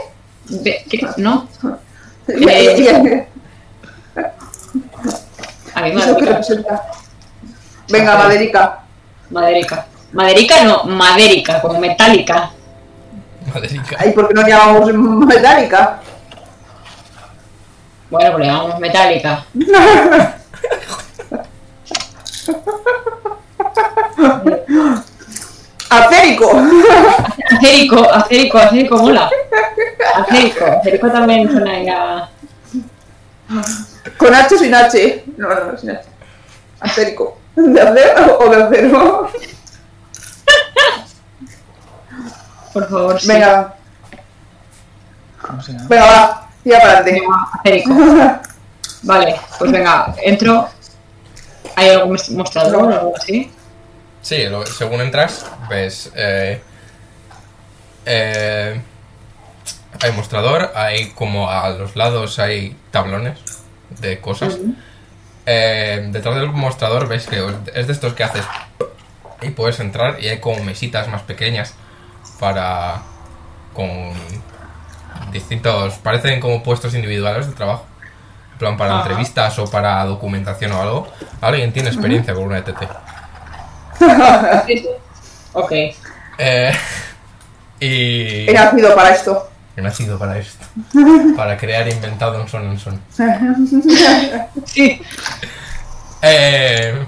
B- 0.50 0.86
¿qué? 0.90 1.08
¿No? 1.18 1.48
Eh, 2.28 3.28
A 5.74 5.82
mí 5.82 5.92
¿Eso 5.92 6.18
qué 6.18 6.26
Maderica. 6.26 6.84
Venga, 7.90 8.18
Maderica. 8.18 8.80
Maderica. 9.30 9.86
Maderica 10.14 10.64
no, 10.64 10.84
Madérica, 10.86 11.62
como 11.62 11.80
metálica. 11.80 12.52
Maderica. 13.54 13.96
Ay, 14.00 14.12
¿por 14.12 14.28
qué 14.28 14.34
no 14.34 14.48
llamamos 14.48 14.94
Metallica? 15.26 16.00
Bueno, 18.10 18.32
pues 18.32 18.46
le 18.46 18.52
llamamos 18.52 18.80
metálica. 18.80 19.46
Acérico. 25.90 26.52
Acérico, 27.56 28.04
acérico, 28.14 28.58
acérico 28.58 28.98
mola. 28.98 29.30
Acérico, 30.16 30.66
acérico 30.66 31.10
también 31.12 31.50
suena 31.50 31.82
ya. 31.84 32.30
¿Con 34.18 34.36
H 34.36 34.56
o 34.56 34.58
sin 34.58 34.74
H? 34.76 35.24
No, 35.38 35.48
no, 35.50 35.78
sin 35.78 35.92
H. 35.92 36.02
Acérico. 36.82 37.38
¿De 37.56 37.82
acero 37.82 38.38
o 38.40 38.50
de 38.50 38.64
acero? 38.64 39.30
Por 42.74 42.90
favor, 42.90 43.20
sí. 43.20 43.28
Venga, 43.28 43.74
venga, 45.90 46.06
va. 46.06 46.48
Tira 46.64 46.80
para 46.80 46.98
adelante. 47.00 47.24
Acérico. 47.60 47.94
Vale, 49.04 49.40
pues 49.58 49.72
venga, 49.72 50.14
entro. 50.22 50.68
¿Hay 51.76 51.90
algún 51.90 52.12
mos- 52.14 52.30
mostrador 52.32 52.84
o 52.92 52.94
algo 52.94 53.14
así? 53.16 53.52
Sí, 54.28 54.46
lo- 54.50 54.66
según 54.66 55.00
entras, 55.00 55.46
ves. 55.70 56.12
Eh, 56.14 56.62
eh, 58.06 58.82
hay 60.04 60.12
mostrador, 60.12 60.74
hay 60.76 61.12
como 61.12 61.50
a 61.50 61.70
los 61.70 61.96
lados 61.96 62.38
hay 62.40 62.76
tablones 62.92 63.40
de 64.02 64.20
cosas. 64.20 64.58
Eh, 65.46 66.10
detrás 66.12 66.36
del 66.36 66.50
mostrador 66.52 67.08
ves 67.08 67.26
que 67.26 67.42
es 67.74 67.88
de 67.88 67.94
estos 67.94 68.14
que 68.16 68.24
haces 68.26 68.44
y 69.42 69.50
puedes 69.52 69.80
entrar 69.80 70.22
y 70.22 70.28
hay 70.28 70.40
como 70.40 70.62
mesitas 70.62 71.08
más 71.08 71.22
pequeñas 71.22 71.74
para 72.38 73.04
con 73.74 74.12
distintos 75.32 75.94
parecen 76.00 76.42
como 76.42 76.64
puestos 76.64 76.94
individuales 76.96 77.48
de 77.48 77.54
trabajo 77.54 77.86
en 78.54 78.58
plan 78.58 78.76
para 78.78 78.96
Ajá. 79.00 79.04
entrevistas 79.04 79.58
o 79.60 79.70
para 79.72 80.04
documentación 80.06 80.72
o 80.74 80.82
algo 80.82 81.08
alguien 81.40 81.72
tiene 81.72 81.90
experiencia 81.90 82.34
con 82.34 82.44
una 82.44 82.58
ETT 82.58 82.82
Ok. 85.54 85.72
Eh, 86.40 86.72
y 87.80 88.50
He 88.50 88.54
nacido 88.54 88.96
para 88.96 89.10
esto. 89.12 89.50
he 89.76 89.82
nacido 89.82 90.20
para 90.20 90.38
esto 90.38 90.66
para 91.36 91.58
crear 91.58 91.88
inventado 91.88 92.40
en 92.42 92.48
son 92.48 92.72
en 92.72 92.80
son 92.80 93.02
Sí. 94.66 95.02
Eh, 96.22 97.06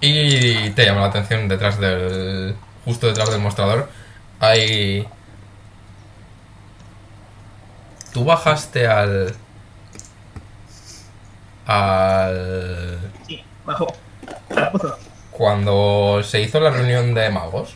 y 0.00 0.70
te 0.70 0.84
llama 0.84 1.00
la 1.00 1.06
atención 1.06 1.48
detrás 1.48 1.78
del. 1.78 2.56
Justo 2.84 3.06
detrás 3.06 3.30
del 3.30 3.40
mostrador. 3.40 3.88
Hay. 4.40 5.06
Tú 8.12 8.24
bajaste 8.24 8.86
al. 8.86 9.34
Al. 11.66 12.98
Sí, 13.26 13.42
bajo. 13.64 13.86
Cuando 15.30 16.22
se 16.22 16.40
hizo 16.40 16.60
la 16.60 16.70
reunión 16.70 17.14
de 17.14 17.30
magos. 17.30 17.74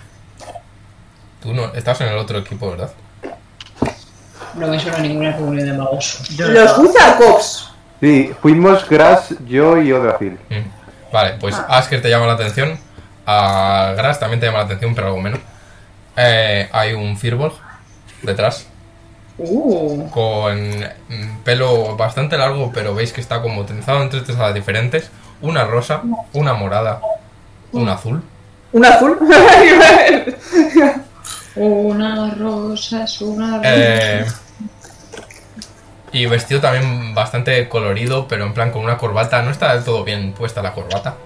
Tú 1.43 1.55
no. 1.55 1.73
Estás 1.75 2.01
en 2.01 2.09
el 2.09 2.19
otro 2.19 2.39
equipo, 2.39 2.71
¿verdad? 2.71 2.91
No 4.55 4.67
me 4.67 4.81
suena 4.81 4.99
ninguna 4.99 5.33
reunión 5.33 5.67
de 5.67 5.73
magos. 5.73 6.29
Yo 6.37 6.49
no 6.49 6.61
Los. 6.61 7.73
Sí, 8.01 8.33
fuimos 8.41 8.89
Grass, 8.89 9.35
yo 9.47 9.81
y 9.81 9.93
Odrafil. 9.93 10.39
Mm. 10.49 11.13
Vale, 11.13 11.37
pues 11.39 11.55
Asker 11.69 12.01
te 12.01 12.09
llama 12.09 12.27
la 12.27 12.33
atención. 12.33 12.79
A 13.27 13.93
Gras 13.97 14.19
también 14.19 14.41
te 14.41 14.47
llama 14.47 14.59
la 14.59 14.65
atención, 14.65 14.95
pero 14.95 15.09
algo 15.09 15.21
menos. 15.21 15.41
Eh, 16.17 16.69
hay 16.73 16.95
un 16.95 17.17
Firbolg 17.17 17.55
detrás. 18.23 18.67
Uh. 19.43 20.11
con 20.11 20.85
pelo 21.45 21.97
bastante 21.97 22.37
largo, 22.37 22.71
pero 22.75 22.95
veis 22.95 23.11
que 23.11 23.23
está 23.23 23.41
como 23.41 23.65
trenzado 23.65 24.03
en 24.03 24.11
tres 24.11 24.25
tesadas 24.25 24.53
diferentes. 24.53 25.11
Una 25.43 25.65
rosa, 25.65 26.03
una 26.35 26.53
morada, 26.55 27.01
una 27.73 27.95
azul. 27.95 28.23
Un 28.73 28.85
azul. 28.85 29.19
Una 31.57 32.31
rosa 32.35 33.03
es 33.05 33.21
una 33.21 33.57
rosa. 33.59 33.69
Eh, 33.75 34.25
y 36.13 36.27
vestido 36.27 36.61
también 36.61 37.15
bastante 37.15 37.69
colorido, 37.69 38.29
pero 38.29 38.45
en 38.47 38.55
plan 38.55 38.71
con 38.71 38.83
una 38.85 38.97
corbata. 38.97 39.43
No 39.43 39.51
está 39.51 39.75
del 39.75 39.85
todo 39.85 40.05
bien 40.05 40.33
puesta 40.33 40.63
la 40.63 40.73
corbata. 40.73 41.17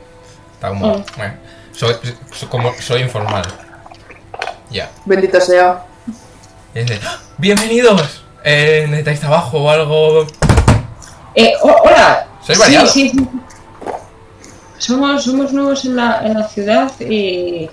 Está 0.54 0.68
como... 0.70 0.86
Oh. 0.94 1.04
bueno, 1.16 1.34
soy, 1.72 1.94
soy- 2.32 2.48
como, 2.48 2.72
soy 2.80 3.02
informal. 3.02 3.44
Ya. 4.70 4.90
Bendito 5.04 5.40
sea. 5.40 5.84
Y 6.74 6.80
dice, 6.80 7.00
"¡Ah! 7.06 7.18
¡Bienvenidos! 7.38 8.22
Eh, 8.42 8.86
¿Necesitáis 8.88 9.20
trabajo 9.20 9.58
o 9.58 9.70
algo? 9.70 10.26
Eh, 11.34 11.52
ho- 11.62 11.76
hola. 11.84 12.26
Soy 12.42 12.54
Sí, 12.56 12.60
variado. 12.60 12.86
sí, 12.86 13.10
sí. 13.10 13.28
Somos, 14.86 15.24
somos 15.24 15.52
nuevos 15.52 15.84
en 15.84 15.96
la, 15.96 16.20
en 16.24 16.34
la 16.34 16.46
ciudad 16.48 16.90
y, 17.00 17.68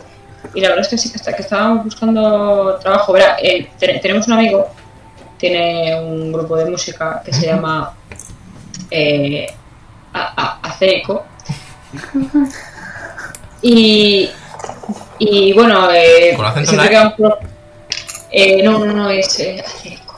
y 0.54 0.62
la 0.62 0.70
verdad 0.70 0.86
es 0.86 0.88
que 0.88 0.98
sí 0.98 1.10
que, 1.12 1.18
está, 1.18 1.34
que 1.36 1.42
estábamos 1.42 1.84
buscando 1.86 2.78
trabajo. 2.82 3.12
Verá, 3.14 3.38
eh, 3.42 3.70
te- 3.78 4.00
tenemos 4.00 4.28
un 4.28 4.34
amigo, 4.34 4.68
tiene 5.38 6.00
un 6.00 6.32
grupo 6.32 6.56
de 6.56 6.66
música 6.66 7.22
que 7.26 7.34
se 7.34 7.48
llama 7.48 7.94
eh, 8.90 9.48
A- 10.14 10.34
A- 10.64 10.70
Acérico. 10.70 11.26
Y, 13.64 14.28
y 15.20 15.54
bueno, 15.54 15.88
eh, 15.92 16.34
¿Con 16.36 16.46
acento 16.48 16.72
siempre 16.72 16.98
eh, 18.32 18.64
no, 18.64 18.80
no, 18.80 18.92
no, 18.92 19.10
es 19.12 19.40
eh, 19.40 19.64
Acérico. 19.64 20.16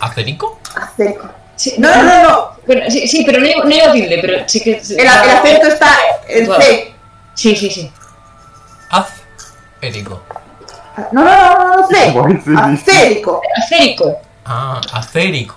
¿Acerico? 0.00 0.58
Acento. 0.74 1.30
Sí, 1.58 1.74
No, 1.76 1.94
no, 1.94 2.02
no, 2.04 2.22
no. 2.22 2.50
Pero, 2.66 2.90
sí, 2.90 3.08
sí, 3.08 3.24
pero 3.26 3.40
no 3.40 3.64
no 3.64 3.70
lleva 3.70 3.92
tilde, 3.92 4.18
pero 4.20 4.48
sí 4.48 4.60
que... 4.62 4.80
El, 4.90 5.00
el 5.00 5.08
acento 5.08 5.66
está 5.68 5.96
en 6.28 6.46
C. 6.46 6.94
Sí, 7.34 7.56
sí, 7.56 7.70
sí. 7.70 7.92
Acerico. 8.90 10.22
No, 11.12 11.24
no, 11.24 11.58
no, 11.58 11.76
no, 11.76 11.88
C. 11.88 12.52
Acérico. 12.56 13.42
Acérico. 13.56 14.16
Ah, 14.44 14.80
acérico. 14.92 15.56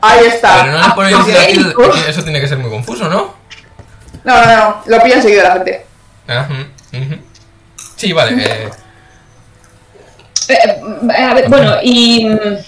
Ahí 0.00 0.26
está. 0.26 0.62
Pero 0.62 0.72
no 0.72 0.88
le 0.88 0.94
ponéis 0.94 1.26
la 1.28 1.46
tilde, 1.46 1.74
Eso 2.08 2.22
tiene 2.22 2.40
que 2.40 2.48
ser 2.48 2.58
muy 2.58 2.70
confuso, 2.70 3.08
¿no? 3.08 3.34
No, 4.24 4.44
no, 4.46 4.56
no. 4.56 4.82
Lo 4.86 5.02
pilla 5.02 5.16
enseguida 5.16 5.44
la 5.44 5.52
gente. 5.54 5.86
Ajá, 6.26 6.48
ujú. 6.92 7.16
Sí, 7.96 8.12
vale. 8.12 8.42
Eh, 8.44 8.70
Eh, 10.48 10.54
eh, 10.58 11.22
a 11.22 11.34
ver, 11.34 11.48
bueno, 11.48 11.76
y, 11.82 12.26
mm, 12.26 12.58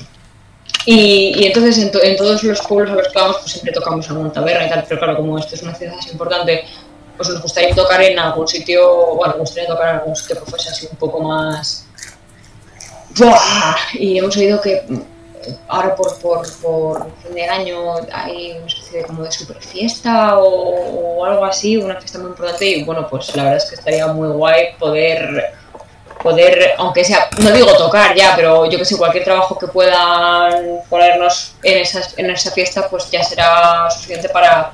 y, 0.87 1.33
y 1.41 1.47
entonces 1.47 1.79
en, 1.79 1.91
to- 1.93 2.03
en 2.03 2.17
todos 2.17 2.43
los 2.43 2.61
pueblos 2.63 2.93
a 2.93 2.95
los 2.97 3.09
que 3.09 3.19
vamos 3.19 3.37
pues 3.41 3.53
siempre 3.53 3.73
tocamos 3.73 4.09
alguna 4.11 4.33
taberna 4.33 4.67
y 4.67 4.71
tal, 4.71 4.85
pero 4.89 5.01
claro, 5.01 5.17
como 5.17 5.39
esto 5.39 5.55
es 5.55 5.63
una 5.63 5.75
ciudad 5.75 5.95
así 5.99 6.11
importante, 6.11 6.65
pues 7.17 7.29
nos 7.29 7.41
gustaría 7.43 7.75
tocar 7.75 8.03
en 8.03 8.19
algún 8.19 8.47
sitio, 8.49 9.15
bueno, 9.15 9.35
nos 9.35 9.41
gustaría 9.49 9.69
tocar 9.69 9.89
en 9.91 9.97
algún 10.01 10.17
sitio 10.17 10.43
que 10.45 10.51
fuese 10.51 10.69
así 10.71 10.89
un 10.91 10.97
poco 10.99 11.21
más... 11.21 11.87
¡Buah! 13.17 13.77
Y 13.95 14.19
hemos 14.19 14.37
oído 14.37 14.61
que 14.61 14.83
mm, 14.89 15.01
ahora 15.69 15.95
por, 15.95 16.19
por, 16.19 16.41
por 16.61 17.07
fin 17.23 17.35
de 17.35 17.45
año 17.47 17.95
hay 18.13 18.53
una 18.57 18.67
especie 18.67 18.99
de 19.01 19.05
como 19.07 19.23
de 19.23 19.31
super 19.31 19.57
fiesta 19.63 20.39
o, 20.39 21.19
o 21.21 21.25
algo 21.25 21.45
así, 21.45 21.77
una 21.77 21.95
fiesta 22.01 22.19
muy 22.19 22.29
importante 22.29 22.67
y 22.67 22.83
bueno, 22.83 23.07
pues 23.09 23.35
la 23.37 23.45
verdad 23.45 23.59
es 23.59 23.67
que 23.71 23.77
estaría 23.77 24.07
muy 24.09 24.29
guay 24.29 24.75
poder 24.79 25.53
poder, 26.25 26.75
aunque 26.79 27.05
sea, 27.05 27.29
no 27.39 27.51
digo 27.53 27.73
tocar 27.77 28.15
ya, 28.17 28.33
pero 28.35 28.65
yo 28.65 28.79
que 28.79 28.85
sé, 28.85 28.97
cualquier 28.97 29.23
trabajo 29.25 29.57
que 29.59 29.69
puedan 29.69 30.81
ponernos 30.91 31.53
en, 31.63 31.79
esas, 31.79 32.19
en 32.19 32.31
esa 32.31 32.51
fiesta, 32.51 32.89
pues 32.89 33.09
ya 33.11 33.23
será 33.23 33.89
suficiente 33.91 34.29
para, 34.31 34.73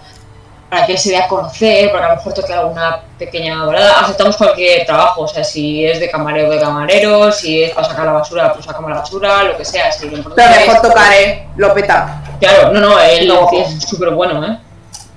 para 0.71 0.87
que 0.87 0.93
él 0.93 0.99
se 0.99 1.11
dé 1.11 1.17
a 1.19 1.27
conocer, 1.27 1.91
para 1.91 2.01
que 2.01 2.07
a 2.07 2.09
lo 2.11 2.17
mejor 2.17 2.33
toque 2.35 2.53
alguna 2.55 3.01
pequeña 3.19 3.65
balada. 3.65 4.01
Aceptamos 4.01 4.37
cualquier 4.37 4.87
trabajo, 4.87 5.23
o 5.23 5.29
sea, 5.29 5.43
si 5.43 5.85
es 5.85 5.99
de 5.99 6.09
camarero, 6.09 6.49
de 6.51 6.61
camarero, 6.61 7.33
si 7.33 7.65
es 7.65 7.73
para 7.73 7.89
sacar 7.89 8.07
la 8.07 8.13
basura, 8.13 8.53
pues 8.53 8.65
sacamos 8.65 8.89
la 8.91 8.99
basura, 8.99 9.43
lo 9.43 9.57
que 9.57 9.65
sea. 9.65 9.91
Si 9.91 10.09
lo 10.09 10.17
importante 10.19 10.49
Pero 10.49 10.61
es- 10.61 10.69
mejor 10.73 10.89
tocar, 10.89 11.13
eh. 11.15 11.49
Lo 11.57 11.75
peta. 11.75 12.23
Claro, 12.41 12.73
no, 12.73 12.81
no, 12.81 12.99
él 13.01 13.27
No. 13.29 13.51
es 13.53 13.83
súper 13.83 14.11
bueno, 14.11 14.43
¿eh? 14.47 14.59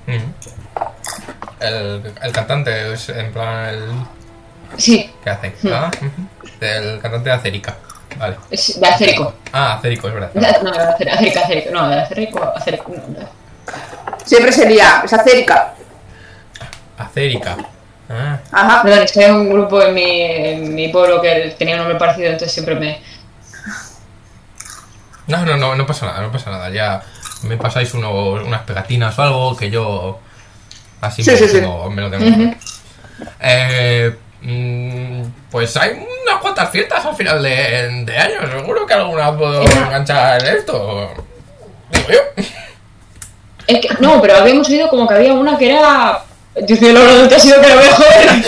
ujú. 0.08 0.34
el, 1.60 2.14
el 2.22 2.32
cantante 2.34 2.92
es 2.94 3.08
en 3.10 3.32
plan 3.32 3.66
el. 3.68 3.84
Sí, 4.78 5.12
¿Qué 5.24 5.30
hace? 5.30 5.54
Hmm. 5.62 5.68
Ah. 5.74 5.92
El 6.60 7.00
cantante 7.02 7.30
de 7.30 7.36
Acerica. 7.36 7.76
Vale. 8.18 8.38
es 8.52 8.80
de 8.80 8.88
acérico. 8.88 9.34
Ah, 9.52 9.74
Acerico, 9.74 10.08
es 10.08 10.14
verdad. 10.14 10.32
No, 10.34 10.42
de 10.42 10.48
acer- 10.80 11.10
acérico, 11.12 11.40
acérico, 11.40 11.72
no, 11.72 11.88
de 11.90 12.00
acérico, 12.02 12.44
acérico, 12.56 12.92
no, 12.92 13.20
no. 13.22 13.30
Siempre 14.26 14.52
sería. 14.52 15.02
Es 15.04 15.14
acérica. 15.14 15.74
Acerica. 16.98 17.58
Ah, 18.10 18.40
Ajá. 18.52 18.84
Perdón, 18.84 19.00
es 19.04 19.12
que 19.12 19.26
hay 19.26 19.32
un 19.32 19.50
grupo 19.50 19.82
en 19.82 19.94
mi, 19.96 20.22
en 20.22 20.76
mi 20.76 20.90
pueblo 20.90 21.22
que 21.22 21.56
tenía 21.58 21.74
un 21.76 21.80
nombre 21.82 21.98
parecido, 21.98 22.28
entonces 22.28 22.52
siempre 22.54 22.76
me... 22.76 23.02
No, 25.28 25.46
no, 25.46 25.56
no, 25.58 25.76
no 25.76 25.86
pasa 25.86 26.06
nada, 26.06 26.22
no 26.22 26.32
pasa 26.32 26.52
nada. 26.52 26.70
Ya 26.70 27.02
me 27.44 27.58
pasáis 27.58 27.94
uno- 27.94 28.34
unas 28.34 28.62
pegatinas 28.64 29.18
o 29.18 29.22
algo 29.24 29.56
que 29.58 29.70
yo 29.72 30.20
así 31.02 31.24
Sí, 31.24 31.32
me, 31.32 31.38
sí, 31.38 31.44
lo 31.44 31.50
sí. 31.50 31.60
tengo, 31.60 31.90
me 31.90 32.02
lo 32.02 32.10
tengo. 32.12 32.26
Ujú. 32.28 32.56
Eh, 33.40 34.18
pues 35.52 35.76
hay 35.78 35.92
unas 35.92 36.42
cuantas 36.42 36.70
fiestas 36.70 37.06
al 37.06 37.16
final 37.16 37.42
de, 37.42 38.04
de 38.06 38.18
año. 38.18 38.36
Seguro 38.60 38.86
que 38.86 38.94
alguna 38.94 39.36
puedo 39.38 39.62
enganchar 39.64 40.44
en 40.46 40.58
esto. 40.58 41.10
Digo 41.92 42.08
yo. 42.10 42.44
Es 43.68 43.80
que- 43.80 43.90
no, 44.00 44.22
pero 44.22 44.38
habíamos 44.38 44.68
oído 44.70 44.90
como 44.90 45.08
que 45.08 45.14
había 45.14 45.34
una 45.34 45.58
que 45.58 45.70
era... 45.70 46.24
Lo 46.56 46.66
grande 47.04 47.30
que 47.30 47.36
ha 47.36 47.40
sido 47.40 47.60
que 47.62 47.68
lo 47.70 47.78
veo 47.78 47.92
joder. 47.94 48.44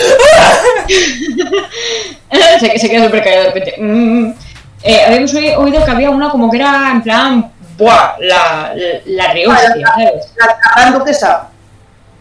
se, 2.60 2.78
se 2.78 2.88
queda 2.90 3.04
súper 3.06 3.22
callado 3.24 3.42
de 3.44 3.48
repente. 3.50 3.74
Mm, 3.78 4.32
eh, 4.82 5.00
habíamos 5.06 5.34
oí- 5.34 5.54
oído 5.56 5.84
que 5.84 5.90
había 5.90 6.10
una 6.10 6.30
como 6.30 6.50
que 6.50 6.58
era 6.58 6.90
en 6.92 7.02
plan... 7.02 7.52
Buah, 7.78 8.16
la, 8.20 8.72
la, 8.74 9.00
la 9.06 9.32
rehostia, 9.34 9.86
¿sabes? 9.86 10.32
La, 10.36 10.46
la 10.46 10.80
gran 10.80 10.94
duquesa. 10.98 11.48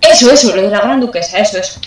Eso, 0.02 0.30
eso, 0.31 0.53
lo 0.56 0.61
de 0.64 0.69
la 0.69 0.81
gran 0.81 0.99
duquesa, 0.99 1.38
eso, 1.39 1.57
eso. 1.60 1.80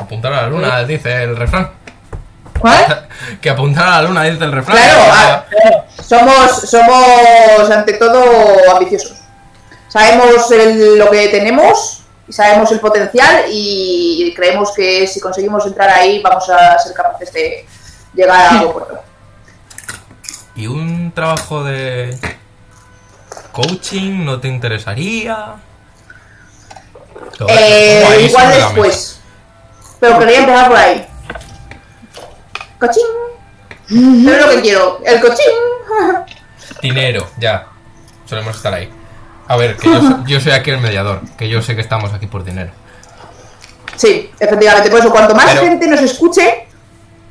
Apuntar 0.00 0.32
a 0.32 0.42
la 0.42 0.48
luna, 0.48 0.84
dice 0.84 1.22
el 1.22 1.36
refrán. 1.36 1.70
¿Cuál? 2.58 3.08
Que 3.40 3.50
apuntar 3.50 3.86
a 3.86 4.02
la 4.02 4.08
luna, 4.08 4.24
dice 4.24 4.44
el 4.44 4.52
refrán. 4.52 4.76
Claro, 4.76 5.00
ah, 5.12 5.44
claro. 5.48 5.84
Somos, 6.02 6.70
somos 6.70 7.70
ante 7.70 7.92
todo 7.94 8.22
ambiciosos. 8.72 9.18
Sabemos 9.88 10.50
el- 10.50 10.98
lo 10.98 11.10
que 11.10 11.28
tenemos, 11.28 12.02
y 12.26 12.32
sabemos 12.32 12.70
el 12.72 12.80
potencial 12.80 13.44
y 13.50 14.32
creemos 14.34 14.72
que 14.72 15.06
si 15.06 15.20
conseguimos 15.20 15.66
entrar 15.66 15.90
ahí 15.90 16.22
vamos 16.22 16.48
a 16.48 16.78
ser 16.78 16.94
capaces 16.94 17.32
de, 17.32 17.66
llegar 18.14 18.46
al 18.46 18.58
aeropuerto. 18.58 19.00
¿Y 20.54 20.66
un 20.66 21.12
trabajo 21.12 21.64
de 21.64 22.18
coaching 23.52 24.24
no 24.24 24.40
te 24.40 24.48
interesaría? 24.48 25.56
Eh, 27.48 28.26
igual 28.28 28.52
después. 28.52 29.19
Pero 30.00 30.18
quería 30.18 30.38
empezar 30.40 30.68
por 30.68 30.76
ahí. 30.76 31.06
Cochín. 32.78 33.04
Eso 33.88 34.34
es 34.36 34.46
lo 34.46 34.50
que 34.52 34.60
quiero. 34.62 35.00
El 35.04 35.20
cochín. 35.20 35.52
Dinero, 36.82 37.28
ya. 37.38 37.66
Solemos 38.26 38.56
estar 38.56 38.72
ahí. 38.72 38.90
A 39.48 39.56
ver, 39.56 39.76
que 39.76 39.88
yo, 39.88 40.00
so- 40.00 40.18
yo 40.26 40.40
soy 40.40 40.52
aquí 40.52 40.70
el 40.70 40.80
mediador, 40.80 41.20
que 41.36 41.48
yo 41.48 41.60
sé 41.60 41.74
que 41.74 41.80
estamos 41.82 42.12
aquí 42.12 42.26
por 42.26 42.44
dinero. 42.44 42.70
Sí, 43.96 44.30
efectivamente. 44.38 44.90
Por 44.90 45.00
eso, 45.00 45.10
cuanto 45.10 45.34
más 45.34 45.46
Pero- 45.50 45.62
gente 45.62 45.86
nos 45.88 46.00
escuche, 46.00 46.66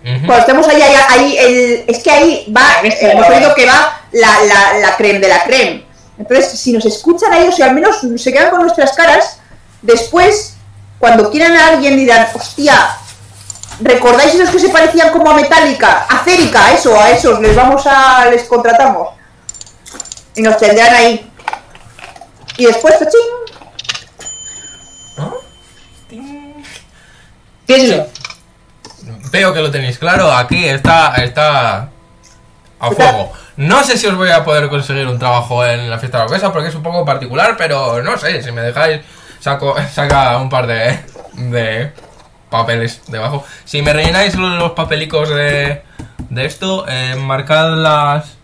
Ujú. 0.04 0.26
cuando 0.28 0.38
estemos 0.40 0.68
ahí, 0.68 0.82
ahí, 0.82 0.96
ahí, 1.10 1.38
el, 1.38 1.84
es 1.88 2.04
que 2.04 2.12
ahí 2.12 2.54
va, 2.56 2.82
eh, 2.84 2.98
hemos 3.02 3.28
oído 3.30 3.56
que 3.56 3.66
va 3.66 4.02
la, 4.12 4.44
la, 4.44 4.78
la 4.80 4.96
creme 4.98 5.20
de 5.20 5.28
la 5.30 5.44
creme. 5.44 5.86
Entonces, 6.18 6.60
si 6.60 6.74
nos 6.74 6.86
escuchan 6.86 7.32
a 7.34 7.40
ellos 7.40 7.58
y 7.58 7.62
al 7.64 7.74
menos 7.74 8.02
se 8.18 8.32
quedan 8.34 8.50
con 8.52 8.62
nuestras 8.62 8.92
caras, 8.94 9.40
después, 9.82 10.58
cuando 11.00 11.32
quieran 11.32 11.56
a 11.56 11.68
alguien 11.70 11.96
dirán, 11.96 12.28
hostia, 12.34 12.98
¿recordáis 13.80 14.36
esos 14.36 14.50
que 14.50 14.60
se 14.60 14.70
parecían 14.70 15.12
como 15.12 15.32
a 15.32 15.36
Metallica? 15.36 16.06
A 16.10 16.24
Cérica, 16.24 16.66
a 16.66 16.74
eso, 16.74 17.00
a 17.00 17.10
esos, 17.12 17.40
les 17.40 17.56
vamos 17.56 17.88
a, 17.88 18.26
les 18.26 18.44
contratamos. 18.44 19.10
Y 20.36 20.42
nos 20.42 20.58
tendrán 20.58 20.94
ahí. 20.94 21.32
Y 22.58 22.66
después. 22.66 22.96
Ting. 26.10 26.64
¿Qué 27.66 27.76
es 27.76 27.84
eso? 27.84 28.08
Veo 29.32 29.54
que 29.54 29.62
lo 29.62 29.72
tenéis 29.72 29.98
claro, 29.98 30.32
aquí 30.32 30.66
está, 30.66 31.16
está 31.16 31.90
a 32.80 32.92
fuego. 32.92 33.32
No 33.58 33.84
sé 33.84 33.98
si 33.98 34.08
os 34.08 34.16
voy 34.16 34.32
a 34.32 34.44
poder 34.44 34.70
conseguir 34.70 35.08
un 35.08 35.20
trabajo 35.20 35.66
en 35.66 35.90
la 35.90 36.00
fiesta 36.00 36.26
de 36.26 36.40
la 36.40 36.52
porque 36.52 36.70
es 36.70 36.76
un 36.76 36.84
poco 36.84 37.06
particular, 37.06 37.56
pero 37.58 38.02
no 38.02 38.18
sé, 38.18 38.42
si 38.42 38.52
me 38.52 38.62
dejáis, 38.62 39.02
saco, 39.40 39.76
saca 39.94 40.38
un 40.38 40.50
par 40.50 40.68
de, 40.68 41.00
de 41.34 41.94
papeles 42.50 43.02
debajo. 43.08 43.44
Si 43.66 43.82
me 43.82 43.94
rellenáis 43.94 44.36
los, 44.36 44.58
los 44.58 44.72
papelicos 44.72 45.30
de, 45.30 45.84
de 46.30 46.46
esto, 46.46 46.86
eh, 46.88 47.16
marcad 47.16 47.76
las 47.76 48.38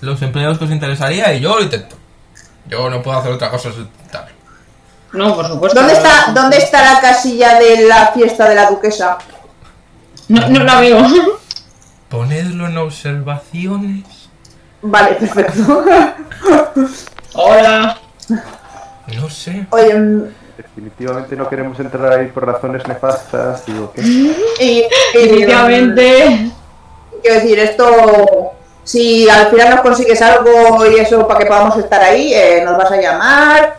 los 0.00 0.20
empleos 0.22 0.58
que 0.58 0.64
os 0.64 0.70
interesaría 0.70 1.32
y 1.34 1.40
yo 1.40 1.56
lo 1.56 1.62
intento. 1.62 1.96
Yo 2.68 2.90
no 2.90 3.02
puedo 3.02 3.18
hacer 3.18 3.32
otra 3.32 3.50
cosa. 3.50 3.70
tal. 4.10 4.26
No, 5.12 5.34
por 5.34 5.46
supuesto. 5.46 5.78
¿Dónde 5.78 5.94
está, 5.94 6.32
¿Dónde 6.34 6.58
está 6.58 6.94
la 6.94 7.00
casilla 7.00 7.58
de 7.58 7.86
la 7.86 8.08
fiesta 8.08 8.48
de 8.48 8.54
la 8.54 8.68
duquesa? 8.70 9.18
No, 10.28 10.48
no 10.48 10.64
la 10.64 10.80
veo. 10.80 11.06
Ponedlo 12.08 12.66
en 12.66 12.78
observaciones. 12.78 14.04
Vale, 14.82 15.14
perfecto. 15.14 15.84
Hola. 17.34 17.98
No 19.14 19.30
sé. 19.30 19.66
Oye, 19.70 19.94
mm, 19.94 20.22
Definitivamente 20.56 21.36
no 21.36 21.48
queremos 21.50 21.78
entrar 21.80 22.12
ahí 22.14 22.28
por 22.28 22.46
razones 22.46 22.86
nefastas, 22.88 23.66
digo 23.66 23.92
y, 23.96 24.30
y- 24.58 24.84
Definitivamente. 25.12 26.50
quiero 27.22 27.34
decir, 27.40 27.58
esto, 27.58 28.52
si 28.82 29.28
al 29.28 29.48
final 29.48 29.70
nos 29.70 29.80
consigues 29.82 30.22
algo 30.22 30.86
y 30.86 30.96
eso 30.96 31.26
para 31.28 31.40
que 31.40 31.46
podamos 31.46 31.76
estar 31.76 32.00
ahí, 32.00 32.32
eh, 32.32 32.62
nos 32.64 32.76
vas 32.78 32.90
a 32.90 32.96
llamar. 32.96 33.78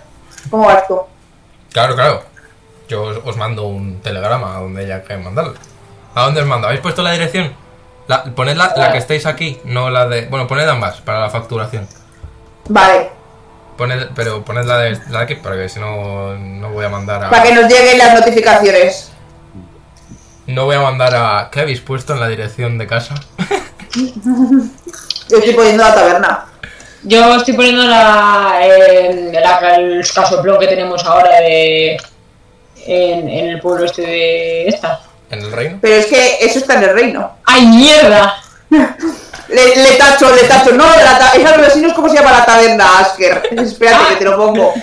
¿Cómo 0.52 0.68
va 0.68 0.76
esto? 0.76 1.08
Claro, 1.72 1.96
claro. 1.96 2.22
Yo 2.88 3.04
os, 3.04 3.18
os 3.26 3.36
mando 3.38 3.64
un 3.68 4.00
telegrama 4.02 4.58
a 4.58 4.60
donde 4.62 4.84
haya 4.84 5.04
que 5.04 5.18
mandarlo. 5.18 5.56
¿A 6.14 6.24
dónde 6.26 6.42
os 6.42 6.48
mando? 6.48 6.68
¿Habéis 6.68 6.82
puesto 6.82 7.02
la 7.02 7.12
dirección? 7.12 7.54
La, 8.08 8.24
poned 8.24 8.56
la, 8.56 8.74
la 8.78 8.92
que 8.92 9.00
estéis 9.00 9.26
aquí, 9.26 9.60
no 9.66 9.90
la 9.90 10.08
de... 10.08 10.28
Bueno, 10.28 10.48
poned 10.48 10.68
ambas 10.70 11.02
para 11.02 11.20
la 11.22 11.30
facturación. 11.30 11.88
Vale, 12.70 13.10
Poned, 13.78 14.08
pero 14.16 14.44
poned 14.44 14.66
la 14.66 14.78
de, 14.80 15.00
la 15.10 15.20
de 15.20 15.24
aquí, 15.26 15.36
porque 15.36 15.70
si 15.70 15.80
no, 15.80 16.34
no 16.36 16.70
voy 16.72 16.86
a 16.86 16.90
mandar 16.90 17.24
a... 17.26 17.30
para 17.30 17.44
que 17.44 17.54
nos 17.54 17.72
lleguen 17.72 17.98
las 18.00 18.14
notificaciones. 18.20 19.12
No 20.48 20.66
voy 20.66 20.76
a 20.78 20.82
mandar 20.82 21.14
a... 21.16 21.50
¿Qué 21.52 21.60
habéis 21.60 21.82
puesto 21.82 22.14
en 22.14 22.20
la 22.20 22.28
dirección 22.28 22.78
de 22.78 22.88
casa? 22.88 23.16
Yo 25.30 25.38
estoy 25.38 25.54
poniendo 25.54 25.84
la 25.84 25.94
taberna. 25.94 26.46
Yo 27.04 27.36
estoy 27.36 27.54
poniendo 27.54 27.84
la, 27.84 28.60
eh, 28.64 29.30
la- 29.34 29.76
el 29.76 30.06
casoplón 30.14 30.60
que 30.60 30.68
tenemos 30.68 31.04
ahora 31.06 31.40
de. 31.42 31.98
En, 32.86 33.28
en 33.30 33.48
el 33.50 33.60
pueblo 33.60 33.86
este 33.86 34.02
de 34.02 34.68
esta. 34.68 35.02
¿En 35.30 35.40
el 35.42 35.52
reino? 35.52 35.78
Pero 35.82 35.96
es 35.96 36.06
que 36.08 36.38
eso 36.42 36.60
está 36.60 36.76
en 36.76 36.84
el 36.84 36.94
reino. 36.94 37.38
¡Ay, 37.46 37.66
mierda! 37.68 38.36
Le, 38.70 39.76
le 39.78 39.92
tacho, 39.98 40.34
le 40.36 40.44
tacho. 40.44 40.72
No, 40.74 40.86
la 40.86 41.18
ta- 41.18 41.32
esa 41.36 41.56
así 41.66 41.80
no 41.82 41.88
es 41.90 41.94
como 41.94 42.10
se 42.10 42.16
llama 42.18 42.32
la 42.32 42.46
taberna, 42.46 43.00
Asker. 43.00 43.42
Espérate 43.52 44.06
que 44.10 44.16
te 44.18 44.26
lo 44.26 44.36
pongo. 44.38 44.74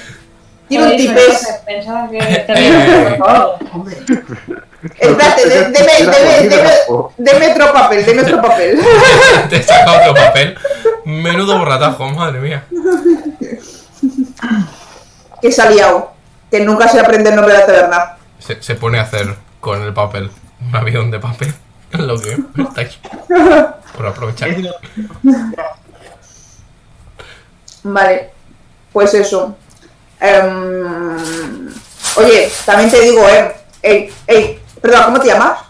Tiene 0.69 0.85
un 0.87 0.97
tipés. 0.97 1.47
Pensaba 1.67 2.09
que 2.11 2.19
te 2.19 2.53
había 2.53 3.05
equivocado. 3.11 3.59
Espérate, 4.99 5.49
de- 5.49 5.65
deme, 5.71 5.93
deme, 5.99 6.49
deme, 6.49 6.71
deme 7.19 7.53
otro 7.53 7.73
papel, 7.73 8.05
deme 8.07 8.23
otro 8.23 8.41
papel. 8.41 8.79
Te 9.51 9.57
he 9.57 9.63
sacado 9.63 9.99
otro 10.11 10.15
papel. 10.15 10.57
Menudo 11.05 11.59
borratajo, 11.59 12.09
madre 12.09 12.41
mía. 12.41 12.65
Que 15.41 15.53
se 15.53 15.63
ha 15.63 15.71
liado. 15.71 16.13
Que 16.51 16.61
nunca 16.61 16.89
se 16.89 17.01
aprende 17.01 17.31
el 17.31 17.37
nombre 17.37 17.53
de 17.55 17.61
la 17.61 17.67
taberna. 17.67 18.17
Se, 18.39 18.63
se 18.63 18.75
pone 18.77 18.99
a 18.99 19.03
hacer 19.03 19.35
con 19.61 19.83
el 19.83 19.93
papel 19.93 20.31
un 20.67 20.77
avión 20.77 21.11
de 21.11 21.19
papel. 21.19 21.53
Lo 21.99 22.21
que 22.21 22.37
estáis 22.59 22.99
por 23.97 24.07
aprovechar. 24.07 24.51
Vale, 27.85 28.31
pues 28.93 29.15
eso. 29.15 29.57
Em, 30.19 31.69
oye, 32.17 32.51
también 32.67 32.91
te 32.91 33.01
digo, 33.01 33.29
eh. 33.29 33.55
Ey, 33.83 34.13
ey, 34.27 34.61
perdón, 34.81 35.05
¿cómo 35.05 35.21
te 35.21 35.29
llamas? 35.29 35.61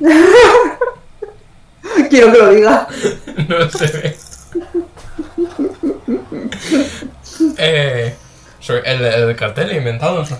Quiero 2.10 2.32
que 2.32 2.38
lo 2.38 2.50
diga. 2.50 2.86
No 3.48 3.70
se 3.70 3.86
ve. 3.86 4.18
Eh, 7.56 8.14
soy 8.58 8.80
el, 8.84 9.04
el 9.04 9.36
cartel 9.36 9.74
inventado. 9.74 10.26
¿no? 10.28 10.38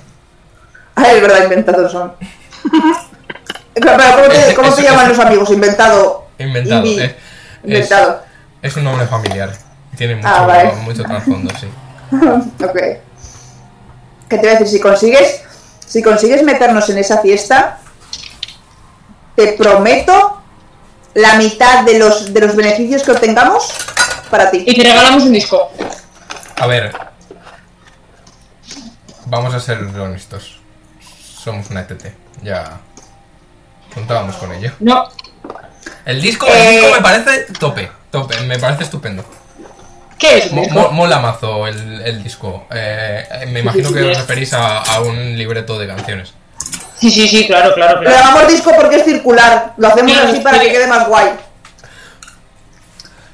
Ah, 0.96 1.12
es 1.12 1.22
verdad, 1.22 1.44
inventados 1.44 1.92
son. 1.92 2.12
Pero, 3.74 3.92
¿cómo 3.96 4.28
te, 4.28 4.54
cómo 4.54 4.68
te 4.74 4.80
Eso- 4.82 4.90
llaman 4.90 5.08
los 5.08 5.18
amigos? 5.18 5.50
Inventado. 5.50 6.26
Inventado. 6.38 6.84
Invi- 6.84 6.98
Es, 7.00 7.10
es, 7.10 7.14
Inventado. 7.64 8.22
es 8.62 8.76
un 8.76 8.84
nombre 8.84 9.06
familiar. 9.06 9.52
Tiene 9.96 10.16
mucho, 10.16 10.28
Ah, 10.28 10.46
vale. 10.46 10.72
mucho 10.82 11.02
trasfondo, 11.02 11.52
sí. 11.58 11.66
Ok. 12.64 12.76
¿Qué 14.28 14.36
te 14.36 14.38
voy 14.38 14.48
a 14.48 14.52
decir? 14.52 14.68
Si 14.68 14.80
consigues, 14.80 15.42
si 15.86 16.02
consigues 16.02 16.42
meternos 16.42 16.88
en 16.90 16.98
esa 16.98 17.18
fiesta, 17.20 17.78
te 19.34 19.52
prometo 19.54 20.40
la 21.14 21.34
mitad 21.34 21.84
de 21.84 21.98
los, 21.98 22.32
de 22.32 22.40
los 22.40 22.54
beneficios 22.54 23.02
que 23.02 23.10
obtengamos 23.12 23.72
para 24.30 24.50
ti. 24.50 24.62
Y 24.66 24.74
te 24.76 24.82
regalamos 24.88 25.24
un 25.24 25.32
disco. 25.32 25.70
A 26.56 26.66
ver. 26.66 26.92
Vamos 29.26 29.54
a 29.54 29.60
ser 29.60 29.78
honestos. 29.82 30.59
Somos 31.42 31.70
una 31.70 31.80
ETT. 31.80 32.12
Ya. 32.42 32.78
Contábamos 33.94 34.36
con 34.36 34.52
ello. 34.52 34.72
No. 34.80 35.08
El 36.04 36.20
disco, 36.20 36.46
el 36.46 36.52
Eh. 36.52 36.70
disco 36.72 36.92
me 36.94 37.00
parece 37.00 37.46
tope. 37.58 37.90
Tope, 38.10 38.40
me 38.42 38.58
parece 38.58 38.84
estupendo. 38.84 39.24
¿Qué 40.18 40.38
es 40.38 40.52
Mo- 40.52 40.68
mo- 40.68 40.90
mola 40.92 41.18
mazo 41.18 41.66
el, 41.66 42.02
el 42.02 42.22
disco. 42.22 42.66
Eh, 42.70 43.26
eh, 43.30 43.46
me 43.46 43.60
imagino 43.60 43.90
que 43.92 44.02
os 44.02 44.18
referís 44.18 44.52
a, 44.52 44.78
a 44.80 45.00
un 45.00 45.38
libreto 45.38 45.78
de 45.78 45.86
canciones. 45.86 46.34
Sí, 46.98 47.10
sí, 47.10 47.26
sí, 47.26 47.46
claro, 47.46 47.72
claro, 47.74 48.00
claro. 48.00 48.14
llamamos 48.18 48.48
disco 48.52 48.72
porque 48.78 48.96
es 48.96 49.04
circular. 49.04 49.72
Lo 49.78 49.88
hacemos 49.88 50.14
así 50.18 50.40
para 50.40 50.58
sí. 50.58 50.66
que 50.66 50.72
quede 50.72 50.86
más 50.86 51.08
guay. 51.08 51.30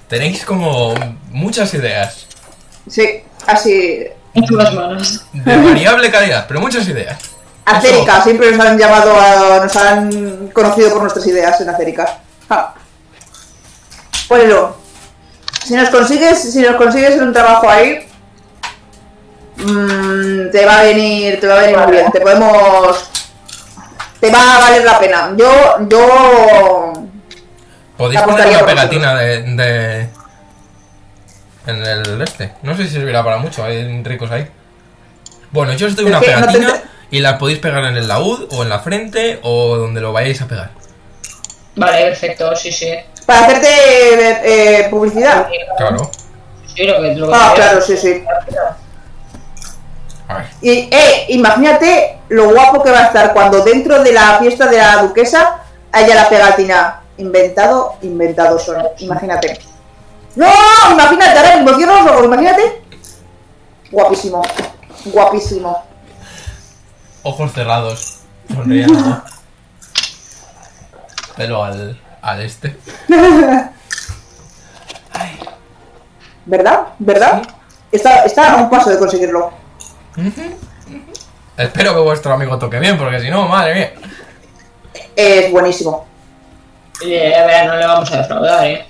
Tenéis 0.08 0.44
como 0.44 0.94
muchas 1.30 1.74
ideas. 1.74 2.26
Sí, 2.88 3.24
así. 3.46 4.06
En 4.34 4.44
manos. 4.54 5.24
De 5.32 5.56
variable 5.56 6.10
calidad, 6.10 6.44
pero 6.46 6.60
muchas 6.60 6.86
ideas. 6.86 7.18
Acérica, 7.66 8.22
siempre 8.22 8.52
nos 8.52 8.64
han 8.66 8.78
llamado, 8.78 9.12
a- 9.20 9.60
nos 9.64 9.76
han 9.76 10.48
conocido 10.48 10.90
por 10.92 11.02
nuestras 11.02 11.26
ideas 11.26 11.60
en 11.60 11.68
Acérica. 11.68 12.18
Ja. 12.48 12.74
Ponelo. 14.28 14.76
Si 15.64 15.74
nos 15.74 15.88
consigues, 15.90 16.52
si 16.52 16.60
nos 16.62 16.76
consigues 16.76 17.20
un 17.20 17.32
trabajo 17.32 17.68
ahí, 17.68 18.06
mm, 19.56 20.50
te 20.52 20.64
va 20.64 20.78
a 20.80 20.82
venir, 20.84 21.40
te 21.40 21.46
va 21.46 21.54
a 21.54 21.60
venir 21.62 21.76
muy 21.78 21.90
bien. 21.92 22.10
Te 22.12 22.20
podemos, 22.20 23.10
te 24.20 24.30
va 24.30 24.56
a 24.56 24.60
valer 24.60 24.84
la 24.84 24.98
pena. 24.98 25.32
Yo, 25.36 25.50
yo, 25.88 26.92
Podéis 27.96 28.20
poner 28.22 28.46
una 28.48 28.66
pegatina 28.66 29.14
de, 29.16 29.42
de- 29.42 30.08
En 31.66 31.82
el 31.84 32.22
este. 32.22 32.52
No 32.62 32.76
sé 32.76 32.84
si 32.84 32.90
servirá 32.90 33.24
para 33.24 33.38
mucho, 33.38 33.64
hay 33.64 34.02
ricos 34.04 34.30
ahí. 34.30 34.48
Bueno, 35.50 35.72
yo 35.72 35.88
os 35.88 35.96
doy 35.96 36.04
una 36.04 36.20
pegatina 36.20 36.74
y 37.10 37.20
las 37.20 37.38
podéis 37.38 37.58
pegar 37.58 37.84
en 37.84 37.96
el 37.96 38.08
laúd 38.08 38.48
o 38.52 38.62
en 38.62 38.68
la 38.68 38.80
frente 38.80 39.38
o 39.42 39.76
donde 39.76 40.00
lo 40.00 40.12
vayáis 40.12 40.40
a 40.42 40.48
pegar. 40.48 40.70
Vale, 41.76 42.06
perfecto, 42.06 42.56
sí, 42.56 42.72
sí. 42.72 42.90
Para 43.26 43.40
hacerte 43.40 43.68
eh, 43.68 44.88
publicidad. 44.88 45.46
Claro. 45.76 46.10
Sí, 46.74 46.84
lo 46.84 47.00
que, 47.00 47.14
lo 47.14 47.28
que 47.28 47.34
Ah, 47.34 47.52
claro, 47.54 47.80
sí, 47.80 47.96
sí. 47.96 48.24
A 50.28 50.38
ver. 50.38 50.46
Y, 50.60 50.70
eh, 50.90 51.26
imagínate 51.28 52.18
lo 52.28 52.50
guapo 52.50 52.82
que 52.82 52.90
va 52.90 53.00
a 53.00 53.06
estar 53.06 53.32
cuando 53.32 53.62
dentro 53.62 54.02
de 54.02 54.12
la 54.12 54.38
fiesta 54.38 54.66
de 54.66 54.78
la 54.78 55.02
duquesa 55.02 55.60
haya 55.92 56.14
la 56.14 56.28
pegatina. 56.28 57.02
Inventado, 57.18 57.96
inventado 58.02 58.58
son. 58.58 58.82
Imagínate. 58.98 59.58
No, 60.34 60.46
imagínate, 60.92 61.38
ahora 61.38 61.56
mismo 61.56 61.76
cierro 61.76 62.02
los 62.02 62.12
ojos, 62.12 62.24
imagínate. 62.24 62.82
Guapísimo. 63.90 64.42
Guapísimo. 65.06 65.84
Ojos 67.26 67.52
cerrados. 67.52 68.20
Sonriendo. 68.54 69.20
Pero 71.36 71.64
al, 71.64 72.00
al 72.22 72.40
este. 72.40 72.76
¿Verdad? 76.44 76.82
¿Verdad? 77.00 77.42
Está, 77.90 78.24
está 78.24 78.52
a 78.52 78.56
un 78.62 78.70
paso 78.70 78.90
de 78.90 78.98
conseguirlo. 78.98 79.52
Espero 81.56 81.94
que 81.94 82.00
vuestro 82.00 82.32
amigo 82.32 82.56
toque 82.60 82.78
bien, 82.78 82.96
porque 82.96 83.18
si 83.18 83.28
no, 83.28 83.48
madre 83.48 83.74
mía. 83.74 83.92
Es 85.16 85.50
buenísimo. 85.50 86.06
Eh, 87.04 87.34
a 87.34 87.44
ver, 87.44 87.66
no 87.66 87.74
le 87.74 87.86
vamos 87.86 88.12
a 88.12 88.18
defraudar, 88.18 88.64
eh. 88.66 88.86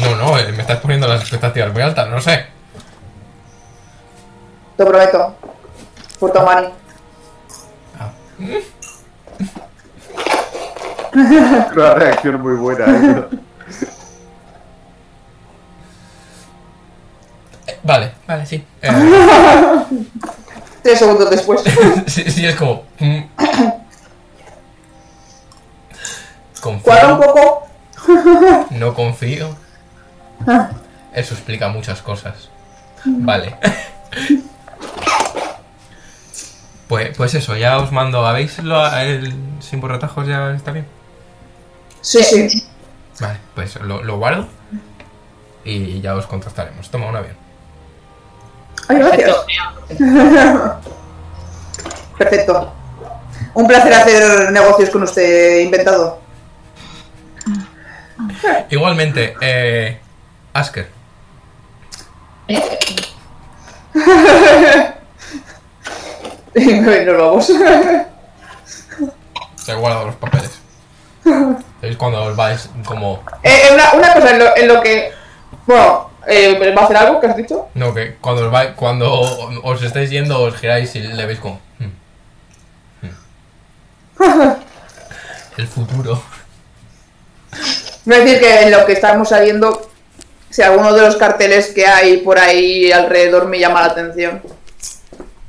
No, 0.00 0.14
no, 0.14 0.38
eh, 0.38 0.52
me 0.52 0.60
estás 0.60 0.78
poniendo 0.78 1.08
las 1.08 1.22
expectativas 1.22 1.72
muy 1.72 1.82
altas, 1.82 2.08
no 2.08 2.20
sé. 2.20 2.46
Te 4.76 4.84
lo 4.84 4.90
prometo. 4.90 5.34
Por 6.20 6.32
tu 6.32 6.40
money. 6.42 6.77
Una 11.74 11.94
reacción 11.94 12.40
muy 12.40 12.54
buena. 12.54 12.84
¿eh? 12.86 13.24
Eh, 17.66 17.78
Vale, 17.82 18.12
vale, 18.26 18.46
sí. 18.46 18.64
Eh, 18.82 18.90
Tres 20.82 20.98
segundos 20.98 21.30
después. 21.30 21.62
sí, 22.06 22.30
sí, 22.30 22.46
es 22.46 22.56
como. 22.56 22.84
mm. 22.98 23.20
Cuadra 26.82 27.14
un 27.14 27.20
Confío, 27.20 27.34
poco. 27.34 27.68
no 28.70 28.94
confío. 28.94 29.56
Eso 31.14 31.34
explica 31.34 31.68
muchas 31.68 32.02
cosas. 32.02 32.50
Vale. 33.04 33.56
Pues, 36.88 37.16
pues 37.16 37.34
eso, 37.34 37.56
ya 37.56 37.78
os 37.78 37.92
mando. 37.92 38.26
¿Habéis 38.26 38.58
lo, 38.60 38.86
el 38.96 39.32
sin 39.60 39.80
borratajos 39.80 40.26
ya 40.26 40.52
está 40.52 40.72
bien? 40.72 40.86
Sí, 42.00 42.22
sí. 42.22 42.66
Vale, 43.20 43.38
pues 43.54 43.76
lo, 43.76 44.02
lo 44.02 44.18
guardo. 44.18 44.48
Y 45.64 46.00
ya 46.00 46.14
os 46.14 46.26
contactaremos. 46.26 46.90
Toma 46.90 47.08
un 47.08 47.16
avión. 47.16 47.36
Ay, 48.88 48.98
gracias. 48.98 49.36
Perfecto. 49.88 50.80
Perfecto. 52.16 52.72
Un 53.54 53.66
placer 53.66 53.92
hacer 53.92 54.52
negocios 54.52 54.90
con 54.90 55.02
usted 55.02 55.60
inventado. 55.60 56.20
Igualmente, 58.70 59.34
eh, 59.40 59.98
Asker, 60.52 60.88
Nos 67.06 67.16
vamos. 67.18 67.52
te 69.64 69.74
guardo 69.74 70.06
los 70.06 70.14
papeles. 70.16 70.50
¿Sabéis 71.80 71.96
cuando 71.96 72.22
os 72.24 72.36
vais 72.36 72.68
como... 72.86 73.22
Eh, 73.42 73.50
eh, 73.50 73.74
una, 73.74 73.92
una 73.92 74.14
cosa, 74.14 74.30
en 74.30 74.38
lo, 74.38 74.56
en 74.56 74.68
lo 74.68 74.80
que. 74.80 75.12
Bueno, 75.66 76.10
eh, 76.26 76.74
¿va 76.76 76.82
a 76.82 76.84
hacer 76.84 76.96
algo 76.96 77.20
que 77.20 77.26
has 77.26 77.36
dicho? 77.36 77.68
No, 77.74 77.92
que 77.94 78.16
cuando 78.16 78.46
os, 78.46 78.50
vais, 78.52 78.70
cuando 78.74 79.12
os 79.62 79.82
estáis 79.82 80.10
yendo 80.10 80.40
os 80.42 80.56
giráis 80.56 80.94
y 80.96 81.00
le 81.00 81.26
veis 81.26 81.38
como... 81.38 81.60
"Hmm, 81.78 81.92
hmm". 84.20 84.54
El 85.58 85.66
futuro. 85.66 86.22
Voy 88.04 88.16
a 88.16 88.20
decir 88.20 88.40
que 88.40 88.62
en 88.62 88.70
lo 88.70 88.86
que 88.86 88.92
estamos 88.92 89.28
saliendo, 89.28 89.90
si 90.50 90.62
alguno 90.62 90.94
de 90.94 91.02
los 91.02 91.16
carteles 91.16 91.68
que 91.74 91.86
hay 91.86 92.18
por 92.18 92.38
ahí 92.38 92.90
alrededor 92.90 93.46
me 93.46 93.58
llama 93.58 93.80
la 93.82 93.88
atención. 93.88 94.40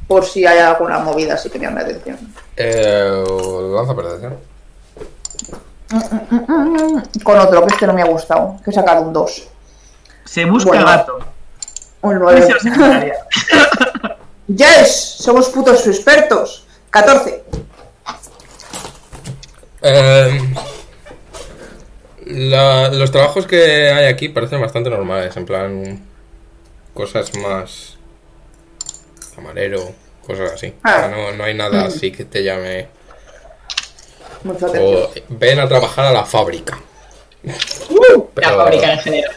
Por 0.10 0.26
si 0.26 0.46
hay 0.46 0.58
alguna 0.60 1.00
movida 1.00 1.36
así 1.36 1.50
que 1.50 1.58
me 1.60 1.66
llama 1.68 1.82
la 1.84 1.88
atención. 1.88 2.18
Eh, 2.58 3.24
lanza 3.76 3.96
percepción. 3.96 4.38
Con 7.24 7.38
otro, 7.40 7.66
que 7.66 7.74
este 7.74 7.86
no 7.88 7.94
me 7.94 8.02
ha 8.02 8.06
gustado. 8.06 8.58
Que 8.66 8.72
he 8.72 8.74
sacado 8.74 9.04
un 9.04 9.14
2. 9.14 9.48
Se 10.26 10.46
busca 10.46 10.70
Bueno. 10.70 10.86
gato. 10.86 11.20
Un 12.02 12.20
Puede 12.20 12.40
9. 12.40 12.48
ser 12.48 12.60
secretaria. 12.60 13.14
Yes, 14.48 15.16
somos 15.20 15.50
putos 15.50 15.86
expertos. 15.86 16.66
14. 16.90 17.44
Eh, 19.84 20.42
la- 22.26 22.90
los 22.90 23.12
trabajos 23.12 23.46
que 23.46 23.92
hay 23.92 24.06
aquí 24.08 24.30
parecen 24.30 24.60
bastante 24.60 24.90
normales, 24.90 25.38
en 25.38 25.46
plan 25.46 26.04
cosas 26.96 27.32
más 27.38 27.99
camarero, 29.40 29.92
cosas 30.26 30.52
así. 30.54 30.68
O 30.84 30.88
sea, 30.88 31.06
Ah. 31.06 31.08
no, 31.08 31.32
no 31.32 31.44
hay 31.44 31.54
nada 31.54 31.86
así 31.86 32.12
que 32.12 32.26
te 32.26 32.44
llame. 32.44 32.88
Mucha 34.44 34.68
atención. 34.68 35.04
O 35.04 35.10
ven 35.30 35.60
a 35.60 35.68
trabajar 35.68 36.06
a 36.06 36.12
la 36.12 36.26
fábrica. 36.26 36.78
La 37.44 37.54
Pero- 38.36 38.58
fábrica 38.58 38.94
en 38.94 39.00
general. 39.00 39.32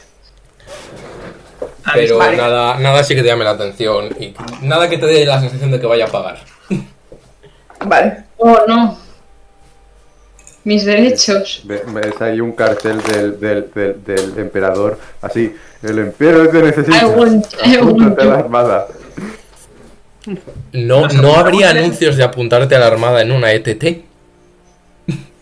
Pero 1.95 2.19
Vale. 2.19 2.37
nada, 2.37 2.79
nada 2.79 3.01
así 3.01 3.15
que 3.15 3.23
te 3.23 3.29
llame 3.29 3.45
la 3.45 3.51
atención 3.51 4.09
y 4.21 4.35
nada 4.63 4.89
que 4.89 4.99
te 4.99 5.07
dé 5.07 5.25
la 5.27 5.41
sensación 5.41 5.71
de 5.73 5.81
que 5.81 5.87
vaya 5.87 6.05
a 6.07 6.09
pagar. 6.09 6.39
Vale. 7.85 8.25
Oh, 8.39 8.59
no. 8.69 8.99
Mis 10.65 10.85
derechos. 10.85 11.63
Ve- 11.65 11.83
Ves 11.89 12.21
ahí 12.21 12.41
un 12.41 12.53
cartel 12.53 13.03
del, 13.03 13.41
del, 13.41 13.71
del, 13.75 14.05
del 14.05 14.39
emperador, 14.39 14.97
así, 15.21 15.53
el 15.83 15.99
emperador 15.99 16.51
te 16.53 16.63
necesita. 16.63 16.99
I 16.99 17.05
want- 17.07 17.47
I 17.65 17.77
want 17.79 17.89
Apúntate 18.01 18.23
a 18.23 18.25
la 18.27 18.35
you. 18.35 18.45
armada. 18.45 18.87
No, 20.73 21.09
no 21.09 21.35
habría 21.37 21.71
anuncios 21.71 22.17
de 22.17 22.23
apuntarte 22.25 22.75
a 22.77 22.79
la 22.79 22.87
armada 22.87 23.23
en 23.23 23.33
una 23.33 23.53
ETT. 23.53 24.05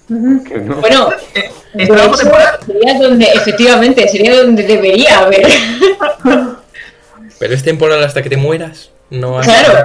No. 0.09 0.77
Bueno, 0.81 1.11
Eh, 1.35 1.51
hecho, 1.79 2.11
temporal. 2.17 2.59
sería 2.67 2.99
donde, 2.99 3.27
efectivamente, 3.27 4.09
sería 4.09 4.35
donde 4.43 4.65
debería 4.65 5.19
haber. 5.21 5.47
Pero 7.39 7.55
es 7.55 7.63
temporal 7.63 8.03
hasta 8.03 8.23
que 8.23 8.29
te 8.31 8.37
mueras. 8.37 8.91
No 9.11 9.39
hay- 9.39 9.45
Claro, 9.45 9.85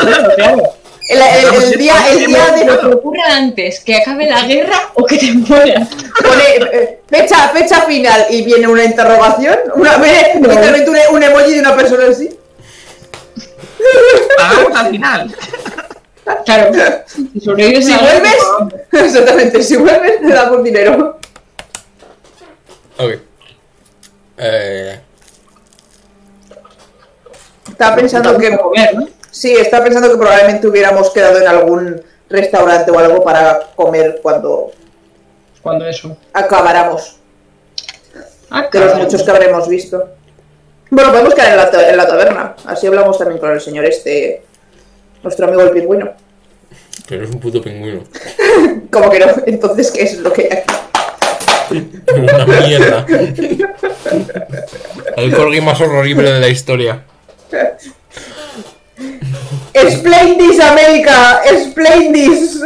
claro, 0.00 0.28
claro. 0.36 0.62
El, 1.08 1.18
el- 1.22 1.62
el 1.72 1.78
día, 1.78 1.94
el 2.10 2.26
día 2.26 2.46
de. 2.54 2.64
Lo 2.66 2.80
que 2.80 2.86
ocurra 2.88 3.22
antes, 3.36 3.80
que 3.80 3.96
acabe 3.96 4.28
la 4.28 4.42
guerra 4.46 4.78
o 4.94 5.06
que 5.06 5.16
te 5.16 5.32
mueras. 5.32 5.88
Pone 6.22 6.44
eh, 6.72 6.98
fecha, 7.08 7.48
fecha 7.48 7.80
final 7.82 8.26
y 8.28 8.42
viene 8.42 8.68
una 8.68 8.84
interrogación. 8.84 9.56
Una 9.76 9.96
vez, 9.96 10.26
un, 10.34 10.46
un 11.16 11.22
emoji 11.22 11.54
de 11.54 11.60
una 11.60 11.74
persona 11.74 12.04
así. 12.10 12.28
Pagamos 14.36 14.78
al 14.78 14.90
final. 14.90 15.36
Claro. 16.44 16.72
Si 17.06 17.40
sobrevives 17.40 17.88
vuelves, 18.00 18.36
exactamente, 18.92 19.62
si 19.62 19.76
vuelves, 19.76 20.20
te 20.20 20.28
damos 20.28 20.62
dinero. 20.62 21.18
Ok. 22.98 23.12
Eh, 24.38 25.00
Estaba 27.70 27.96
pensando 27.96 28.36
que. 28.38 28.56
comer, 28.58 28.94
¿no? 28.96 29.08
Sí, 29.30 29.52
estaba 29.52 29.84
pensando 29.84 30.10
que 30.10 30.16
probablemente 30.16 30.66
hubiéramos 30.66 31.10
quedado 31.10 31.38
en 31.38 31.46
algún 31.46 32.02
restaurante 32.28 32.90
o 32.90 32.98
algo 32.98 33.22
para 33.22 33.60
comer 33.76 34.20
cuando 34.22 34.72
Cuando 35.62 35.86
eso. 35.86 36.16
acabáramos. 36.32 37.16
Ah, 38.50 38.68
De 38.72 38.80
los 38.80 38.96
muchos 38.96 39.22
que 39.22 39.30
habremos 39.30 39.68
visto. 39.68 40.08
Bueno, 40.90 41.10
podemos 41.10 41.34
quedar 41.34 41.50
en 41.50 41.56
la, 41.56 41.90
en 41.90 41.96
la 41.96 42.06
taberna. 42.06 42.56
Así 42.64 42.86
hablamos 42.86 43.18
también 43.18 43.38
con 43.38 43.50
el 43.50 43.60
señor 43.60 43.84
este. 43.84 44.42
Nuestro 45.22 45.46
amigo 45.46 45.62
el 45.62 45.70
pingüino. 45.70 46.12
que 47.06 47.16
eres 47.16 47.30
un 47.30 47.40
puto 47.40 47.60
pingüino. 47.60 48.04
Como 48.90 49.10
que 49.10 49.18
no, 49.18 49.26
entonces, 49.46 49.90
¿qué 49.90 50.02
es 50.02 50.18
lo 50.18 50.32
que 50.32 50.42
hay 50.42 50.58
aquí? 50.58 50.74
Una 52.14 52.46
mierda. 52.46 53.06
El 55.16 55.34
corgi 55.34 55.60
más 55.60 55.80
horrible 55.80 56.32
de 56.32 56.40
la 56.40 56.48
historia. 56.48 57.04
Explain 59.74 60.38
this, 60.38 60.60
América. 60.60 61.40
Explain 61.44 62.12
this. 62.12 62.60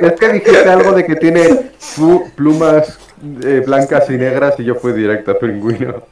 Es 0.00 0.12
que 0.12 0.28
dijiste 0.28 0.68
algo 0.68 0.92
de 0.92 1.04
que 1.04 1.16
tiene 1.16 1.72
plumas 2.36 2.98
eh, 3.42 3.62
blancas 3.64 4.08
y 4.10 4.12
negras 4.12 4.54
y 4.58 4.64
yo 4.64 4.76
fui 4.76 4.92
directo 4.92 5.32
a 5.32 5.38
pingüino. 5.38 6.02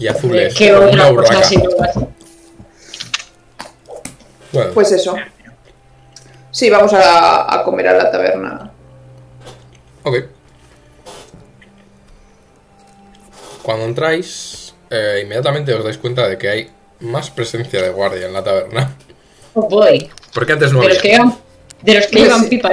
Y 0.00 0.08
azules. 0.08 0.54
¿Qué 0.54 0.72
una 0.74 1.14
cosa? 1.14 1.40
Bueno, 4.52 4.72
Pues 4.74 4.90
eso. 4.90 5.14
Sí, 6.50 6.68
vamos 6.68 6.92
a, 6.92 7.54
a 7.54 7.62
comer 7.62 7.86
a 7.88 7.92
la 7.96 8.10
taberna. 8.10 8.72
Ok. 10.02 10.16
Cuando 13.62 13.84
entráis, 13.84 14.74
eh, 14.90 15.20
inmediatamente 15.22 15.72
os 15.74 15.84
dais 15.84 15.98
cuenta 15.98 16.26
de 16.26 16.38
que 16.38 16.48
hay 16.48 16.70
más 17.00 17.30
presencia 17.30 17.80
de 17.82 17.90
guardia 17.90 18.26
en 18.26 18.32
la 18.32 18.42
taberna. 18.42 18.96
Oh 19.54 19.68
boy. 19.68 20.10
Porque 20.34 20.52
antes 20.52 20.72
no 20.72 20.80
De 20.80 20.88
los 20.88 20.98
que 20.98 21.14
había. 21.14 21.18
llevan, 21.24 21.38
de 21.82 21.94
los 21.94 22.06
que 22.06 22.18
llevan 22.18 22.40
sí. 22.42 22.48
pipa. 22.48 22.70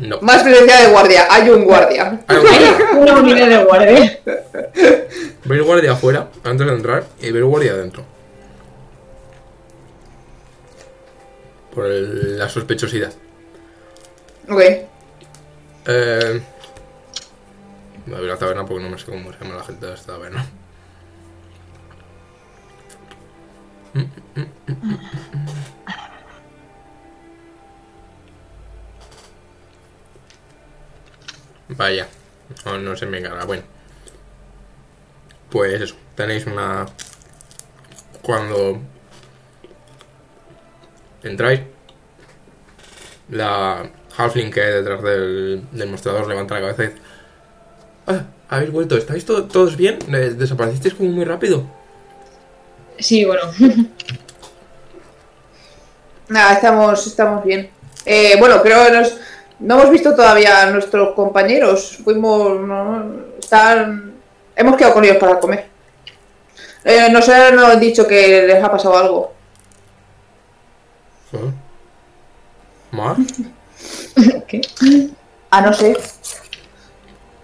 No. 0.00 0.18
Más 0.22 0.42
presencia 0.42 0.80
de 0.80 0.88
guardia, 0.92 1.26
hay 1.30 1.48
un 1.50 1.64
guardia. 1.64 2.20
Hay 2.26 2.36
un 2.38 2.42
guardia. 2.42 2.76
Una 2.96 3.14
unidad 3.20 3.48
de 3.48 3.64
guardia. 3.64 4.18
Veis 5.44 5.62
guardia 5.62 5.92
afuera 5.92 6.28
antes 6.42 6.66
de 6.66 6.72
entrar 6.72 7.04
y 7.20 7.30
veis 7.30 7.44
guardia 7.44 7.72
adentro. 7.72 8.04
Por 11.74 11.86
el- 11.86 12.38
la 12.38 12.48
sospechosidad. 12.48 13.12
Ok. 14.48 14.60
Eh, 15.86 16.40
voy 18.06 18.14
a 18.16 18.20
ver 18.20 18.28
la 18.30 18.36
taberna 18.36 18.64
porque 18.64 18.82
no 18.82 18.90
me 18.90 18.98
sé 18.98 19.04
cómo 19.06 19.32
se 19.32 19.38
llama 19.38 19.56
la 19.56 19.64
gente 19.64 19.86
de 19.86 19.94
esta 19.94 20.12
taberna. 20.14 20.46
Vaya, 31.70 32.08
no, 32.64 32.78
no 32.78 32.96
se 32.96 33.06
me 33.06 33.18
encarga. 33.18 33.44
Bueno, 33.44 33.62
pues 35.50 35.80
eso, 35.80 35.94
tenéis 36.14 36.46
una. 36.46 36.86
Cuando 38.22 38.78
entráis, 41.22 41.60
la 43.30 43.88
Halfling 44.16 44.50
que 44.50 44.60
hay 44.62 44.72
detrás 44.74 45.02
del, 45.02 45.66
mostrador 45.88 46.26
levanta 46.28 46.54
la 46.54 46.60
cabeza 46.60 46.84
y 46.84 46.86
dice: 46.88 47.00
Ah, 48.06 48.24
habéis 48.48 48.70
vuelto, 48.72 48.96
¿estáis 48.96 49.24
to- 49.24 49.44
todos 49.44 49.76
bien? 49.76 49.98
¿Desaparecisteis 50.08 50.94
como 50.94 51.10
muy 51.10 51.24
rápido? 51.24 51.64
Sí, 52.98 53.24
bueno. 53.24 53.42
Nada, 56.28 56.54
estamos, 56.54 57.06
estamos 57.06 57.44
bien. 57.44 57.70
Eh, 58.04 58.36
bueno, 58.38 58.62
creo 58.62 58.84
que 58.86 58.92
nos, 58.92 59.16
no 59.60 59.74
hemos 59.74 59.90
visto 59.90 60.14
todavía 60.14 60.62
a 60.62 60.70
nuestros 60.70 61.14
compañeros. 61.14 61.98
Fuimos. 62.02 62.60
no, 62.60 63.04
están, 63.38 64.14
hemos 64.56 64.76
quedado 64.76 64.94
con 64.94 65.04
ellos 65.04 65.18
para 65.18 65.38
comer. 65.38 65.68
Eh, 66.84 67.08
nos 67.10 67.28
han 67.28 67.78
dicho 67.78 68.06
que 68.06 68.46
les 68.46 68.64
ha 68.64 68.70
pasado 68.70 68.96
algo. 68.96 69.34
¿Ah? 71.34 71.52
¿Más? 72.90 73.18
¿Qué? 74.48 74.62
Ah, 75.50 75.60
no 75.60 75.72
sé. 75.72 75.96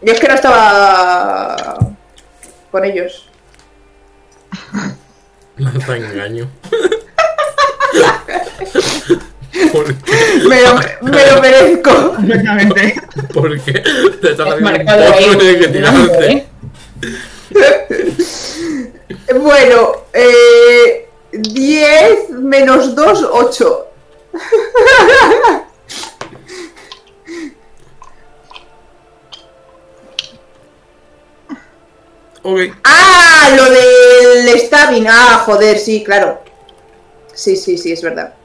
Yo 0.01 0.13
es 0.13 0.21
que 0.21 0.29
no 0.29 0.35
estaba 0.35 1.79
con 2.71 2.85
ellos. 2.85 3.29
Lanza 5.57 5.97
engaño. 5.97 6.49
¿Por 9.73 9.95
qué? 9.95 10.13
Me 10.49 10.63
lo, 10.63 10.75
me 11.03 11.27
lo 11.27 11.41
merezco. 11.41 12.17
Exactamente. 12.23 13.01
¿Por 13.33 13.61
qué? 13.61 13.73
Te 14.21 14.31
estás 14.31 14.49
haciendo 14.49 14.71
un 14.71 14.87
poco 14.87 15.45
de 15.45 15.59
que 15.59 15.69
tirarte. 15.69 16.47
Bueno, 19.35 20.05
eh, 20.13 21.09
10 21.33 22.31
menos 22.31 22.95
2, 22.95 23.29
8. 23.33 23.87
Ok. 32.49 32.61
Ah, 32.85 33.57
lo 33.57 33.65
del 33.65 34.61
stabbing. 34.61 35.09
Ah, 35.09 35.43
joder, 35.45 35.81
sí, 35.81 36.05
claro. 36.05 36.45
Sí, 37.35 37.57
sí, 37.57 37.77
sí, 37.77 37.91
es 37.91 38.01
verdad. 38.01 38.36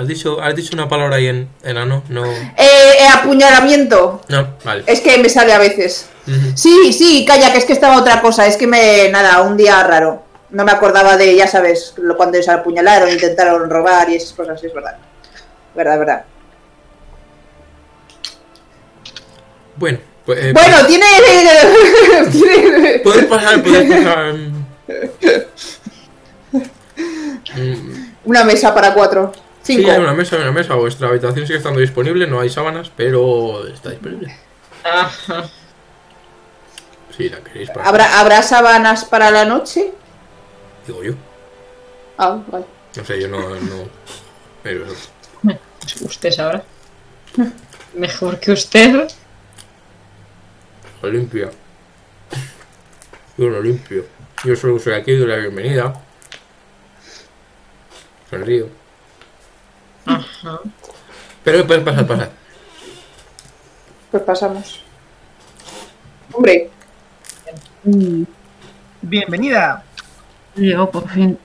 ¿Has 0.00 0.08
dicho, 0.08 0.40
has 0.40 0.54
dicho 0.56 0.70
una 0.72 0.88
palabra 0.88 1.16
ahí 1.16 1.26
en 1.26 1.46
enano? 1.62 2.02
No. 2.08 2.24
Eh, 2.24 2.46
eh, 2.56 3.06
apuñalamiento. 3.12 4.22
No, 4.28 4.48
vale. 4.64 4.82
Es 4.86 5.00
que 5.02 5.18
me 5.18 5.28
sale 5.28 5.52
a 5.52 5.58
veces. 5.58 6.06
Sí, 6.54 6.92
sí, 6.94 7.24
calla, 7.26 7.52
que 7.52 7.58
es 7.58 7.66
que 7.66 7.74
estaba 7.74 7.98
otra 7.98 8.22
cosa. 8.22 8.46
Es 8.46 8.56
que 8.56 8.66
me. 8.66 9.10
Nada, 9.10 9.42
un 9.42 9.58
día 9.58 9.82
raro. 9.82 10.22
No 10.48 10.64
me 10.64 10.72
acordaba 10.72 11.18
de, 11.18 11.36
ya 11.36 11.46
sabes, 11.46 11.92
lo- 11.98 12.16
cuando 12.16 12.42
se 12.42 12.50
apuñalaron, 12.50 13.10
intentaron 13.10 13.68
robar 13.68 14.08
y 14.08 14.14
esas 14.16 14.32
cosas, 14.32 14.58
sí, 14.58 14.68
es 14.68 14.72
verdad. 14.74 14.96
Verdad, 15.74 15.98
verdad. 15.98 16.24
Bueno, 19.76 19.98
pues. 20.24 20.38
eh, 20.44 20.52
Bueno, 20.54 20.86
tiene. 20.86 21.04
tiene- 22.32 22.98
Puedes 23.00 23.26
pasar, 23.26 23.62
puedes 23.62 23.92
pasar. 24.04 24.34
Mm, 27.56 28.04
Una 28.26 28.44
mesa 28.44 28.72
para 28.74 28.92
cuatro. 28.92 29.32
Sí, 29.62 29.88
hay 29.88 30.00
una 30.00 30.14
mesa, 30.14 30.36
hay 30.36 30.42
una 30.42 30.52
mesa. 30.52 30.74
Vuestra 30.74 31.08
habitación 31.08 31.46
sigue 31.46 31.58
estando 31.58 31.80
disponible, 31.80 32.26
no 32.26 32.40
hay 32.40 32.48
sábanas, 32.48 32.90
pero 32.94 33.66
está 33.68 33.90
disponible. 33.90 34.34
Ajá. 34.84 35.44
Si 37.16 37.28
la 37.28 37.40
queréis 37.40 37.68
para. 37.70 37.88
¿Habrá, 37.88 38.20
¿Habrá 38.20 38.40
sábanas 38.40 39.04
para 39.04 39.32
la 39.32 39.44
noche? 39.44 39.92
Digo 40.86 41.02
yo. 41.02 41.12
Ah, 42.16 42.40
vale. 42.46 42.64
No 42.96 43.04
sé, 43.04 43.20
yo 43.20 43.28
no. 43.28 43.38
no... 43.50 43.88
Pero. 44.62 44.86
Usted 46.02 46.30
sabrá. 46.30 46.62
Mejor 47.94 48.38
que 48.38 48.52
usted. 48.52 49.08
Lo 51.02 51.10
limpia. 51.10 51.50
Yo 53.36 53.48
lo 53.48 53.60
limpio. 53.60 54.06
Yo 54.44 54.54
solo 54.54 54.78
soy 54.78 54.94
aquí, 54.94 55.14
doy 55.16 55.26
la 55.28 55.36
bienvenida. 55.36 55.92
Sonrío. 58.30 58.79
Ajá. 60.06 60.60
Pero 61.44 61.66
puedes 61.66 61.84
pasar, 61.84 62.06
pasar. 62.06 62.30
Pues 64.10 64.22
pasamos. 64.22 64.82
Hombre, 66.32 66.70
Bienvenida. 69.02 69.82
Llegó 70.54 70.90
por 70.90 71.08
fin. 71.08 71.38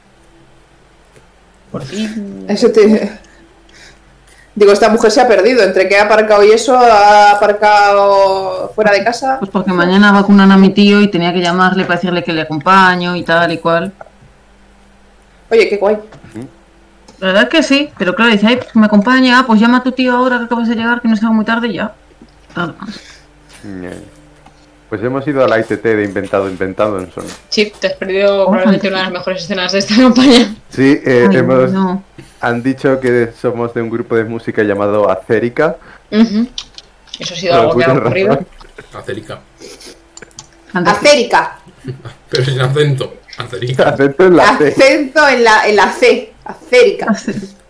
Por 1.71 1.83
fin. 1.83 2.45
eso 2.49 2.71
te. 2.71 3.19
Digo, 4.55 4.71
esta 4.71 4.89
mujer 4.89 5.11
se 5.11 5.21
ha 5.21 5.27
perdido. 5.27 5.63
Entre 5.63 5.87
que 5.87 5.97
ha 5.97 6.03
aparcado 6.03 6.43
y 6.43 6.51
eso, 6.51 6.77
ha 6.77 7.31
aparcado 7.31 8.71
fuera 8.73 8.91
de 8.91 9.03
casa. 9.03 9.37
Pues 9.39 9.51
porque 9.51 9.71
mañana 9.71 10.11
vacunan 10.11 10.51
a 10.51 10.57
mi 10.57 10.69
tío 10.69 11.01
y 11.01 11.09
tenía 11.09 11.33
que 11.33 11.41
llamarle 11.41 11.83
para 11.83 11.95
decirle 11.95 12.23
que 12.23 12.33
le 12.33 12.41
acompaño 12.41 13.15
y 13.15 13.23
tal 13.23 13.51
y 13.51 13.57
cual. 13.57 13.93
Oye, 15.49 15.69
qué 15.69 15.77
guay. 15.77 15.97
La 17.25 17.31
verdad 17.33 17.43
es 17.45 17.49
que 17.49 17.63
sí, 17.63 17.89
pero 17.97 18.13
claro, 18.13 18.31
dice, 18.31 18.45
ay, 18.45 18.57
pues 18.57 18.75
me 18.75 18.85
acompaña, 18.85 19.39
ah, 19.39 19.43
pues 19.47 19.59
llama 19.59 19.77
a 19.77 19.83
tu 19.83 19.91
tío 19.91 20.13
ahora 20.15 20.37
que 20.37 20.43
acabas 20.45 20.69
de 20.69 20.75
llegar, 20.75 21.01
que 21.01 21.07
no 21.07 21.15
sea 21.15 21.29
muy 21.29 21.43
tarde 21.43 21.69
y 21.69 21.73
ya. 21.73 21.91
Claro. 22.53 22.75
Ñe. 23.63 23.89
Pues 24.89 25.01
hemos 25.01 25.27
ido 25.27 25.43
a 25.43 25.47
la 25.47 25.59
ITT 25.59 25.81
de 25.81 26.03
Inventado 26.03 26.47
Inventado 26.47 26.99
en 26.99 27.11
Son. 27.11 27.25
Sí, 27.49 27.73
te 27.79 27.87
has 27.87 27.93
perdido 27.93 28.45
probablemente 28.45 28.87
una 28.89 28.97
de 28.97 29.03
las 29.05 29.11
mejores 29.11 29.43
escenas 29.43 29.71
de 29.71 29.79
esta 29.79 29.95
campaña. 29.95 30.53
Sí, 30.69 31.01
eh, 31.03 31.25
Ay, 31.27 31.37
hemos, 31.37 31.71
no. 31.71 32.03
han 32.41 32.61
dicho 32.61 32.99
que 32.99 33.31
somos 33.41 33.73
de 33.73 33.81
un 33.81 33.89
grupo 33.89 34.15
de 34.15 34.23
música 34.25 34.61
llamado 34.61 35.09
Acérica. 35.09 35.77
Eso 36.11 37.33
ha 37.33 37.37
sido 37.37 37.53
por 37.53 37.61
algo 37.61 37.77
que 37.79 37.83
ha 37.85 37.93
ocurrido. 37.93 38.31
Antes- 38.33 38.95
Acérica. 40.99 41.57
Pero 42.29 42.45
sin 42.45 42.61
acento. 42.61 43.15
Acerica. 43.39 43.89
Acento 43.89 44.25
en 44.27 44.35
la 44.35 44.57
C. 44.59 44.67
Acento 44.67 45.27
en 45.29 45.43
la, 45.43 45.67
en 45.67 45.75
la 45.75 45.91
C. 45.91 46.34
Acérica. 46.45 47.13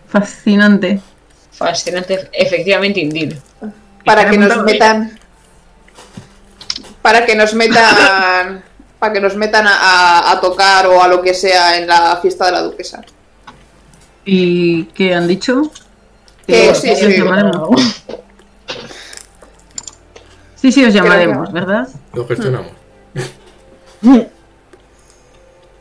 Fascinante. 0.08 1.00
Fascinante, 1.50 2.28
efectivamente, 2.32 3.00
indeed. 3.00 3.34
Para 4.04 4.28
que 4.30 4.36
nos 4.38 4.62
metan. 4.62 5.18
Para 7.02 7.24
que 7.24 7.34
nos 7.34 7.54
metan. 7.54 8.62
Para 8.98 9.12
que 9.12 9.20
nos 9.20 9.36
metan 9.36 9.66
a, 9.68 10.38
tocar 10.40 10.86
o 10.86 11.02
a 11.02 11.08
lo 11.08 11.20
que 11.20 11.34
sea 11.34 11.76
en 11.76 11.86
la 11.86 12.16
fiesta 12.16 12.46
de 12.46 12.52
la 12.52 12.62
duquesa. 12.62 13.02
¿Y 14.24 14.84
qué 14.86 15.14
han 15.14 15.28
dicho? 15.28 15.70
Que 16.46 16.68
Que 16.68 16.74
sí, 16.74 16.90
os 16.90 16.98
sí. 16.98 17.18
llamaremos. 17.18 18.02
Sí, 20.54 20.72
sí, 20.72 20.84
os 20.84 20.94
llamaremos, 20.94 21.52
¿verdad? 21.52 21.88
Lo 22.14 22.26
gestionamos. 22.26 22.72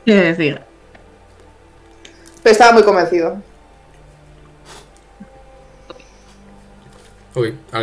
Quiero 0.05 0.21
decir, 0.21 0.61
Pero 2.45 2.51
estaba 2.51 2.73
muy 2.73 2.83
convencido. 2.83 3.41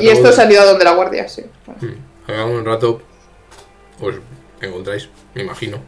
Y 0.00 0.08
esto 0.08 0.28
de- 0.28 0.32
salió 0.32 0.64
donde 0.64 0.84
la 0.84 0.92
guardia, 0.94 1.28
sí. 1.28 1.44
Bueno. 1.66 1.80
Mm, 1.82 2.30
Al 2.30 2.36
cabo 2.36 2.48
de 2.50 2.58
un 2.58 2.64
rato. 2.64 3.02
Os 4.00 4.14
encontráis, 4.60 5.08
me 5.34 5.42
imagino. 5.42 5.78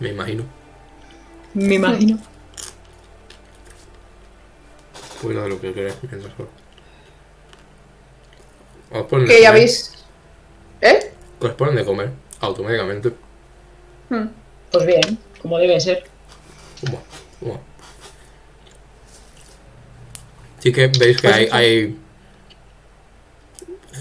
Me 0.00 0.08
imagino. 0.08 0.44
Me 1.52 1.74
imagino. 1.74 2.18
Cuida 5.20 5.42
de 5.42 5.48
lo 5.50 5.60
que 5.60 5.74
queráis 5.74 5.96
mientras. 6.10 6.32
Os 8.90 9.06
Que 9.28 9.42
ya 9.42 9.50
veis. 9.52 9.92
¿Eh? 10.80 11.12
Os 11.40 11.50
ponen 11.52 11.76
de 11.76 11.84
comer 11.84 12.08
automáticamente. 12.40 13.12
Hmm. 14.08 14.28
Pues 14.72 14.86
bien, 14.86 15.18
como 15.42 15.58
debe 15.58 15.78
ser. 15.78 16.04
Buah, 16.90 17.00
buah. 17.40 17.60
Sí 20.60 20.72
que 20.72 20.88
veis 20.88 21.20
que 21.20 21.28
hay, 21.28 21.48
hay 21.52 21.98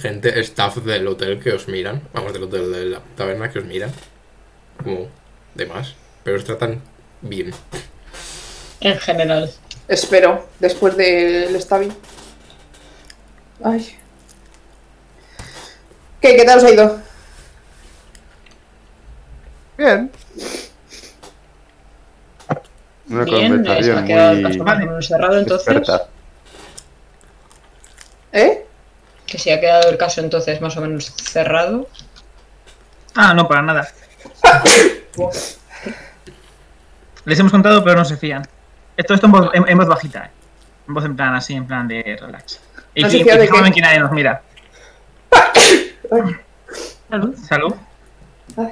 gente, 0.02 0.40
staff 0.40 0.78
del 0.78 1.08
hotel 1.08 1.40
que 1.42 1.52
os 1.52 1.68
miran, 1.68 2.02
vamos, 2.14 2.34
del 2.34 2.44
hotel 2.44 2.72
de 2.72 2.86
la 2.86 3.02
taberna 3.16 3.52
que 3.52 3.60
os 3.60 3.66
miran, 3.66 3.92
como 4.82 5.08
de 5.54 5.66
más, 5.66 5.96
pero 6.24 6.38
os 6.38 6.44
tratan 6.44 6.82
bien. 7.22 7.54
En 8.82 9.00
general. 9.00 9.52
Espero, 9.88 10.48
después 10.60 10.98
del 10.98 11.60
stabbing. 11.62 11.94
Ay. 13.64 13.96
¿Qué? 16.22 16.36
¿Qué 16.36 16.44
tal 16.44 16.58
os 16.58 16.64
ha 16.64 16.72
ido? 16.72 17.02
Bien. 19.78 20.12
Una 23.10 23.24
Bien, 23.24 23.68
ha 23.70 24.04
quedado 24.06 24.32
el 24.32 24.42
muy 24.42 24.52
caso 24.52 24.64
más 24.64 24.76
o 24.78 24.80
menos 24.80 25.08
cerrado 25.08 25.38
entonces. 25.40 25.68
experta. 25.68 26.08
¿Eh? 28.32 28.66
Que 29.28 29.38
se 29.38 29.54
ha 29.54 29.60
quedado 29.60 29.90
el 29.90 29.98
caso 29.98 30.22
entonces 30.22 30.60
más 30.62 30.76
o 30.78 30.82
menos 30.82 31.06
cerrado. 31.06 31.88
Ah, 33.16 33.34
no, 33.34 33.48
para 33.48 33.62
nada. 33.62 33.88
Les 37.26 37.40
hemos 37.40 37.52
contado, 37.52 37.84
pero 37.84 37.96
no 37.98 38.06
se 38.06 38.18
fían. 38.18 38.48
Esto, 38.98 39.14
esto 39.14 39.26
en, 39.28 39.32
voz, 39.32 39.50
en- 39.54 39.68
en 39.68 39.78
voz 39.78 39.88
bajita, 39.88 40.26
¿eh? 40.26 40.30
En 40.88 40.94
voz 40.94 41.06
en 41.06 41.16
plan 41.16 41.34
así, 41.34 41.54
en 41.54 41.66
plan 41.66 41.88
de 41.88 42.18
relax. 42.22 42.60
Y 42.94 43.02
¿No 43.04 43.10
fía 43.10 43.36
de 43.38 43.48
qué? 43.50 43.58
en 43.58 43.74
que 43.74 43.82
nadie 43.82 44.00
nos 44.00 44.12
mira. 44.12 44.42
Salud. 47.10 47.36
Salud. 47.48 47.74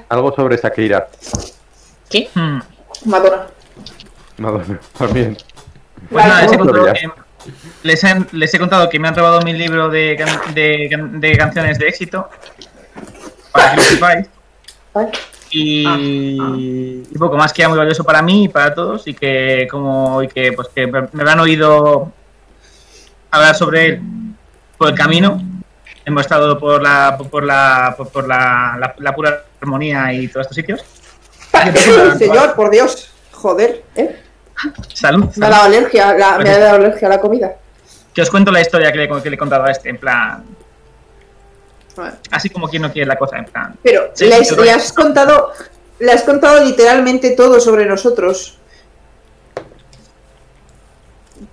Algo 0.09 0.35
sobre 0.35 0.57
Shakira. 0.57 1.07
¿Qué? 2.09 2.29
Hmm. 2.33 2.59
Madonna. 3.05 3.47
Madonna, 4.37 4.79
también. 4.97 5.37
Pues 6.09 6.25
nada, 6.25 6.41
les 6.43 6.51
he, 6.51 6.57
contado 6.57 6.93
que, 6.93 7.09
les, 7.83 8.03
he, 8.03 8.25
les 8.31 8.53
he 8.53 8.59
contado 8.59 8.89
que 8.89 8.99
me 8.99 9.07
han 9.07 9.15
robado 9.15 9.41
mi 9.41 9.53
libro 9.53 9.89
de, 9.89 10.15
can- 10.17 10.53
de, 10.53 10.87
can- 10.89 11.19
de 11.21 11.37
canciones 11.37 11.77
de 11.79 11.87
éxito. 11.87 12.29
Para 13.51 13.71
que 13.71 13.77
lo 13.77 13.83
sepáis. 13.83 14.27
Y, 15.51 15.85
y 17.11 17.17
poco 17.17 17.37
más 17.37 17.53
que 17.53 17.61
era 17.61 17.69
muy 17.69 17.77
valioso 17.77 18.03
para 18.03 18.21
mí 18.21 18.45
y 18.45 18.47
para 18.47 18.73
todos. 18.73 19.07
Y 19.07 19.13
que 19.13 19.67
como 19.69 20.21
y 20.23 20.27
que 20.27 20.51
pues 20.53 20.67
que 20.73 20.87
me 20.87 20.99
habrán 21.21 21.39
oído 21.39 22.11
hablar 23.31 23.55
sobre 23.55 23.85
él 23.85 24.01
por 24.77 24.89
el 24.89 24.95
camino. 24.95 25.41
Hemos 26.05 26.23
estado 26.23 26.59
por 26.59 26.81
la 26.81 27.17
por 27.17 27.43
la 27.45 27.93
por, 27.95 28.09
por 28.09 28.27
la, 28.27 28.75
la, 28.79 28.95
la 28.97 29.15
pura 29.15 29.43
armonía 29.61 30.11
y 30.13 30.27
todos 30.27 30.45
estos 30.47 30.55
sitios. 30.55 30.83
Señor, 32.17 32.55
por 32.55 32.71
Dios. 32.71 33.12
Joder, 33.43 33.83
¿eh? 33.97 34.19
Salud. 34.93 35.25
Me 35.35 35.45
ha 35.47 35.49
dado 35.49 35.63
alergia, 35.63 36.13
la- 36.13 36.37
me 36.39 36.49
ha 36.49 36.57
dado 36.59 36.75
alergia 36.77 37.07
a 37.07 37.11
la 37.11 37.19
comida. 37.19 37.57
Que 38.13 38.21
os 38.21 38.29
cuento 38.29 38.51
la 38.51 38.61
historia 38.61 38.89
que 38.89 38.99
le, 38.99 39.21
que 39.21 39.29
le 39.29 39.35
he 39.35 39.37
contado 39.37 39.65
a 39.65 39.71
este, 39.71 39.89
en 39.89 39.97
plan. 39.97 40.45
Así 42.31 42.49
como 42.49 42.69
quien 42.69 42.83
no 42.83 42.91
quiere 42.93 43.05
la 43.05 43.17
cosa, 43.17 43.37
en 43.37 43.45
plan. 43.45 43.75
Pero 43.83 44.11
Sí, 44.13 44.27
le, 44.27 44.71
has 44.71 44.93
contado, 44.93 45.51
le 45.99 46.09
has 46.11 46.23
contado 46.23 46.63
literalmente 46.63 47.31
todo 47.31 47.59
sobre 47.59 47.85
nosotros. 47.85 48.57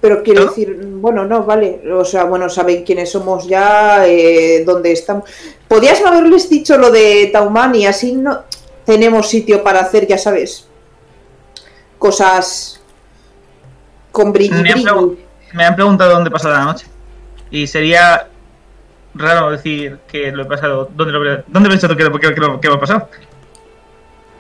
Pero 0.00 0.22
quiero 0.22 0.46
decir, 0.46 0.78
bueno, 0.80 1.24
no, 1.24 1.42
vale. 1.42 1.82
O 1.92 2.04
sea, 2.04 2.22
bueno, 2.24 2.48
saben 2.48 2.84
quiénes 2.84 3.10
somos 3.10 3.48
ya, 3.48 4.06
eh, 4.06 4.62
dónde 4.64 4.92
estamos. 4.92 5.28
Podías 5.66 6.00
no 6.00 6.06
haberles 6.08 6.48
dicho 6.48 6.78
lo 6.78 6.92
de 6.92 7.30
Tauman 7.32 7.74
y 7.74 7.86
así 7.86 8.12
no 8.12 8.44
tenemos 8.84 9.28
sitio 9.28 9.64
para 9.64 9.80
hacer, 9.80 10.06
ya 10.06 10.16
sabes, 10.18 10.68
cosas 12.01 12.81
con 14.10 14.32
brilli 14.32 14.60
Me 14.60 14.72
me 15.52 15.64
han 15.64 15.74
preguntado 15.77 16.10
dónde 16.14 16.28
he 16.28 16.32
pasado 16.32 16.55
la 16.55 16.64
noche. 16.64 16.86
Y 17.52 17.66
sería 17.68 18.27
raro 19.14 19.51
decir 19.51 19.98
que 20.09 20.32
lo 20.32 20.43
he 20.43 20.47
pasado. 20.47 20.90
¿Dónde 20.94 21.12
lo 21.12 21.32
he, 21.32 21.44
dónde 21.47 21.68
lo 21.68 21.74
he 21.74 21.78
hecho 21.78 21.97
que, 21.97 22.02
lo- 22.02 22.18
que, 22.18 22.35
que 22.35 22.40
lo- 22.40 22.60
que 22.60 22.68
lo 22.68 22.74
he 22.74 22.78
pasado? 22.78 23.09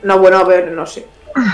No, 0.02 0.18
bueno, 0.18 0.38
a 0.38 0.44
ver, 0.44 0.72
no 0.72 0.86
sé. 0.86 1.06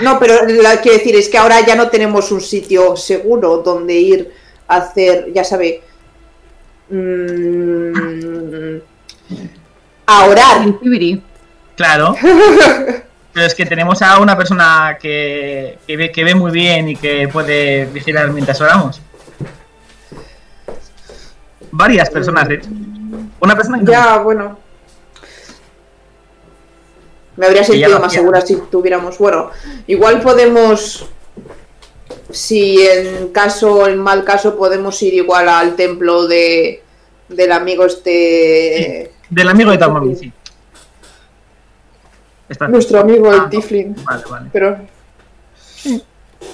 No, 0.03 0.19
pero 0.19 0.47
la 0.47 0.81
quiero 0.81 0.97
decir 0.99 1.15
es 1.17 1.29
que 1.29 1.37
ahora 1.37 1.61
ya 1.67 1.75
no 1.75 1.89
tenemos 1.91 2.31
un 2.33 2.41
sitio 2.41 2.97
seguro 2.97 3.59
donde 3.59 3.95
ir 3.95 4.33
a 4.69 4.77
hacer, 4.77 5.33
ya 5.35 5.45
sabe, 5.45 5.83
mm, 6.89 8.77
a 10.07 10.25
orar. 10.27 10.67
Claro. 11.77 12.15
Pero 13.37 13.49
es 13.49 13.55
que 13.55 13.67
tenemos 13.67 14.01
a 14.01 14.19
una 14.19 14.35
persona 14.35 14.97
que, 14.99 15.77
que, 15.87 15.95
ve, 15.99 16.11
que 16.11 16.25
ve 16.25 16.35
muy 16.35 16.51
bien 16.51 16.89
y 16.89 16.97
que 16.97 17.29
puede 17.29 17.85
vigilar 17.85 18.33
mientras 18.33 18.59
oramos. 18.63 19.03
Varias 21.71 22.09
personas, 22.09 22.49
de 22.49 22.55
hecho. 22.55 22.71
Una 23.39 23.55
persona 23.55 23.79
que 23.81 23.93
Ya, 23.93 24.17
bueno. 24.21 24.59
Me 27.37 27.45
habría 27.45 27.63
sentido 27.63 28.01
más 28.01 28.15
segura 28.15 28.41
si 28.41 28.57
tuviéramos. 28.71 29.19
Bueno, 29.19 29.51
igual 29.87 30.23
podemos. 30.23 31.07
Si 32.31 32.87
en 32.87 33.29
caso, 33.35 33.87
en 33.87 33.99
mal 33.99 34.25
caso, 34.25 34.57
podemos 34.57 35.03
ir 35.03 35.13
igual 35.13 35.51
al 35.51 35.77
templo 35.77 36.27
de 36.27 36.83
del 37.29 37.53
amigo 37.53 37.85
este. 37.85 39.13
Del 39.29 39.49
amigo 39.51 39.73
de 39.73 39.77
Talmud, 39.77 40.17
sí. 40.17 40.33
Está- 42.49 42.69
Nuestro 42.69 43.01
amigo 43.01 43.33
el 43.33 43.41
Ah, 43.41 43.49
Tiflin. 43.51 43.95
Vale, 44.05 44.25
vale. 44.31 44.51
Pero 44.53 44.79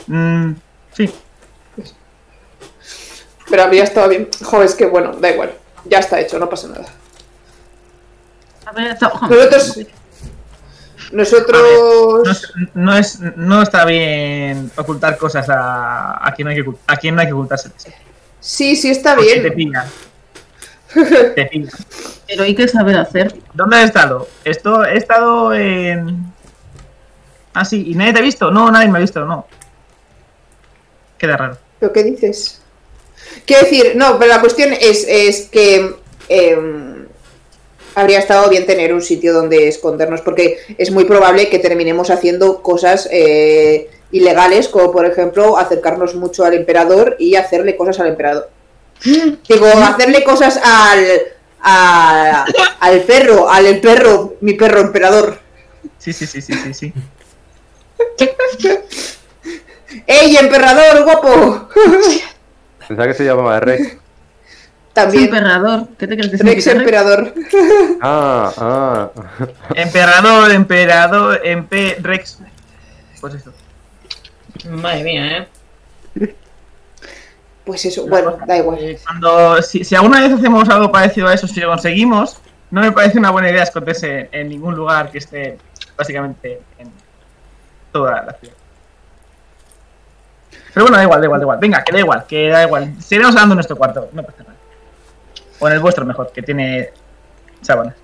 Mm, 0.07 0.53
sí. 0.93 1.11
Pero 3.51 3.63
habría 3.63 3.85
estado 3.85 4.09
bien. 4.09 4.29
Joder, 4.43 4.67
es 4.67 4.75
que 4.75 4.87
bueno, 4.87 5.13
da 5.13 5.31
igual. 5.31 5.53
Ya 5.85 5.99
está 5.99 6.19
hecho, 6.21 6.39
no 6.39 6.49
pasa 6.49 6.69
nada. 6.69 6.87
A 8.67 8.73
ver. 8.73 8.97
Nosotros. 9.01 9.79
Nosotros. 11.13 11.63
No, 12.25 12.31
es- 12.31 12.53
no, 12.75 12.97
es, 12.97 13.21
no 13.37 13.63
está 13.63 13.85
bien 13.85 14.71
ocultar 14.77 15.19
cosas 15.19 15.49
a, 15.51 16.27
a, 16.27 16.33
quien, 16.35 16.47
no 16.47 16.51
hay 16.53 16.63
que, 16.63 16.71
a 16.87 16.97
quien 16.97 17.15
no 17.15 17.21
hay 17.21 17.27
que 17.27 17.33
ocultarse. 17.35 17.71
Sí, 18.41 18.77
sí, 18.77 18.91
está 18.91 19.15
Porque 19.15 19.31
bien. 19.33 19.43
Te 19.43 19.53
pillan. 19.53 19.87
Pero 22.27 22.43
hay 22.43 22.55
que 22.55 22.69
saber 22.69 22.97
hacer. 22.97 23.35
¿Dónde 23.55 23.77
has 23.77 23.85
estado? 23.85 24.29
Esto, 24.45 24.85
he 24.85 24.97
estado 24.97 25.55
en. 25.55 26.33
Ah, 27.55 27.65
sí. 27.65 27.85
¿Y 27.91 27.95
nadie 27.95 28.13
te 28.13 28.19
ha 28.21 28.23
visto? 28.23 28.51
No, 28.51 28.71
nadie 28.71 28.89
me 28.89 28.99
ha 28.99 29.01
visto, 29.01 29.25
no. 29.25 29.47
Queda 31.19 31.37
raro. 31.37 31.59
¿Pero 31.79 31.93
qué 31.93 32.05
dices? 32.05 32.63
Quiero 33.47 33.63
decir, 33.63 33.93
no, 33.97 34.19
pero 34.19 34.33
la 34.33 34.41
cuestión 34.41 34.73
es, 34.73 35.07
es 35.09 35.49
que 35.49 35.95
em, 36.29 37.07
habría 37.95 38.19
estado 38.19 38.49
bien 38.49 38.67
tener 38.67 38.93
un 38.93 39.03
sitio 39.03 39.33
donde 39.33 39.69
escondernos, 39.69 40.21
porque 40.21 40.59
es 40.79 40.91
muy 40.91 41.05
probable 41.05 41.49
que 41.49 41.59
terminemos 41.59 42.11
haciendo 42.11 42.63
cosas 42.63 43.09
eh, 43.11 43.91
ilegales, 44.11 44.69
como 44.69 44.93
por 44.93 45.07
ejemplo 45.07 45.59
acercarnos 45.59 46.15
mucho 46.15 46.45
al 46.45 46.55
emperador 46.55 47.17
y 47.19 47.35
hacerle 47.37 47.77
cosas 47.77 48.01
al 48.01 48.09
emperador. 48.09 48.49
Digo, 49.05 49.67
hacerle 49.67 50.23
cosas 50.25 50.59
al, 50.63 51.05
a- 51.63 52.45
al 52.81 53.01
perro, 53.03 53.51
al 53.51 53.67
el 53.67 53.81
perro, 53.81 54.35
mi 54.41 54.55
perro 54.55 54.81
emperador. 54.81 55.41
Sí, 55.99 56.13
sí, 56.13 56.27
sí, 56.27 56.41
sí, 56.43 56.53
sí. 56.55 56.75
sí. 56.75 56.93
¡Ey, 60.07 60.37
emperador, 60.37 61.05
guapo! 61.05 61.69
Pensaba 62.89 63.09
que 63.09 63.15
se 63.15 63.25
llamaba 63.25 63.61
Rex. 63.61 63.97
También, 64.93 65.25
emperador. 65.25 65.89
¿Qué 65.99 66.07
te 66.07 66.17
crees 66.17 66.31
que 66.31 66.37
Rex 66.39 66.67
emperador. 66.67 67.35
Ah, 68.03 68.53
ah. 68.57 69.11
Emperador, 69.75 70.51
emperador, 70.53 71.41
empe, 71.45 71.97
Rex. 72.01 72.39
Pues 73.21 73.35
eso. 73.35 73.53
Madre 74.71 75.03
mía, 75.05 75.49
¿eh? 76.19 76.35
Pues 77.65 77.85
eso, 77.85 78.07
bueno, 78.09 78.37
da 78.47 78.57
igual. 78.57 78.79
Eh, 78.81 78.99
Cuando, 79.05 79.63
si, 79.63 79.85
si 79.85 79.95
alguna 79.95 80.21
vez 80.21 80.33
hacemos 80.33 80.69
algo 80.69 80.91
parecido 80.91 81.29
a 81.29 81.35
eso, 81.35 81.47
si 81.47 81.61
lo 81.61 81.69
conseguimos, 81.69 82.41
no 82.71 82.81
me 82.81 82.91
parece 82.91 83.19
una 83.19 83.31
buena 83.31 83.51
idea 83.51 83.63
esconderse 83.63 84.29
en 84.33 84.49
ningún 84.49 84.75
lugar 84.75 85.11
que 85.11 85.19
esté 85.19 85.59
básicamente 85.97 86.61
en 86.79 86.91
toda 87.93 88.23
la 88.23 88.33
ciudad. 88.33 88.55
Pero 90.75 90.87
bueno, 90.87 90.97
da 90.97 91.03
igual, 91.03 91.21
da 91.21 91.27
igual, 91.27 91.41
da 91.41 91.45
igual. 91.45 91.59
Venga, 91.61 91.85
que 91.85 91.93
da 91.93 91.99
igual, 91.99 92.27
que 92.27 92.49
da 92.49 92.63
igual. 92.65 92.95
Seguiremos 93.01 93.35
hablando 93.35 93.53
en 93.53 93.57
nuestro 93.57 93.77
cuarto, 93.77 94.09
no 94.13 94.23
pasa 94.23 94.43
nada. 94.43 94.57
O 95.59 95.69
en 95.69 95.75
el 95.75 95.81
vuestro 95.81 96.07
mejor, 96.07 96.33
que 96.33 96.43
tiene 96.43 96.91
sábanas. 97.61 97.95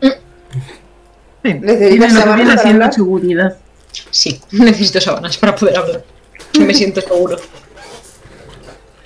Fin. 1.42 1.60
Necesitas 1.62 2.08
Tiene 2.08 2.14
lo 2.14 2.20
que 2.20 2.20
sábanas 2.20 2.62
para 2.62 2.92
seguridad. 2.92 3.56
Sí, 4.10 4.40
necesito 4.50 5.00
sábanas 5.00 5.38
para 5.38 5.54
poder 5.54 5.78
hablar. 5.78 6.04
Me 6.58 6.74
siento 6.74 7.00
seguro. 7.00 7.36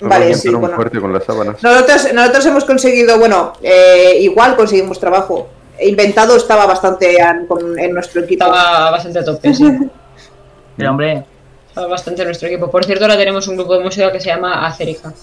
Vale, 0.09 0.25
sí, 0.33 0.47
entrar 0.47 0.55
un 0.55 0.61
bueno. 0.61 0.75
fuerte 0.75 0.99
con 1.01 1.13
las 1.13 1.23
sábanas. 1.23 1.61
Nosotros, 1.63 2.13
nosotros 2.13 2.45
hemos 2.47 2.65
conseguido, 2.65 3.17
bueno, 3.19 3.53
eh, 3.61 4.17
igual 4.21 4.55
conseguimos 4.55 4.99
trabajo. 4.99 5.49
Inventado 5.79 6.35
estaba 6.35 6.65
bastante 6.65 7.17
con- 7.47 7.77
en 7.79 7.93
nuestro 7.93 8.21
equipo. 8.23 8.45
Estaba 8.45 8.91
bastante 8.91 9.19
a 9.19 9.25
tope, 9.25 9.53
sí. 9.53 9.65
Pero 10.77 10.89
hombre, 10.91 11.23
Estaba 11.67 11.87
bastante 11.87 12.21
en 12.23 12.27
nuestro 12.27 12.47
equipo. 12.49 12.69
Por 12.69 12.83
cierto, 12.85 13.05
ahora 13.05 13.15
tenemos 13.17 13.47
un 13.47 13.55
grupo 13.57 13.77
de 13.77 13.83
música 13.83 14.11
que 14.11 14.19
se 14.19 14.27
llama 14.27 14.65
Acerica. 14.67 15.13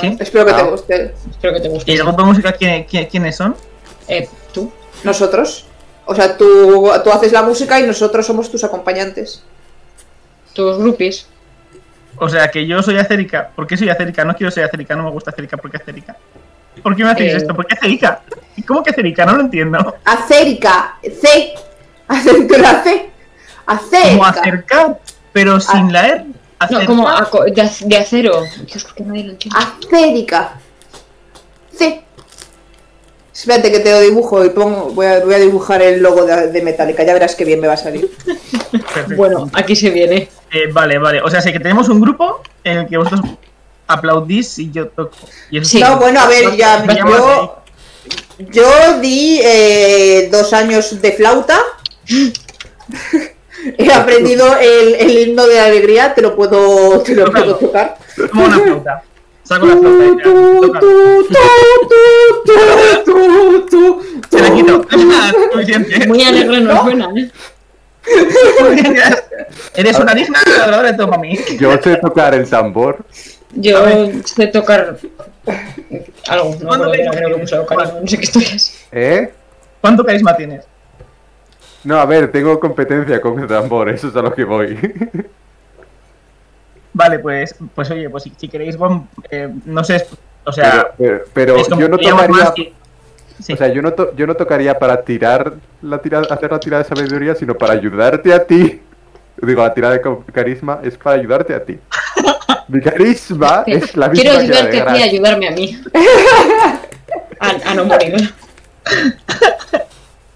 ¿sí? 0.00 0.16
Espero 0.20 0.44
que 0.46 0.52
Ah. 0.52 0.56
te 0.56 0.62
guste. 0.70 1.14
Espero 1.30 1.54
que 1.54 1.60
te 1.60 1.66
¿Y 1.68 1.70
guste. 1.70 1.92
el 1.92 1.98
grupo 2.02 2.22
de 2.22 2.28
música 2.28 2.52
quién- 2.52 2.84
quién- 2.84 3.06
quiénes 3.06 3.36
son? 3.36 3.56
Eh, 4.08 4.28
¿Tú? 4.52 4.70
Nosotros. 5.04 5.66
O 6.06 6.14
sea, 6.14 6.36
tú, 6.36 6.90
tú 7.04 7.10
haces 7.10 7.32
la 7.32 7.42
música 7.42 7.78
y 7.80 7.84
nosotros 7.86 8.26
somos 8.26 8.50
tus 8.50 8.64
acompañantes. 8.64 9.42
¿Tus 10.52 10.78
groupies? 10.78 11.26
O 12.20 12.28
sea, 12.28 12.48
que 12.50 12.66
yo 12.66 12.82
soy 12.82 12.96
acérica. 12.98 13.50
¿Por 13.56 13.66
qué 13.66 13.76
soy 13.76 13.88
acérica? 13.88 14.24
No 14.24 14.34
quiero 14.36 14.50
ser 14.50 14.64
acérica, 14.64 14.94
no 14.94 15.04
me 15.04 15.10
gusta 15.10 15.30
acérica. 15.30 15.56
¿Por 15.56 15.70
qué 15.70 15.78
acérica? 15.78 16.16
¿Por 16.82 16.94
qué 16.94 17.04
me 17.04 17.10
hacéis 17.10 17.32
Eh. 17.32 17.36
esto? 17.38 17.54
¿Por 17.56 17.66
qué 17.66 17.74
acérica? 17.74 18.20
¿Cómo 18.66 18.82
que 18.82 18.90
acérica? 18.90 19.24
No 19.26 19.34
lo 19.36 19.40
entiendo. 19.42 19.96
Acérica. 20.04 20.96
C. 21.02 21.54
Acentura 22.08 22.82
C. 22.82 23.10
Como 23.66 24.24
Acérica. 24.24 24.26
acercar, 24.40 25.00
pero 25.32 25.60
sin 25.60 25.92
la 25.92 26.06
R. 26.08 26.24
No, 26.24 26.34
Acercar. 26.58 26.86
como 26.86 27.08
aco- 27.08 27.44
de, 27.44 27.62
ac- 27.62 27.86
de 27.86 27.96
acero. 27.96 28.42
Dios, 28.66 28.84
¿por 28.84 28.94
qué 28.94 29.02
nadie 29.04 29.24
lo 29.24 29.30
entiende? 29.32 29.58
Acérica. 29.58 30.52
C. 31.74 32.02
Espérate 33.32 33.70
que 33.72 33.80
te 33.80 33.90
lo 33.92 34.00
dibujo 34.00 34.44
y 34.44 34.50
pongo, 34.50 34.90
voy 34.90 35.06
a, 35.06 35.20
voy 35.20 35.34
a 35.34 35.38
dibujar 35.38 35.80
el 35.80 36.02
logo 36.02 36.26
de, 36.26 36.48
de 36.48 36.62
Metallica. 36.62 37.02
Ya 37.04 37.14
verás 37.14 37.34
qué 37.34 37.44
bien 37.46 37.60
me 37.60 37.68
va 37.68 37.74
a 37.74 37.78
salir. 37.78 38.10
Perfecto. 38.72 39.16
Bueno, 39.16 39.48
aquí 39.54 39.74
se 39.74 39.88
viene. 39.90 40.28
Eh, 40.52 40.68
vale, 40.72 40.98
vale. 40.98 41.20
O 41.22 41.30
sea, 41.30 41.40
sé 41.40 41.52
que 41.52 41.60
tenemos 41.60 41.88
un 41.88 42.00
grupo 42.00 42.42
en 42.64 42.78
el 42.78 42.88
que 42.88 42.96
vosotros 42.96 43.22
aplaudís 43.86 44.58
y 44.58 44.70
yo 44.70 44.88
toco. 44.88 45.16
Y 45.50 45.58
eso 45.58 45.70
Sí. 45.70 45.80
No, 45.80 45.98
bueno, 45.98 46.20
a 46.20 46.26
ver, 46.28 46.56
ya 46.56 46.84
yo, 46.86 47.62
yo 48.38 49.00
di 49.00 49.40
eh, 49.42 50.28
dos 50.30 50.52
años 50.52 51.00
de 51.00 51.12
flauta. 51.12 51.60
He 53.76 53.92
aprendido 53.92 54.56
el, 54.58 54.94
el 54.94 55.18
himno 55.18 55.46
de 55.46 55.56
la 55.56 55.66
alegría, 55.66 56.14
te 56.14 56.22
lo 56.22 56.34
puedo, 56.34 57.02
te 57.02 57.14
lo 57.14 57.30
puedo 57.30 57.56
tocar. 57.56 57.98
Como 58.30 58.46
una 58.46 58.58
flauta. 58.58 59.02
Saco 59.44 59.66
la 59.66 59.76
flauta 59.76 60.04
y 60.04 60.22
ya, 60.22 60.60
toca. 60.60 60.80
Se 64.30 64.40
la 64.40 64.54
quito. 64.54 64.86
Muy 66.08 66.22
alegre 66.22 66.60
no 66.60 66.82
suena, 66.82 67.10
¿eh? 67.16 67.30
Eres 69.74 69.98
una 69.98 70.14
digna 70.14 70.38
adoradora 70.40 70.92
de 70.92 71.18
mí. 71.18 71.38
Yo 71.58 71.76
sé 71.82 71.96
tocar 71.96 72.34
el 72.34 72.48
tambor. 72.48 73.04
Yo 73.52 73.74
sé 74.24 74.46
tocar 74.48 74.96
algo, 76.28 76.54
no 76.60 76.66
¿Cuándo 76.68 76.86
puedo 76.86 77.02
le- 77.02 77.10
creo 77.10 77.28
que 77.34 77.40
puse 77.40 77.58
ocarina, 77.58 78.00
no 78.00 78.06
sé 78.06 78.16
qué 78.16 78.22
historias. 78.22 78.86
¿Eh? 78.92 79.32
¿Cuánto 79.80 80.04
carisma 80.04 80.36
tienes? 80.36 80.64
No, 81.82 81.98
a 81.98 82.04
ver, 82.04 82.30
tengo 82.30 82.60
competencia 82.60 83.20
con 83.20 83.40
el 83.40 83.46
tambor, 83.48 83.88
eso 83.88 84.08
es 84.08 84.16
a 84.16 84.22
lo 84.22 84.32
que 84.34 84.44
voy. 84.44 84.78
Vale, 86.92 87.18
pues, 87.20 87.54
pues 87.74 87.90
oye, 87.90 88.10
pues 88.10 88.24
si, 88.24 88.32
si 88.36 88.48
queréis, 88.48 88.76
bueno, 88.76 89.08
eh, 89.30 89.48
no 89.64 89.82
sé, 89.84 90.06
o 90.44 90.52
sea, 90.52 90.92
pero 91.32 91.56
yo 91.78 91.88
no 91.88 91.96
que- 92.54 92.72
Sí. 93.42 93.52
O 93.52 93.56
sea, 93.56 93.68
yo 93.68 93.80
no, 93.82 93.92
to- 93.92 94.14
yo 94.16 94.26
no 94.26 94.34
tocaría 94.34 94.78
para 94.78 95.00
tirar 95.02 95.54
la 95.82 95.98
tirada, 95.98 96.26
hacer 96.34 96.50
la 96.50 96.60
tirada 96.60 96.82
de 96.82 96.88
sabiduría, 96.88 97.34
sino 97.34 97.54
para 97.54 97.72
ayudarte 97.74 98.32
a 98.34 98.44
ti. 98.44 98.82
Digo, 99.42 99.62
la 99.62 99.72
tirada 99.72 99.94
de 99.94 100.02
carisma 100.32 100.80
es 100.82 100.96
para 100.98 101.16
ayudarte 101.16 101.54
a 101.54 101.64
ti. 101.64 101.78
Mi 102.68 102.80
carisma 102.80 103.64
es 103.66 103.96
la 103.96 104.08
misma 104.08 104.22
Quiero 104.22 104.38
que 104.38 104.44
ayudarte 104.44 104.80
a 104.82 104.92
ti 104.94 105.02
a 105.02 105.04
ayudarme 105.04 105.48
a 105.48 105.50
mí. 105.52 105.80
A, 107.42 107.70
a 107.70 107.74
no 107.74 107.86
morir. 107.86 108.34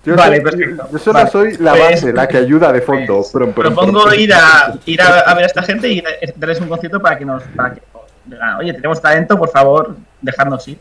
Yo, 0.05 0.17
Vale, 0.17 0.37
soy- 0.37 0.45
perfecto. 0.45 0.89
yo 0.93 0.99
solo 0.99 1.19
Vale. 1.19 1.31
soy 1.31 1.57
la 1.59 1.71
Pues- 1.73 1.83
base, 1.91 2.13
la 2.13 2.29
que 2.29 2.37
ayuda 2.39 2.73
de 2.73 2.83
fondo. 2.83 3.25
pues, 3.31 3.55
propongo 3.55 4.13
ir 4.15 4.33
a 4.35 4.75
ir 4.85 5.01
a, 5.01 5.21
a 5.21 5.35
ver 5.35 5.45
a 5.45 5.47
esta 5.47 5.63
gente 5.63 5.89
y 5.89 6.03
darles 6.37 6.61
un 6.61 6.69
concierto 6.69 7.01
para 7.01 7.17
que 7.19 7.25
nos 7.25 7.43
para 7.57 7.75
que 7.75 7.83
digan, 8.27 8.57
oye, 8.59 8.73
tenemos 8.75 9.01
talento, 9.01 9.39
por 9.39 9.51
favor, 9.51 9.97
dejadnos 10.21 10.67
ir. 10.69 10.79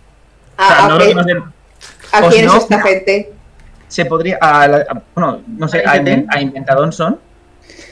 O 0.57 0.65
sea, 0.65 0.85
¿A, 0.85 0.89
no 0.89 0.97
que 0.97 1.15
nos 1.15 1.25
den- 1.25 1.43
a 2.13 2.29
quién 2.29 2.45
es 2.45 2.53
esta 2.55 2.81
gente? 2.81 3.31
se 3.87 4.05
podría 4.05 4.37
a, 4.41 4.67
la- 4.67 4.77
a- 4.89 5.01
bueno, 5.13 5.41
no 5.47 5.67
sé, 5.67 5.83
a, 5.85 5.91
a 5.91 6.41
Inventadón 6.41 6.91
son. 6.91 7.19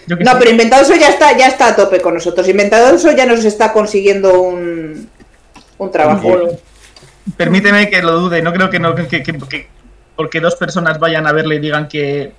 Yo 0.08 0.16
No, 0.16 0.32
sé. 0.32 0.38
pero 0.40 0.50
Inventadoso 0.52 0.96
ya 0.96 1.10
está, 1.10 1.38
ya 1.38 1.48
está 1.48 1.68
a 1.68 1.76
tope 1.76 2.02
con 2.02 2.16
nosotros. 2.16 2.48
Inventadoso 2.48 3.12
ya 3.12 3.26
nos 3.28 3.46
está 3.46 3.72
consiguiendo 3.72 4.42
un, 4.42 5.08
un 5.78 5.92
trabajo. 5.92 6.58
Permíteme 7.38 7.88
que 7.90 8.02
lo 8.02 8.14
dude, 8.20 8.42
no 8.42 8.52
creo 8.52 8.70
que 8.72 8.80
no 8.80 8.96
que, 8.96 9.08
que- 9.08 9.22
que- 9.24 9.68
porque 10.16 10.40
dos 10.40 10.56
personas 10.56 11.00
vayan 11.00 11.28
a 11.28 11.32
verle 11.34 11.56
y 11.56 11.60
digan 11.60 11.88
que 11.88 12.32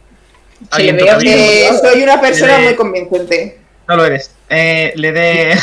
Sí, 0.77 0.93
veo. 0.93 1.19
Eh, 1.21 1.71
soy 1.81 2.03
una 2.03 2.21
persona 2.21 2.59
muy 2.59 2.75
convincente. 2.75 3.59
No 3.89 3.97
lo 3.97 4.05
eres. 4.05 4.31
Eh, 4.49 4.93
le 4.97 5.13
dé 5.13 5.55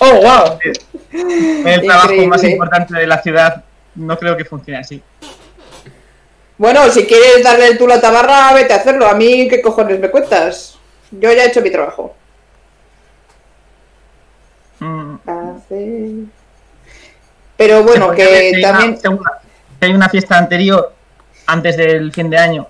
Oh, 0.00 0.12
wow. 0.20 0.58
el 1.20 1.80
trabajo 1.82 2.04
Increíble. 2.06 2.26
más 2.28 2.44
importante 2.44 2.94
de 2.94 3.06
la 3.06 3.22
ciudad. 3.22 3.64
No 3.94 4.18
creo 4.18 4.36
que 4.36 4.44
funcione 4.44 4.78
así. 4.80 5.02
Bueno, 6.58 6.88
si 6.90 7.04
quieres 7.06 7.42
darle 7.44 7.68
el 7.68 7.78
tú 7.78 7.86
la 7.86 8.00
tabarra, 8.00 8.52
vete 8.54 8.72
a 8.72 8.76
hacerlo. 8.76 9.06
A 9.06 9.14
mí, 9.14 9.46
¿qué 9.48 9.60
cojones 9.60 9.98
me 10.00 10.10
cuentas? 10.10 10.78
Yo 11.10 11.30
ya 11.32 11.44
he 11.44 11.48
hecho 11.48 11.60
mi 11.60 11.70
trabajo. 11.70 12.14
Mm, 14.78 15.16
Pero 17.56 17.82
bueno, 17.82 18.08
ver 18.08 18.16
que 18.16 18.50
si 18.50 18.54
hay 18.56 18.60
una- 18.64 18.98
también... 19.00 19.20
hay 19.80 19.92
una 19.92 20.08
fiesta 20.08 20.36
anterior, 20.38 20.92
antes 21.46 21.76
del 21.76 22.12
fin 22.12 22.28
de 22.28 22.36
año, 22.38 22.66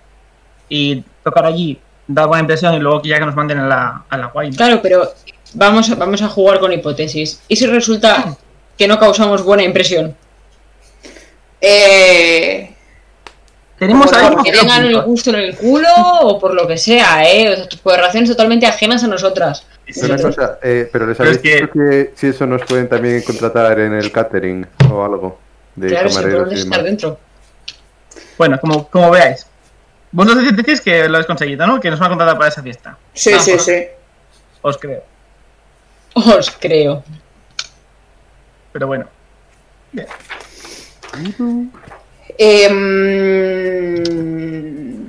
y 0.69 1.03
tocar 1.25 1.47
allí, 1.47 1.81
da 2.07 2.27
buena 2.27 2.43
impresión 2.43 2.75
y 2.75 2.79
luego 2.79 3.03
que 3.03 3.09
ya 3.09 3.19
que 3.19 3.27
nos 3.27 3.35
manden 3.35 3.59
a 3.59 3.67
la, 3.67 4.05
a 4.09 4.17
la 4.17 4.27
guay. 4.27 4.51
Claro, 4.53 4.81
pero 4.83 5.13
vamos 5.55 5.91
a, 5.91 5.95
vamos 5.95 6.23
a 6.23 6.29
jugar 6.29 6.59
con 6.61 6.73
hipótesis. 6.73 7.41
¿Y 7.49 7.57
si 7.57 7.67
resulta 7.67 8.37
que 8.77 8.87
no 8.89 8.99
causamos 8.99 9.43
buena 9.43 9.63
impresión? 9.63 10.15
Eh, 11.61 12.73
Tenemos 13.79 14.11
Por 14.11 14.33
Porque 14.35 14.53
tengan 14.53 14.85
el 14.87 15.03
gusto 15.03 15.31
en 15.31 15.37
el 15.37 15.57
culo 15.57 15.89
o 16.23 16.39
por 16.39 16.55
lo 16.55 16.67
que 16.67 16.79
sea, 16.79 17.31
¿eh? 17.31 17.51
O 17.53 17.57
sea, 17.57 17.67
por 17.83 17.99
razones 17.99 18.29
totalmente 18.31 18.67
ajenas 18.67 19.05
a 19.05 19.07
nosotras. 19.07 19.67
Pero 19.95 20.15
una 20.15 20.23
cosa, 20.23 20.59
eh, 20.63 20.89
pero 20.91 21.07
les 21.07 21.17
Pero 21.17 21.29
habéis 21.31 21.37
es 21.37 21.43
que- 21.43 21.55
dicho 21.61 21.73
que 21.73 22.13
si 22.17 22.27
eso 22.29 22.47
nos 22.47 22.63
pueden 22.63 22.89
también 22.89 23.23
contratar 23.23 23.79
en 23.81 23.93
el 23.95 24.11
catering 24.11 24.67
o 24.91 25.05
algo 25.05 25.39
de 25.75 25.89
Claro, 25.89 26.09
si 26.09 26.15
camareros 26.17 26.43
podemos 26.45 26.59
y 26.59 26.63
estar 26.63 26.79
demás. 26.79 26.85
dentro. 26.85 27.19
Bueno, 28.39 28.59
como, 28.61 28.89
como 28.89 29.11
veáis. 29.11 29.47
Vosotros 30.11 30.57
decís 30.57 30.81
que 30.81 31.01
lo 31.09 31.17
habéis 31.17 31.27
conseguido, 31.27 31.67
¿no? 31.67 31.79
Que 31.79 31.91
nos 31.91 31.99
van 31.99 32.07
a 32.07 32.11
contratar 32.11 32.37
para 32.39 32.49
esa 32.49 32.63
fiesta. 32.63 32.97
sí, 33.13 33.33
sí, 33.41 33.59
sí. 33.59 33.85
Os 34.63 34.79
creo. 34.79 35.03
Os 36.17 36.51
creo. 36.51 37.03
Pero 38.73 38.87
bueno. 38.87 39.07
Em, 43.37 45.07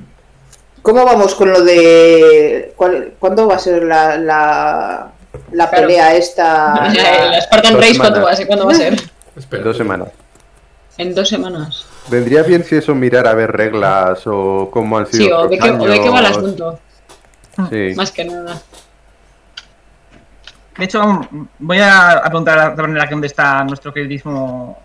¿Cómo 0.82 1.04
vamos 1.04 1.34
con 1.34 1.50
lo 1.52 1.62
de... 1.62 2.72
cuál- 2.76 3.14
¿Cuándo 3.18 3.46
va 3.46 3.56
a 3.56 3.58
ser 3.58 3.82
la, 3.84 4.16
la, 4.18 5.10
la 5.52 5.68
Claro. 5.70 5.86
pelea 5.86 6.14
esta? 6.14 6.74
La, 6.94 7.26
la 7.30 7.40
Spartan 7.42 7.72
dos 7.74 7.80
Race, 7.82 7.98
¿cuándo 7.98 8.22
va, 8.22 8.30
a 8.30 8.34
semanas. 8.34 8.36
ser? 8.36 8.46
¿cuándo 8.46 8.66
va 8.66 8.72
a 8.72 8.74
ser? 8.74 8.94
Espera. 9.36 9.64
Dos 9.64 9.76
semanas. 9.76 10.08
En 10.96 11.14
dos 11.14 11.28
semanas. 11.28 11.84
Vendría 12.08 12.42
bien 12.42 12.64
si 12.64 12.76
eso 12.76 12.94
mirar 12.94 13.26
a 13.26 13.34
ver 13.34 13.52
reglas 13.52 14.22
o 14.26 14.70
cómo 14.72 14.96
han 14.98 15.06
sido 15.06 15.24
Sí, 15.24 15.30
o 15.32 15.46
de, 15.48 15.58
qué, 15.58 15.70
otros 15.70 15.86
o 15.86 15.92
de 15.92 16.00
qué 16.00 16.08
va 16.10 16.20
el 16.20 16.26
asunto. 16.26 16.80
Sí. 17.70 17.92
Más 17.96 18.10
que 18.12 18.24
nada. 18.24 18.62
De 20.78 20.84
hecho, 20.84 21.28
voy 21.58 21.78
a, 21.80 22.12
a 22.12 22.22
preguntar 22.22 22.58
a 22.58 22.68
la 22.70 22.82
manera 22.82 23.04
que 23.06 23.10
dónde 23.10 23.26
está 23.26 23.64
nuestro 23.64 23.92
queridísimo 23.92 24.80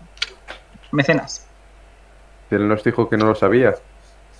mecenas. 0.90 1.46
Él 2.50 2.68
nos 2.68 2.82
dijo 2.82 3.08
que 3.08 3.16
no 3.16 3.26
lo 3.26 3.34
sabía. 3.34 3.74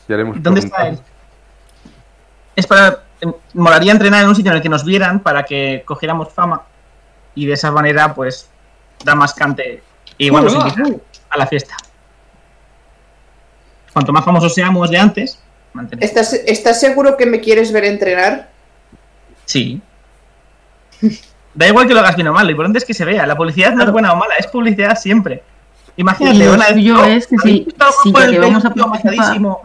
Ya 0.09 0.17
le 0.17 0.23
hemos 0.23 0.43
¿Dónde 0.43 0.61
está 0.61 0.89
él? 0.89 0.99
Es 2.57 2.67
para. 2.67 3.05
em, 3.21 3.33
Molaría 3.55 3.93
entrenar 3.93 4.23
en 4.23 4.29
un 4.29 4.35
sitio 4.35 4.51
en 4.51 4.57
el 4.57 4.63
que 4.63 4.69
nos 4.69 4.85
vieran 4.85 5.21
para 5.21 5.45
que 5.45 5.83
cogiéramos 5.87 6.33
fama 6.33 6.63
y 7.37 7.47
de 7.47 7.55
esa 7.55 7.71
manera, 7.71 8.15
pues, 8.15 8.49
da 9.05 9.15
más 9.15 9.33
cante. 9.35 9.83
Y 10.19 10.27
igual 10.27 10.45
nos 10.45 10.55
invitan 10.55 11.01
a 11.31 11.39
la 11.39 11.47
fiesta. 11.47 11.77
Cuanto 13.93 14.13
más 14.13 14.25
famosos 14.25 14.55
seamos 14.55 14.91
de 14.91 14.99
antes, 14.99 15.41
mantenemos. 15.73 16.09
¿Estás, 16.09 16.33
¿Estás 16.33 16.81
seguro 16.81 17.17
que 17.17 17.27
me 17.27 17.41
quieres 17.41 17.73
ver 17.73 17.85
entrenar? 17.85 18.51
Sí. 19.45 19.81
Da 21.55 21.69
igual 21.69 21.87
que 21.87 21.95
lo 21.95 22.01
hagas 22.01 22.17
bien 22.17 22.27
o 22.29 22.33
mal, 22.33 22.45
lo 22.47 22.51
importante 22.51 22.79
es 22.79 22.85
que 22.85 22.95
se 22.95 23.05
vea. 23.05 23.27
La 23.27 23.37
publicidad 23.37 23.73
no 23.75 23.85
es 23.85 23.91
buena 23.93 24.13
o 24.13 24.17
mala, 24.17 24.35
es 24.39 24.47
publicidad 24.47 24.97
siempre. 24.99 25.43
Imagínate, 25.97 26.37
Y 26.37 26.39
lo 26.41 26.51
van 26.51 26.63
a 26.63 26.67
suyo 26.69 26.97
"Oh, 27.01 27.05
es 27.05 27.27
que 27.29 27.37
¿habéis 27.41 27.59
si- 27.59 27.65
visto 27.65 27.85
algo 27.85 27.97
si 28.03 28.13
por 28.13 28.21
ya 28.23 28.31
que 28.31 28.39
vamos 28.41 28.65
a 28.65 28.71
participar- 28.75 28.85
amasadísimo?". 29.15 29.63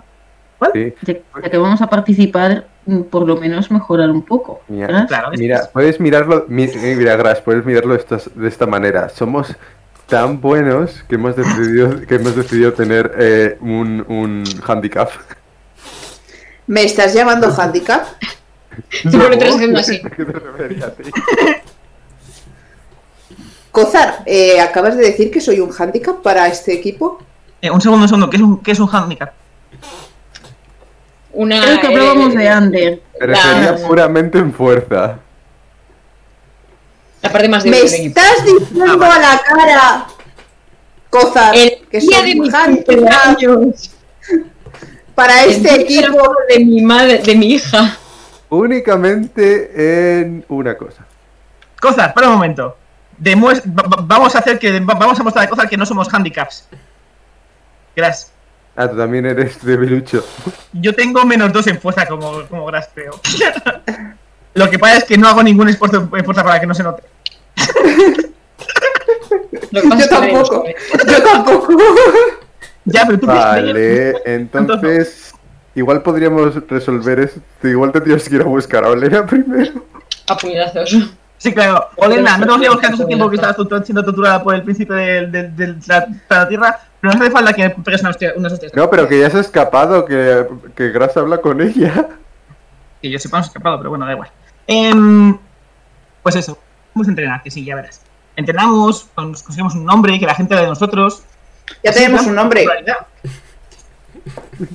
Sí. 0.74 0.94
Ya, 1.04 1.14
ya 1.44 1.50
que 1.50 1.58
vamos 1.58 1.82
a 1.82 1.88
participar, 1.90 2.68
mm, 2.86 3.02
por 3.04 3.26
lo 3.26 3.38
menos 3.38 3.72
mejorar 3.72 4.12
un 4.12 4.22
poco. 4.24 4.62
Mira. 4.68 5.06
Claro, 5.08 5.32
es- 5.32 5.40
Mira, 5.40 5.70
puedes 5.74 6.00
mirarlo, 6.00 6.46
mi- 6.48 6.66
eh, 6.66 6.96
mira, 6.98 7.16
Gras, 7.16 7.42
puedes 7.42 7.66
mirarlo 7.66 7.94
de, 7.94 8.00
estas- 8.02 8.30
de 8.36 8.48
esta 8.48 8.66
manera. 8.68 9.10
Somos 9.10 9.56
tan 10.06 10.40
buenos 10.42 11.04
que 11.08 11.16
hemos 11.16 11.36
decidido, 11.36 12.02
que 12.06 12.16
hemos 12.16 12.36
decidido 12.36 12.74
tener 12.74 13.12
eh, 13.18 13.58
un, 13.62 14.06
un 14.08 14.44
handicap. 14.68 15.10
¿Me 16.68 16.84
estás 16.84 17.14
llamando 17.16 17.48
handicap? 17.58 18.04
¿A 19.06 19.30
qué 19.30 19.38
te 19.38 19.84
sí? 19.84 20.02
Cozar, 23.84 24.24
eh, 24.26 24.60
acabas 24.60 24.98
de 24.98 25.04
decir 25.06 25.32
que 25.32 25.40
soy 25.40 25.60
un 25.60 25.72
handicap 25.78 26.22
para 26.22 26.48
este 26.48 26.74
equipo. 26.74 27.20
Eh, 27.62 27.70
un 27.72 27.80
segundo, 27.82 28.04
un 28.04 28.10
segundo, 28.10 28.30
¿qué 28.30 28.36
es 28.38 28.42
un, 28.44 28.62
qué 28.62 28.72
es 28.72 28.80
un 28.80 28.90
handicap? 28.94 29.32
Una. 31.32 31.62
Creo 31.62 31.80
que 31.80 31.88
hablábamos 31.88 32.34
eh, 32.36 32.38
de 32.40 32.50
Ander. 32.50 33.02
Me 33.22 33.28
refería 33.28 33.72
La- 33.72 33.88
puramente 33.88 34.38
en 34.38 34.54
fuerza. 34.54 35.20
La 37.22 37.32
parte 37.32 37.50
más 37.50 37.66
¿Me 37.66 37.80
estás 37.82 38.46
diciendo 38.46 39.06
a 39.06 39.20
la 39.20 39.42
cara, 39.46 40.08
Cozar, 41.10 41.56
El 41.56 41.86
que 41.90 42.00
soy 42.02 42.34
de 42.34 42.40
un 42.40 42.54
handicap 42.56 42.98
para 45.16 45.44
este 45.46 45.82
equipo? 45.82 46.34
de 46.50 46.66
mi 46.66 46.82
madre, 46.82 47.20
de 47.20 47.36
mi 47.36 47.54
hija. 47.54 47.98
Únicamente 48.50 50.20
en 50.22 50.46
una 50.50 50.76
cosa. 50.78 51.06
Cosas, 51.80 52.12
para 52.14 52.28
un 52.28 52.34
momento. 52.34 52.76
Vamos 53.20 54.36
a 54.36 54.40
hacer 54.40 54.58
que 54.60 54.80
va- 54.80 54.94
vamos 54.96 55.20
a 55.20 55.24
mostrar 55.24 55.46
a 55.46 55.50
Cozar 55.50 55.68
que 55.70 55.78
no 55.78 55.86
somos 55.86 56.12
handicaps. 56.14 56.68
Gracias. 57.96 58.32
Ah, 58.76 58.88
tú 58.88 58.96
también 58.96 59.26
eres 59.26 59.64
debilucho. 59.64 60.26
Yo 60.74 60.96
tengo 60.96 61.26
menos 61.26 61.52
dos 61.52 61.68
en 61.68 61.80
fuerza 61.82 62.06
como, 62.08 62.46
como 62.48 62.66
Gras, 62.68 62.90
creo. 62.94 63.20
Lo 64.54 64.70
que 64.70 64.80
pasa 64.80 64.98
es 64.98 65.04
que 65.04 65.18
no 65.18 65.28
hago 65.28 65.44
ningún 65.44 65.68
esfuerzo 65.70 65.98
en 66.14 66.24
fuerza 66.26 66.44
para 66.44 66.60
que 66.60 66.66
no 66.68 66.74
se 66.74 66.84
note. 66.84 67.04
Yo 69.72 70.10
tampoco. 70.10 70.64
Yo 71.08 71.24
tampoco. 71.24 71.78
Ya, 72.86 73.06
pero 73.06 73.20
tú 73.20 73.28
Vale, 73.28 74.16
entonces 74.26 75.34
igual 75.76 76.02
podríamos 76.02 76.56
resolver 76.68 77.20
esto. 77.20 77.40
Igual 77.68 77.92
tendríamos 77.92 78.28
que 78.28 78.36
ir 78.36 78.42
a 78.42 78.46
buscar 78.46 78.84
a 78.84 78.90
Olena 78.90 79.26
primero. 79.26 79.86
A 80.28 80.38
puñetazos. 80.38 81.12
Sí, 81.40 81.54
claro. 81.54 81.88
Olena, 81.96 82.38
no 82.38 82.46
nos 82.46 82.60
llevamos 82.60 82.82
quedando 82.82 82.98
ese 82.98 83.06
tiempo 83.06 83.30
que 83.30 83.38
estabas 83.38 83.56
siendo 83.86 84.04
torturada 84.04 84.44
por 84.44 84.54
el 84.56 84.62
príncipe 84.64 84.94
de 84.94 85.22
la, 85.22 85.44
de 85.44 85.76
la 86.30 86.48
tierra, 86.50 86.80
pero 87.00 87.14
no 87.14 87.20
hace 87.22 87.32
falta 87.32 87.54
que 87.54 87.70
pegues 87.70 88.02
unas 88.02 88.12
hostias. 88.12 88.34
Unas 88.36 88.54
hostias. 88.54 88.74
No, 88.76 88.90
pero 88.90 89.08
que 89.08 89.20
ya 89.20 89.30
se 89.30 89.38
ha 89.38 89.42
escapado, 89.42 90.06
que, 90.06 90.46
que 90.76 90.90
Gras 90.90 91.16
habla 91.16 91.38
con 91.40 91.62
ella. 91.62 92.10
Que 93.02 93.10
yo 93.10 93.18
sepa, 93.18 93.38
no 93.38 93.44
se 93.44 93.48
ha 93.48 93.52
escapado, 93.52 93.78
pero 93.78 93.90
bueno, 93.90 94.06
da 94.06 94.12
igual. 94.12 94.30
Em, 94.68 95.38
pues 96.22 96.36
eso, 96.36 96.60
vamos 96.94 97.08
a 97.08 97.12
entrenar, 97.12 97.42
que 97.42 97.50
sí, 97.50 97.64
ya 97.64 97.76
verás. 97.76 98.02
Entrenamos, 98.36 99.08
nos 99.16 99.42
conseguimos 99.42 99.76
un 99.76 99.86
nombre, 99.86 100.20
que 100.20 100.26
la 100.26 100.36
gente 100.36 100.56
de 100.56 100.68
nosotros. 100.68 101.24
Ya 101.84 101.94
tenemos 101.94 102.26
un 102.26 102.36
nombre. 102.36 102.66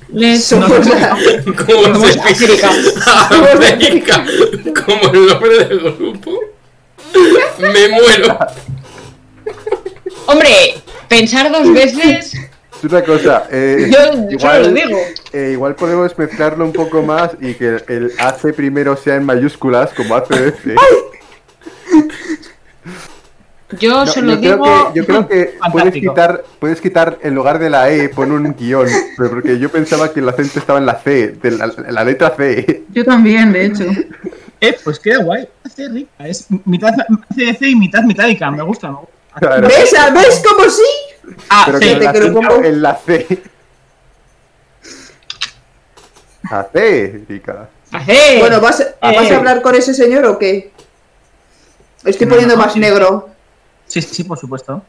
Les 0.09 0.45
Somos 0.45 0.71
la- 0.89 1.11
¿Cómo 1.45 2.07
se 2.07 2.21
África. 2.21 2.71
América. 3.53 4.25
Como 4.87 5.13
el 5.13 5.27
nombre 5.27 5.65
del 5.67 5.81
grupo. 5.93 6.54
Me 7.59 7.89
muero. 7.89 8.39
Hombre, 10.27 10.49
pensar 11.09 11.51
dos 11.53 11.73
veces. 11.73 12.35
Es 12.35 12.85
una 12.91 13.03
cosa, 13.03 13.47
eh, 13.51 13.89
Yo 13.91 13.99
solo 14.13 14.23
lo 14.25 14.31
igual, 14.33 14.75
digo. 14.75 14.99
eh, 15.33 15.51
igual 15.53 15.75
podemos 15.75 16.17
mezclarlo 16.19 16.65
un 16.65 16.73
poco 16.73 17.03
más 17.03 17.31
y 17.41 17.55
que 17.55 17.77
el 17.89 18.13
AC 18.19 18.53
primero 18.55 18.97
sea 18.97 19.15
en 19.17 19.25
mayúsculas, 19.25 19.93
como 19.95 20.15
ACDC. 20.17 20.75
Yo 23.81 23.91
No, 23.91 24.07
solo 24.07 24.35
yo, 24.35 24.39
creo 24.41 24.53
digo. 24.57 24.93
que, 24.93 24.99
yo 25.01 25.07
creo 25.07 25.29
que 25.29 25.55
puedes 25.73 25.95
quitar, 25.95 26.45
puedes 26.61 26.81
quitar 26.81 27.19
en 27.23 27.35
lugar 27.35 27.59
de 27.59 27.71
la 27.71 27.91
E, 27.91 28.09
pon 28.11 28.31
un 28.33 28.55
guion, 28.55 28.87
pero 29.17 29.31
porque 29.31 29.59
yo 29.59 29.71
pensaba 29.71 30.13
que 30.13 30.21
el 30.21 30.29
acento 30.29 30.59
estaba 30.59 30.79
en 30.79 30.87
la 30.87 31.01
C, 31.01 31.29
de 31.43 31.51
la, 31.53 31.73
la 31.89 32.05
letra 32.05 32.35
C. 32.37 32.85
Yo 32.91 33.05
también, 33.05 33.53
de 33.53 33.67
hecho. 33.67 33.85
Eh, 34.69 34.79
pues 34.85 34.99
queda 34.99 35.19
guay. 35.23 35.49
Hace 35.65 35.89
rica. 35.89 36.11
Es 36.27 36.47
mitad 36.65 36.93
CDC 37.35 37.63
y 37.63 37.75
mitad 37.77 38.03
metálica. 38.03 38.51
Me 38.51 38.63
gusta, 38.63 38.89
me 38.91 38.97
gusta. 38.99 39.13
Claro, 39.41 39.67
¿Ves? 39.69 39.93
¿Ves 40.15 40.43
cómo 40.49 40.69
sí? 40.71 40.83
Ah, 41.51 41.63
pero 41.67 41.79
sí, 41.79 41.99
que 41.99 42.09
te 42.09 42.21
lo 42.21 42.33
pongo. 42.35 42.63
en 42.65 42.83
la 42.83 42.95
C. 42.97 43.43
Acérica. 46.51 47.69
¡Hacer! 47.93 48.41
Bueno, 48.41 48.61
¿vas, 48.61 48.85
¿vas 49.01 49.31
Eh. 49.31 49.35
a 49.35 49.37
hablar 49.39 49.63
con 49.63 49.75
ese 49.75 49.95
señor 49.95 50.25
o 50.27 50.39
qué? 50.39 50.73
Estoy 52.05 52.27
poniendo 52.27 52.57
No, 52.57 52.63
más 52.63 52.73
sí. 52.75 52.81
negro. 52.81 53.31
Sí, 53.87 54.03
sí, 54.03 54.25
por 54.25 54.39
supuesto. 54.39 54.83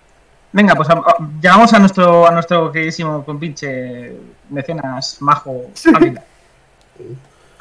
Venga, 0.52 0.74
pues 0.76 0.90
a- 0.90 0.94
a- 0.94 1.18
llamamos 1.42 1.74
a 1.74 1.80
nuestro, 1.80 2.28
a 2.28 2.32
nuestro 2.32 2.72
queridísimo 2.72 3.24
compinche 3.26 4.16
mecenas 4.50 5.18
majo 5.22 5.70
Águila. 5.94 6.24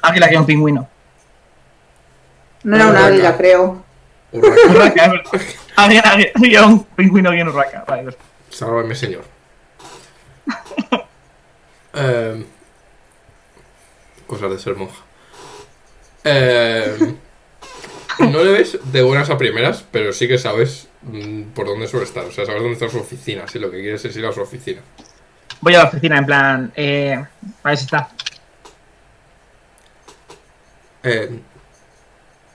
Águila 0.02 0.28
que 0.28 0.34
es 0.34 0.40
un 0.40 0.46
pingüino. 0.46 0.88
No 2.64 2.76
era 2.76 2.86
una 2.86 2.92
Urraca. 3.00 3.06
águila, 3.14 3.36
creo. 3.36 3.84
Urraca. 4.32 4.60
Urraca, 4.70 5.04
es 5.04 5.10
verdad. 5.10 5.42
Águila, 5.76 6.00
águila, 6.02 6.30
águila, 6.34 6.66
un 6.66 6.84
pingüino 6.84 7.30
bien 7.30 7.48
urraca. 7.48 7.84
Vale. 7.86 8.16
Sálvame, 8.50 8.94
señor. 8.94 9.24
Em, 11.96 12.44
cosas 14.26 14.50
de 14.50 14.58
ser 14.58 14.74
monja. 14.74 14.96
Em, 16.24 17.16
no 18.18 18.42
le 18.42 18.50
ves 18.50 18.78
de 18.82 19.02
buenas 19.02 19.30
a 19.30 19.38
primeras, 19.38 19.84
pero 19.92 20.12
sí 20.12 20.26
que 20.26 20.38
sabes 20.38 20.88
mm, 21.02 21.42
por 21.54 21.66
dónde 21.66 21.86
suele 21.86 22.04
estar. 22.06 22.24
O 22.24 22.32
sea, 22.32 22.44
sabes 22.46 22.62
dónde 22.62 22.74
está 22.74 22.88
su 22.88 22.98
oficina. 22.98 23.46
Si 23.46 23.60
lo 23.60 23.70
que 23.70 23.80
quieres 23.80 24.04
es 24.04 24.16
ir 24.16 24.26
a 24.26 24.32
su 24.32 24.40
oficina. 24.40 24.80
Voy 25.60 25.74
a 25.76 25.78
la 25.78 25.84
oficina 25.84 26.18
en 26.18 26.26
plan. 26.26 26.72
Eh, 26.74 27.14
a 27.62 27.68
ver 27.68 27.76
si 27.78 27.84
está. 27.84 28.08
Em, 31.04 31.40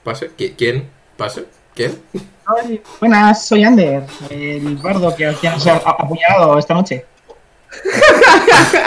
¿Pase? 0.03 0.31
¿Qui- 0.38 0.53
¿Quién? 0.57 0.89
¿Pase? 1.17 1.45
¿Quién? 1.76 1.99
Ay, 2.45 2.81
buenas, 2.99 3.45
soy 3.45 3.63
Ander, 3.63 4.03
el 4.30 4.77
bardo 4.77 5.15
que 5.15 5.27
os 5.27 5.67
ha 5.67 5.76
apuñalado 5.76 6.57
esta 6.57 6.73
noche. 6.73 7.05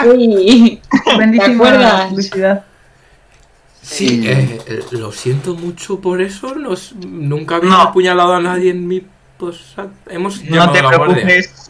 Uy, 0.05 0.81
Bendísima 1.17 2.07
publicidad. 2.09 2.65
Sí, 3.81 4.23
eh, 4.27 4.61
eh, 4.65 4.83
lo 4.91 5.11
siento 5.11 5.55
mucho 5.55 5.99
por 5.99 6.21
eso. 6.21 6.55
Nos, 6.55 6.93
nunca 6.95 7.55
había 7.57 7.69
No. 7.69 7.81
apuñalado 7.81 8.33
a 8.33 8.39
nadie 8.39 8.71
en 8.71 8.87
mi 8.87 9.05
posada. 9.37 9.89
Hemos 10.07 10.41
No 10.45 10.71
te 10.71 10.79
a 10.79 10.87
preocupes. 10.87 11.69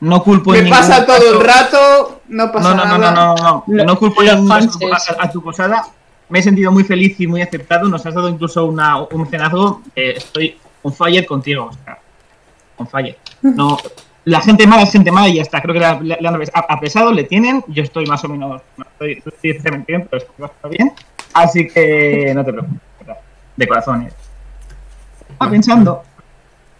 No 0.00 0.22
culpo 0.22 0.52
Me 0.52 0.62
ningún 0.62 0.78
pasa 0.78 1.04
todo 1.04 1.16
caso- 1.18 1.32
el 1.34 1.40
rato, 1.44 2.20
no 2.28 2.50
pasa 2.50 2.70
No, 2.70 2.74
no, 2.74 2.84
no, 2.86 2.98
nada. 2.98 3.12
no, 3.14 3.34
no, 3.34 3.64
no. 3.66 3.84
No 3.84 3.98
culpo 3.98 4.22
en 4.22 4.28
ningún 4.36 4.48
caso 4.48 4.70
fanses. 4.78 5.18
a, 5.18 5.24
a 5.24 5.30
tu 5.30 5.42
posada. 5.42 5.84
Me 6.30 6.38
he 6.38 6.42
sentido 6.42 6.70
muy 6.72 6.84
feliz 6.84 7.18
y 7.20 7.26
muy 7.26 7.42
aceptado. 7.42 7.88
Nos 7.88 8.04
has 8.06 8.14
dado 8.14 8.28
incluso 8.28 8.64
una, 8.64 8.98
un 9.02 9.26
cenazgo. 9.28 9.82
Eh, 9.94 10.14
estoy 10.16 10.56
on 10.82 10.92
fire 10.94 11.26
contigo. 11.26 11.66
O 11.66 11.72
sea, 11.84 11.98
on 12.76 12.86
fire. 12.88 13.16
No, 13.42 13.76
la 14.24 14.40
gente 14.40 14.66
mala 14.66 14.82
es 14.82 14.92
gente 14.92 15.10
mala 15.10 15.28
y 15.28 15.34
ya 15.36 15.42
está. 15.42 15.60
Creo 15.60 15.74
que 15.74 15.80
le, 15.80 15.86
han 15.86 16.34
apres- 16.34 16.50
apresado, 16.54 17.12
le 17.12 17.24
tienen. 17.24 17.64
Yo 17.68 17.82
estoy 17.82 18.06
más 18.06 18.22
o 18.24 18.28
menos. 18.28 18.62
No 18.76 18.84
estoy, 18.84 19.22
estoy 19.42 19.84
bien, 19.86 20.06
pero 20.08 20.22
estoy 20.22 20.34
bastante 20.38 20.76
bien. 20.76 20.92
Así 21.34 21.66
que 21.68 22.32
no 22.34 22.44
te 22.44 22.52
preocupes. 22.52 22.80
De 23.56 23.68
corazón. 23.68 24.02
eh. 24.06 24.12
Ah, 25.38 25.50
pensando. 25.50 26.02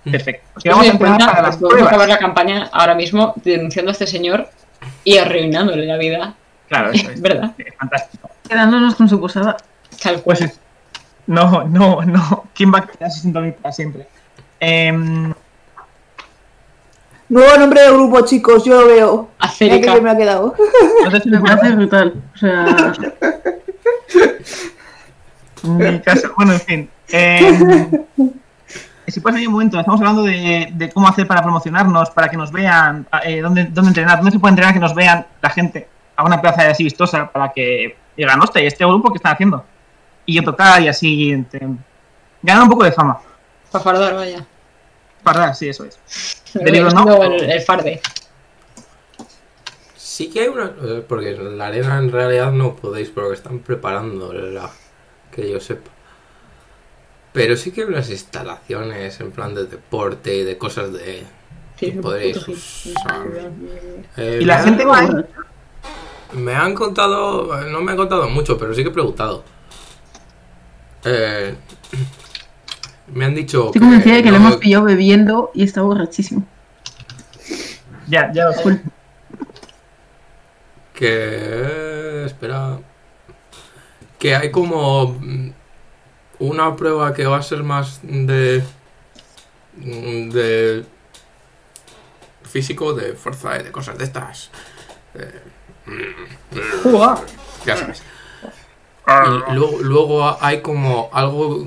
Perfecto. 0.05 0.47
Pues 0.55 0.63
Ten 0.65 0.73
vamos 0.73 0.89
a 0.89 0.99
cuenta 0.99 1.27
para 1.27 1.51
que 1.51 1.65
las 1.67 1.83
acabar 1.87 2.09
la 2.09 2.19
campaña 2.19 2.71
ahora 2.73 2.95
mismo 2.95 3.35
denunciando 3.45 3.91
a 3.91 3.93
este 3.93 4.07
señor 4.07 4.49
y 5.05 5.19
arruinándole 5.19 5.85
la 5.87 5.97
vida. 5.99 6.35
Claro, 6.69 6.91
eso 6.93 7.11
es. 7.11 7.21
¿Verdad? 7.23 7.53
Eh, 7.59 7.67
Fantástico. 7.79 8.30
Quedándonos 8.51 8.97
con 8.97 9.09
su 9.09 9.21
posada. 9.21 9.57
Tal 10.03 10.21
cual. 10.23 10.39
Pues 10.39 10.61
no, 11.29 11.63
no, 11.69 12.03
no. 12.03 12.45
¿Quién 12.53 12.75
va 12.75 12.79
a 12.81 12.87
quedarse 12.87 13.21
sin 13.21 13.33
dormir 13.33 13.55
para 13.55 13.73
siempre? 13.73 14.09
Em, 14.59 15.33
Nuevo 17.29 17.57
nombre 17.59 17.81
de 17.81 17.93
grupo, 17.93 18.23
chicos, 18.23 18.65
yo 18.65 18.81
lo 18.81 18.89
veo. 18.89 19.29
Que 19.39 19.47
Acérica. 19.47 19.93
bien 19.93 20.03
me 20.03 20.11
ha 20.11 20.17
quedado. 20.17 20.53
Me 21.27 21.41
parece 21.41 21.77
brutal. 21.77 22.15
O 22.35 22.39
sea, 22.39 22.93
Mi 25.63 26.01
caso, 26.01 26.33
bueno, 26.37 26.55
en 26.55 26.61
fin. 26.61 26.91
Em, 27.11 28.05
si 29.07 29.21
puedes, 29.21 29.39
hay 29.39 29.47
un 29.47 29.53
momento, 29.53 29.79
estamos 29.79 30.01
hablando 30.01 30.25
de, 30.25 30.71
de 30.75 30.91
cómo 30.91 31.07
hacer 31.07 31.29
para 31.29 31.41
promocionarnos, 31.41 32.11
para 32.11 32.29
que 32.29 32.37
nos 32.37 32.51
vean, 32.51 33.07
eh, 33.23 33.41
dónde, 33.41 33.67
dónde 33.67 33.91
entrenar, 33.91 34.17
dónde 34.17 34.33
se 34.33 34.41
puede 34.41 34.51
entrenar 34.51 34.75
que 34.75 34.81
nos 34.81 34.95
vean 34.97 35.25
la 35.41 35.51
gente 35.51 35.89
a 36.17 36.25
una 36.25 36.41
plaza 36.41 36.69
así 36.69 36.83
vistosa 36.83 37.31
para 37.31 37.53
que 37.53 37.97
digan, 38.25 38.41
hostia, 38.41 38.63
¿y 38.63 38.67
este 38.67 38.85
grupo 38.85 39.11
que 39.11 39.17
están 39.19 39.33
haciendo? 39.35 39.65
Y 40.27 40.35
yo 40.37 40.43
tocar 40.43 40.81
y 40.83 40.89
así, 40.89 41.35
ganar 42.43 42.63
un 42.65 42.71
poco 42.71 42.85
de 42.85 42.93
fama. 42.93 43.21
Para 43.71 43.85
fardar, 43.85 44.15
vaya. 44.15 44.47
Para, 45.23 45.55
sí, 45.55 45.69
eso 45.69 45.85
es. 45.85 46.43
De 46.55 46.71
libro 46.71 46.91
no. 46.91 47.23
el, 47.23 47.51
el 47.51 47.61
farde. 47.63 48.01
Sí 49.97 50.29
que 50.31 50.41
hay 50.41 50.49
una... 50.49 50.73
eh, 50.83 51.05
Porque 51.07 51.31
en 51.31 51.57
la 51.57 51.67
arena 51.67 51.99
en 51.99 52.11
realidad 52.11 52.51
no 52.53 52.75
podéis, 52.75 53.11
pero 53.11 53.29
que 53.29 53.35
están 53.35 53.61
preparando 53.61 54.33
la... 54.33 54.71
que 55.31 55.51
yo 55.51 55.61
sepa. 55.61 55.91
Pero 57.33 57.57
sí 57.57 57.71
que 57.71 57.83
hay 57.83 57.87
unas 57.87 58.11
instalaciones 58.11 59.21
en 59.21 59.31
plan 59.31 59.55
de 59.55 59.67
deporte 59.67 60.35
y 60.35 60.43
de 60.45 60.59
cosas 60.59 60.93
de... 60.93 61.23
Sí, 61.79 61.93
que 61.93 62.01
podréis 62.01 62.37
usar. 62.49 63.27
Eh, 64.17 64.41
Y 64.43 64.45
la 64.45 64.59
gente 64.59 64.85
va 64.85 65.25
Me 66.33 66.55
han 66.55 66.75
contado, 66.75 67.63
no 67.69 67.81
me 67.81 67.91
han 67.93 67.97
contado 67.97 68.29
mucho, 68.29 68.57
pero 68.59 68.75
sí 68.75 68.83
que 68.83 68.89
he 68.91 68.93
preguntado. 68.93 69.43
Eh, 71.05 71.55
me 73.13 73.25
han 73.25 73.35
dicho 73.35 73.67
Estoy 73.67 73.81
convencida 73.81 74.15
de 74.17 74.23
que 74.23 74.31
lo 74.31 74.39
no- 74.39 74.47
hemos 74.49 74.59
pillado 74.59 74.85
bebiendo 74.85 75.51
y 75.55 75.65
está 75.65 75.83
borrachísimo. 75.83 76.47
Ya, 78.09 78.31
ya 78.33 78.45
lo 78.47 78.53
sé. 78.53 78.81
que 80.95 82.25
espera 82.27 82.79
que 84.19 84.35
hay 84.37 84.51
como 84.51 85.19
una 86.39 86.77
prueba 86.77 87.15
que 87.15 87.25
va 87.27 87.39
a 87.39 87.43
ser 87.43 87.63
más 87.63 88.01
de 88.03 88.63
de 89.77 90.85
físico 92.43 92.93
de 92.93 93.15
fuerza 93.15 93.59
y 93.61 93.63
de 93.63 93.73
cosas 93.73 93.97
de 93.97 94.05
estas 94.05 94.51
Eh, 95.15 95.43
ya 97.65 97.77
sabes 97.77 98.03
y 99.49 99.55
luego, 99.55 99.79
luego 99.81 100.37
hay 100.41 100.61
como 100.61 101.11
algo 101.13 101.67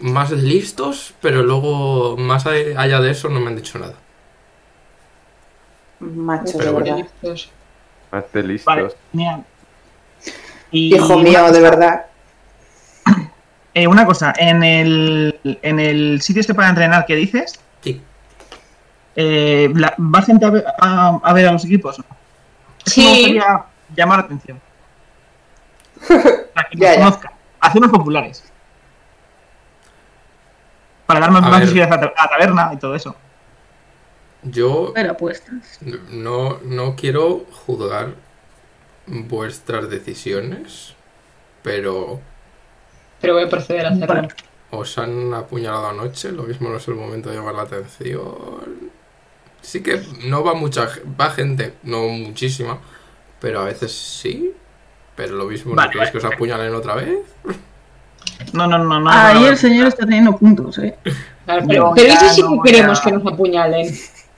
más 0.00 0.30
listos 0.30 1.14
pero 1.20 1.42
luego 1.42 2.16
más 2.16 2.46
allá 2.46 3.00
de 3.00 3.10
eso 3.10 3.28
no 3.28 3.40
me 3.40 3.48
han 3.48 3.56
dicho 3.56 3.78
nada 3.78 3.94
Macho, 6.00 6.58
Pero 6.58 6.64
de 6.64 6.70
bueno. 6.72 6.96
verdad. 6.96 7.10
Listos. 7.22 7.50
Hazte 8.10 8.42
listos. 8.42 8.66
Vale, 8.66 8.88
genial. 9.12 9.44
Y 10.70 10.94
Hijo 10.94 11.18
mío, 11.18 11.50
de 11.50 11.60
verdad. 11.60 12.06
eh, 13.74 13.86
una 13.86 14.04
cosa, 14.04 14.32
en 14.36 14.62
el, 14.62 15.40
en 15.44 15.80
el 15.80 16.20
sitio 16.20 16.40
este 16.40 16.54
para 16.54 16.68
entrenar 16.68 17.06
que 17.06 17.16
dices, 17.16 17.58
sí 17.82 18.02
eh, 19.16 19.72
¿va 19.72 20.22
gente 20.22 20.44
a 20.44 20.50
ver 20.50 20.64
a, 20.80 21.20
a 21.22 21.32
ver 21.32 21.46
a 21.46 21.52
los 21.52 21.64
equipos? 21.64 22.02
Que 22.84 22.90
Me 23.02 23.06
Sí. 23.06 23.08
gustaría 23.08 23.64
llamar 23.96 24.18
la 24.20 24.24
atención. 24.26 24.60
Para 26.54 26.68
que 26.68 26.76
Ya, 26.78 26.88
nos 26.88 26.96
ya. 26.96 27.04
conozcan, 27.04 27.32
hacernos 27.60 27.90
populares. 27.90 28.44
Para 31.06 31.20
dar 31.20 31.30
más, 31.30 31.60
visibilidad 31.60 31.92
a 31.92 31.96
la 32.06 32.12
a 32.16 32.28
taberna 32.28 32.70
y 32.72 32.78
todo 32.78 32.94
eso. 32.94 33.14
yo 34.42 34.92
Ver 34.92 35.08
apuestas. 35.10 35.78
No, 35.80 36.58
no 36.62 36.96
quiero 36.96 37.46
juzgar 37.66 38.14
vuestras 39.06 39.88
decisiones, 39.90 40.94
pero 41.62 42.20
Pero 43.20 43.34
voy 43.34 43.44
a 43.44 43.48
proceder 43.48 43.86
a 43.86 43.90
hacerlo. 43.90 44.28
Os 44.70 44.98
han 44.98 45.32
apuñalado 45.34 45.88
anoche, 45.88 46.32
lo 46.32 46.44
mismo 46.44 46.68
no 46.68 46.76
es 46.78 46.88
el 46.88 46.94
momento 46.94 47.30
de 47.30 47.36
llamar 47.36 47.54
la 47.54 47.62
atención. 47.62 48.92
Sí 49.64 49.82
que 49.82 50.02
no 50.26 50.44
va 50.44 50.54
mucha 50.54 50.88
va 51.18 51.30
gente, 51.30 51.72
no 51.84 52.02
muchísima, 52.08 52.78
pero 53.40 53.60
a 53.60 53.64
veces 53.64 53.92
sí. 53.92 54.52
Pero 55.16 55.36
lo 55.36 55.44
mismo, 55.46 55.74
Vale, 55.74 55.92
¿no 55.94 55.98
vale. 56.00 56.10
que 56.12 56.18
os 56.18 56.24
apuñalen 56.24 56.74
otra 56.74 56.96
vez? 56.96 57.18
No, 58.52 58.66
no, 58.66 58.78
no, 58.78 59.00
no. 59.00 59.10
Ahí 59.10 59.40
no, 59.40 59.46
el 59.48 59.56
señor 59.56 59.86
está 59.86 60.04
teniendo 60.04 60.36
puntos, 60.36 60.76
eh. 60.78 60.96
Claro, 61.44 61.64
pero, 61.68 61.94
eso 61.96 62.28
sí 62.30 62.42
que 62.42 62.70
queremos 62.72 63.00
a- 63.00 63.02
que 63.04 63.12
nos 63.12 63.32
apuñalen. 63.32 63.94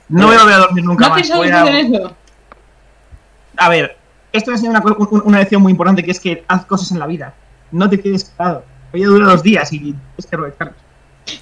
no 0.09 0.27
voy 0.27 0.35
a 0.35 0.39
volver 0.39 0.53
a 0.55 0.57
dormir 0.59 0.85
nunca 0.85 1.09
¿No 1.09 1.15
más. 1.15 1.29
Voy 1.35 1.49
a- 1.49 1.67
en 1.79 1.93
eso? 1.95 2.15
A 3.57 3.69
ver, 3.69 3.97
esto 4.31 4.51
es 4.53 4.61
una, 4.61 4.81
co- 4.81 4.95
un- 5.11 5.23
una 5.25 5.39
lección 5.39 5.61
muy 5.61 5.71
importante 5.71 6.03
que 6.03 6.11
es 6.11 6.19
que 6.19 6.45
haz 6.47 6.65
cosas 6.65 6.91
en 6.91 6.99
la 6.99 7.07
vida. 7.07 7.33
No 7.71 7.89
te 7.89 7.99
quedes 7.99 8.23
parado. 8.25 8.63
Hoy 8.93 9.03
dura 9.03 9.25
dos 9.27 9.41
días 9.43 9.73
y 9.73 9.93
es 10.17 10.25
que 10.27 10.35
aprovechar. 10.35 10.73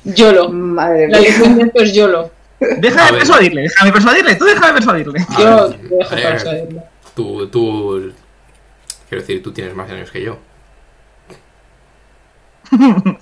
YOLO. 0.06 0.49
Madre 0.49 1.10
La 1.10 1.20
mía. 1.20 1.28
lección 1.30 1.57
de 1.57 1.64
esto 1.64 1.82
es 1.84 1.94
YOLO. 1.94 2.32
Déjame 2.60 3.11
ver. 3.11 3.19
persuadirle, 3.19 3.61
déjame 3.64 3.91
persuadirle, 3.91 4.36
tú 4.36 4.45
déjame 4.45 4.73
persuadirle. 4.73 5.26
A 5.30 5.40
Yo 5.41 5.69
ver, 5.69 5.77
te 5.80 5.95
dejo 5.95 6.11
a 6.11 6.15
ver, 6.15 6.32
persuadirlo. 6.32 6.84
Tú, 7.15 7.48
tú, 7.49 8.14
quiero 9.10 9.22
decir, 9.22 9.44
tú 9.44 9.52
tienes 9.52 9.76
más 9.76 9.90
años 9.90 10.11
que 10.11 10.22
yo. 10.23 10.38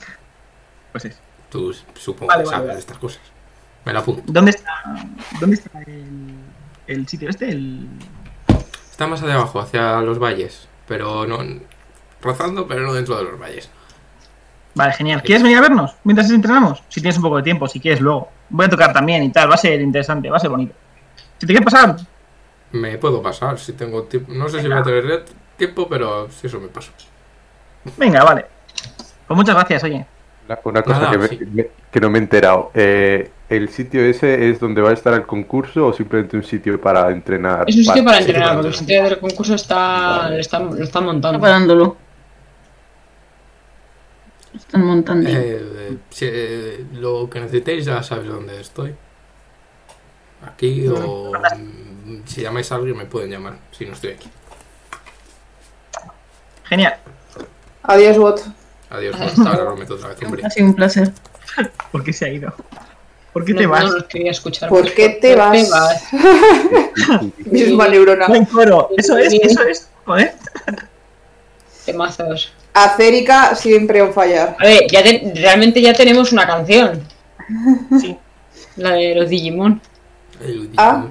Pues 0.91 1.05
es. 1.05 1.17
Tú 1.49 1.73
supongo 1.95 2.27
Vale, 2.27 2.43
que 2.43 2.45
vale, 2.45 2.55
sabes 2.55 2.67
vale. 2.67 2.73
de 2.75 2.79
estas 2.79 2.97
cosas. 2.99 3.21
Me 3.83 3.93
la 3.93 3.99
apunto. 4.01 4.21
¿Dónde 4.27 4.51
está, 4.51 4.71
dónde 5.39 5.55
está 5.55 5.79
el, 5.81 6.35
el 6.85 7.07
sitio 7.07 7.29
este? 7.29 7.49
El... 7.49 7.87
Está 8.91 9.07
más 9.07 9.21
hacia 9.23 9.33
abajo, 9.33 9.59
hacia 9.59 10.01
los 10.01 10.19
valles. 10.19 10.67
Pero 10.87 11.25
no. 11.25 11.39
Rozando, 12.21 12.67
pero 12.67 12.81
no 12.81 12.93
dentro 12.93 13.17
de 13.17 13.23
los 13.23 13.39
valles. 13.39 13.71
Vale, 14.75 14.93
genial. 14.93 15.23
¿Quieres 15.23 15.41
venir 15.41 15.57
a 15.57 15.61
vernos 15.61 15.95
mientras 16.03 16.29
entrenamos? 16.29 16.83
Si 16.89 17.01
tienes 17.01 17.17
un 17.17 17.23
poco 17.23 17.37
de 17.37 17.43
tiempo, 17.43 17.67
si 17.67 17.79
quieres 17.79 17.99
luego. 18.01 18.29
Voy 18.55 18.67
a 18.67 18.69
tocar 18.69 18.93
también 18.93 19.23
y 19.23 19.31
tal, 19.31 19.49
va 19.49 19.55
a 19.55 19.57
ser 19.57 19.81
interesante, 19.81 20.29
va 20.29 20.37
a 20.37 20.39
ser 20.39 20.49
bonito. 20.51 20.73
Si 21.39 21.45
te 21.47 21.53
quieres 21.53 21.65
pasar, 21.65 21.97
Me 22.71 22.97
puedo 22.97 23.21
pasar 23.21 23.59
si 23.59 23.73
tengo 23.73 24.03
tiempo. 24.03 24.31
No 24.33 24.47
sé 24.47 24.61
si 24.61 24.67
voy 24.67 24.77
a 24.77 24.83
tener 24.83 25.25
tiempo, 25.57 25.87
pero 25.89 26.29
si 26.29 26.47
eso 26.47 26.59
me 26.59 26.67
paso. 26.67 26.91
venga, 27.97 28.23
vale. 28.23 28.45
Pues 29.27 29.35
muchas 29.37 29.55
gracias, 29.55 29.83
oye. 29.83 30.05
Una, 30.47 30.59
una 30.63 30.81
cosa 30.83 30.99
Nada, 30.99 31.11
que, 31.11 31.17
me- 31.17 31.27
sí. 31.27 31.39
me- 31.51 31.67
que 31.91 31.99
no 31.99 32.09
me 32.09 32.17
he 32.19 32.21
enterado. 32.21 32.71
Eh, 32.73 33.31
¿El 33.49 33.69
sitio 33.69 34.01
ese 34.03 34.49
es 34.49 34.59
donde 34.59 34.81
va 34.81 34.89
a 34.89 34.93
estar 34.93 35.13
el 35.13 35.23
concurso 35.25 35.87
o 35.87 35.93
simplemente 35.93 36.35
un 36.35 36.43
sitio 36.43 36.79
para 36.81 37.09
entrenar? 37.11 37.65
Es 37.67 37.75
un 37.77 37.83
sitio 37.83 38.03
para 38.03 38.19
entrenar, 38.19 38.53
porque 38.55 38.67
el 38.69 38.73
sitio 38.73 39.03
del 39.03 39.19
concurso 39.19 39.53
está, 39.55 40.29
lo, 40.29 40.37
están, 40.37 40.75
lo 40.77 40.83
están 40.83 41.05
Está 44.55 44.77
montando. 44.77 45.29
parándolo. 45.29 45.29
Están 45.29 45.29
montando. 45.29 45.29
Eh, 45.29 45.91
eh, 45.93 45.97
si, 46.09 46.25
eh, 46.29 46.85
lo 46.93 47.29
que 47.29 47.39
necesitéis 47.39 47.85
ya 47.85 48.03
sabéis 48.03 48.31
dónde 48.31 48.59
estoy. 48.59 48.95
Aquí 50.45 50.87
o 50.87 51.31
mm, 51.31 52.23
si 52.25 52.41
llamáis 52.41 52.71
a 52.71 52.75
alguien 52.75 52.97
me 52.97 53.05
pueden 53.05 53.31
llamar 53.31 53.57
si 53.71 53.85
no 53.85 53.93
estoy 53.93 54.11
aquí. 54.11 54.29
Genial. 56.65 56.97
Adiós, 57.83 58.17
bot. 58.17 58.41
Adiós, 58.89 59.17
bueno, 59.17 59.49
ahora 59.49 59.63
lo 59.63 59.75
meto 59.75 59.95
otra 59.95 60.09
vez, 60.09 60.21
hombre. 60.23 60.45
Ha 60.45 60.49
sido 60.49 60.67
un 60.67 60.75
placer. 60.75 61.11
¿Por 61.91 62.03
qué 62.03 62.13
se 62.13 62.25
ha 62.25 62.29
ido? 62.29 62.53
¿Por 63.31 63.43
qué 63.45 63.53
No, 63.53 63.59
te 63.59 63.65
vas? 63.65 63.85
no 63.85 64.07
quería 64.07 64.31
escuchar. 64.31 64.69
¿Por 64.69 64.93
qué 64.93 65.09
te 65.09 65.35
¿Por 65.35 65.51
qué 65.51 65.65
vas? 65.69 66.03
Misma 67.45 67.87
neurona. 67.87 68.27
Buen 68.27 68.45
coro. 68.45 68.89
Eso 68.97 69.17
es, 69.17 69.33
eso 69.33 69.63
es. 69.63 69.89
Joder. 70.05 70.35
Temazos. 71.85 72.53
Acérica 72.73 73.55
siempre 73.55 74.01
on 74.01 74.13
fire. 74.13 74.55
A 74.59 74.63
ver, 74.65 74.87
ya 74.91 75.03
te- 75.03 75.31
realmente 75.35 75.81
ya 75.81 75.93
tenemos 75.93 76.31
una 76.31 76.45
canción. 76.47 77.01
Sí. 77.99 78.17
La 78.77 78.91
de 78.93 79.13
los 79.15 79.29
Digimon. 79.29 79.79
El 80.41 80.69
Ah. 80.77 81.05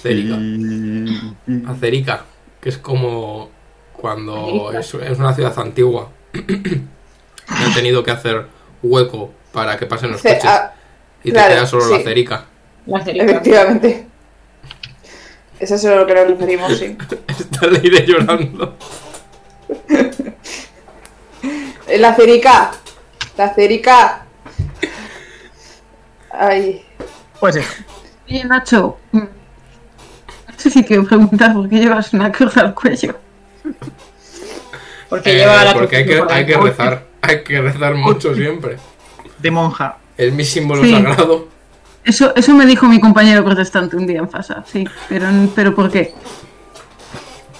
Acerica. 0.00 0.34
Y- 0.36 1.34
y- 1.46 1.64
Acerica, 1.66 2.24
que 2.60 2.68
es 2.70 2.78
como 2.78 3.50
cuando 3.92 4.68
Acerica. 4.70 4.80
es, 4.80 5.10
es 5.12 5.18
una 5.18 5.34
ciudad 5.34 5.58
antigua. 5.58 6.10
Y 6.32 6.82
Han 7.64 7.74
tenido 7.74 8.02
que 8.02 8.10
hacer 8.10 8.46
hueco 8.82 9.32
para 9.52 9.76
que 9.76 9.86
pasen 9.86 10.12
los 10.12 10.22
coches. 10.22 10.44
ah, 10.44 10.72
Y 11.22 11.28
te 11.28 11.32
claro, 11.32 11.54
queda 11.54 11.66
solo 11.66 11.88
la 11.90 11.96
sí. 11.98 12.02
cerica. 12.04 12.44
La 12.86 13.04
cerica. 13.04 13.24
efectivamente. 13.24 14.06
Eso 15.60 15.74
es 15.74 15.84
a 15.84 15.96
lo 15.96 16.06
que 16.06 16.14
nos 16.14 16.28
referimos, 16.28 16.78
sí. 16.78 16.96
Está 17.28 17.66
Leire 17.66 18.06
llorando. 18.06 18.76
La 21.98 22.14
cerica. 22.14 22.70
La 23.36 23.54
cerica. 23.54 24.26
Ay. 26.30 26.84
Pues 27.40 27.56
eso. 27.56 27.82
Oye, 28.28 28.44
Nacho. 28.44 28.98
mm, 29.12 29.18
No 29.18 30.54
sé 30.56 30.70
si 30.70 30.84
quiero 30.84 31.04
preguntar 31.04 31.54
por 31.54 31.68
qué 31.68 31.76
llevas 31.76 32.12
una 32.12 32.30
cruz 32.32 32.56
al 32.56 32.74
cuello. 32.74 33.16
Porque 35.08 35.32
Eh, 35.32 35.36
lleva 35.38 35.64
la 35.64 35.72
porque 35.74 35.96
hay 35.96 36.06
que, 36.06 36.22
hay 36.28 36.46
que 36.46 36.56
rezar. 36.56 37.06
Hay 37.22 37.42
que 37.42 37.60
rezar 37.60 37.94
mucho 37.94 38.34
siempre. 38.34 38.76
De 39.38 39.50
monja. 39.50 39.96
Es 40.16 40.32
mi 40.32 40.44
símbolo 40.44 40.82
Sí. 40.82 40.92
sagrado. 40.92 41.48
Eso, 42.04 42.34
eso 42.36 42.54
me 42.54 42.66
dijo 42.66 42.86
mi 42.86 43.00
compañero 43.00 43.44
protestante 43.44 43.96
un 43.96 44.06
día 44.06 44.18
en 44.18 44.28
Fasa, 44.30 44.64
sí. 44.66 44.86
Pero, 45.08 45.26
pero 45.54 45.74
¿por 45.74 45.90
qué? 45.90 46.14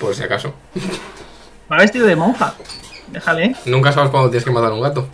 Por 0.01 0.15
si 0.15 0.23
acaso. 0.23 0.55
Me 1.69 1.77
ha 1.77 1.79
vestido 1.81 2.07
de 2.07 2.17
monja. 2.17 2.55
Déjale. 3.09 3.55
Nunca 3.67 3.93
sabes 3.93 4.11
cuándo 4.11 4.31
tienes 4.31 4.45
que 4.45 4.51
matar 4.51 4.73
a 4.73 4.75
un 4.75 4.83
gato. 4.83 5.09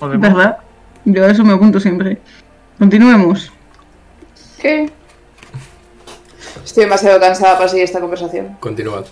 ¿Verdad? 0.00 0.58
Yo 1.04 1.24
a 1.24 1.30
eso 1.30 1.44
me 1.44 1.52
apunto 1.54 1.80
siempre. 1.80 2.20
Continuemos. 2.78 3.52
¿Qué? 4.58 4.90
Estoy 6.64 6.84
demasiado 6.84 7.18
cansada 7.20 7.56
para 7.56 7.68
seguir 7.68 7.84
esta 7.84 8.00
conversación. 8.00 8.56
Continuad. 8.60 9.04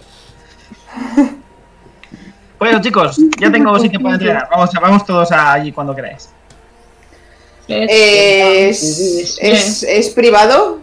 Bueno, 2.59 2.81
chicos, 2.81 3.19
ya 3.39 3.51
tengo 3.53 3.79
sitio 3.79 4.01
para 4.01 4.15
entrenar. 4.15 4.49
Vamos, 4.51 4.71
vamos 4.81 5.07
todos 5.07 5.31
allí 5.33 5.73
cuando 5.73 5.95
queráis. 5.95 6.31
¿Es, 7.69 9.39
es, 9.41 9.83
es 9.83 10.11
privado? 10.11 10.81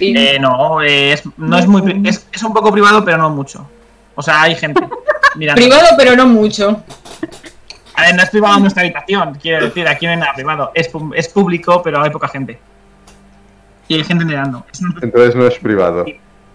Eh, 0.00 0.38
no, 0.40 0.82
eh, 0.82 1.12
es, 1.12 1.22
no 1.36 1.58
es 1.58 1.66
muy. 1.66 2.02
Es, 2.04 2.26
es 2.32 2.42
un 2.42 2.52
poco 2.52 2.72
privado, 2.72 3.04
pero 3.04 3.18
no 3.18 3.30
mucho. 3.30 3.66
O 4.14 4.22
sea, 4.22 4.42
hay 4.42 4.54
gente. 4.54 4.80
mirando. 5.36 5.60
Privado, 5.60 5.88
pero 5.96 6.16
no 6.16 6.26
mucho. 6.26 6.82
A 7.94 8.02
ver, 8.02 8.14
no 8.14 8.22
es 8.22 8.30
privado 8.30 8.56
en 8.56 8.62
nuestra 8.62 8.82
habitación, 8.82 9.38
quiero 9.40 9.66
decir, 9.66 9.86
aquí 9.86 10.06
no 10.06 10.12
hay 10.12 10.18
nada 10.18 10.32
privado. 10.34 10.70
Es, 10.74 10.90
es 11.14 11.28
público, 11.28 11.82
pero 11.82 12.02
hay 12.02 12.10
poca 12.10 12.28
gente. 12.28 12.58
Y 13.88 13.94
hay 13.96 14.04
gente 14.04 14.24
mirando. 14.24 14.64
Entonces 15.02 15.34
no 15.34 15.46
es 15.46 15.58
privado. 15.58 16.04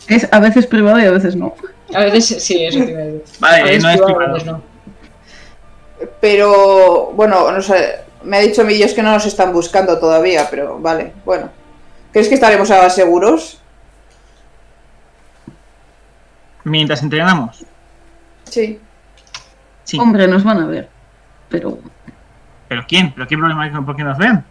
Es 0.08 0.28
a 0.32 0.40
veces 0.40 0.66
privado 0.66 1.00
y 1.00 1.06
a 1.06 1.12
veces 1.12 1.36
no. 1.36 1.54
A 1.94 2.00
veces 2.00 2.44
sí, 2.44 2.66
eso 2.66 2.80
decir. 2.80 3.24
Vale, 3.40 3.62
A 3.62 3.64
veces 3.66 3.84
no 3.84 3.90
es 3.90 4.02
privado. 4.02 4.34
veces 4.34 4.48
no. 4.48 4.62
Pero, 6.20 7.12
bueno, 7.14 7.52
no 7.52 7.62
sé. 7.62 8.00
Me 8.24 8.38
ha 8.38 8.40
dicho 8.42 8.64
Millos 8.64 8.94
que 8.94 9.04
no 9.04 9.12
nos 9.12 9.26
están 9.26 9.54
buscando 9.54 10.00
todavía, 10.00 10.48
pero 10.50 10.80
vale, 10.80 11.14
bueno. 11.24 11.50
¿Crees 12.12 12.28
que 12.30 12.36
estaremos 12.36 12.72
ahora 12.72 12.90
seguros? 12.90 13.62
Mientras 16.70 17.02
entrenamos. 17.02 17.64
Sí. 18.44 18.80
Sí. 19.84 19.98
Hombre, 20.00 20.28
nos 20.28 20.44
van 20.44 20.60
a 20.60 20.66
ver. 20.68 20.90
Pero 21.50 21.80
¿Pero 22.68 22.84
quién? 22.88 23.14
¿Pero 23.14 23.28
qué 23.28 23.38
problema 23.38 23.64
hay 23.64 23.72
con 23.72 23.86
por 23.86 23.96
qué 23.96 24.04
nos 24.04 24.18
ven? 24.18 24.44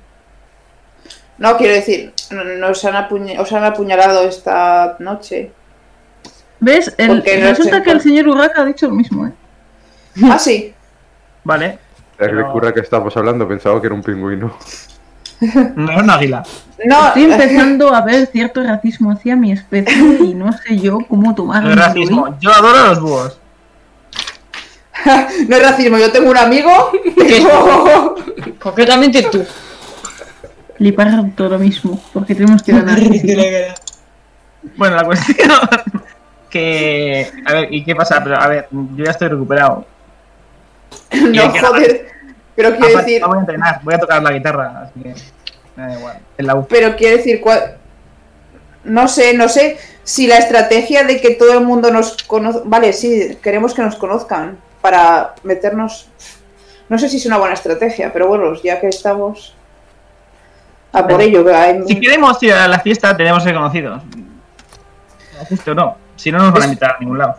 No, 1.38 1.56
quiero 1.58 1.74
decir, 1.74 2.14
no- 2.30 2.44
nos 2.44 2.82
han, 2.86 2.94
apuña- 2.96 3.38
os 3.40 3.52
han 3.52 3.64
apuñalado 3.64 4.22
esta 4.26 4.96
noche. 5.00 5.52
¿Ves? 6.60 6.94
El- 6.96 7.22
resulta 7.22 7.82
que 7.82 7.90
el 7.90 8.00
señor 8.00 8.28
Urraca 8.28 8.62
ha 8.62 8.64
dicho 8.64 8.86
lo 8.88 8.94
mismo, 8.94 9.26
¿eh? 9.26 9.32
Ah, 10.24 10.38
sí. 10.38 10.72
Vale. 11.44 11.78
La 12.18 12.28
que 12.28 12.72
que 12.74 12.80
estamos 12.80 13.14
hablando 13.18 13.46
pensaba 13.46 13.78
que 13.78 13.88
era 13.88 13.94
un 13.94 14.02
pingüino. 14.02 14.56
No 15.40 15.92
es 15.92 16.02
un 16.02 16.10
águila. 16.10 16.42
No, 16.84 17.08
Estoy 17.08 17.24
empezando 17.24 17.94
a 17.94 18.02
ver 18.02 18.26
cierto 18.26 18.62
racismo 18.62 19.10
hacia 19.10 19.36
mi 19.36 19.52
especie 19.52 20.18
y 20.20 20.34
no 20.34 20.52
sé 20.52 20.78
yo 20.78 20.98
cómo 21.08 21.34
tomarlo. 21.34 21.74
No 21.74 21.74
es 21.74 21.86
racismo. 21.86 22.38
Yo 22.40 22.50
adoro 22.52 22.78
a 22.78 22.88
los 22.88 23.00
búhos. 23.00 23.38
no 25.48 25.56
es 25.56 25.62
racismo. 25.62 25.98
Yo 25.98 26.12
tengo 26.12 26.30
un 26.30 26.36
amigo 26.36 26.90
que... 27.16 27.46
Concretamente 28.58 29.22
tú. 29.30 29.44
Le 30.78 30.92
parto 30.92 31.44
ahora 31.44 31.58
mismo, 31.58 32.02
porque 32.12 32.34
tenemos 32.34 32.62
que 32.62 32.72
ganar. 32.72 32.98
Bueno, 34.76 34.96
la 34.96 35.04
cuestión. 35.04 35.48
que. 36.50 37.30
A 37.44 37.52
ver, 37.52 37.72
¿y 37.72 37.84
qué 37.84 37.94
pasa? 37.94 38.22
Pero 38.22 38.36
a 38.36 38.48
ver, 38.48 38.68
yo 38.70 39.04
ya 39.04 39.12
estoy 39.12 39.28
recuperado. 39.28 39.86
no, 41.12 41.50
joder. 41.50 42.15
Pero 42.56 42.70
quiero 42.70 42.86
Aparte, 42.88 43.10
decir... 43.10 43.20
no 43.20 43.28
voy 43.28 43.36
a 43.36 43.40
entrenar, 43.40 43.80
voy 43.82 43.94
a 43.94 43.98
tocar 43.98 44.22
la 44.22 44.32
guitarra, 44.32 44.82
así 44.90 45.00
que. 45.00 45.14
Me 45.76 45.86
da 45.86 45.98
igual. 45.98 46.18
En 46.38 46.46
la 46.46 46.54
U. 46.56 46.66
Pero 46.66 46.96
quiero 46.96 47.16
decir, 47.18 47.40
cuál- 47.40 47.76
no 48.84 49.08
sé, 49.08 49.34
no 49.34 49.48
sé 49.48 49.76
si 50.04 50.26
la 50.26 50.38
estrategia 50.38 51.04
de 51.04 51.20
que 51.20 51.30
todo 51.34 51.52
el 51.58 51.64
mundo 51.64 51.90
nos 51.90 52.22
conozca. 52.22 52.62
Vale, 52.64 52.92
sí, 52.92 53.36
queremos 53.42 53.74
que 53.74 53.82
nos 53.82 53.96
conozcan 53.96 54.58
para 54.80 55.34
meternos. 55.42 56.08
No 56.88 56.98
sé 56.98 57.08
si 57.08 57.16
es 57.18 57.26
una 57.26 57.36
buena 57.38 57.54
estrategia, 57.54 58.12
pero 58.12 58.28
bueno, 58.28 58.54
ya 58.62 58.80
que 58.80 58.88
estamos. 58.88 59.54
A 60.92 61.06
por 61.06 61.20
ello, 61.20 61.44
hay- 61.54 61.82
Si 61.86 62.00
queremos 62.00 62.42
ir 62.42 62.52
a 62.54 62.66
la 62.68 62.78
fiesta, 62.80 63.14
tenemos 63.16 63.42
que 63.42 63.48
ser 63.50 63.56
conocidos. 63.56 64.02
Justo 65.50 65.74
no. 65.74 65.96
Si 66.16 66.32
no, 66.32 66.38
no 66.38 66.44
nos 66.44 66.54
van 66.54 66.62
a 66.62 66.66
invitar 66.66 66.90
a 66.92 66.98
ningún 67.00 67.18
lado. 67.18 67.38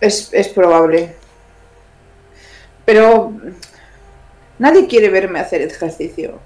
es, 0.00 0.32
es 0.32 0.48
probable. 0.48 1.16
Pero. 2.84 3.32
Nadie 4.58 4.86
quiere 4.86 5.08
verme 5.10 5.40
hacer 5.40 5.62
ejercicio. 5.62 6.38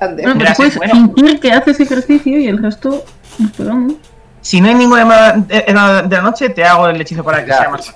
Ande. 0.00 0.22
Bueno, 0.22 0.38
pues 0.40 0.50
sí, 0.50 0.54
puedes 0.56 0.76
bueno. 0.76 1.12
fingir 1.14 1.40
que 1.40 1.52
haces 1.52 1.80
ejercicio 1.80 2.38
y 2.38 2.46
el 2.48 2.62
resto 2.62 3.04
nos 3.38 3.50
pegamos. 3.52 3.94
Si 4.40 4.60
no 4.60 4.68
hay 4.68 4.74
ninguna 4.74 5.32
de 5.46 5.60
de 5.62 5.72
la 5.72 6.22
noche, 6.22 6.48
te 6.50 6.64
hago 6.64 6.88
el 6.88 7.00
hechizo 7.00 7.22
para 7.22 7.42
que 7.44 7.50
Ya, 7.50 7.58
sea 7.58 7.70
más 7.70 7.94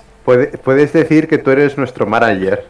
puedes 0.63 0.91
decir 0.91 1.25
que 1.27 1.37
tú 1.37 1.51
eres 1.51 1.77
nuestro 1.77 2.05
manager. 2.05 2.65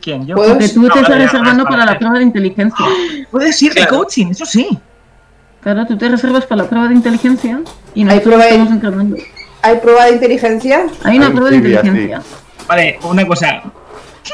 ¿Quién? 0.00 0.26
¿Yo? 0.26 0.36
¿Puedo? 0.36 0.50
Porque 0.52 0.68
tú 0.70 0.82
No, 0.82 0.88
te 0.94 1.00
estás 1.00 1.18
reservando 1.18 1.64
para 1.64 1.84
la 1.84 1.98
prueba 1.98 2.16
de 2.18 2.24
inteligencia. 2.24 2.86
Puedes 3.30 3.60
ir 3.62 3.74
de 3.74 3.80
Claro. 3.82 3.98
coaching, 3.98 4.28
eso 4.28 4.46
sí. 4.46 4.78
Claro, 5.60 5.86
tú 5.86 5.98
te 5.98 6.08
reservas 6.08 6.46
para 6.46 6.62
la 6.62 6.68
prueba 6.68 6.88
de 6.88 6.94
inteligencia 6.94 7.60
y 7.94 8.00
Hay 8.00 8.04
nosotros 8.06 8.22
prueba 8.24 8.44
de- 8.44 8.50
estamos 8.50 8.72
entrenando. 8.72 9.16
¿Hay 9.60 9.76
prueba 9.78 10.04
de 10.06 10.12
inteligencia? 10.12 10.86
Hay 11.04 11.18
una 11.18 11.30
prueba 11.30 11.50
de 11.50 11.56
inteligencia. 11.56 12.22
Vale, 12.66 12.98
una 13.02 13.26
cosa. 13.26 13.62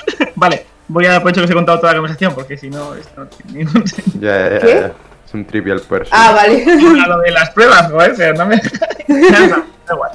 vale, 0.35 0.67
voy 0.89 1.07
a 1.07 1.13
dar 1.13 1.23
por 1.23 1.31
hecho 1.31 1.41
que 1.41 1.45
os 1.47 1.51
he 1.51 1.55
contado 1.55 1.79
toda 1.81 1.93
la 1.93 1.99
conversación, 1.99 2.35
porque 2.35 2.57
si 2.57 2.71
no, 2.71 2.95
esto 2.95 3.13
no 3.17 3.27
tiene 3.27 3.65
ningún 3.65 3.87
sentido. 3.87 4.21
Ya, 4.21 4.51
ya, 4.51 4.59
¿Qué? 4.61 4.81
ya. 4.81 4.93
Es 5.27 5.35
un 5.35 5.45
trivial 5.47 5.81
person. 5.81 6.09
Ah, 6.13 6.33
vale. 6.33 6.65
A 7.05 7.09
lo 7.09 7.19
de 7.21 7.31
las 7.31 7.51
pruebas, 7.51 7.91
joder, 7.91 8.15
pero 8.17 8.35
no 8.35 8.47
me. 8.47 8.57
Da 8.57 9.95
igual. 9.95 10.13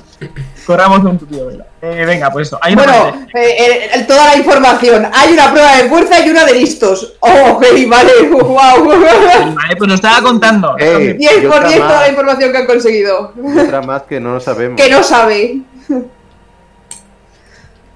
Corramos 0.66 1.04
un 1.04 1.18
tupido. 1.20 1.52
Eh, 1.82 2.04
venga, 2.06 2.32
pues 2.32 2.48
eso. 2.48 2.60
Hay 2.62 2.74
una 2.74 2.84
Bueno, 2.84 3.28
eh, 3.36 3.90
eh, 3.94 4.04
toda 4.08 4.26
la 4.28 4.36
información. 4.36 5.08
Hay 5.14 5.34
una 5.34 5.52
prueba 5.52 5.76
de 5.78 5.90
fuerza 5.90 6.26
y 6.26 6.30
una 6.30 6.44
de 6.46 6.54
listos. 6.54 7.14
Oh, 7.20 7.52
ok, 7.54 7.66
vale, 7.88 8.12
wow. 8.32 8.56
Vale, 8.56 9.76
pues 9.78 9.88
lo 9.88 9.94
estaba 9.96 10.22
contando. 10.22 10.76
Ey. 10.78 11.14
10 11.14 11.38
Y 11.38 11.42
por 11.48 11.58
otra 11.58 11.70
10 11.70 11.80
toda 11.82 12.02
la 12.02 12.10
información 12.10 12.52
que 12.52 12.58
han 12.58 12.66
conseguido. 12.66 13.34
Y 13.38 13.60
otra 13.60 13.82
más 13.82 14.04
que 14.04 14.20
no 14.20 14.34
lo 14.34 14.40
sabemos. 14.40 14.80
Que 14.80 14.90
no 14.90 15.04
sabe. 15.04 15.62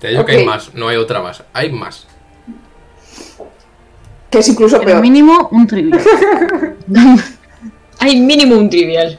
Te 0.04 0.10
digo 0.10 0.26
que 0.26 0.34
hay 0.34 0.46
más, 0.46 0.74
no 0.74 0.90
hay 0.90 0.98
otra 0.98 1.22
más. 1.22 1.44
Hay 1.54 1.72
más. 1.72 2.06
Que 4.30 4.40
es 4.40 4.50
incluso 4.50 4.78
Pero 4.80 4.92
peor. 4.92 5.02
mínimo 5.02 5.48
un 5.50 5.66
trivial. 5.66 6.02
Hay 8.00 8.20
mínimo 8.20 8.58
un 8.58 8.70
trivial. 8.70 9.18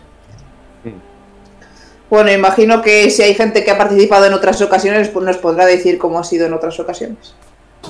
Bueno, 2.10 2.30
imagino 2.30 2.82
que 2.82 3.08
si 3.08 3.22
hay 3.22 3.32
gente 3.34 3.64
que 3.64 3.70
ha 3.70 3.78
participado 3.78 4.26
en 4.26 4.34
otras 4.34 4.60
ocasiones, 4.60 5.08
pues 5.08 5.24
nos 5.24 5.38
podrá 5.38 5.64
decir 5.64 5.96
cómo 5.96 6.18
ha 6.18 6.24
sido 6.24 6.44
en 6.44 6.52
otras 6.52 6.78
ocasiones. 6.78 7.34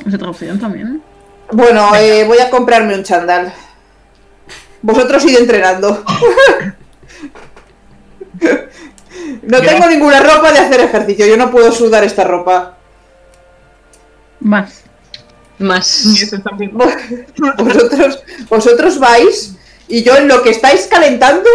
Es 0.07 0.15
otra 0.15 0.31
opción 0.31 0.61
también. 0.61 1.03
Bueno, 1.51 1.97
eh, 1.97 2.23
voy 2.29 2.39
a 2.39 2.49
comprarme 2.49 2.95
un 2.95 3.03
chandal. 3.03 3.53
Vosotros 4.83 5.25
id 5.25 5.39
entrenando. 5.39 6.05
No 9.43 9.61
tengo 9.61 9.87
ninguna 9.89 10.21
ropa 10.21 10.53
de 10.53 10.59
hacer 10.59 10.81
ejercicio, 10.81 11.27
yo 11.27 11.37
no 11.37 11.51
puedo 11.51 11.73
sudar 11.73 12.05
esta 12.05 12.25
ropa. 12.25 12.73
Más. 14.45 14.85
Más. 15.59 16.05
Y 16.07 16.23
eso 16.23 16.39
también- 16.41 16.73
Vosotros, 17.59 18.23
vosotros 18.49 18.99
vais 19.01 19.57
y 19.89 20.03
yo 20.05 20.16
en 20.16 20.29
lo 20.29 20.43
que 20.43 20.51
estáis 20.51 20.87
calentando, 20.87 21.49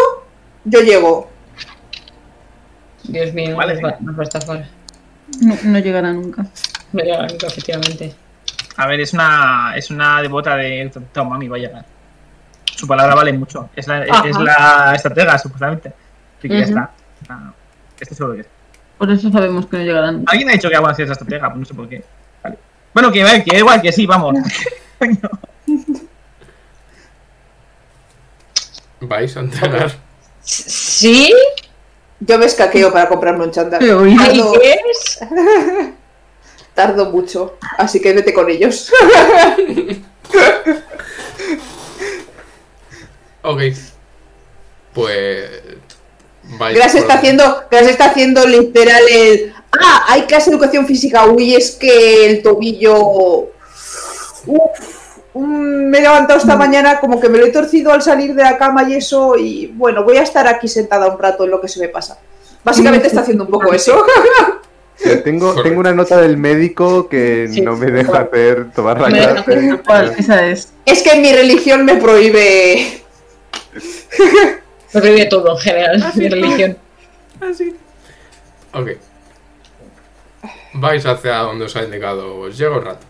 yo 0.66 0.82
llego. 0.82 1.30
Dios 3.04 3.34
mío, 3.34 3.56
Vale, 3.56 3.76
nos, 3.76 3.84
va, 3.84 3.88
venga. 3.90 4.02
nos 4.02 4.16
va 4.18 4.22
a 4.22 4.24
estafar. 4.24 4.68
No, 5.42 5.58
no 5.64 5.80
llegará 5.80 6.12
nunca. 6.14 6.46
Me 6.92 7.04
llega 7.04 7.28
nunca, 7.28 7.48
efectivamente. 7.48 8.14
A 8.78 8.88
ver, 8.88 9.00
es 9.00 9.14
una, 9.14 9.74
es 9.76 9.90
una 9.90 10.22
devota 10.22 10.56
de 10.56 10.92
Toma, 11.14 11.32
mami, 11.32 11.48
va 11.48 11.58
a 11.58 11.60
llegar. 11.60 11.86
Su 12.76 12.88
palabra 12.88 13.14
vale 13.16 13.34
mucho. 13.34 13.70
Es 13.76 13.88
la, 13.88 14.04
es, 14.04 14.38
la 14.40 14.94
estratega, 14.96 15.38
supuestamente. 15.38 15.94
Así 16.38 16.48
que 16.48 16.56
ya 16.58 16.62
Ujú. 16.66 16.70
está. 16.70 16.92
Ah, 17.30 17.54
Esto 18.00 18.16
seguro 18.16 18.36
que 18.36 18.42
es. 18.42 18.48
Por 18.98 19.12
eso 19.12 19.30
sabemos 19.32 19.66
que 19.68 19.78
no 19.78 19.84
llegará 19.84 20.12
nunca. 20.12 20.32
Alguien 20.32 20.50
ha 20.50 20.54
dicho 20.54 20.70
que 20.70 20.76
vamos 20.76 20.92
a 20.92 20.96
ser 20.96 21.06
esa 21.06 21.14
estratega, 21.14 21.48
pues 21.50 21.60
no 21.60 21.66
sé 21.66 21.74
por 21.74 21.90
qué. 21.90 22.04
Bueno, 22.94 23.12
que, 23.12 23.44
que 23.46 23.58
igual 23.58 23.82
que 23.82 23.92
sí, 23.92 24.06
vamos. 24.06 24.36
Vais 29.02 29.38
a 29.38 29.40
entrenar. 29.40 29.92
¿Sí? 30.42 31.34
Yo 32.20 32.38
me 32.38 32.46
escaqueo 32.46 32.92
para 32.92 33.08
comprarme 33.08 33.46
un 33.46 33.52
¿Ahí 33.56 34.18
Tardo, 34.18 34.54
es? 34.62 35.20
tardo 36.74 37.06
mucho, 37.12 37.58
así 37.78 38.02
que 38.02 38.14
vete 38.14 38.34
con 38.34 38.50
ellos. 38.50 38.92
Ok. 43.42 43.62
Pues. 44.94 45.50
Vais 46.44 46.76
Gras 46.78 46.96
está 46.96 47.16
haciendo, 47.16 47.64
Gras 47.72 47.88
está 47.88 48.06
haciendo 48.06 48.46
literal 48.46 49.02
el. 49.10 49.54
Ah, 49.72 50.06
hay 50.08 50.24
clase 50.24 50.50
de 50.50 50.56
educación 50.56 50.86
física. 50.88 51.26
Uy, 51.26 51.56
es 51.56 51.72
que 51.72 52.26
el 52.30 52.42
tobillo. 52.42 52.98
Uf, 54.48 54.72
mm, 55.34 55.90
me 55.90 55.98
he 56.00 56.02
levantado 56.02 56.40
esta 56.40 56.56
mañana 56.56 57.00
como 57.00 57.20
que 57.20 57.30
me 57.30 57.38
lo 57.38 57.46
he 57.46 57.52
torcido 57.52 57.92
al 57.92 58.02
salir 58.02 58.34
de 58.34 58.44
la 58.44 58.58
cama 58.58 58.84
y 58.90 58.96
eso. 58.96 59.36
Y 59.38 59.68
bueno, 59.68 60.04
voy 60.04 60.18
a 60.18 60.24
estar 60.24 60.48
aquí 60.48 60.68
sentada 60.68 61.08
un 61.08 61.20
rato 61.20 61.44
en 61.44 61.52
lo 61.52 61.62
que 61.62 61.68
se 61.68 61.80
me 61.80 61.88
pasa. 61.90 62.18
Básicamente 62.64 63.08
está 63.08 63.22
haciendo 63.22 63.44
un 63.46 63.52
poco 63.52 63.74
eso. 63.74 64.04
Tengo, 65.24 65.62
tengo 65.64 65.80
una 65.80 65.94
nota 65.94 66.20
del 66.20 66.36
médico 66.36 67.08
que 67.08 67.48
Sí. 67.50 67.62
no 67.62 67.78
me 67.78 67.90
deja 67.90 68.20
hacer 68.20 68.70
tomar 68.72 69.00
la 69.00 69.08
clase. 69.08 69.80
esa 70.18 70.46
es. 70.46 70.74
Es 70.86 71.02
que 71.04 71.16
mi 71.22 71.32
religión 71.32 71.86
me 71.86 71.96
prohíbe. 71.96 73.02
Me 74.94 75.00
prohíbe 75.00 75.26
todo 75.28 75.54
en 75.54 75.58
general, 75.60 76.12
mi 76.16 76.28
religión. 76.28 76.78
Ok. 78.74 78.90
Vais 80.74 81.06
hacia 81.06 81.38
donde 81.40 81.66
os 81.66 81.76
ha 81.76 81.84
indicado. 81.84 82.38
Os 82.40 82.58
llega 82.58 82.78
un 82.78 82.84
rato. 82.86 83.08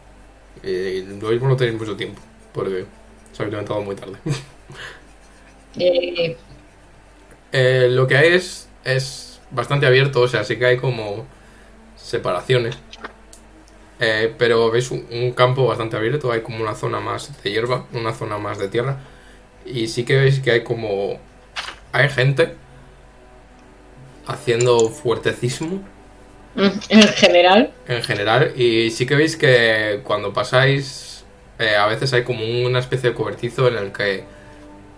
Y 0.64 1.02
lo 1.04 1.30
mismo 1.30 1.48
no 1.50 1.58
tenéis 1.58 1.78
mucho 1.80 1.96
tiempo. 1.98 2.22
Porque 2.54 2.88
os 3.32 3.40
habéis 3.40 3.54
levantado 3.54 3.82
muy 3.84 3.96
tarde. 3.96 4.20
Eh, 5.76 6.38
Eh, 7.52 7.88
lo 7.90 8.08
que 8.08 8.18
hay 8.18 8.34
es, 8.34 8.70
es 8.84 9.42
bastante 9.50 9.86
abierto, 9.88 10.22
o 10.22 10.28
sea, 10.28 10.44
sí 10.44 10.58
que 10.58 10.66
hay 10.66 10.78
como 10.78 11.26
separaciones. 11.96 12.78
Eh, 14.00 14.34
pero 14.38 14.72
ves 14.72 14.92
un, 14.92 15.06
un 15.12 15.34
campo 15.34 15.68
bastante 15.68 15.98
abierto, 15.98 16.32
hay 16.32 16.42
como 16.42 16.62
una 16.62 16.74
zona 16.76 17.00
más 17.02 17.42
de 17.44 17.52
hierba, 17.52 17.86
una 17.92 18.14
zona 18.14 18.38
más 18.38 18.58
de 18.58 18.70
tierra. 18.70 18.98
Y 19.66 19.88
sí 19.88 20.06
que 20.06 20.18
veis 20.18 20.40
que 20.42 20.52
hay 20.52 20.64
como... 20.64 21.20
Hay 21.94 22.10
gente 22.10 22.56
haciendo 24.26 24.90
fuertecismo 24.90 25.82
En 26.56 27.08
general. 27.14 27.72
en 27.88 28.04
general. 28.04 28.54
Y 28.56 28.92
sí 28.92 29.06
que 29.06 29.16
veis 29.16 29.38
que 29.38 30.02
cuando 30.04 30.34
pasáis, 30.34 31.24
eh, 31.58 31.76
a 31.76 31.86
veces 31.88 32.12
hay 32.14 32.24
como 32.24 32.44
una 32.66 32.80
especie 32.80 33.12
de 33.12 33.16
cobertizo 33.16 33.68
en 33.68 33.78
el 33.78 33.92
que 33.92 34.24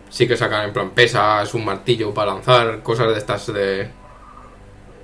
sí 0.10 0.28
que 0.28 0.38
sacan 0.38 0.65
en 0.65 0.73
plan 0.73 0.91
pesas, 0.91 1.53
un 1.53 1.65
martillo 1.65 2.14
para 2.14 2.34
lanzar, 2.34 2.82
cosas 2.84 3.07
de 3.07 3.18
estas 3.18 3.48
de, 3.48 3.90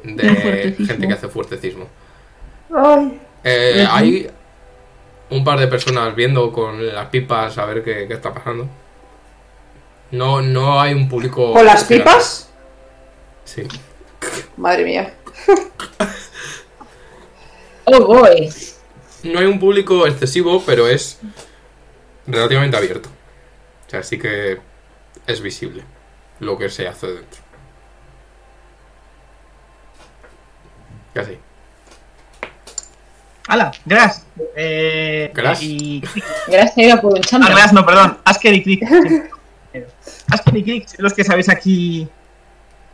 gente 0.04 1.08
que 1.08 1.14
hace 1.14 1.28
fuertecismo. 1.28 1.88
Ay. 2.74 3.22
Eh. 3.44 3.88
Hay 3.90 4.30
un 5.30 5.44
par 5.44 5.60
de 5.60 5.68
personas 5.68 6.16
viendo 6.16 6.52
con 6.52 6.86
las 6.94 7.08
pipas 7.08 7.58
a 7.58 7.66
ver 7.66 7.84
qué, 7.84 8.08
qué 8.08 8.14
está 8.14 8.34
pasando. 8.34 8.68
No, 10.12 10.42
no 10.42 10.80
hay 10.80 10.94
un 10.94 11.10
público. 11.10 11.54
¿Con 11.54 11.66
las 11.66 11.84
pipas? 11.84 12.50
Sí. 13.44 13.64
Madre 14.58 14.84
mía. 14.86 15.14
Oh, 17.90 18.06
boy. 18.06 18.50
No 19.24 19.40
hay 19.40 19.46
un 19.46 19.60
público 19.60 20.06
excesivo, 20.06 20.62
pero 20.66 20.88
es 20.90 21.20
relativamente 22.26 22.76
abierto. 22.76 23.10
O 23.88 23.90
sea, 23.90 24.04
sí 24.04 24.20
que 24.20 24.60
es 25.26 25.42
visible 25.42 25.84
lo 26.42 26.58
que 26.58 26.70
se 26.70 26.86
hace 26.86 27.08
dentro. 27.08 27.40
Casi. 31.14 31.38
¡Hala! 33.48 33.72
¡Gras! 33.86 34.26
Eh, 34.56 35.32
Gras. 35.34 35.64
Y... 35.64 36.04
Gracias 36.48 36.78
iba 36.78 37.00
por 37.00 37.14
un 37.14 37.20
Ah, 37.20 37.22
chándal. 37.22 37.54
Gras, 37.54 37.72
no, 37.72 37.86
perdón. 37.86 38.18
Asker 38.26 38.54
y 38.54 38.64
Crick. 38.64 38.84
Asker 40.30 40.58
y 40.58 40.64
Crick, 40.64 40.90
los 40.98 41.14
que 41.14 41.24
sabéis 41.24 41.48
aquí. 41.48 42.10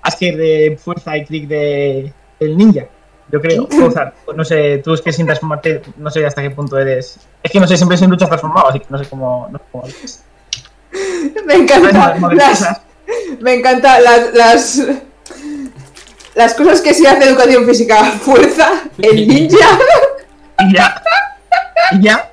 Asker 0.03 0.37
de 0.37 0.79
fuerza 0.79 1.17
y 1.17 1.25
Crick 1.25 1.47
de 1.47 2.13
el 2.39 2.57
ninja. 2.57 2.85
Yo 3.33 3.41
creo. 3.41 3.67
Gonzalo, 3.67 4.11
no 4.35 4.45
sé, 4.45 4.77
tú 4.83 4.93
es 4.93 5.01
que 5.01 5.11
sin 5.11 5.25
transformarte, 5.25 5.81
no 5.97 6.09
sé 6.11 6.23
hasta 6.25 6.41
qué 6.41 6.51
punto 6.51 6.77
eres. 6.77 7.17
Es 7.41 7.51
que 7.51 7.59
no 7.59 7.67
sé, 7.67 7.75
siempre 7.77 7.97
soy 7.97 8.05
en 8.05 8.11
luchas 8.11 8.29
transformado, 8.29 8.69
así 8.69 8.79
que 8.79 8.85
no 8.89 8.97
sé 9.03 9.09
cómo. 9.09 9.49
No 9.51 9.57
sé 9.57 9.63
cómo 9.71 9.85
es. 9.87 10.23
Me 11.45 11.55
encanta 11.55 12.15
Las 12.35 12.81
me 13.41 13.55
encanta 13.55 13.99
las, 13.99 14.33
las 14.35 14.81
las 16.35 16.53
cosas 16.53 16.81
que 16.81 16.93
se 16.93 17.07
hace 17.07 17.27
educación 17.27 17.65
física. 17.65 18.03
Fuerza, 18.03 18.69
el 18.99 19.27
ninja. 19.27 19.79
Y 20.59 20.73
ya. 20.75 21.01
Y 21.91 22.01
ya. 22.03 22.31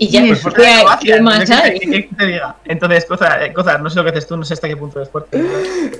Y 0.00 0.08
ya, 0.08 0.20
Sí, 0.20 0.28
Pues 0.28 0.38
Eso, 0.40 0.42
fuerza 0.50 0.60
de 0.62 0.66
¿qué, 0.66 0.74
acrobacia, 0.74 1.14
qué 1.14 1.20
no 1.20 1.24
más 1.24 1.38
sé 1.38 1.46
qué- 1.46 1.52
hay? 1.62 1.78
qué- 1.78 1.90
qué 2.08 2.10
te 2.16 2.26
diga. 2.26 2.56
Entonces, 2.64 3.04
cosa, 3.04 3.44
eh, 3.44 3.52
cosa, 3.52 3.78
no 3.78 3.88
sé 3.90 3.96
lo 3.96 4.04
que 4.04 4.10
haces 4.10 4.26
tú, 4.26 4.36
no 4.36 4.44
sé 4.44 4.54
hasta 4.54 4.66
qué 4.68 4.76
punto 4.76 5.00
es 5.00 5.08
fuerte. 5.08 5.40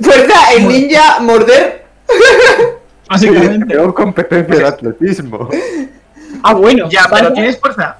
Fuerza, 0.01 0.53
el 0.57 0.66
ninja, 0.69 1.19
morder. 1.20 1.85
Básicamente. 3.09 3.66
Tengo 3.74 3.94
competencia 3.94 4.56
de 4.56 4.66
atletismo. 4.66 5.48
Ah, 6.43 6.55
bueno. 6.55 6.89
Ya, 6.89 7.05
pero 7.10 7.22
vaya. 7.24 7.32
tienes 7.35 7.59
fuerza. 7.59 7.97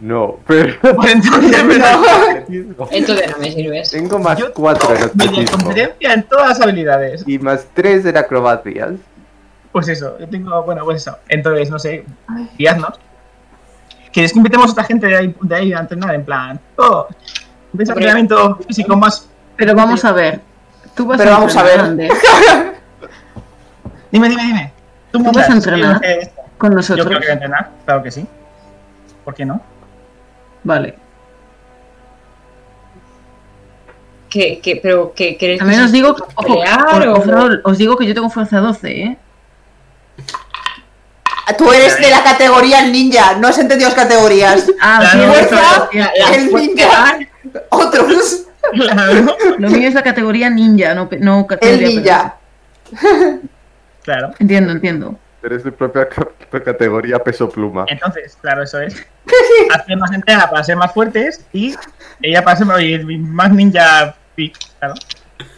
No, 0.00 0.38
pero 0.46 0.74
Pues 0.96 1.12
entonces, 1.12 1.78
No. 2.78 2.88
Entonces 2.90 3.30
no 3.30 3.38
me 3.38 3.52
sirves. 3.52 3.90
Tengo 3.90 4.18
más 4.18 4.38
Yo- 4.38 4.52
4 4.54 4.94
en 4.96 5.02
atletismo. 5.02 5.58
competencia 5.58 6.14
en 6.14 6.22
todas 6.22 6.48
las 6.48 6.60
habilidades. 6.60 7.24
Y 7.26 7.38
más 7.38 7.66
3 7.74 8.06
en 8.06 8.16
acrobacias. 8.16 8.92
Pues 9.70 9.88
eso, 9.88 10.18
yo 10.18 10.28
tengo, 10.28 10.62
bueno, 10.62 10.84
pues 10.84 11.02
eso. 11.02 11.18
Entonces, 11.28 11.68
no 11.70 11.78
sé, 11.78 12.04
guiadnos. 12.58 12.98
¿Quieres 14.12 14.32
que 14.32 14.38
invitemos 14.38 14.66
a 14.66 14.70
esta 14.70 14.84
gente 14.84 15.06
de 15.08 15.16
ahí, 15.16 15.36
de 15.42 15.54
ahí 15.54 15.72
a 15.72 15.80
entrenar? 15.80 16.14
En 16.14 16.24
plan, 16.24 16.60
oh, 16.76 17.06
un 17.72 17.80
entrenamiento 17.80 18.56
físico 18.66 18.96
más. 18.96 19.28
Pero 19.56 19.74
vamos 19.74 20.04
a 20.04 20.12
ver. 20.12 20.40
Tú 20.94 21.06
vas 21.06 21.18
Pero 21.18 21.30
a 21.30 21.34
vamos 21.38 21.56
a 21.56 21.62
ver. 21.62 22.71
Dime, 24.12 24.28
dime, 24.28 24.42
dime. 24.44 24.72
¿Tú 25.10 25.18
mandas, 25.20 25.42
vas 25.48 25.50
a 25.50 25.52
entrenar? 25.54 26.00
yo 26.02 26.28
con 26.58 26.70
Yo 26.70 26.76
nosotros. 26.76 27.06
creo 27.06 27.18
que 27.18 27.24
voy 27.26 27.30
a 27.30 27.34
entrenar, 27.34 27.70
claro 27.84 28.02
que 28.02 28.10
sí. 28.12 28.26
¿Por 29.24 29.34
qué 29.34 29.44
no? 29.44 29.60
Vale. 30.62 30.94
¿Qué, 34.28 34.60
qué, 34.62 34.76
pero 34.82 35.12
qué 35.14 35.36
queréis 35.36 35.58
También 35.58 35.80
que 35.80 35.84
os 35.86 35.92
digo, 35.92 36.16
ojo, 36.36 36.58
os, 36.60 37.26
o- 37.28 37.38
os- 37.44 37.58
os 37.64 37.78
digo 37.78 37.96
que 37.96 38.06
yo 38.06 38.14
tengo 38.14 38.30
fuerza 38.30 38.60
12, 38.60 38.90
¿eh? 39.02 39.18
Tú 41.58 41.70
eres 41.72 41.98
de 41.98 42.08
la 42.08 42.22
categoría 42.22 42.82
ninja. 42.86 43.34
No 43.38 43.48
has 43.48 43.58
entendido 43.58 43.90
las 43.90 43.98
categorías. 43.98 44.66
Ah, 44.80 45.00
Claro, 45.00 45.20
sí, 45.20 45.28
fuerza, 45.48 45.56
fuerza. 45.90 46.10
La 46.16 46.34
el 46.34 46.54
ninja. 46.54 47.18
Otros. 47.70 48.44
Claro. 48.72 49.36
Lo 49.58 49.68
mío 49.68 49.88
es 49.88 49.94
la 49.94 50.02
categoría 50.02 50.48
ninja, 50.48 50.94
no, 50.94 51.08
no 51.20 51.40
El 51.40 51.46
categoría 51.46 51.88
ninja. 51.88 52.36
Claro. 54.02 54.32
Entiendo, 54.38 54.72
entiendo. 54.72 55.18
Eres 55.42 55.64
de 55.64 55.72
propia 55.72 56.08
ca- 56.08 56.28
categoría 56.64 57.18
peso 57.18 57.48
pluma. 57.50 57.84
Entonces, 57.88 58.36
claro, 58.40 58.62
eso 58.62 58.80
es. 58.80 58.94
Hacer 59.74 59.96
más 59.96 60.12
entrega 60.12 60.48
para 60.48 60.62
ser 60.62 60.76
más 60.76 60.92
fuertes 60.92 61.44
y 61.52 61.74
ella 62.20 62.44
para 62.44 62.56
ser 62.56 62.66
más, 62.66 63.50
ninja. 63.52 64.14
pic, 64.34 64.56
Claro. 64.78 64.94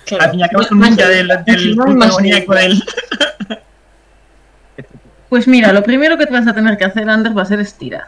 Claro. 0.07 0.25
Al 0.25 0.31
fin 0.31 0.41
y 0.41 0.43
al 0.43 0.51
cabo 0.51 0.63
es 0.63 0.71
un 0.73 0.81
ninja 0.81 1.09
del, 1.09 1.29
del 1.29 1.77
ninja. 1.77 2.55
del. 2.55 2.83
Pues 5.29 5.49
mira, 5.49 5.73
lo 5.73 5.83
primero 5.83 6.17
que 6.17 6.27
te 6.27 6.33
vas 6.33 6.47
a 6.47 6.55
tener 6.55 6.77
que 6.79 6.85
hacer, 6.85 7.09
Ander, 7.09 7.37
va 7.37 7.43
a 7.43 7.47
ser 7.47 7.61
estirar. 7.61 8.05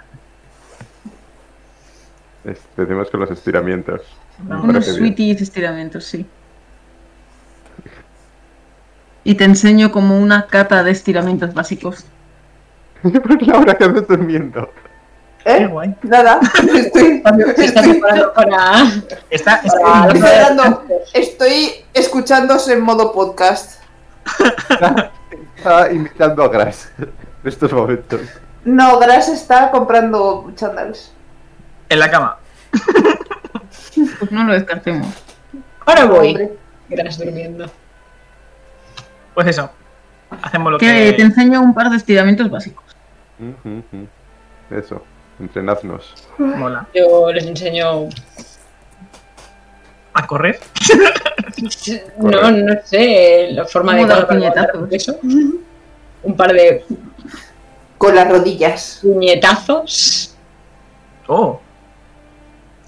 Es- 2.45 2.61
Decimos 2.77 3.11
con 3.11 3.21
los 3.21 3.31
estiramientos. 3.31 4.03
Unos 4.49 4.87
sweeties 4.87 5.41
estiramientos, 5.43 6.05
sí. 6.05 6.25
Y 9.27 9.35
te 9.35 9.43
enseño 9.43 9.91
como 9.91 10.21
una 10.21 10.47
cata 10.47 10.85
de 10.85 10.93
estiramientos 10.93 11.53
básicos. 11.53 12.05
Pues 13.03 13.47
Laura, 13.47 13.75
¿qué 13.77 13.85
haces 13.85 14.07
durmiendo? 14.07 14.71
Qué 15.45 15.57
¿Eh? 15.57 15.67
guay. 15.67 15.95
Nada. 16.03 16.39
Estoy, 16.75 17.23
está 17.59 17.83
preparando 17.83 18.33
para. 18.33 18.85
Está, 19.29 19.57
está 19.65 19.81
para- 19.81 20.13
estoy, 20.13 20.97
estoy 21.13 21.71
escuchándose 21.93 22.73
en 22.75 22.81
modo 22.83 23.13
podcast. 23.13 23.81
Está 25.57 25.91
imitando 25.93 26.45
a 26.45 26.49
Gras 26.49 26.91
en 26.99 27.11
estos 27.45 27.73
momentos. 27.73 28.21
No, 28.65 28.99
Gras 29.01 29.29
está 29.29 29.71
comprando 29.73 30.53
chandals. 30.55 31.13
en 31.89 31.99
la 31.99 32.11
cama. 32.11 32.37
Pues 34.19 34.31
no 34.33 34.45
lo 34.45 34.53
descartemos. 34.53 35.09
Ahora 35.85 36.05
voy. 36.07 36.29
Hombre. 36.29 36.53
Gras 36.89 37.19
durmiendo. 37.19 37.67
Pues 39.37 39.49
eso. 39.49 39.69
Hacemos 40.43 40.73
lo 40.73 40.79
Que 40.79 40.87
que. 40.87 41.13
te 41.13 41.23
enseño 41.23 41.61
un 41.61 41.75
par 41.75 41.91
de 41.91 41.99
estiramientos 41.99 42.51
básicos. 42.51 42.85
Eso, 44.71 45.03
entrenadnos. 45.39 46.15
mola. 46.39 46.89
Yo 46.95 47.31
les 47.33 47.45
enseño. 47.47 48.09
A 50.15 50.27
correr. 50.27 50.59
No, 52.19 52.51
no 52.51 52.75
sé, 52.85 53.49
la 53.53 53.65
forma 53.65 53.95
de 53.95 54.03
aguantar 54.03 54.73
eso. 54.91 55.19
Un 55.23 56.37
par 56.37 56.53
de 56.53 56.85
Con 57.97 58.15
las 58.15 58.29
rodillas. 58.29 58.99
puñetazos. 59.03 60.35
Oh. 61.29 61.59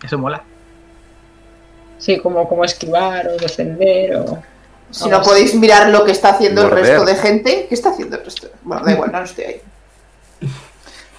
Eso 0.03 0.19
mola. 0.19 0.43
Sí, 1.99 2.19
como, 2.19 2.47
como 2.49 2.65
esquivar 2.65 3.29
o 3.29 3.37
defender 3.39 4.17
o. 4.17 4.43
Si 4.91 5.09
no 5.09 5.21
podéis 5.23 5.55
mirar 5.55 5.89
lo 5.91 6.05
que 6.05 6.13
está 6.13 6.31
haciendo 6.31 6.63
el 6.63 6.71
resto 6.71 7.05
de 7.05 7.15
gente. 7.17 7.67
¿Qué 7.69 7.75
está 7.75 7.91
haciendo 7.91 8.17
el 8.17 8.25
resto? 8.25 8.49
Bueno, 8.63 8.85
da 8.85 8.93
igual, 8.93 9.13
no, 9.13 9.19
no 9.19 9.25
estoy 9.25 9.45
ahí. 9.45 9.63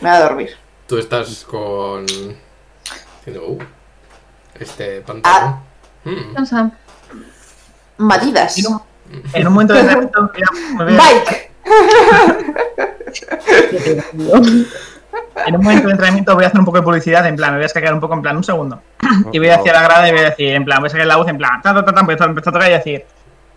Me 0.02 0.10
voy 0.10 0.18
a 0.18 0.22
dormir. 0.22 0.50
Tú 0.88 0.98
estás 0.98 1.46
con. 1.46 2.06
Uh, 3.28 3.60
este 4.60 5.02
pantalón. 5.02 5.60
Mm. 6.04 6.34
Cansa. 6.34 6.72
Madidas. 7.98 8.58
En 8.58 8.68
un, 8.68 8.82
en 9.34 9.48
un 9.48 9.54
momento 9.54 9.74
de 9.76 9.84
voy 9.84 10.10
a- 10.84 10.86
Bike. 10.86 11.52
En 15.46 15.56
un 15.56 15.64
momento 15.64 15.88
de 15.88 15.91
entrenamiento 15.91 16.36
voy 16.36 16.44
a 16.44 16.48
hacer 16.48 16.60
un 16.60 16.66
poco 16.66 16.78
de 16.78 16.84
publicidad, 16.84 17.26
en 17.26 17.36
plan, 17.36 17.52
me 17.52 17.58
voy 17.58 17.64
a 17.64 17.68
escaquear 17.68 17.94
un 17.94 18.00
poco, 18.00 18.14
en 18.14 18.22
plan, 18.22 18.36
un 18.38 18.44
segundo. 18.44 18.82
Y 19.32 19.40
voy 19.40 19.50
hacia 19.50 19.74
la 19.74 19.84
grada 19.84 20.08
y 20.08 20.12
voy 20.12 20.22
a 20.22 20.30
decir, 20.32 20.54
en 20.54 20.66
plan, 20.66 20.80
voy 20.80 20.88
a 20.88 20.90
sacar 20.91 21.08
la 21.08 21.18
voz, 21.18 21.28
en 21.28 21.38
plan, 21.38 21.62
ta, 21.62 21.74
ta, 21.74 21.86
ta, 21.86 21.94
ta, 21.94 22.02
empezar, 22.02 22.30
empezar 22.30 22.50
a 22.50 22.54
tocar 22.54 22.70
y 22.70 22.74
decir, 22.74 23.06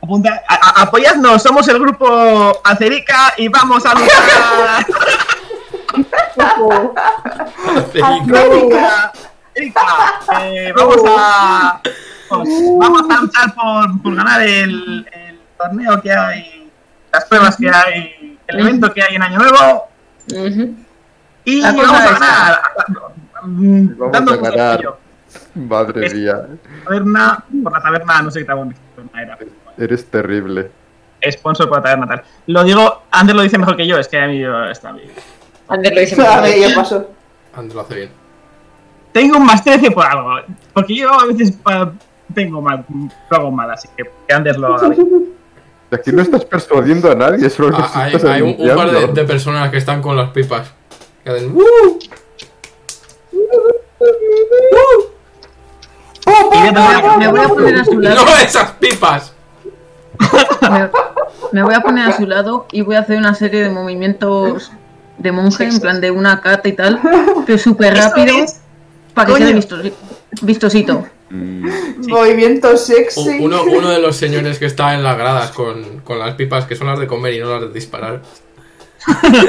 apunta, 0.02 0.42
a- 0.48 0.54
a- 0.54 0.82
apoyadnos, 0.82 1.42
somos 1.42 1.66
el 1.68 1.78
grupo 1.78 2.60
Acerica 2.64 3.32
y 3.36 3.48
vamos 3.48 3.84
a 3.86 3.94
luchar. 3.94 4.86
Acerica, 7.76 9.12
Acerica, 9.54 10.20
eh, 10.42 10.72
vamos 10.76 10.96
a 11.06 11.80
pues, 12.28 12.48
vamos 12.78 13.02
a 13.10 13.20
luchar 13.20 13.54
por, 13.54 14.02
por 14.02 14.14
ganar 14.16 14.40
el, 14.42 15.06
el 15.12 15.38
torneo 15.58 16.00
que 16.00 16.12
hay, 16.12 16.70
las 17.12 17.24
pruebas 17.26 17.56
que 17.56 17.68
hay 17.70 18.38
el 18.48 18.60
evento 18.60 18.92
que 18.92 19.02
hay 19.02 19.14
en 19.16 19.22
Año 19.22 19.38
Nuevo. 19.38 19.88
Y 21.44 21.60
vamos 21.62 21.88
a 21.90 22.10
ganar. 22.12 22.62
Vamos 23.42 24.12
Dando 24.12 24.32
a 24.32 24.36
ganar. 24.36 24.80
Madre 25.54 26.10
mía, 26.14 26.34
Taberna, 26.84 27.44
por 27.62 27.72
la 27.72 27.80
taberna, 27.82 28.22
no 28.22 28.30
sé 28.30 28.40
qué 28.40 28.44
taberna 28.44 28.74
era. 29.16 29.38
Eres 29.78 30.05
terrible. 30.07 30.70
Sponsor 31.31 31.69
por 31.69 31.78
la 31.78 31.82
taberna 31.85 32.07
tal. 32.09 32.23
Lo 32.49 32.65
digo, 32.65 33.03
Ander 33.11 33.36
lo 33.36 33.43
dice 33.43 33.57
mejor 33.59 33.77
que 33.77 33.86
yo, 33.86 33.97
es 33.99 34.09
que 34.09 34.19
a 34.19 34.27
mí 34.27 34.40
yo- 34.40 34.65
está 34.69 34.93
bien. 34.93 35.11
Ander 35.69 35.94
lo 35.94 36.01
dice 36.01 36.16
mejor. 36.20 36.47
ya 36.49 36.74
pasó. 36.74 37.11
Andrés 37.55 37.74
lo 37.74 37.81
hace 37.82 37.94
bien. 37.94 38.11
Tengo 39.12 39.36
un 39.36 39.44
más 39.47 39.62
13 39.62 39.90
por 39.90 40.07
algo, 40.07 40.31
porque 40.73 40.97
yo 40.97 41.12
a 41.12 41.27
veces 41.27 41.53
tengo 42.35 42.62
mal, 42.62 42.85
lo 43.31 43.36
hago 43.36 43.51
mal, 43.51 43.70
así 43.70 43.86
que 43.97 44.05
que 44.27 44.35
Ander 44.35 44.59
lo 44.59 44.74
haga 44.74 44.89
bien. 44.89 45.32
Aquí 45.90 46.11
no 46.11 46.23
estás 46.23 46.47
persuadiendo 46.47 47.11
a 47.11 47.15
nadie, 47.15 47.51
solo 47.51 47.70
nos 47.70 47.81
Ah, 47.94 48.05
hay 48.05 48.15
estás 48.15 48.31
hay 48.31 48.40
un, 48.40 48.57
un 48.59 48.74
par 48.74 48.90
de, 48.90 49.07
de 49.09 49.24
personas 49.24 49.70
que 49.70 49.77
están 49.77 50.01
con 50.01 50.16
las 50.16 50.31
pipas. 50.31 50.73
Que 51.23 51.31
hacen, 51.31 51.55
"Uh". 51.55 51.99
Yo 56.27 56.73
también- 56.73 57.19
Me 57.19 57.28
voy 57.28 57.40
a 57.40 57.49
poner 57.49 57.77
a 57.78 57.85
su 57.85 57.99
lado. 58.01 58.24
¡No 58.24 58.36
esas 58.39 58.70
pipas! 58.73 59.32
Me, 60.70 60.90
me 61.52 61.62
voy 61.62 61.74
a 61.74 61.80
poner 61.80 62.09
a 62.09 62.16
su 62.16 62.26
lado 62.26 62.66
y 62.72 62.82
voy 62.82 62.97
a 62.97 63.01
hacer 63.01 63.18
una 63.18 63.34
serie 63.34 63.62
de 63.62 63.70
movimientos 63.70 64.72
de 65.18 65.32
monje, 65.32 65.64
en 65.64 65.80
plan 65.80 66.01
de 66.01 66.10
una 66.10 66.40
cata 66.40 66.68
y 66.68 66.72
tal, 66.72 67.01
pero 67.47 67.59
súper 67.59 67.94
rápido 67.97 68.34
para 69.14 69.26
que 69.26 69.32
Coño. 69.32 69.47
quede 69.47 69.56
vistosi- 69.59 69.93
vistosito. 70.43 71.05
Mm, 71.30 72.09
Movimiento 72.09 72.76
sexy. 72.76 73.39
Uno, 73.40 73.62
uno 73.64 73.89
de 73.90 73.98
los 74.01 74.16
señores 74.16 74.59
que 74.59 74.66
está 74.66 74.94
en 74.94 75.02
las 75.02 75.16
gradas 75.16 75.51
con, 75.52 76.01
con 76.01 76.18
las 76.18 76.34
pipas, 76.34 76.64
que 76.66 76.76
son 76.76 76.86
las 76.89 76.98
de 76.98 77.06
comer 77.06 77.34
y 77.34 77.40
no 77.40 77.51
las 77.51 77.60
de 77.62 77.68
disparar. 77.72 78.22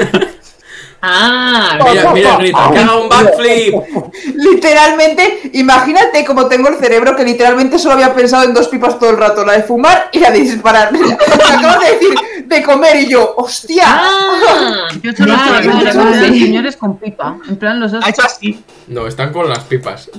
Ah, 1.06 1.78
Mira, 1.92 2.12
mira, 2.12 2.36
grita, 2.38 2.70
que 2.72 2.78
haga 2.78 2.96
un 2.96 3.08
backflip. 3.10 3.74
Literalmente, 4.36 5.50
imagínate 5.52 6.24
como 6.24 6.46
tengo 6.48 6.68
el 6.70 6.76
cerebro 6.76 7.14
que 7.14 7.24
literalmente 7.24 7.78
solo 7.78 7.94
había 7.96 8.14
pensado 8.14 8.44
en 8.44 8.54
dos 8.54 8.68
pipas 8.68 8.98
todo 8.98 9.10
el 9.10 9.18
rato, 9.18 9.44
la 9.44 9.52
de 9.52 9.64
fumar 9.64 10.08
y 10.12 10.20
la 10.20 10.30
de 10.30 10.40
disparar. 10.40 10.90
Acabas 11.58 11.80
de 11.80 11.92
decir 11.92 12.14
de 12.46 12.62
comer 12.62 12.96
y 13.00 13.08
yo, 13.10 13.34
hostia. 13.36 13.84
ah, 13.86 14.88
Yo 15.02 15.12
solo 15.12 15.34
los 15.36 16.16
señores 16.16 16.76
con 16.78 16.96
pipa. 16.98 17.36
En 17.50 17.56
plan, 17.56 17.78
los 17.80 17.92
dos. 17.92 18.02
Ha 18.02 18.08
hecho 18.08 18.22
así. 18.22 18.64
No, 18.88 19.06
están 19.06 19.30
con 19.30 19.46
las 19.46 19.58
pipas. 19.64 20.10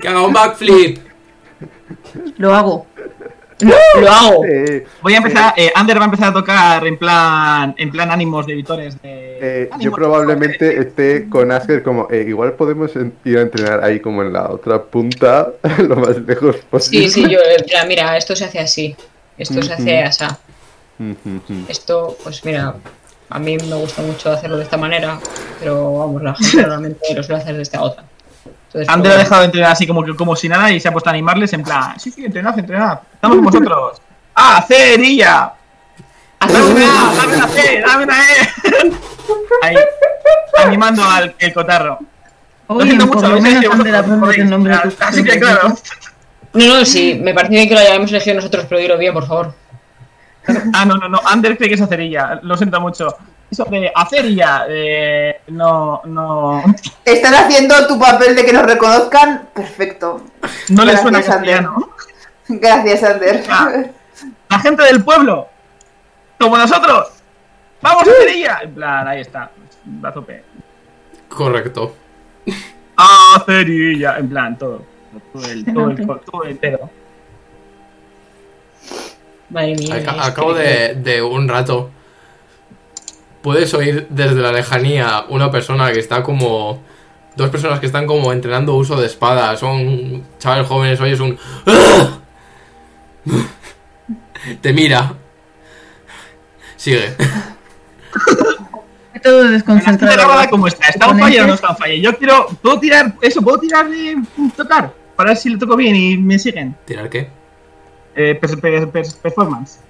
Que 0.00 0.08
haga 0.08 0.22
un 0.22 0.32
backflip. 0.32 1.00
Lo 2.38 2.54
hago. 2.54 2.86
Lo 3.60 4.10
hago. 4.10 4.44
eh, 4.44 4.86
Voy 5.02 5.14
a 5.14 5.16
empezar, 5.18 5.54
eh, 5.56 5.70
Ander 5.74 5.98
va 5.98 6.02
a 6.02 6.04
empezar 6.04 6.28
a 6.28 6.32
tocar 6.32 6.86
en 6.86 6.96
plan, 6.96 7.74
en 7.76 7.90
plan 7.90 8.10
ánimos 8.10 8.46
de 8.46 8.54
vitores 8.54 9.00
de... 9.02 9.38
eh, 9.40 9.70
yo 9.80 9.92
probablemente 9.92 10.78
esté 10.78 11.28
con 11.28 11.50
Asker 11.52 11.82
como, 11.82 12.08
eh, 12.10 12.24
igual 12.28 12.52
podemos 12.52 12.92
ir 13.24 13.38
a 13.38 13.40
entrenar 13.40 13.82
ahí 13.82 14.00
como 14.00 14.22
en 14.22 14.32
la 14.32 14.50
otra 14.50 14.82
punta, 14.82 15.52
lo 15.78 15.96
más 15.96 16.16
lejos 16.18 16.56
posible. 16.70 17.08
Sí, 17.08 17.22
sí, 17.22 17.30
yo, 17.30 17.38
en 17.40 17.64
plan, 17.64 17.88
mira, 17.88 18.16
esto 18.16 18.34
se 18.36 18.44
hace 18.44 18.58
así. 18.60 18.96
Esto 19.36 19.62
se 19.62 19.72
hace 19.72 20.02
así. 20.02 20.24
Esto, 21.68 22.16
pues 22.24 22.44
mira, 22.44 22.74
a 23.30 23.38
mí 23.38 23.56
me 23.56 23.76
gusta 23.76 24.02
mucho 24.02 24.30
hacerlo 24.32 24.56
de 24.56 24.64
esta 24.64 24.76
manera, 24.76 25.18
pero 25.60 25.98
vamos, 25.98 26.22
la 26.22 26.34
gente 26.34 26.56
normalmente 26.62 27.14
lo 27.14 27.22
suele 27.22 27.42
hacer 27.42 27.56
de 27.56 27.62
esta 27.62 27.82
otra. 27.82 28.04
Entonces, 28.68 28.88
Ander 28.88 29.12
ha 29.12 29.16
dejado 29.16 29.40
de 29.40 29.46
entrenar 29.46 29.72
así 29.72 29.86
como 29.86 30.04
que 30.04 30.14
como 30.14 30.36
si 30.36 30.46
nada 30.46 30.70
y 30.70 30.78
se 30.78 30.88
ha 30.88 30.92
puesto 30.92 31.08
a 31.08 31.12
animarles 31.12 31.52
en 31.54 31.62
plan, 31.62 31.98
sí, 31.98 32.10
sí, 32.10 32.26
entrenad, 32.26 32.58
entrenad, 32.58 33.00
estamos 33.14 33.36
con 33.38 33.44
vosotros. 33.46 34.02
¡Ah, 34.34 34.62
cerilla! 34.66 35.52
¡Dame 36.40 36.84
A, 36.84 37.14
dame 37.16 37.36
una 37.36 37.48
C, 37.48 37.82
dame 37.84 38.04
una 38.04 38.20
E! 38.20 38.94
Ahí, 39.62 39.76
animando 40.58 41.02
al 41.02 41.34
el 41.38 41.52
cotarro. 41.54 41.98
Lo 42.68 42.82
siento 42.82 43.06
mucho, 43.06 43.28
lo 43.28 43.40
sé 43.40 43.60
tu 43.62 45.04
Así 45.04 45.24
que 45.24 45.40
claro. 45.40 45.74
No, 46.52 46.66
no, 46.66 46.84
sí, 46.84 47.18
me 47.20 47.32
parece 47.32 47.54
bien 47.54 47.68
que 47.68 47.74
lo 47.74 47.80
hayamos 47.80 48.10
elegido 48.10 48.36
nosotros, 48.36 48.66
pero 48.68 48.80
dilo 48.80 48.98
bien, 48.98 49.14
por 49.14 49.26
favor. 49.26 49.54
Ah, 50.74 50.84
no, 50.84 50.96
no, 50.96 51.08
no, 51.08 51.20
Ander 51.24 51.56
cree 51.56 51.68
que 51.68 51.74
es 51.74 51.80
acerilla, 51.80 52.38
lo 52.42 52.56
siento 52.56 52.80
mucho. 52.80 53.16
Eso 53.50 53.64
de 53.64 53.90
acerilla, 53.94 54.66
eh, 54.68 55.40
no, 55.48 56.02
no, 56.04 56.62
Están 57.04 57.34
haciendo 57.34 57.86
tu 57.86 57.98
papel 57.98 58.36
de 58.36 58.44
que 58.44 58.52
nos 58.52 58.62
reconozcan. 58.64 59.48
Perfecto. 59.54 60.22
no 60.68 60.84
le 60.84 60.92
Gracias, 60.92 61.00
suena 61.02 61.18
Ander. 61.18 61.30
castellano. 61.32 61.90
Gracias, 62.48 63.02
Ander. 63.04 63.44
Ah. 63.48 63.72
La 64.50 64.58
gente 64.58 64.82
del 64.84 65.02
pueblo, 65.02 65.48
como 66.38 66.58
nosotros, 66.58 67.08
¡vamos 67.80 68.02
a 68.02 68.12
cerilla! 68.20 68.60
En 68.62 68.74
plan, 68.74 69.08
ahí 69.08 69.20
está, 69.22 69.50
a 70.02 70.12
tope. 70.12 70.44
Correcto. 71.28 71.94
¡Ah, 72.96 73.42
cerilla! 73.46 74.18
En 74.18 74.28
plan, 74.28 74.58
todo. 74.58 74.82
Todo 75.32 75.44
el, 75.50 75.64
todo 75.64 75.90
el, 75.90 76.06
todo 76.20 76.44
el 76.44 76.56
pedo. 76.58 76.90
Madre 79.50 79.74
mía. 79.76 79.94
Al, 79.94 80.04
ca- 80.04 80.12
es 80.12 80.18
al 80.20 80.34
cabo 80.34 80.54
que- 80.54 80.60
de, 80.60 80.94
de 80.96 81.22
un 81.22 81.48
rato, 81.48 81.90
puedes 83.42 83.72
oír 83.74 84.06
desde 84.10 84.36
la 84.36 84.52
lejanía 84.52 85.24
una 85.28 85.50
persona 85.50 85.92
que 85.92 85.98
está 86.00 86.22
como. 86.22 86.82
Dos 87.36 87.50
personas 87.50 87.78
que 87.78 87.86
están 87.86 88.06
como 88.06 88.32
entrenando 88.32 88.74
uso 88.74 89.00
de 89.00 89.06
espada. 89.06 89.56
Son 89.56 90.24
chavales 90.38 90.66
jóvenes, 90.66 91.00
oyes 91.00 91.20
un. 91.20 91.38
Te 94.60 94.72
mira. 94.72 95.14
Sigue. 96.76 97.14
Todo 99.22 99.44
desconcentrado. 99.50 100.48
como 100.50 100.68
está, 100.68 100.86
¿está 100.88 101.08
on 101.08 101.18
fire 101.18 101.42
o 101.42 101.46
no 101.48 101.54
está 101.54 101.70
on 101.70 101.76
fire? 101.76 102.00
Yo 102.00 102.16
quiero, 102.16 102.46
¿puedo 102.62 102.78
tirar 102.78 103.14
eso? 103.20 103.42
¿Puedo 103.42 103.58
tirar 103.58 103.88
de 103.88 104.16
tocar? 104.56 104.92
Para 105.16 105.30
ver 105.30 105.36
si 105.36 105.50
le 105.50 105.58
toco 105.58 105.76
bien 105.76 105.96
y 105.96 106.16
me 106.16 106.38
siguen. 106.38 106.76
¿Tirar 106.84 107.10
qué? 107.10 107.28
Eh, 108.14 108.36
per- 108.40 108.60
per- 108.60 108.88
per- 108.90 109.14
performance. 109.20 109.80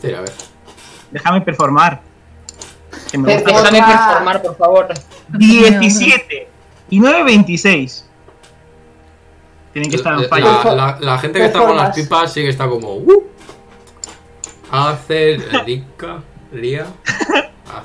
Tira, 0.00 0.18
a 0.18 0.22
ver. 0.22 0.32
Déjame 1.12 1.40
performar. 1.42 2.00
Que 3.10 3.18
me 3.18 3.34
gusta. 3.34 3.44
Performa. 3.50 3.70
Déjame 3.70 3.94
performar, 3.94 4.42
por 4.42 4.56
favor. 4.56 4.88
17 5.28 6.48
y 6.90 6.98
9, 7.00 7.22
26. 7.24 8.08
Tienen 9.72 9.90
que 9.90 9.96
estar 9.96 10.12
on 10.14 10.22
La, 10.22 10.28
fire. 10.28 10.44
la- 10.44 10.74
la- 10.74 10.98
la 11.00 11.18
gente 11.18 11.38
que 11.38 11.46
está 11.46 11.60
con 11.60 11.76
las 11.76 11.94
pipas 11.94 12.32
sí 12.32 12.42
que 12.42 12.48
está 12.50 12.66
como. 12.68 12.96
"Uh". 12.96 13.24
Acerica. 14.70 16.22
Lia. 16.52 16.86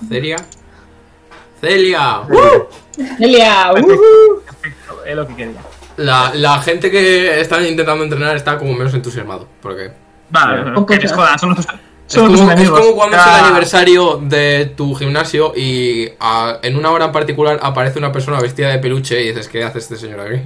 Aceria. 0.02 0.38
Celia. 1.62 2.20
¡Uh! 2.22 2.66
Elia, 3.20 3.72
uh, 3.72 4.42
Perfecto, 4.46 5.06
es 5.06 5.16
lo 5.16 5.28
que 5.28 5.36
quería. 5.36 5.62
La, 5.98 6.32
la 6.36 6.62
gente 6.62 6.92
que 6.92 7.40
están 7.40 7.66
intentando 7.66 8.04
entrenar 8.04 8.36
está 8.36 8.58
como 8.58 8.74
menos 8.74 8.94
entusiasmado. 8.94 9.48
Porque. 9.62 9.92
Vale, 10.30 10.74
Con 10.74 10.86
que 10.86 10.98
les 10.98 11.12
cosas. 11.12 11.40
jodan, 11.42 11.56
son 11.56 11.78
Es 12.08 12.16
como, 12.16 12.34
es 12.52 12.70
cuando 12.70 13.18
es 13.18 13.24
el 13.26 13.32
Ya. 13.32 13.46
aniversario 13.48 14.18
de 14.24 14.66
tu 14.78 14.96
gimnasio 14.96 15.54
y 15.56 16.10
a- 16.20 16.58
en 16.64 16.78
una 16.78 16.92
hora 16.92 17.06
en 17.06 17.12
particular 17.12 17.60
aparece 17.62 18.00
una 18.00 18.12
persona 18.12 18.40
vestida 18.40 18.70
de 18.70 18.80
peluche 18.80 19.22
y 19.22 19.28
dices, 19.30 19.48
¿qué 19.50 19.64
hace 19.64 19.80
este 19.80 19.98
señor 19.98 20.22
aquí? 20.22 20.42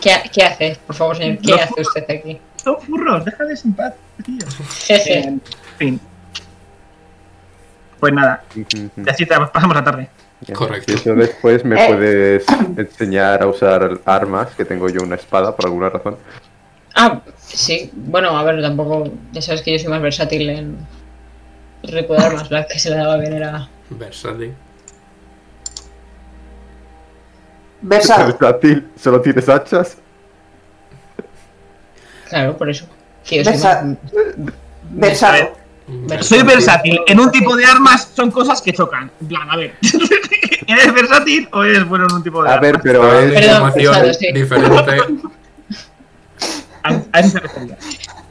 ¿qué, 0.00 0.14
¿qué 0.32 0.42
hace? 0.44 0.78
Por 0.86 0.94
favor, 0.94 1.16
señor, 1.16 1.38
¿qué 1.38 1.50
Los 1.52 1.60
hace 1.62 1.80
usted 1.80 2.04
aquí? 2.08 2.38
Son 2.62 2.80
furros, 2.82 3.24
déjales 3.24 3.64
en 3.64 3.72
paz, 3.72 3.94
tío. 4.24 4.36
Jeje. 4.86 5.18
En 5.20 5.42
fin. 5.78 6.00
Pues 7.98 8.12
nada, 8.12 8.44
y 8.54 8.60
así 9.10 9.24
te- 9.26 9.34
pasamos 9.52 9.74
la 9.74 9.82
tarde. 9.82 10.08
Correcto. 10.54 10.92
Y 10.92 10.96
eso 10.96 11.14
después 11.14 11.64
me 11.64 11.82
Eh. 11.82 11.88
puedes 11.88 12.44
enseñar 12.76 13.42
a 13.42 13.46
usar 13.46 13.98
armas, 14.04 14.48
que 14.54 14.64
tengo 14.66 14.88
yo 14.90 15.00
una 15.02 15.14
espada 15.16 15.56
por 15.56 15.64
alguna 15.66 15.88
razón. 15.88 16.16
Ah, 16.96 17.20
sí. 17.46 17.90
Bueno, 17.94 18.36
a 18.36 18.42
ver, 18.42 18.60
tampoco. 18.62 19.10
Ya 19.32 19.42
sabes 19.42 19.62
que 19.62 19.72
yo 19.72 19.78
soy 19.78 19.88
más 19.88 20.00
versátil 20.02 20.48
en. 20.50 20.76
Recordar 21.82 22.34
más. 22.34 22.50
La 22.50 22.66
que 22.66 22.78
se 22.78 22.90
le 22.90 22.96
daba 22.96 23.16
bien 23.18 23.34
era. 23.34 23.68
Versátil. 23.90 24.54
Versátil, 27.82 28.88
solo 29.00 29.20
tienes 29.20 29.48
hachas. 29.48 29.98
Claro, 32.28 32.56
por 32.56 32.70
eso. 32.70 32.86
Que 33.24 33.36
yo 33.36 33.44
soy 33.44 33.52
Versa- 33.52 33.82
más. 33.82 33.96
Versado. 34.90 35.56
Soy 36.20 36.42
versátil. 36.42 37.00
En 37.06 37.20
un 37.20 37.30
tipo 37.30 37.54
de 37.54 37.64
armas 37.64 38.10
son 38.14 38.30
cosas 38.30 38.60
que 38.60 38.72
chocan. 38.72 39.10
En 39.20 39.28
plan, 39.28 39.48
a 39.50 39.56
ver. 39.56 39.74
¿Eres 40.66 40.92
versátil 40.92 41.48
o 41.52 41.62
eres 41.62 41.86
bueno 41.86 42.06
en 42.10 42.14
un 42.16 42.22
tipo 42.24 42.42
de 42.42 42.48
A 42.50 42.54
armas? 42.54 42.72
ver, 42.72 42.80
pero 42.82 43.20
es... 43.20 43.32
Perdón, 43.32 43.50
información 43.68 43.94
pesado, 43.94 44.14
sí. 44.14 44.32
diferente. 44.32 45.02
A, 46.86 47.02
a 47.12 47.20
eso 47.20 47.30
se 47.30 47.38
refería. 47.40 47.76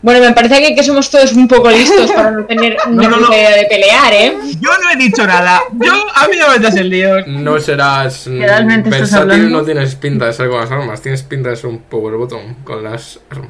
Bueno, 0.02 0.20
me 0.20 0.34
parece 0.34 0.62
que, 0.62 0.76
que 0.76 0.84
somos 0.84 1.10
todos 1.10 1.34
un 1.34 1.48
poco 1.48 1.70
listos 1.72 2.12
para 2.12 2.30
no 2.32 2.46
tener 2.46 2.78
No, 2.88 2.94
una 2.94 3.10
no, 3.10 3.16
puta 3.18 3.30
no. 3.30 3.34
idea 3.36 3.56
de 3.58 3.66
pelear, 3.66 4.14
¿eh? 4.14 4.38
Yo 4.60 4.70
no 4.84 4.90
he 4.92 4.96
dicho 4.98 5.26
nada. 5.26 5.62
Yo, 5.74 5.94
a 6.14 6.28
mí 6.28 6.38
no 6.40 6.48
me 6.50 6.58
metas 6.60 6.76
el 6.76 6.90
lío. 6.90 7.26
No 7.28 7.60
serás 7.60 8.28
mm, 8.28 8.40
Realmente 8.40 8.90
versátil, 8.92 9.52
no 9.52 9.64
tienes 9.64 9.96
pinta 9.96 10.26
de 10.28 10.34
ser 10.34 10.50
con 10.50 10.60
las 10.60 10.70
armas, 10.72 11.02
tienes 11.02 11.24
pinta 11.24 11.50
de 11.50 11.56
ser 11.56 11.68
un 11.68 11.80
power 11.80 12.16
bottom 12.16 12.54
con 12.64 12.84
las 12.84 13.20
armas. 13.32 13.50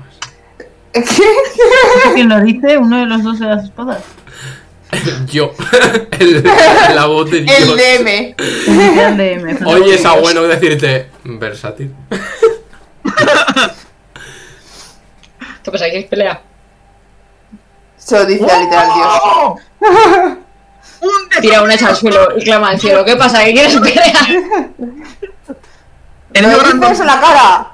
¿Quién 2.14 2.30
lo 2.30 2.40
dice? 2.42 2.78
Uno 2.78 3.00
de 3.00 3.06
los 3.06 3.22
dos 3.24 3.40
de 3.40 3.48
las 3.48 3.66
espadas. 3.66 4.00
Yo. 5.30 5.52
El- 6.20 6.44
la 6.96 7.06
voz 7.08 7.30
de 7.32 7.42
Dios. 7.42 7.58
El 7.60 8.06
DM. 8.06 9.66
Oye, 9.66 9.96
es 9.96 10.04
bueno 10.22 10.44
decirte 10.44 11.08
versátil. 11.26 11.92
¿Qué 15.66 15.72
pasa? 15.72 15.86
¿Quieres 15.86 16.06
pelea? 16.06 16.42
Se 17.98 18.18
lo 18.20 18.26
dice 18.26 18.44
literal 18.44 18.88
Dios. 18.96 19.08
¡Oh! 19.24 19.58
¡Un 21.02 21.42
Tira 21.42 21.62
una 21.64 21.74
hecha 21.74 21.88
al 21.90 21.96
suelo 21.96 22.38
y 22.38 22.44
clama 22.44 22.70
al 22.70 22.80
cielo. 22.80 23.04
¿Qué 23.04 23.16
pasa? 23.16 23.44
¿Que 23.44 23.54
quieres 23.54 23.76
pelear? 23.78 24.06
El 26.34 26.48
¡Me 26.48 26.56
grande 26.58 26.88
dices 26.88 27.00
en 27.02 27.08
la 27.08 27.20
cara! 27.20 27.72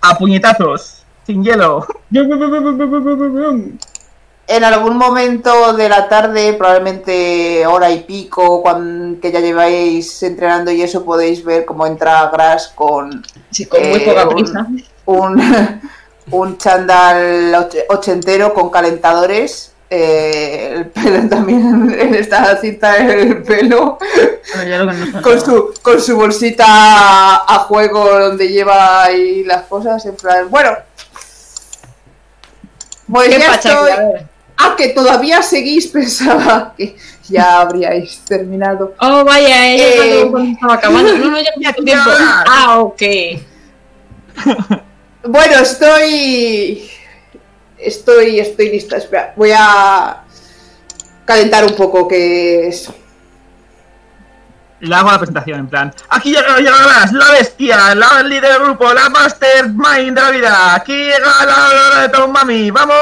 a 0.00 0.16
puñetazos, 0.16 1.04
sin 1.26 1.42
hielo. 1.44 1.86
En 4.46 4.64
algún 4.64 4.96
momento 4.96 5.74
de 5.74 5.88
la 5.90 6.08
tarde, 6.08 6.54
probablemente 6.54 7.66
hora 7.66 7.90
y 7.90 8.00
pico, 8.04 8.62
cuando, 8.62 9.20
que 9.20 9.30
ya 9.30 9.40
lleváis 9.40 10.22
entrenando 10.22 10.70
y 10.70 10.80
eso, 10.80 11.04
podéis 11.04 11.44
ver 11.44 11.66
cómo 11.66 11.86
entra 11.86 12.30
Grass 12.32 12.72
con 12.74 13.22
Sí, 13.50 13.66
con 13.66 13.80
muy 13.80 13.98
Eh, 13.98 14.06
poca 14.06 14.26
un- 14.28 14.34
prisa. 14.34 14.66
un, 15.06 15.40
un 15.40 15.80
chándal 16.58 17.54
och- 17.54 17.84
ochentero 17.88 18.52
con 18.54 18.70
calentadores. 18.70 19.72
eh, 19.90 20.74
el 20.76 20.86
pelo 20.90 21.28
también 21.30 21.96
en 21.98 22.14
esta 22.14 22.56
cinta 22.60 22.98
en 22.98 23.10
el 23.10 23.42
pelo. 23.42 23.98
Con 25.22 25.40
su, 25.40 25.72
con 25.80 25.98
su 26.00 26.14
bolsita 26.16 26.66
a, 26.66 27.58
juego 27.68 28.04
donde 28.20 28.48
lleva 28.48 29.04
ahí 29.04 29.44
las 29.44 29.62
cosas. 29.62 30.04
En 30.04 30.14
plan, 30.16 30.50
bueno. 30.50 30.70
Pues 33.10 33.30
¿Qué 33.30 33.38
ya 33.38 33.54
estoy. 33.54 33.90
Ah, 34.58 34.74
que 34.76 34.88
todavía 34.88 35.40
seguís, 35.42 35.86
pensaba 35.92 36.74
que 36.76 36.94
ya 37.28 37.60
habríais 37.60 38.18
terminado. 38.26 38.94
Oh, 39.00 39.24
vaya, 39.24 39.68
ella 39.68 39.84
Eh. 39.86 39.94
cuando- 39.96 40.30
cuando 40.32 40.52
estaba 40.52 40.74
acabando. 40.74 41.16
No, 41.16 41.30
no, 41.30 41.38
ya 41.38 41.50
Ya, 41.58 41.72
con 41.72 41.84
tiempo. 41.86 42.10
ya. 42.10 42.44
Ah, 42.46 42.78
ok. 42.80 43.02
Bueno, 45.30 45.56
estoy. 45.58 46.90
Estoy, 47.76 48.40
estoy 48.40 48.70
lista. 48.70 48.96
Espera, 48.96 49.34
voy 49.36 49.52
a 49.54 50.24
calentar 51.26 51.66
un 51.66 51.76
poco, 51.76 52.08
que 52.08 52.68
es. 52.68 52.90
Le 54.80 54.94
hago 54.94 55.10
la 55.10 55.18
presentación, 55.18 55.60
en 55.60 55.68
plan. 55.68 55.94
Aquí 56.08 56.30
llega, 56.30 56.56
llegarás, 56.56 57.12
la 57.12 57.30
bestia, 57.32 57.94
la 57.94 58.22
líder 58.22 58.52
del 58.52 58.62
grupo, 58.62 58.94
la 58.94 59.10
mastermind 59.10 60.14
de 60.14 60.20
la 60.22 60.30
vida. 60.30 60.74
Aquí 60.76 60.96
llega 60.96 61.44
la 61.44 61.68
hora 61.68 62.00
de 62.02 62.08
Tom 62.08 62.32
Mami. 62.32 62.70
¡Vamos! 62.70 62.96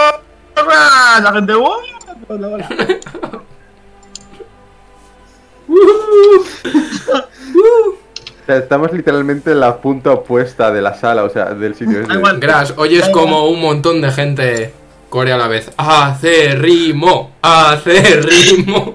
La 1.20 1.32
gente. 1.32 1.54
¡uh! 1.56 1.76
Sea, 8.46 8.58
estamos 8.58 8.92
literalmente 8.92 9.50
en 9.50 9.58
la 9.58 9.78
punta 9.78 10.12
opuesta 10.12 10.70
de 10.70 10.80
la 10.80 10.94
sala, 10.94 11.24
o 11.24 11.30
sea, 11.30 11.46
del 11.46 11.74
sitio 11.74 11.98
ese. 11.98 12.08
Da 12.08 12.14
igual. 12.14 12.38
Gras, 12.38 12.74
oyes 12.76 13.08
como 13.08 13.48
un 13.48 13.60
montón 13.60 14.00
de 14.00 14.12
gente 14.12 14.72
corea 15.08 15.34
a 15.34 15.38
la 15.38 15.48
vez. 15.48 15.72
Hace 15.76 16.54
rimo, 16.54 17.32
hace 17.42 18.20
rimo. 18.20 18.94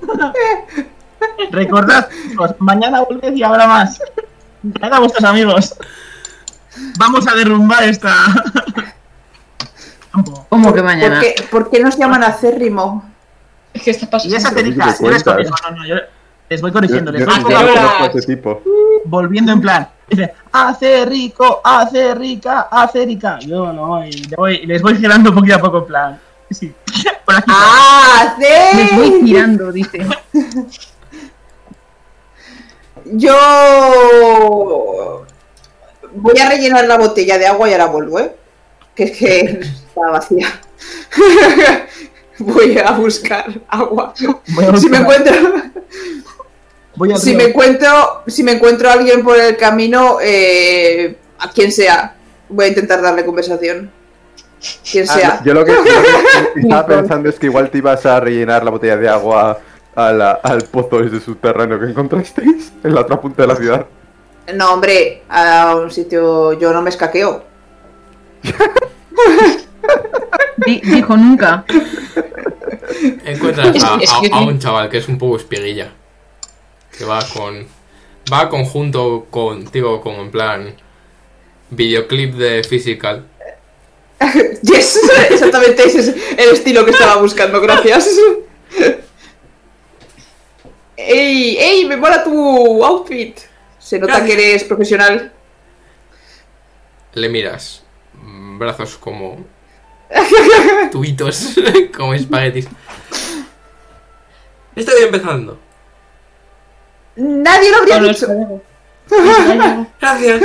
Recordad, 1.50 2.08
chicos, 2.28 2.54
mañana 2.60 3.00
volved 3.00 3.32
y 3.34 3.42
habrá 3.42 3.66
más. 3.66 4.00
Traed 4.74 4.92
a 4.92 5.00
vuestros 5.00 5.24
amigos. 5.24 5.74
Vamos 6.98 7.26
a 7.26 7.34
derrumbar 7.34 7.82
esta. 7.82 8.14
¿Cómo 10.48 10.72
que 10.72 10.80
¿Por 10.80 10.84
mañana? 10.84 11.20
qué, 11.20 11.34
por 11.50 11.68
qué 11.68 11.80
nos 11.80 11.98
llaman 11.98 12.22
acérrimo? 12.22 13.04
¿Qué 13.72 13.90
está 13.90 14.08
pasando? 14.08 14.34
Y 14.34 14.38
esa 14.38 14.54
que 14.54 14.62
cuentas. 14.62 15.24
corrijo, 15.24 15.54
no, 15.64 15.76
no, 15.76 15.86
yo 15.86 15.96
les 16.48 16.60
voy 16.62 16.72
corrigiendo, 16.72 17.12
les 17.12 17.24
voy 17.26 17.34
tipo. 18.26 18.62
volviendo 19.04 19.52
en 19.52 19.60
plan. 19.60 19.88
Dice, 20.08 20.32
hace 20.52 21.04
rico, 21.04 21.60
hace 21.62 22.14
rica, 22.14 22.68
hace 22.70 23.04
rica. 23.04 23.38
Yo 23.40 23.72
no 23.72 23.88
voy, 23.88 24.10
le 24.10 24.36
voy- 24.36 24.66
les 24.66 24.80
voy 24.80 24.96
girando 24.96 25.34
poquito 25.34 25.56
a 25.56 25.58
poco 25.60 25.78
en 25.78 25.86
plan. 25.86 26.20
Sí, 26.50 26.72
por 27.26 27.34
aquí. 27.36 27.44
¡Ah, 27.54 28.34
Les 28.38 28.96
voy 28.96 29.12
sí! 29.12 29.24
tirando, 29.24 29.70
dice. 29.72 30.06
Yo. 33.88 35.24
Voy 36.12 36.38
a 36.38 36.48
rellenar 36.48 36.86
la 36.86 36.96
botella 36.98 37.36
de 37.38 37.46
agua 37.46 37.68
y 37.68 37.72
ahora 37.72 37.86
vuelvo, 37.86 38.18
¿eh? 38.20 38.34
Que 38.94 39.04
es 39.04 39.12
que 39.16 39.40
está 39.60 40.10
vacía. 40.10 40.48
Voy 42.40 42.78
a 42.78 42.92
buscar 42.92 43.46
agua. 43.68 44.14
Si 44.80 44.88
me 44.88 44.98
encuentro. 44.98 45.34
Voy 46.98 47.16
Si 47.16 47.34
me 47.34 47.44
encuentro, 47.44 48.22
si 48.26 48.42
me 48.42 48.52
encuentro 48.52 48.90
a 48.90 48.92
alguien 48.94 49.22
por 49.22 49.38
el 49.38 49.56
camino, 49.56 50.18
eh, 50.20 51.16
a 51.38 51.50
quien 51.50 51.72
sea, 51.72 52.14
voy 52.48 52.66
a 52.66 52.68
intentar 52.68 53.00
darle 53.00 53.24
conversación. 53.24 53.90
Quien 54.90 55.08
Ah, 55.08 55.12
sea. 55.14 55.28
no, 55.40 55.44
yo 55.46 55.54
lo 55.54 55.64
que, 55.64 55.72
yo 55.72 55.78
lo 55.78 56.52
que 56.54 56.60
estaba 56.62 56.86
pensando 56.86 57.28
es 57.28 57.38
que 57.38 57.46
igual 57.46 57.70
te 57.70 57.78
ibas 57.78 58.04
a 58.06 58.18
rellenar 58.20 58.64
la 58.64 58.70
botella 58.72 58.96
de 58.96 59.08
agua 59.08 59.58
a 59.94 60.12
la- 60.12 60.32
al 60.42 60.62
pozo 60.64 61.00
ese 61.00 61.20
subterráneo 61.20 61.78
que 61.78 61.86
encontrasteis 61.86 62.72
en 62.82 62.94
la 62.94 63.00
otra 63.02 63.20
punta 63.20 63.42
de 63.42 63.48
la 63.48 63.56
ciudad. 63.56 63.86
No, 64.54 64.72
hombre, 64.72 65.22
a 65.28 65.76
un 65.76 65.90
sitio 65.90 66.54
yo 66.54 66.72
no 66.72 66.82
me 66.82 66.90
escaqueo. 66.90 67.44
Di- 70.66 70.80
dijo 70.80 71.16
nunca. 71.16 71.64
Encuentras 73.24 73.84
a, 73.84 73.94
a- 74.32 74.40
un 74.40 74.58
chaval 74.58 74.88
que 74.88 74.98
es 74.98 75.08
un 75.08 75.18
poco 75.18 75.36
espiguilla. 75.36 75.92
Que 76.98 77.04
va 77.04 77.20
con. 77.32 77.66
Va 78.30 78.48
conjunto 78.48 79.26
contigo, 79.30 80.00
como 80.00 80.20
en 80.22 80.30
plan. 80.30 80.74
Videoclip 81.70 82.34
de 82.34 82.64
Physical. 82.64 83.26
Yes, 84.62 84.98
exactamente 85.30 85.84
ese 85.86 86.00
es 86.00 86.08
el 86.36 86.50
estilo 86.50 86.84
que 86.84 86.90
estaba 86.90 87.22
buscando, 87.22 87.60
gracias. 87.60 88.10
¡Ey! 90.96 91.56
¡Ey! 91.56 91.84
¡Me 91.86 91.96
mola 91.96 92.24
tu 92.24 92.84
outfit! 92.84 93.38
Se 93.78 93.98
nota 93.98 94.24
que 94.24 94.32
eres 94.32 94.64
profesional. 94.64 95.32
Le 97.14 97.28
miras. 97.28 97.84
mm, 98.14 98.58
Brazos 98.58 98.96
como. 98.98 99.46
tubitos, 100.90 101.54
como 101.96 102.14
espaguetis. 102.14 102.66
Estoy 104.74 105.04
empezando. 105.04 105.58
Nadie 107.18 107.70
lo 107.70 107.76
habría 107.78 107.98
No, 108.00 108.08
dicho. 108.08 108.26
Gracias. 110.00 110.42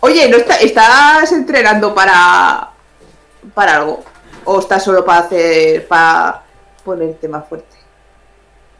Oye, 0.00 0.28
¿no 0.28 0.36
está- 0.36 0.56
estás 0.56 1.32
entrenando 1.32 1.94
para. 1.94 2.70
para 3.54 3.76
algo? 3.76 4.04
¿O 4.44 4.58
estás 4.60 4.84
solo 4.84 5.04
para 5.04 5.20
hacer. 5.20 5.86
para 5.88 6.42
ponerte 6.84 7.26
más 7.28 7.48
fuerte? 7.48 7.74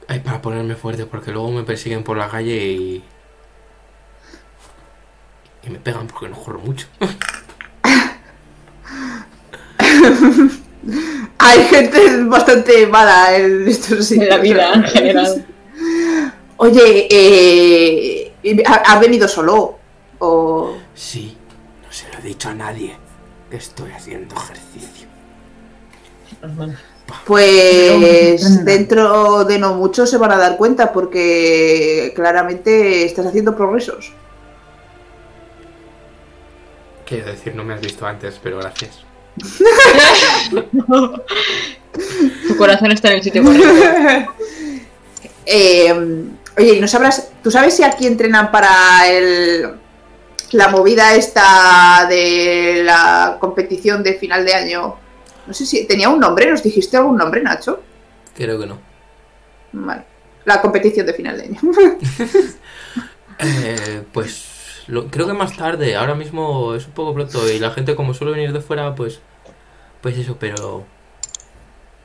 Ay, 0.07 0.21
para 0.21 0.43
ponerme 0.43 0.75
fuerte, 0.75 1.07
porque 1.07 1.31
luego 1.33 1.51
me 1.51 1.63
persiguen 1.63 2.05
por 2.05 2.17
la 2.19 2.29
calle 2.29 2.55
y. 2.57 3.05
Y 5.63 5.71
me 5.71 5.79
pegan 5.79 6.07
porque 6.09 6.29
no 6.29 6.37
corro 6.37 6.59
mucho. 6.59 6.87
Hay 11.39 11.65
gente 11.69 12.23
bastante 12.25 12.87
mala 12.87 13.35
en 13.37 13.67
estos 13.67 14.13
En 14.13 14.29
la 14.29 14.37
vida 14.37 14.75
en 14.75 14.85
general. 14.85 15.47
Oye, 16.57 17.09
eh, 17.11 18.33
¿ha- 18.67 18.93
¿has 18.95 19.01
venido 19.01 19.27
solo? 19.29 19.79
¿O.? 20.19 20.77
Sí, 20.95 21.37
no 21.85 21.93
se 21.93 22.09
lo 22.13 22.19
he 22.19 22.23
dicho 22.23 22.49
a 22.49 22.55
nadie 22.55 22.97
que 23.51 23.57
estoy 23.57 23.91
haciendo 23.93 24.35
ejercicio. 24.37 25.09
Pues 27.27 28.65
dentro 28.65 29.45
de 29.45 29.59
no 29.59 29.75
mucho 29.75 30.07
se 30.07 30.17
van 30.17 30.33
a 30.33 30.37
dar 30.39 30.57
cuenta 30.57 30.93
porque 30.93 32.13
claramente 32.15 33.05
estás 33.05 33.27
haciendo 33.27 33.57
progresos. 33.57 34.13
Quiero 37.07 37.27
decir, 37.27 37.55
no 37.55 37.65
me 37.65 37.75
has 37.75 37.81
visto 37.81 38.07
antes, 38.07 38.41
pero 38.43 38.59
gracias. 38.59 39.05
Tu 42.49 42.57
corazón 42.57 42.91
está 42.93 43.09
en 43.11 43.15
el 43.19 43.23
sitio 43.23 43.43
correcto. 43.43 44.33
Eh, 45.47 45.93
oye, 46.57 46.75
¿y 46.75 46.81
¿no 46.81 46.89
sabrás? 46.89 47.31
¿Tú 47.43 47.51
sabes 47.51 47.77
si 47.77 47.83
aquí 47.83 48.07
entrenan 48.07 48.51
para 48.51 49.09
el, 49.11 49.75
la 50.53 50.69
movida 50.69 51.15
esta 51.15 52.07
de 52.09 52.83
la 52.85 53.37
competición 53.41 54.03
de 54.03 54.15
final 54.15 54.45
de 54.45 54.55
año? 54.55 54.97
No 55.47 55.53
sé 55.55 55.67
si 55.67 55.87
tenía 55.87 56.09
un 56.09 56.21
nombre, 56.21 56.51
¿nos 56.51 56.63
dijiste 56.63 56.97
algún 56.97 57.17
nombre, 57.19 57.43
Nacho? 57.43 57.83
Creo 58.35 58.59
que 58.59 58.67
no. 58.67 58.79
Vale. 59.73 60.05
La 60.45 60.61
competición 60.61 61.07
de 61.07 61.15
final 61.15 61.37
de 61.39 61.45
año. 61.45 61.61
Eh, 63.39 64.03
pues 64.13 64.85
lo- 64.87 65.09
creo 65.09 65.27
que 65.27 65.33
más 65.33 65.57
tarde, 65.57 65.97
ahora 65.97 66.15
mismo 66.15 66.75
es 66.75 66.87
un 66.87 66.93
poco 66.93 67.15
pronto 67.15 67.51
y 67.51 67.59
la 67.59 67.73
gente 67.73 67.97
como 67.97 68.15
suele 68.15 68.33
venir 68.33 68.53
de 68.53 68.61
fuera, 68.61 68.95
pues 68.95 69.21
pues 70.01 70.17
eso, 70.19 70.37
pero 70.39 70.85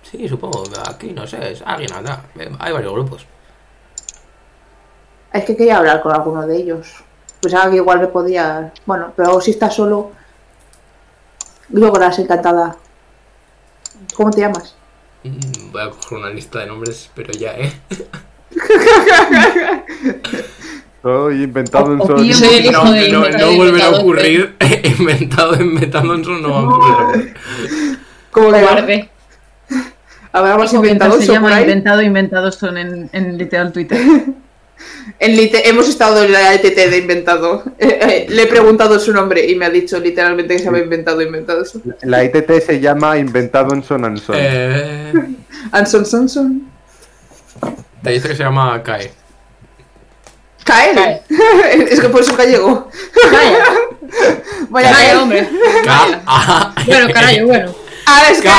sí, 0.10 0.28
supongo, 0.28 0.64
aquí 0.88 1.12
no 1.12 1.26
sé, 1.28 1.52
es 1.54 1.62
alguien 1.66 1.92
anda, 1.94 2.24
hay 2.60 2.72
varios 2.74 2.94
grupos. 2.94 3.26
Es 5.32 5.44
que 5.46 5.56
quería 5.56 5.78
hablar 5.78 6.02
con 6.02 6.12
alguno 6.14 6.46
de 6.48 6.58
ellos. 6.58 6.88
Pensaba 7.40 7.70
que 7.70 7.76
igual 7.78 8.00
me 8.00 8.08
podía. 8.08 8.74
Bueno, 8.86 9.14
pero 9.16 9.40
si 9.40 9.52
estás 9.52 9.76
solo. 9.76 10.12
Logras, 11.72 12.18
encantada. 12.18 12.76
¿Cómo 14.16 14.32
te 14.32 14.42
llamas? 14.42 14.76
Mm, 15.24 15.72
Voy 15.72 15.82
a 15.84 15.90
coger 15.92 16.18
una 16.18 16.30
lista 16.32 16.60
de 16.60 16.66
nombres, 16.66 17.12
pero 17.14 17.32
ya, 17.34 17.52
¿eh? 17.58 17.72
Soy 21.02 21.44
inventado 21.44 21.94
en 21.94 22.02
O- 22.02 22.04
o 22.04 22.08
Sony. 22.08 22.16
bien- 22.24 22.34
Soy 22.36 22.56
el 22.56 22.66
hijo 22.66 22.84
No, 22.84 22.92
no, 22.92 22.98
inventado 22.98 23.52
no 23.52 23.58
vuelven 23.58 23.82
a 23.82 23.86
inventado, 23.86 24.02
ocurrir, 24.02 24.58
inventado, 25.00 25.56
inventando 25.62 26.14
en 26.16 26.24
su 26.26 26.32
no 26.34 26.50
va 26.52 26.60
a 26.60 26.64
ocurrir. 26.64 27.34
¿Cómo 28.32 28.52
que 28.52 29.10
Mientras 30.34 30.74
inventado 30.74 31.22
se 31.22 31.32
llama 31.32 31.60
inventado, 31.62 32.02
inventados 32.02 32.56
son 32.56 32.78
en, 32.78 33.10
en 33.14 33.38
literal 33.38 33.72
Twitter. 33.72 34.00
En 35.20 35.36
lite- 35.36 35.68
hemos 35.68 35.90
estado 35.90 36.24
en 36.24 36.32
la 36.32 36.54
ETT 36.54 36.64
de 36.90 36.98
inventado. 37.00 37.64
Eh, 37.78 38.00
eh, 38.02 38.26
le 38.30 38.44
he 38.44 38.48
preguntado 38.48 38.98
su 38.98 39.12
nombre 39.12 39.46
y 39.46 39.56
me 39.56 39.66
ha 39.66 39.70
dicho 39.70 40.00
literalmente 40.00 40.56
que 40.56 40.62
se 40.64 40.70
había 40.70 40.84
inventado 40.84 41.22
inventado 41.22 41.64
eso. 41.64 41.82
La 42.04 42.24
ITT 42.24 42.50
se 42.66 42.80
llama 42.80 43.18
Inventado 43.18 43.74
en 43.74 43.84
Son 43.84 44.06
and 44.06 44.20
Son. 44.20 44.36
Eh, 44.40 45.12
Anson 45.74 46.06
Sonson. 46.06 46.70
te 48.02 48.12
dice 48.12 48.30
que 48.30 48.36
se 48.36 48.44
llama 48.44 48.82
Kae. 48.82 49.12
Cael. 50.64 50.96
Cael. 50.96 51.88
es 51.90 52.00
que 52.00 52.08
por 52.08 52.22
eso 52.22 52.38
gallego. 52.38 52.90
Vaya, 53.32 53.58
Vaya, 54.70 54.92
vaya, 54.92 54.92
Cael. 54.94 55.18
hombre. 55.18 55.50
A 56.26 56.74
Bueno, 56.86 57.14
carajo, 57.14 57.46
bueno. 57.48 57.76
Ahora 58.06 58.30
es 58.30 58.42
K 58.42 58.50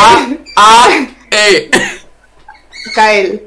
Cael. 1.31 1.71
A 1.73 1.79
E. 1.79 2.93
Cael. 2.95 3.43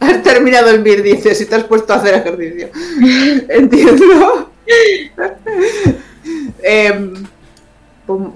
Has 0.00 0.22
terminado 0.22 0.70
el 0.70 0.82
BIR, 0.82 1.02
dices, 1.02 1.40
y 1.40 1.46
te 1.46 1.54
has 1.54 1.64
puesto 1.64 1.92
a 1.92 1.96
hacer 1.96 2.14
ejercicio. 2.14 2.68
Entiendo. 3.48 4.50
Em, 6.62 7.24
pum, 8.06 8.32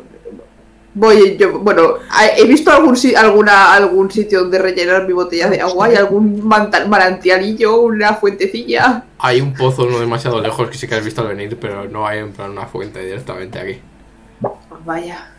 voy 0.94 1.36
yo, 1.36 1.58
bueno, 1.60 1.94
he 2.36 2.44
visto 2.47 2.70
algún, 2.70 2.97
si- 2.97 3.15
alguna, 3.15 3.74
algún 3.74 4.10
sitio 4.10 4.41
donde 4.41 4.58
rellenar 4.58 5.07
mi 5.07 5.12
botella 5.12 5.49
de 5.50 5.60
agua, 5.60 5.86
hay 5.86 5.97
algún 5.97 6.42
manantialillo, 6.47 7.81
una 7.83 8.15
fuentecilla. 8.15 9.05
Hay 9.18 9.41
un 9.41 9.55
pozo 9.55 9.86
no 9.86 9.99
demasiado 10.00 10.41
lejos 10.41 10.70
que 10.70 10.78
sí 10.78 10.86
que 10.89 10.94
has 10.94 11.05
visto 11.05 11.20
al 11.23 11.28
venir, 11.28 11.58
pero 11.60 11.84
no 11.89 12.07
hay 12.07 12.18
en 12.20 12.33
plan 12.33 12.50
una 12.50 12.66
fuente 12.66 13.00
directamente 13.05 13.58
aquí. 13.58 13.81
Pues 14.41 14.84
vaya. 14.84 15.31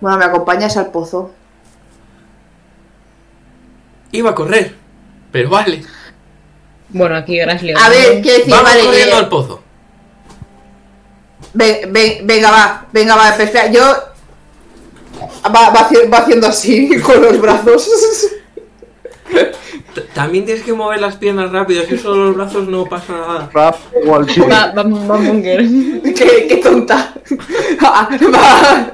Bueno, 0.00 0.18
me 0.18 0.24
acompañas 0.24 0.76
al 0.76 0.90
pozo. 0.90 1.32
Iba 4.14 4.30
a 4.30 4.34
correr, 4.34 4.72
pero 5.32 5.50
vale. 5.50 5.82
Bueno, 6.90 7.16
aquí 7.16 7.36
Grassley. 7.36 7.74
A 7.76 7.88
ver, 7.88 8.22
quiero 8.22 8.38
decir, 8.38 8.50
Vamos 8.52 8.70
vale, 8.70 8.84
corriendo 8.84 9.16
eh, 9.16 9.18
al 9.18 9.28
pozo. 9.28 9.62
Ven- 11.52 11.92
ven- 11.92 12.24
venga, 12.24 12.50
va, 12.52 12.86
venga, 12.92 13.16
va, 13.16 13.30
espera, 13.30 13.70
yo. 13.72 13.82
Va, 15.46 15.70
va 15.70 15.88
va 16.12 16.18
haciendo 16.18 16.46
así 16.46 16.96
con 17.00 17.20
los 17.22 17.40
brazos. 17.40 17.88
También 20.12 20.44
tienes 20.44 20.62
que 20.62 20.72
mover 20.72 21.00
las 21.00 21.16
piernas 21.16 21.50
rápido, 21.50 21.84
si 21.84 21.98
solo 21.98 22.26
los 22.26 22.36
brazos 22.36 22.68
no 22.68 22.84
pasa 22.84 23.12
nada. 23.12 23.50
Rap 23.52 23.76
Wall 24.04 24.28
Street. 24.28 24.48
Va, 24.50 24.72
va, 24.72 24.82
va 24.84 25.18
qué, 26.14 26.46
qué 26.48 26.60
tonta. 26.62 27.14
Ah, 27.80 28.08
va. 28.32 28.92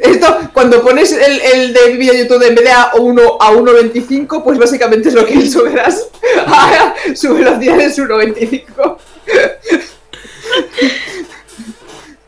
Esto, 0.00 0.38
cuando 0.52 0.82
pones 0.82 1.12
el, 1.12 1.40
el 1.40 1.72
de 1.72 1.88
vídeo 1.96 2.12
de 2.12 2.18
YouTube 2.20 2.42
en 2.46 2.54
vez 2.54 2.64
de 2.64 2.70
a 2.70 2.92
1 2.94 3.22
a 3.40 3.52
1.25, 3.52 4.42
pues 4.42 4.58
básicamente 4.58 5.08
es 5.08 5.14
lo 5.14 5.24
que 5.26 5.34
hizo, 5.34 5.64
verás. 5.64 6.08
Ah, 6.46 6.94
Su 7.14 7.34
velocidad 7.34 7.80
es 7.80 7.98
1.25. 7.98 8.96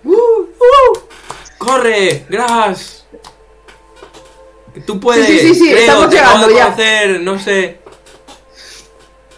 Uh, 0.05 0.13
uh. 0.13 0.99
¡Corre! 1.59 2.27
¡Gras! 2.29 3.05
Que 4.73 4.81
Tú 4.81 5.01
puedes. 5.01 5.27
Sí, 5.27 5.39
sí, 5.41 5.55
sí, 5.55 5.71
creo, 5.71 5.79
estamos 5.79 6.11
te 6.11 6.17
llegando 6.17 6.51
ya. 6.51 6.65
conocer, 6.67 7.21
no 7.21 7.39
sé. 7.41 7.79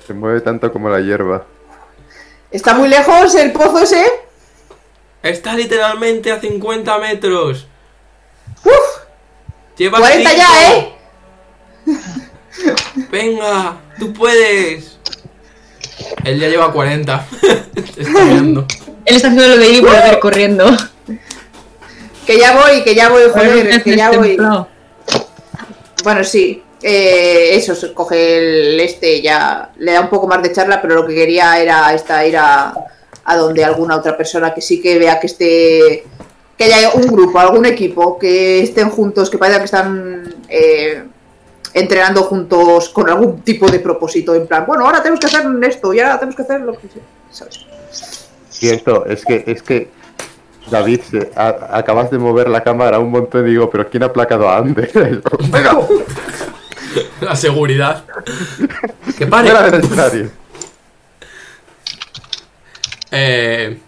Se 0.07 0.13
mueve 0.13 0.41
tanto 0.41 0.73
como 0.73 0.91
la 0.91 1.01
hierba. 1.01 1.47
¿Está 2.51 2.75
muy 2.75 2.89
lejos 2.89 3.35
el 3.35 3.53
pozo 3.53 3.79
ese? 3.81 4.05
Está 5.23 5.55
literalmente 5.55 6.33
a 6.33 6.41
50 6.41 6.99
metros. 6.99 7.68
Uf, 8.65 8.73
Lleva 9.77 9.99
40 9.99 10.31
cinco. 10.31 10.43
ya, 10.43 10.73
¿eh? 10.73 10.95
Venga, 13.11 13.77
tú 13.99 14.13
puedes. 14.13 14.99
Él 16.25 16.41
ya 16.41 16.49
lleva 16.49 16.73
40. 16.73 17.27
Te 17.95 18.03
está 18.03 18.25
mirando. 18.25 18.67
Él 19.05 19.17
está 19.17 19.29
haciendo 19.29 19.49
lo 19.49 19.59
de 19.59 19.69
ir 19.69 19.77
y 19.77 19.81
volver 19.81 20.19
corriendo. 20.21 20.67
Que 22.27 22.39
ya 22.39 22.57
voy, 22.61 22.83
que 22.83 22.95
ya 22.95 23.09
voy, 23.09 23.23
joder, 23.33 23.83
que 23.83 23.97
ya 23.97 24.11
voy. 24.11 24.37
Bueno, 26.05 26.25
sí. 26.25 26.63
Eh, 26.83 27.57
eso, 27.57 27.75
se 27.75 27.93
coge 27.93 28.37
el 28.39 28.81
este, 28.81 29.21
ya 29.21 29.73
le 29.79 29.93
da 29.93 30.01
un 30.01 30.09
poco 30.11 30.29
más 30.29 30.43
de 30.43 30.53
charla, 30.53 30.81
pero 30.81 30.95
lo 30.95 31.07
que 31.07 31.15
quería 31.15 31.59
era 31.61 31.93
esta, 31.93 32.25
ir 32.25 32.37
a, 32.37 32.73
a 33.25 33.37
donde 33.37 33.65
alguna 33.65 33.97
otra 33.97 34.17
persona 34.17 34.55
que 34.55 34.61
sí 34.61 34.81
que 34.81 34.97
vea 34.99 35.19
que 35.19 35.27
esté, 35.27 36.05
que 36.59 36.65
haya 36.65 36.91
un 36.93 37.07
grupo, 37.07 37.39
algún 37.39 37.65
equipo, 37.65 38.19
que 38.19 38.61
estén 38.63 38.91
juntos, 38.91 39.31
que 39.31 39.39
parezca 39.39 39.61
que 39.61 39.65
están 39.65 40.35
eh, 40.49 41.05
entrenando 41.73 42.23
juntos 42.25 42.89
con 42.91 43.09
algún 43.09 43.41
tipo 43.43 43.71
de 43.71 43.79
propósito, 43.79 44.35
en 44.35 44.47
plan, 44.47 44.65
bueno, 44.67 44.85
ahora 44.85 45.01
tenemos 45.01 45.21
que 45.21 45.27
hacer 45.27 45.47
esto 45.63 45.95
y 45.95 46.01
ahora 46.01 46.19
tenemos 46.19 46.35
que 46.37 46.43
hacer 46.43 46.61
lo 46.63 46.73
que 46.73 46.89
sea, 46.89 47.03
¿sabes? 47.31 47.65
Cierto, 48.51 49.07
es 49.07 49.25
que, 49.25 49.45
es 49.47 49.63
que 49.63 49.89
David, 50.69 51.01
se- 51.09 51.31
a- 51.37 51.69
acabas 51.79 52.11
de 52.11 52.19
mover 52.19 52.49
la 52.49 52.63
cámara 52.65 52.99
un 52.99 53.11
montón 53.13 53.47
y 53.47 53.51
digo, 53.51 53.71
pero 53.71 53.89
¿quién 53.89 54.03
ha 54.03 54.13
placado 54.13 54.49
a 54.49 54.57
Ander? 54.59 54.91
Venga, 55.51 55.79
La 57.21 57.37
seguridad. 57.37 58.05
Que 59.17 59.27
pare. 59.29 59.51
fuera 59.51 59.71
del 59.71 59.81
escenario. 59.85 60.31
Eh, 63.11 63.79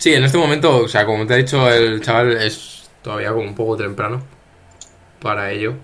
sí, 0.00 0.12
en 0.14 0.24
este 0.24 0.36
momento, 0.38 0.78
o 0.78 0.88
sea, 0.88 1.06
como 1.06 1.24
te 1.26 1.34
ha 1.34 1.36
dicho 1.36 1.70
el 1.70 2.00
chaval, 2.02 2.32
es 2.32 2.90
todavía 3.02 3.28
como 3.30 3.42
un 3.42 3.54
poco 3.54 3.76
temprano 3.76 4.22
para 5.22 5.52
ello. 5.52 5.74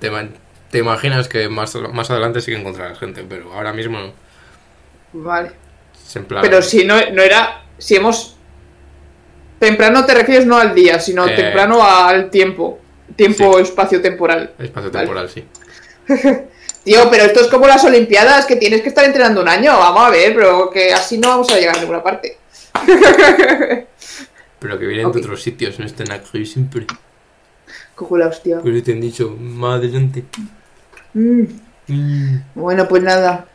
Te, 0.00 0.10
ma- 0.10 0.28
te 0.70 0.78
imaginas 0.78 1.28
que 1.28 1.48
más, 1.48 1.74
más 1.74 2.10
adelante 2.10 2.40
sí 2.42 2.50
que 2.52 2.58
encontrarás 2.58 2.98
gente, 2.98 3.24
pero 3.28 3.52
ahora 3.54 3.72
mismo 3.72 3.98
no. 3.98 4.12
Vale. 5.14 5.52
Plan- 6.28 6.42
Pero 6.42 6.60
si 6.62 6.84
no, 6.84 6.94
no 7.12 7.22
era, 7.22 7.62
si 7.78 7.96
hemos... 7.96 8.36
Temprano 9.58 10.04
te 10.06 10.14
refieres 10.14 10.46
no 10.46 10.56
al 10.56 10.74
día, 10.74 11.00
sino 11.00 11.26
Eh. 11.26 11.34
temprano 11.34 11.82
al 11.82 12.30
tiempo. 12.30 12.78
Tiempo, 13.16 13.54
Sí. 13.56 13.62
espacio 13.62 14.00
temporal. 14.00 14.52
Espacio 14.58 14.90
Vale. 14.90 15.06
temporal, 15.06 15.28
sí. 15.28 15.44
Tío, 16.84 17.10
pero 17.10 17.24
esto 17.24 17.40
es 17.40 17.48
como 17.48 17.66
las 17.66 17.84
Olimpiadas, 17.84 18.46
que 18.46 18.56
tienes 18.56 18.80
que 18.82 18.88
estar 18.88 19.04
entrenando 19.04 19.42
un 19.42 19.48
año. 19.48 19.76
Vamos 19.76 20.04
a 20.06 20.10
ver, 20.10 20.34
pero 20.34 20.70
que 20.70 20.92
así 20.94 21.18
no 21.18 21.28
vamos 21.28 21.50
a 21.50 21.58
llegar 21.58 21.76
a 21.76 21.80
ninguna 21.80 22.02
parte. 22.02 22.37
Pero 24.60 24.78
que 24.78 24.86
vienen 24.86 25.12
de 25.12 25.20
otros 25.20 25.42
sitios, 25.42 25.78
no 25.78 25.86
están 25.86 26.10
aquí 26.10 26.44
siempre. 26.44 26.86
Cojo 27.94 28.18
la 28.18 28.28
hostia. 28.28 28.60
Pero 28.62 28.82
te 28.82 28.92
han 28.92 29.00
dicho, 29.00 29.34
más 29.38 29.78
adelante. 29.78 30.24
Mm, 31.14 31.44
Mm. 31.88 32.42
Bueno, 32.54 32.86
pues 32.86 33.02
nada. 33.02 33.48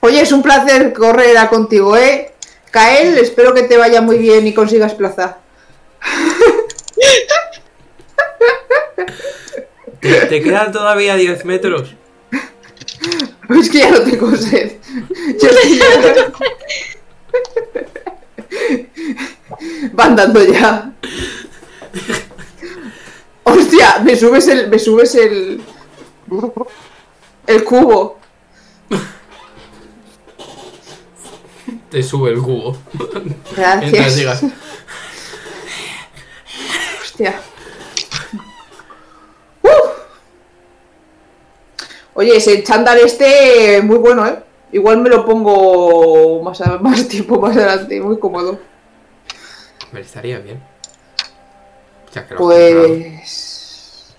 Oye, 0.00 0.20
es 0.20 0.32
un 0.32 0.42
placer 0.42 0.92
correr 0.92 1.36
a 1.36 1.48
contigo, 1.48 1.96
¿eh? 1.96 2.32
Kael, 2.70 3.18
espero 3.18 3.52
que 3.52 3.64
te 3.64 3.76
vaya 3.76 4.00
muy 4.00 4.18
bien 4.18 4.46
y 4.46 4.54
consigas 4.54 4.94
plaza. 4.94 5.38
Te, 10.00 10.26
te 10.26 10.42
quedan 10.42 10.72
todavía 10.72 11.16
10 11.16 11.44
metros. 11.44 11.94
Es 13.50 13.70
que 13.70 13.78
ya 13.78 13.90
no 13.90 14.02
tengo 14.02 14.34
sed. 14.36 14.72
Yo 15.42 15.48
estoy 18.52 18.88
ya- 19.16 19.90
Van 19.92 20.16
dando 20.16 20.44
ya. 20.44 20.92
Hostia, 23.44 23.98
me 24.04 24.16
subes 24.16 24.48
el. 24.48 24.68
Me 24.68 24.78
subes 24.78 25.14
el. 25.14 25.60
El 27.46 27.64
cubo. 27.64 28.18
Te 31.90 32.02
sube 32.02 32.30
el 32.30 32.38
cubo. 32.38 32.76
Mientras 33.56 33.90
Gracias. 33.92 34.16
digas. 34.16 34.42
Hostia. 37.02 37.40
¡Uf! 39.62 39.70
Oye, 42.14 42.36
ese 42.36 42.62
chándal 42.62 42.98
este, 42.98 43.82
muy 43.82 43.98
bueno, 43.98 44.26
¿eh? 44.26 44.38
Igual 44.72 44.98
me 44.98 45.10
lo 45.10 45.24
pongo 45.26 46.42
más, 46.42 46.60
a- 46.62 46.78
más 46.80 47.06
tiempo 47.08 47.38
más 47.38 47.56
adelante, 47.56 48.00
muy 48.00 48.18
cómodo. 48.18 48.58
Me 49.92 50.00
estaría 50.00 50.38
bien. 50.38 50.62
Ya 52.14 52.26
que. 52.26 52.34
Pues. 52.34 54.14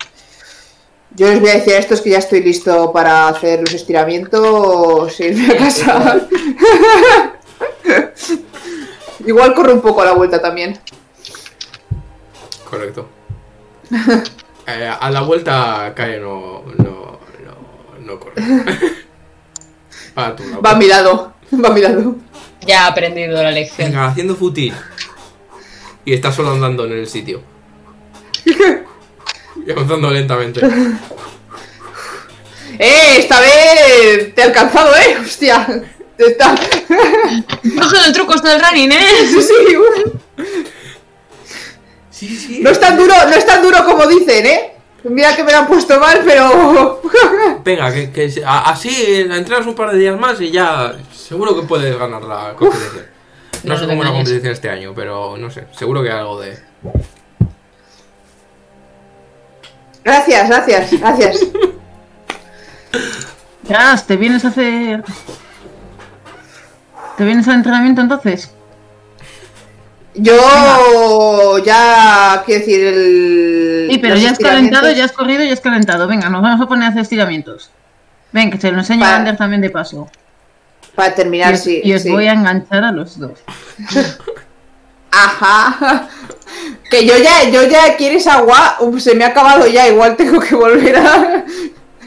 Yo 1.15 1.27
les 1.27 1.39
voy 1.39 1.49
a 1.49 1.53
decir 1.53 1.73
a 1.73 1.77
estos 1.77 2.01
que 2.01 2.09
ya 2.11 2.17
estoy 2.17 2.41
listo 2.41 2.91
para 2.91 3.27
hacer 3.27 3.61
los 3.61 3.71
estiramientos 3.73 5.19
e 5.19 5.27
irme 5.27 5.53
a 5.53 5.57
casa. 5.57 6.27
Igual 9.25 9.53
corro 9.53 9.73
un 9.73 9.81
poco 9.81 10.01
a 10.01 10.05
la 10.05 10.13
vuelta 10.13 10.41
también. 10.41 10.79
Correcto. 12.69 13.07
Eh, 14.65 14.87
a 14.87 15.11
la 15.11 15.19
vuelta 15.23 15.91
cae 15.93 16.21
no. 16.21 16.63
no. 16.77 17.19
no. 17.43 17.99
no 17.99 18.17
corre. 18.17 18.41
Va, 20.17 20.35
tú, 20.35 20.43
Va 20.63 20.71
a 20.71 20.75
mi 20.75 20.87
lado. 20.87 21.33
Va 21.63 21.69
a 21.69 21.71
mi 21.71 21.81
lado. 21.81 22.15
Ya 22.65 22.85
ha 22.85 22.87
aprendido 22.87 23.41
la 23.41 23.51
lección. 23.51 23.89
Venga, 23.89 24.07
haciendo 24.07 24.35
footing. 24.35 24.73
Y 26.05 26.13
está 26.13 26.31
solo 26.31 26.51
andando 26.51 26.85
en 26.85 26.93
el 26.93 27.07
sitio. 27.07 27.41
Y 29.65 29.71
avanzando 29.71 30.09
lentamente. 30.09 30.59
¡Eh! 32.79 33.17
Esta 33.19 33.39
vez 33.39 34.33
te 34.35 34.41
he 34.41 34.43
alcanzado, 34.43 34.93
¿eh? 34.95 35.17
Hostia. 35.23 35.83
Te 36.17 36.25
está. 36.25 36.53
Coge 37.79 38.07
el 38.07 38.13
truco 38.13 38.35
del 38.41 38.59
running, 38.59 38.91
¿eh? 38.91 39.27
Sí, 39.27 39.41
sí. 39.41 39.53
Sí, 42.09 42.37
sí. 42.37 42.59
No 42.61 42.71
es 42.71 42.79
tan 42.79 42.97
duro, 42.97 43.13
no 43.25 43.35
es 43.35 43.45
tan 43.45 43.61
duro 43.61 43.85
como 43.85 44.07
dicen, 44.07 44.45
¿eh? 44.45 44.72
Mira 45.05 45.35
que 45.35 45.43
me 45.43 45.51
lo 45.51 45.57
han 45.59 45.67
puesto 45.67 45.99
mal, 45.99 46.21
pero. 46.25 47.01
Venga, 47.63 47.93
que, 47.93 48.11
que 48.11 48.41
a- 48.45 48.69
así 48.71 49.23
la 49.25 49.37
entrenas 49.37 49.65
un 49.67 49.75
par 49.75 49.91
de 49.91 49.97
días 49.99 50.17
más 50.19 50.39
y 50.39 50.51
ya 50.51 50.95
seguro 51.13 51.55
que 51.59 51.67
puedes 51.67 51.97
ganar 51.97 52.23
la 52.23 52.53
competición. 52.55 53.05
No 53.63 53.73
No, 53.73 53.79
sé 53.79 53.87
cómo 53.87 54.03
la 54.03 54.09
engañes. 54.09 54.27
competición 54.29 54.53
este 54.53 54.69
año, 54.69 54.93
pero 54.95 55.35
no 55.37 55.49
sé, 55.49 55.65
seguro 55.77 56.03
que 56.03 56.11
hay 56.11 56.19
algo 56.19 56.39
de... 56.41 56.57
Gracias, 60.03 60.49
gracias, 60.49 60.99
gracias. 60.99 61.39
Gas, 63.69 64.05
¿te 64.05 64.17
vienes 64.17 64.43
a 64.43 64.49
hacer. 64.49 65.03
¿Te 67.17 67.23
vienes 67.23 67.47
al 67.47 67.55
entrenamiento 67.55 68.01
entonces? 68.01 68.51
Yo 70.15 71.57
ya 71.59 72.43
quiero 72.45 72.59
decir 72.59 72.85
el. 72.85 73.72
Pero 74.03 74.15
ya 74.17 74.31
has 74.31 74.37
calentado, 74.39 74.91
ya 74.91 75.05
has 75.05 75.11
corrido, 75.11 75.43
ya 75.43 75.53
has 75.53 75.59
calentado. 75.61 76.07
Venga, 76.07 76.29
nos 76.29 76.41
vamos 76.41 76.61
a 76.61 76.67
poner 76.67 76.85
a 76.85 76.87
hacer 76.89 77.01
estiramientos. 77.01 77.71
Ven, 78.31 78.51
que 78.51 78.59
se 78.59 78.71
lo 78.71 78.79
enseño 78.79 79.01
Pa- 79.01 79.09
a 79.13 79.15
Ander 79.17 79.37
también 79.37 79.61
de 79.61 79.69
paso. 79.69 80.09
Para 80.95 81.09
Y 81.09 81.15
terminar, 81.15 81.53
os, 81.53 81.61
sí. 81.61 81.81
y 81.83 81.93
os 81.93 82.01
sí. 82.03 82.11
voy 82.11 82.27
a 82.27 82.33
enganchar 82.33 82.83
a 82.83 82.91
los 82.91 83.17
dos. 83.17 83.39
Ajá. 85.11 86.07
Que 86.89 87.05
yo 87.05 87.13
ya, 87.17 87.49
yo 87.49 87.63
ya 87.67 87.95
quieres 87.97 88.25
agua, 88.27 88.77
Uf, 88.79 88.99
se 89.01 89.15
me 89.15 89.23
ha 89.23 89.27
acabado 89.29 89.67
ya, 89.67 89.87
igual 89.87 90.15
tengo 90.15 90.39
que 90.39 90.55
volver 90.55 90.95
a. 90.97 91.43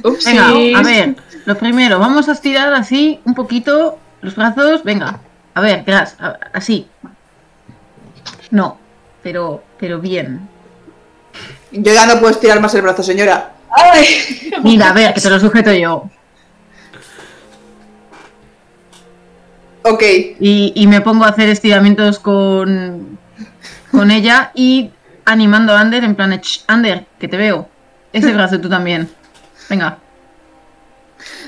Upsis. 0.04 0.26
Venga, 0.26 0.78
a 0.78 0.82
ver, 0.82 1.16
lo 1.44 1.56
primero, 1.58 1.98
vamos 1.98 2.28
a 2.28 2.32
estirar 2.32 2.72
así 2.74 3.20
un 3.24 3.34
poquito 3.34 3.98
los 4.22 4.34
brazos. 4.36 4.84
Venga, 4.84 5.20
a 5.54 5.60
ver, 5.60 5.84
Gras, 5.84 6.16
a- 6.20 6.38
así. 6.52 6.88
No, 8.50 8.78
pero, 9.22 9.62
pero 9.78 10.00
bien. 10.00 10.48
Yo 11.72 11.92
ya 11.92 12.06
no 12.06 12.18
puedo 12.20 12.30
estirar 12.30 12.60
más 12.60 12.74
el 12.74 12.82
brazo, 12.82 13.02
señora. 13.02 13.52
Ay. 13.70 14.50
Mira, 14.62 14.90
a 14.90 14.92
ver, 14.92 15.14
que 15.14 15.20
te 15.20 15.30
lo 15.30 15.38
sujeto 15.40 15.72
yo. 15.72 16.08
Ok. 19.82 20.02
Y, 20.40 20.72
y 20.74 20.86
me 20.86 21.00
pongo 21.00 21.24
a 21.24 21.28
hacer 21.28 21.48
estiramientos 21.48 22.18
con, 22.18 23.18
con 23.90 24.10
ella 24.10 24.50
y 24.54 24.90
animando 25.24 25.72
a 25.74 25.80
Ander 25.80 26.04
en 26.04 26.14
plan, 26.16 26.38
"Ch, 26.40 26.64
Ander, 26.66 27.06
que 27.18 27.28
te 27.28 27.36
veo. 27.36 27.68
Ese 28.12 28.32
brazo 28.34 28.60
tú 28.60 28.68
también. 28.68 29.08
Venga. 29.68 29.98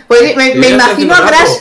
Pues 0.07 0.37
me, 0.37 0.49
imagino 0.49 0.83
a 0.83 0.87
haciendo 0.87 1.15
Gras. 1.17 1.27
brazo. 1.29 1.61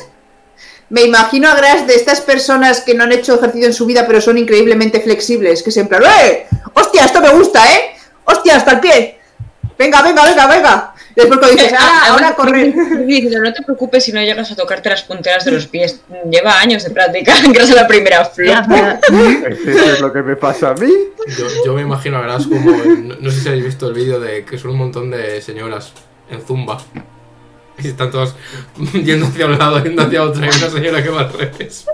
Me 0.90 1.02
imagino 1.04 1.50
a 1.50 1.56
Gras 1.56 1.86
de 1.86 1.96
estas 1.96 2.22
personas 2.22 2.82
que 2.82 2.94
no 2.94 3.04
han 3.04 3.12
hecho 3.12 3.36
ejercicio 3.36 3.68
en 3.68 3.74
su 3.74 3.86
vida, 3.86 4.06
pero 4.08 4.22
son 4.22 4.38
increíblemente 4.38 5.02
flexibles. 5.02 5.62
Que 5.64 5.72
siempre, 5.72 5.98
¡eh! 6.24 6.48
¡Hostia, 6.74 7.06
esto 7.06 7.20
me 7.22 7.30
gusta, 7.30 7.64
eh! 7.74 7.97
¡Hostia, 8.28 8.58
hasta 8.58 8.74
el 8.74 8.80
pie! 8.80 9.20
Venga, 9.78 10.02
venga, 10.02 10.26
venga, 10.26 10.48
venga. 10.48 10.94
Y 11.16 11.22
después 11.22 11.40
cuando 11.40 11.56
dices, 11.56 11.74
ahora, 11.74 12.12
ahora 12.12 12.28
a 12.30 12.36
correr. 12.36 12.74
No 13.42 13.54
te 13.54 13.64
preocupes 13.64 14.04
si 14.04 14.12
no 14.12 14.22
llegas 14.22 14.52
a 14.52 14.56
tocarte 14.56 14.90
las 14.90 15.04
punteras 15.04 15.46
de 15.46 15.52
los 15.52 15.68
pies. 15.68 16.02
Lleva 16.30 16.60
años 16.60 16.84
de 16.84 16.90
práctica, 16.90 17.34
que 17.54 17.60
es 17.60 17.70
la 17.72 17.88
primera 17.88 18.30
ya. 18.38 19.00
Eso 19.10 19.94
es 19.94 20.02
lo 20.02 20.12
que 20.12 20.22
me 20.22 20.36
pasa 20.36 20.72
a 20.72 20.74
mí. 20.74 20.92
Yo, 21.38 21.48
yo 21.66 21.74
me 21.74 21.82
imagino 21.82 22.22
Gras 22.22 22.46
como... 22.46 22.72
No, 22.72 23.16
no 23.20 23.32
sé 23.32 23.42
si 23.42 23.48
habéis 23.48 23.66
visto 23.66 23.88
el 23.88 23.94
vídeo 23.94 24.20
de 24.20 24.44
que 24.44 24.58
son 24.58 24.72
un 24.72 24.78
montón 24.78 25.10
de 25.10 25.42
señoras 25.42 25.94
en 26.30 26.42
Zumba. 26.42 26.80
Y 27.80 27.88
están 27.88 28.12
todas 28.12 28.36
yendo 28.94 29.28
hacia 29.28 29.46
un 29.46 29.58
lado, 29.58 29.84
yendo 29.84 30.02
hacia 30.04 30.24
otro. 30.24 30.44
Y 30.44 30.48
una 30.48 30.70
señora 30.70 31.04
que 31.04 31.10
va 31.10 31.22
al 31.22 31.34
revés. 31.34 31.86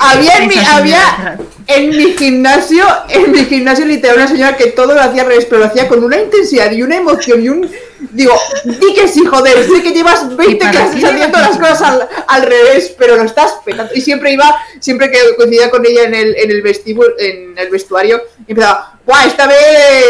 Había 0.00 0.36
en 0.38 0.48
mi, 0.48 0.54
había 0.58 1.38
en 1.66 1.90
mi 1.90 2.12
gimnasio, 2.12 2.84
en 3.08 3.30
mi 3.30 3.44
gimnasio 3.44 3.84
literal 3.84 4.16
una 4.16 4.28
señora 4.28 4.56
que 4.56 4.68
todo 4.68 4.94
lo 4.94 5.00
hacía 5.00 5.22
al 5.22 5.28
revés, 5.28 5.46
pero 5.46 5.60
lo 5.60 5.66
hacía 5.66 5.88
con 5.88 6.02
una 6.02 6.18
intensidad 6.18 6.70
y 6.72 6.82
una 6.82 6.96
emoción 6.96 7.42
y 7.42 7.48
un 7.48 7.70
digo, 8.10 8.34
di 8.64 8.94
que 8.94 9.08
sí, 9.08 9.24
joder, 9.24 9.64
sé 9.64 9.82
que 9.82 9.92
llevas 9.92 10.36
20 10.36 10.58
para 10.58 10.70
clases 10.70 11.04
haciendo 11.04 11.38
las 11.38 11.56
cosas 11.56 11.82
al, 11.82 12.08
al 12.26 12.42
revés, 12.42 12.94
pero 12.98 13.16
lo 13.16 13.22
estás 13.22 13.54
petando. 13.64 13.92
Y 13.94 14.00
siempre 14.00 14.32
iba, 14.32 14.60
siempre 14.80 15.10
que 15.10 15.18
coincidía 15.36 15.70
con 15.70 15.84
ella 15.86 16.04
en 16.04 16.14
el, 16.14 16.36
en 16.36 16.50
el 16.50 16.62
vestíbulo, 16.62 17.08
en 17.18 17.56
el 17.56 17.70
vestuario, 17.70 18.22
y 18.46 18.52
empezaba, 18.52 18.98
¡buah! 19.06 19.26
Esta 19.26 19.46
vez 19.46 19.56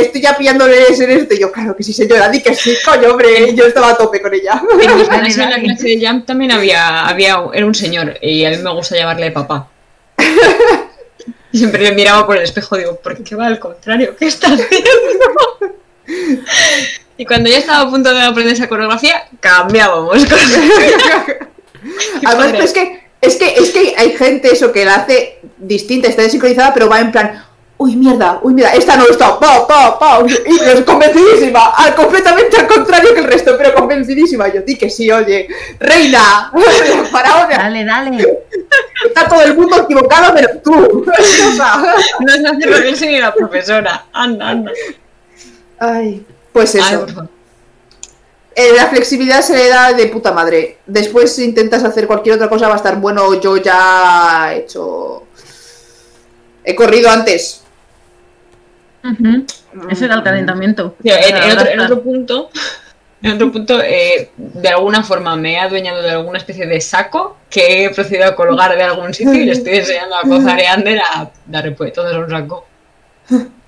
estoy 0.03 0.21
ya 0.21 0.37
pillándoles 0.37 0.99
en 1.01 1.11
esto. 1.11 1.35
Y 1.35 1.41
yo, 1.41 1.53
claro 1.53 1.77
que 1.77 1.83
sí, 1.83 1.93
señora, 1.93 2.29
di 2.29 2.43
que 2.43 2.55
sí, 2.55 2.75
coño, 2.85 3.11
hombre, 3.11 3.55
yo 3.55 3.67
estaba 3.67 3.91
a 3.91 3.97
tope 3.97 4.21
con 4.21 4.33
ella. 4.35 4.63
En 4.81 4.97
mi 4.97 5.03
en 5.03 5.51
la 5.51 5.61
clase 5.61 5.89
de 5.89 6.07
jump 6.07 6.27
también 6.27 6.53
había, 6.53 7.07
había, 7.07 7.39
era 7.53 7.67
un 7.67 7.75
señor 7.75 8.19
y 8.21 8.45
a 8.45 8.51
mí 8.51 8.57
me 8.59 8.73
gusta 8.73 8.97
llamarle 8.97 9.31
papá. 9.31 9.69
Y 11.53 11.59
Siempre 11.59 11.83
le 11.83 11.93
miraba 11.93 12.27
por 12.27 12.37
el 12.37 12.43
espejo, 12.43 12.77
digo, 12.77 12.97
¿por 12.97 13.23
qué 13.23 13.35
va 13.35 13.47
al 13.47 13.59
contrario? 13.59 14.17
¿Qué 14.17 14.27
está 14.27 14.49
haciendo? 14.49 14.89
Y 17.17 17.27
cuando 17.27 17.51
ya 17.51 17.59
estaba 17.59 17.83
a 17.83 17.91
punto 17.91 18.13
de 18.13 18.23
aprender 18.23 18.55
esa 18.55 18.69
coreografía, 18.69 19.25
cambiábamos. 19.41 20.17
Además, 22.25 22.55
es 22.55 22.73
que, 22.73 23.03
es 23.21 23.37
que, 23.37 23.55
es 23.55 23.71
que 23.71 23.95
hay 23.97 24.17
gente 24.17 24.53
eso 24.53 24.73
que 24.73 24.85
la 24.85 24.97
hace 24.97 25.41
distinta, 25.59 26.09
está 26.09 26.23
desincronizada, 26.23 26.73
pero 26.75 26.89
va 26.89 27.01
en 27.01 27.13
plan, 27.13 27.45
uy 27.83 27.97
mierda, 27.97 28.39
uy 28.43 28.55
mierda, 28.55 28.73
esta 28.75 28.97
no 28.97 29.07
está, 29.07 29.39
pa, 29.39 29.67
pa, 29.67 29.99
pa, 29.99 30.25
y 30.27 30.55
es 30.55 30.81
convencidísima, 30.83 31.75
al, 31.77 31.95
completamente 31.95 32.57
al 32.57 32.67
contrario 32.67 33.13
que 33.15 33.21
el 33.21 33.27
resto, 33.27 33.57
pero 33.59 33.75
convencidísima. 33.75 34.53
Yo 34.53 34.63
di 34.63 34.77
que 34.77 34.89
sí, 34.89 35.11
oye, 35.11 35.49
reina, 35.81 36.53
faraona, 37.11 37.57
Dale, 37.59 37.85
dale. 37.85 38.39
está 39.05 39.29
todo 39.29 39.43
el 39.43 39.57
mundo 39.57 39.83
equivocado, 39.83 40.33
pero 40.35 40.59
tú. 40.59 41.05
No 41.07 42.33
se 42.33 42.91
hace 42.91 43.07
ni 43.07 43.19
la 43.19 43.35
profesora. 43.35 44.07
Anda, 44.13 44.49
anda. 44.49 44.73
Ay, 45.79 46.25
pues 46.53 46.75
eso. 46.75 47.07
Eh, 48.55 48.73
la 48.77 48.89
flexibilidad 48.89 49.41
se 49.41 49.57
le 49.57 49.69
da 49.69 49.93
de 49.93 50.07
puta 50.09 50.33
madre. 50.33 50.79
Después, 50.87 51.35
si 51.35 51.45
intentas 51.45 51.85
hacer 51.85 52.07
cualquier 52.07 52.35
otra 52.35 52.49
cosa, 52.49 52.69
va 52.69 52.75
a 52.75 52.77
estar 52.77 52.97
bueno. 52.97 53.41
Yo 53.41 53.57
ya 53.57 54.53
he 54.53 54.59
hecho. 54.59 55.25
He 56.65 56.75
corrido 56.75 57.11
antes. 57.11 57.63
Ese 59.91 60.05
era 60.05 60.15
el 60.15 60.23
calentamiento. 60.23 60.97
En, 61.03 61.35
otro, 61.37 61.67
en 61.67 61.71
está. 61.71 61.85
otro 61.85 62.03
punto, 62.03 62.51
en 63.23 63.33
otro 63.33 63.53
punto 63.53 63.81
eh, 63.83 64.31
de 64.37 64.69
alguna 64.69 65.03
forma 65.03 65.35
me 65.35 65.55
he 65.55 65.59
adueñado 65.59 66.03
de 66.03 66.11
alguna 66.11 66.39
especie 66.39 66.67
de 66.67 66.81
saco 66.81 67.37
que 67.51 67.85
he 67.85 67.91
procedido 67.91 68.27
a 68.27 68.35
colgar 68.35 68.77
de 68.77 68.83
algún 68.83 69.15
sitio 69.15 69.35
y 69.35 69.45
le 69.45 69.53
estoy 69.53 69.79
enseñando 69.79 70.17
a 70.17 70.23
Cozar 70.23 70.59
y 70.61 70.65
a 70.65 70.73
Ander 70.75 71.01
a 71.01 71.31
dar 71.47 71.75
pues 71.75 71.93
todo 71.93 72.11
es 72.11 72.17
un 72.17 72.31
saco. 72.31 72.67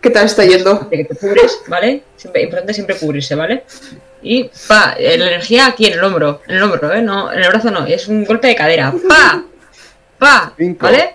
¿Qué 0.00 0.10
tal 0.10 0.26
está 0.26 0.44
yendo? 0.44 0.86
De 0.90 0.96
que 0.98 1.04
te 1.04 1.16
cubres, 1.16 1.60
¿vale? 1.66 2.02
Siempre, 2.16 2.42
importante 2.42 2.74
siempre 2.74 2.96
cubrirse, 2.96 3.34
¿vale? 3.34 3.64
Y 4.22 4.50
pa, 4.68 4.94
eh, 4.98 5.16
la 5.16 5.28
energía 5.28 5.66
aquí 5.66 5.86
en 5.86 5.94
el 5.94 6.04
hombro, 6.04 6.42
en 6.46 6.56
el 6.56 6.62
hombro, 6.62 6.92
¿eh? 6.92 7.02
No, 7.02 7.32
en 7.32 7.42
el 7.42 7.48
brazo 7.48 7.70
no, 7.70 7.86
es 7.86 8.08
un 8.08 8.24
golpe 8.24 8.48
de 8.48 8.56
cadera. 8.56 8.92
Pa, 9.08 9.44
pa. 10.18 10.54
¿vale? 10.58 11.14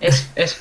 Es, 0.00 0.28
es. 0.34 0.60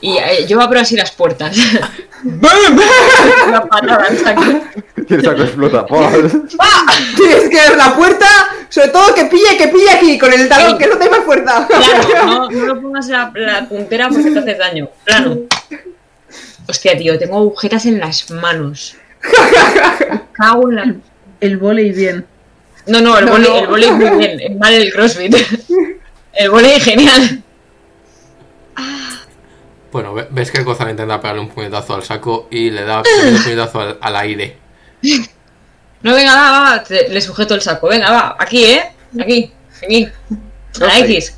Y 0.00 0.16
eh, 0.18 0.46
yo 0.46 0.60
abro 0.60 0.80
así 0.80 0.96
las 0.96 1.10
puertas. 1.12 1.56
¡Bum! 2.22 2.78
Una 3.48 3.64
patada 3.66 4.04
al 4.08 4.18
saco. 4.18 4.42
Y 5.06 5.14
el 5.14 5.22
saco 5.22 5.42
explota. 5.42 5.84
¡Pah! 5.86 6.86
Tienes 7.16 7.50
que 7.50 7.56
ver 7.56 7.76
la 7.76 7.94
puerta, 7.94 8.26
sobre 8.70 8.88
todo 8.88 9.14
que 9.14 9.26
pille, 9.26 9.56
que 9.58 9.68
pille 9.68 9.90
aquí, 9.90 10.18
con 10.18 10.32
el 10.32 10.48
talón, 10.48 10.72
Ey. 10.72 10.78
que 10.78 10.86
no 10.86 10.96
te 10.96 11.10
más 11.10 11.20
fuerza. 11.24 11.68
Plano, 11.68 12.24
no, 12.24 12.50
no 12.50 12.66
lo 12.66 12.80
pongas 12.80 13.08
la, 13.08 13.30
la 13.34 13.68
puntera 13.68 14.08
porque 14.08 14.30
te 14.30 14.38
haces 14.38 14.56
daño. 14.58 14.88
Plano. 15.04 15.40
Hostia, 16.66 16.96
tío, 16.96 17.18
tengo 17.18 17.36
agujetas 17.36 17.84
en 17.84 18.00
las 18.00 18.30
manos. 18.30 18.96
Cago 20.32 20.70
en 20.70 20.76
la. 20.76 20.94
El 21.40 21.58
volei 21.58 21.92
bien. 21.92 22.24
No, 22.86 23.00
no, 23.02 23.18
el 23.18 23.26
No, 23.26 23.38
no. 23.38 23.58
el 23.58 23.66
boli 23.66 23.90
muy 23.90 24.10
bien. 24.18 24.40
es 24.40 24.56
Mal 24.56 24.72
el 24.72 24.90
crossfit. 24.92 25.36
El 26.32 26.50
boli 26.50 26.68
genial. 26.80 27.42
Bueno, 29.94 30.12
ve- 30.12 30.26
ves 30.28 30.50
que 30.50 30.64
Kozar 30.64 30.90
intenta 30.90 31.20
pegarle 31.20 31.40
un 31.40 31.48
puñetazo 31.50 31.94
al 31.94 32.02
saco 32.02 32.48
y 32.50 32.68
le 32.68 32.84
da 32.84 32.98
un 32.98 33.04
puñetazo 33.44 33.78
al, 33.80 33.98
al 34.00 34.16
aire. 34.16 34.58
No, 36.02 36.12
venga, 36.14 36.34
va, 36.34 36.50
va, 36.50 36.60
va, 36.78 36.82
te- 36.82 37.08
le 37.08 37.20
sujeto 37.20 37.54
el 37.54 37.60
saco. 37.62 37.86
Venga, 37.86 38.10
va, 38.10 38.36
aquí, 38.36 38.64
¿eh? 38.64 38.90
Aquí, 39.20 39.52
aquí. 39.80 40.08
A 40.80 40.84
la 40.84 40.98
X. 40.98 41.36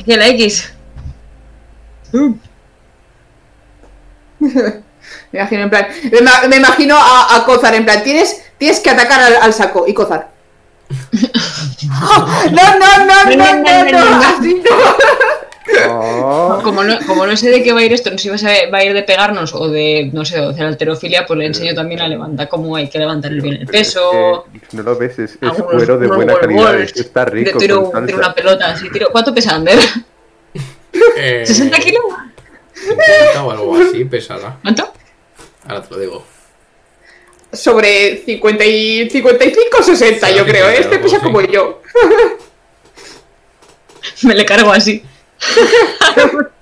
Aquí 0.00 0.12
a 0.14 0.16
la 0.16 0.28
X. 0.28 0.72
Me 4.40 5.38
imagino 5.40 5.62
en 5.64 5.70
plan. 5.70 5.86
Me, 6.10 6.18
ima- 6.20 6.48
me 6.48 6.56
imagino 6.56 6.96
a, 6.96 7.36
a 7.36 7.44
Cozar 7.44 7.74
en 7.74 7.84
plan. 7.84 8.02
Tienes, 8.02 8.42
tienes 8.56 8.80
que 8.80 8.88
atacar 8.88 9.20
al, 9.20 9.36
al 9.36 9.52
saco 9.52 9.84
y 9.86 9.92
Cozar. 9.92 10.30
no, 11.12 12.78
no, 12.78 13.04
no, 13.04 13.24
no, 13.36 13.36
no, 13.36 13.84
no, 13.84 14.00
no, 14.16 14.24
así 14.24 14.54
no. 14.54 14.76
Como 16.64 16.82
no, 16.82 16.98
como 17.06 17.26
no 17.26 17.36
sé 17.36 17.50
de 17.50 17.62
qué 17.62 17.72
va 17.72 17.80
a 17.80 17.84
ir 17.84 17.92
esto, 17.92 18.10
no 18.10 18.18
sé 18.18 18.22
si 18.24 18.28
va 18.30 18.34
a, 18.34 18.38
ser- 18.38 18.72
va 18.72 18.78
a 18.78 18.84
ir 18.84 18.92
de 18.94 19.02
pegarnos 19.02 19.54
o 19.54 19.68
de, 19.68 20.10
no 20.12 20.24
sé, 20.24 20.40
de 20.40 20.64
alterofilia, 20.64 21.26
pues 21.26 21.38
le 21.38 21.46
enseño 21.46 21.74
también 21.74 22.00
a 22.00 22.08
levantar 22.08 22.48
cómo 22.48 22.74
hay 22.76 22.88
que 22.88 22.98
levantar 22.98 23.32
bien 23.32 23.54
el 23.56 23.66
peso. 23.66 24.46
eh, 24.54 24.60
no 24.72 24.82
lo 24.82 24.96
ves, 24.96 25.18
es, 25.18 25.32
es 25.32 25.38
algunos- 25.42 25.72
cuero 25.74 25.98
de 25.98 26.06
buena 26.08 26.34
calidad. 26.34 26.80
Está 26.80 27.24
de 27.26 27.30
rico. 27.30 27.58
tiro, 27.58 27.90
con 27.90 28.06
tiro 28.06 28.16
salsa. 28.16 28.16
una 28.16 28.34
pelota, 28.34 28.70
así, 28.72 28.90
tiro. 28.90 29.08
¿Cuánto 29.12 29.34
pesa 29.34 29.54
Ander? 29.54 29.78
Eh, 31.16 31.44
¿60 31.46 31.78
kilos? 31.82 32.02
50 32.74 33.44
o 33.44 33.50
algo 33.50 33.76
así 33.76 34.04
pesará. 34.04 34.58
¿Cuánto? 34.62 34.92
Ahora 35.66 35.82
te 35.82 35.94
lo 35.94 36.00
digo. 36.00 36.24
Sobre 37.52 38.18
50 38.24 38.64
y 38.64 39.10
55 39.10 39.76
o 39.78 39.82
60, 39.82 40.26
Sí, 40.28 40.34
yo 40.36 40.44
creo. 40.44 40.66
algo 40.66 40.78
Este 40.80 40.98
pesa 40.98 41.20
como 41.20 41.40
yo. 41.40 41.82
Me 44.22 44.34
le 44.34 44.44
cargo 44.44 44.72
así. 44.72 45.02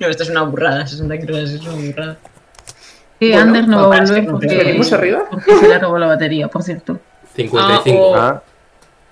no, 0.00 0.08
esto 0.08 0.22
es 0.22 0.28
una 0.30 0.42
burrada, 0.42 0.86
60 0.86 1.18
kilos 1.18 1.50
es 1.50 1.60
una 1.62 1.72
burrada. 1.72 2.16
Sí, 3.20 3.30
Bueno, 3.30 3.42
Ander 3.42 3.68
no 3.68 3.88
va 3.88 3.96
a 3.96 4.00
volver 4.00 4.24
que 4.24 4.30
porque, 4.30 4.46
¿Venimos 4.56 4.92
arriba? 4.92 5.24
porque 5.30 5.56
se 5.56 5.68
le 5.68 5.74
acabó 5.74 5.98
la 5.98 6.06
batería, 6.06 6.48
por 6.48 6.62
cierto. 6.62 7.00
55. 7.34 8.14
Ah, 8.16 8.28
Ah, 8.28 8.42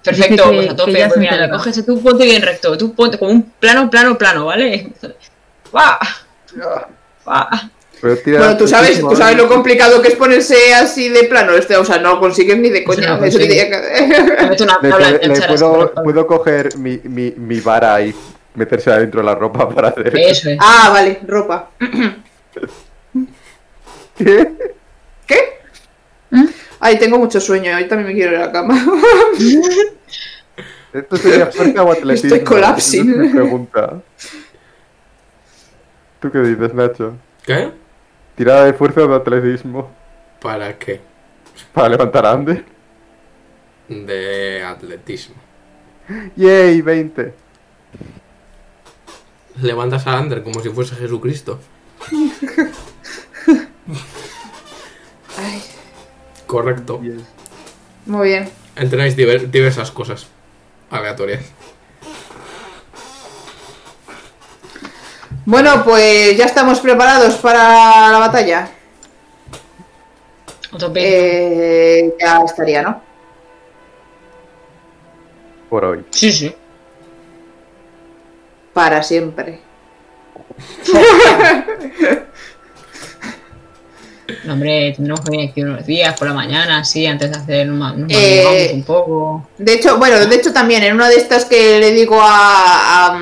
Perfecto, 0.04 0.50
que- 0.50 0.56
pues 0.56 0.66
a 0.66 0.68
que 0.70 0.74
tope. 0.76 0.92
Pues 0.92 1.12
se 1.14 1.18
mira, 1.18 1.50
coges 1.50 1.84
tú 1.86 2.00
ponte 2.02 2.24
bien 2.24 2.40
recto, 2.42 2.78
tú 2.78 2.94
ponte 2.94 3.18
como 3.18 3.32
un 3.32 3.42
plano, 3.42 3.90
plano, 3.90 4.16
plano, 4.16 4.46
¿vale? 4.46 4.92
¡Va! 5.76 5.98
¡Va! 7.28 7.70
Pero 8.00 8.16
tira 8.18 8.38
Bueno, 8.38 8.56
tú 8.56 8.68
sabes, 8.68 9.00
tú 9.00 9.16
sabes 9.16 9.34
¿eh? 9.34 9.38
lo 9.38 9.48
complicado 9.48 10.02
que 10.02 10.08
es 10.08 10.14
ponerse 10.14 10.74
así 10.74 11.08
de 11.08 11.24
plano. 11.24 11.52
Este, 11.54 11.76
o 11.76 11.84
sea, 11.84 11.98
no 11.98 12.20
consigues 12.20 12.58
ni 12.58 12.70
de 12.70 12.84
coña. 12.84 13.16
no 13.16 13.22
diría 13.24 13.68
que- 13.70 14.46
Le, 14.82 15.40
puedo- 15.40 15.92
le 16.14 16.26
coger 16.26 16.76
mi, 16.78 17.00
mi, 17.04 17.32
mi 17.36 17.60
vara 17.60 18.00
y 18.02 18.14
meterse 18.54 18.90
adentro 18.90 19.20
de 19.20 19.26
la 19.26 19.34
ropa 19.34 19.68
para 19.74 19.88
hacer 19.88 20.16
Eso 20.18 20.50
es. 20.50 20.58
ah, 20.60 20.90
vale, 20.92 21.20
ropa. 21.26 21.70
¿Qué? 24.16 24.52
¿Qué? 25.26 25.38
¿Mm? 26.30 26.44
Ay, 26.80 26.98
tengo 26.98 27.18
mucho 27.18 27.40
sueño. 27.40 27.74
Hoy 27.76 27.86
también 27.88 28.08
me 28.08 28.14
quiero 28.14 28.32
ir 28.32 28.38
a 28.38 28.46
la 28.46 28.52
cama. 28.52 28.74
Esto 30.92 31.16
sería 31.16 31.46
fuerza 31.46 31.82
o 31.82 31.92
atletismo. 31.92 32.34
Estoy 32.36 32.44
collapsing. 32.44 33.10
Esa 33.12 33.24
es 33.24 33.30
pregunta. 33.32 34.00
¿Tú 36.20 36.30
qué 36.30 36.38
dices, 36.38 36.72
Nacho? 36.72 37.14
¿Qué? 37.44 37.70
¿Tirada 38.36 38.64
de 38.66 38.72
fuerza 38.74 39.00
o 39.02 39.08
de 39.08 39.16
atletismo? 39.16 39.90
¿Para 40.40 40.78
qué? 40.78 41.00
Para 41.72 41.88
levantar 41.88 42.26
a 42.26 42.32
Ander. 42.32 42.64
De 43.88 44.62
atletismo. 44.62 45.36
¡Yay! 46.36 46.82
20. 46.82 47.34
Levantas 49.62 50.06
a 50.06 50.18
Ander 50.18 50.42
como 50.42 50.60
si 50.60 50.68
fuese 50.70 50.94
Jesucristo. 50.96 51.58
Ay, 55.38 55.62
Correcto. 56.46 57.00
muy 58.06 58.28
bien. 58.28 58.48
Entrenáis 58.76 59.16
diver- 59.16 59.50
diversas 59.50 59.90
cosas 59.90 60.26
aleatorias. 60.90 61.40
Bueno, 65.46 65.84
pues 65.84 66.36
ya 66.36 66.44
estamos 66.44 66.80
preparados 66.80 67.36
para 67.36 68.10
la 68.10 68.18
batalla. 68.18 68.68
Eh, 70.96 72.14
ya 72.20 72.40
estaría, 72.44 72.82
¿no? 72.82 73.00
Por 75.70 75.84
hoy. 75.84 76.04
Sí, 76.10 76.32
sí. 76.32 76.54
Para 78.74 79.04
siempre. 79.04 79.60
No, 84.44 84.54
hombre, 84.54 84.92
tendremos 84.96 85.20
que 85.20 85.30
venir 85.30 85.50
aquí 85.50 85.62
unos 85.62 85.86
días 85.86 86.18
por 86.18 86.26
la 86.26 86.34
mañana, 86.34 86.78
así, 86.78 87.06
antes 87.06 87.30
de 87.30 87.36
hacer 87.36 87.70
un, 87.70 87.78
nos 87.78 88.12
Eh, 88.12 88.72
un 88.74 88.82
poco. 88.82 89.48
De 89.56 89.74
hecho, 89.74 89.98
bueno, 89.98 90.24
de 90.26 90.34
hecho 90.34 90.52
también 90.52 90.82
en 90.82 90.94
una 90.94 91.08
de 91.08 91.14
estas 91.14 91.44
que 91.44 91.78
le 91.78 91.92
digo 91.92 92.20
a, 92.20 93.14
a, 93.14 93.20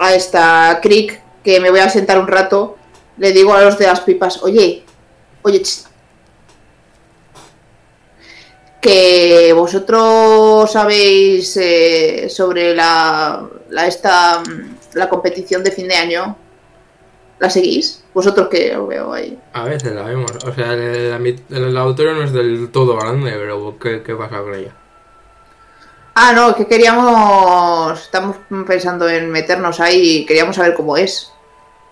a 0.00 0.14
esta 0.14 0.80
Crick 0.82 1.20
que 1.44 1.60
me 1.60 1.70
voy 1.70 1.80
a 1.80 1.90
sentar 1.90 2.18
un 2.18 2.26
rato, 2.26 2.76
le 3.18 3.32
digo 3.32 3.52
a 3.54 3.62
los 3.62 3.78
de 3.78 3.86
las 3.86 4.00
pipas, 4.00 4.42
oye, 4.42 4.82
oye, 5.42 5.62
ch, 5.62 5.84
que 8.80 9.52
vosotros 9.54 10.72
sabéis 10.72 11.54
eh, 11.58 12.28
sobre 12.30 12.74
la, 12.74 13.46
esta 13.86 14.40
mm, 14.40 14.94
la 14.94 15.08
competición 15.08 15.62
de 15.62 15.70
fin 15.70 15.86
de 15.86 15.94
año, 15.94 16.36
¿la 17.38 17.50
seguís? 17.50 18.02
Vosotros 18.14 18.48
que 18.48 18.72
lo 18.72 18.86
veo 18.86 19.12
ahí. 19.12 19.38
A 19.52 19.64
veces 19.64 19.92
la 19.92 20.02
vemos. 20.02 20.32
O 20.46 20.54
sea, 20.54 20.72
el, 20.72 21.42
el, 21.50 21.74
no 21.74 22.24
es 22.24 22.32
del 22.32 22.70
todo 22.72 22.96
grande, 22.96 23.32
pero 23.32 23.78
¿qué, 23.78 24.02
qué 24.02 24.14
pasa 24.14 24.40
con 24.40 24.54
ella? 24.54 24.74
Ah, 26.14 26.32
no, 26.32 26.54
que 26.54 26.66
queríamos. 26.66 28.00
Estamos 28.00 28.36
pensando 28.66 29.08
en 29.08 29.30
meternos 29.30 29.80
ahí. 29.80 30.26
Queríamos 30.26 30.56
saber 30.56 30.74
cómo 30.74 30.96
es. 30.96 31.32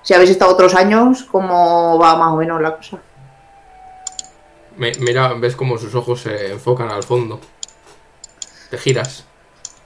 Si 0.02 0.14
habéis 0.14 0.30
estado 0.30 0.52
otros 0.52 0.74
años, 0.74 1.24
cómo 1.30 1.98
va 1.98 2.16
más 2.16 2.32
o 2.32 2.36
menos 2.36 2.60
la 2.60 2.76
cosa. 2.76 2.98
Mi- 4.76 4.92
mira, 5.00 5.34
ves 5.34 5.56
como 5.56 5.76
sus 5.78 5.94
ojos 5.94 6.20
se 6.20 6.52
enfocan 6.52 6.88
al 6.90 7.02
fondo. 7.02 7.40
Te 8.70 8.78
giras. 8.78 9.24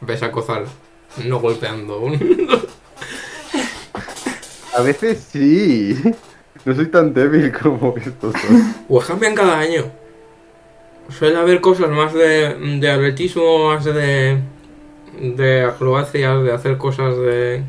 Ves 0.01 0.23
a 0.23 0.33
Cozal 0.33 0.67
no 1.25 1.41
golpeando 1.41 2.01
un... 2.01 2.65
A 4.75 4.81
veces 4.81 5.27
sí. 5.31 5.95
No 6.65 6.75
soy 6.75 6.87
tan 6.87 7.13
débil 7.13 7.53
como 7.53 7.95
estos 7.97 8.35
son. 8.41 8.75
Cambian 9.07 9.35
cada 9.35 9.59
año. 9.59 9.91
Suele 11.17 11.39
haber 11.39 11.61
cosas 11.61 11.89
más 11.91 12.13
de, 12.13 12.55
de 12.81 12.91
atletismo, 12.91 13.69
más 13.69 13.85
de, 13.85 14.39
de 15.21 15.65
acrobacias, 15.65 16.43
de 16.43 16.53
hacer 16.53 16.79
cosas 16.79 17.17
de... 17.17 17.63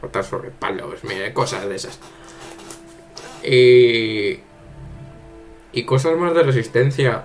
Saltar 0.00 0.24
sobre 0.24 0.50
palos, 0.50 1.04
mire, 1.04 1.32
cosas 1.32 1.68
de 1.68 1.76
esas. 1.76 1.98
Y... 3.44 4.40
Y 5.72 5.84
cosas 5.84 6.16
más 6.16 6.34
de 6.34 6.42
resistencia. 6.42 7.24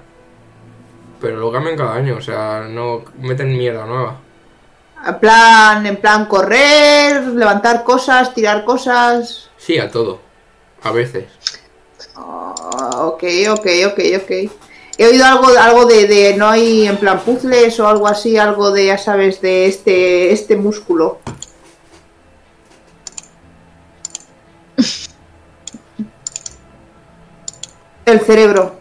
Pero 1.22 1.38
lo 1.38 1.52
cambian 1.52 1.78
cada 1.78 1.96
año, 1.96 2.18
o 2.18 2.22
sea, 2.22 2.68
no 2.70 3.04
meten 3.20 3.58
mierda 3.58 3.86
nueva. 3.86 4.20
En 5.08 5.20
plan, 5.20 5.86
en 5.86 5.98
plan 5.98 6.26
correr, 6.26 7.24
levantar 7.28 7.84
cosas, 7.84 8.34
tirar 8.34 8.66
cosas. 8.66 9.50
Sí, 9.58 9.78
a 9.78 9.90
todo. 9.90 10.20
A 10.84 10.92
veces. 10.92 11.26
Ah, 12.16 13.06
ok, 13.06 13.24
ok, 13.50 13.68
ok, 13.88 14.00
ok. 14.22 14.32
He 14.98 15.06
oído 15.06 15.26
algo, 15.26 15.48
algo 15.60 15.86
de, 15.86 16.08
de 16.08 16.38
no 16.38 16.48
hay 16.50 16.88
en 16.88 16.96
plan 16.98 17.20
puzzles 17.20 17.78
o 17.80 17.88
algo 17.88 18.08
así, 18.08 18.38
algo 18.38 18.72
de, 18.72 18.86
ya 18.88 18.98
sabes, 18.98 19.42
de 19.42 19.68
este, 19.68 20.32
este 20.32 20.56
músculo. 20.56 21.20
El 28.06 28.22
cerebro. 28.22 28.80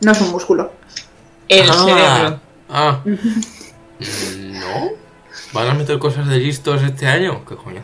No 0.00 0.12
es 0.12 0.20
un 0.20 0.30
músculo. 0.30 0.72
El 1.48 1.70
ah, 1.70 1.84
cerebro. 1.84 2.40
Ah. 2.68 3.00
¿No? 4.38 4.90
¿Van 5.52 5.68
a 5.68 5.74
meter 5.74 5.98
cosas 5.98 6.28
de 6.28 6.36
listos 6.36 6.82
este 6.82 7.06
año? 7.06 7.42
¿Qué 7.46 7.56
coño? 7.56 7.82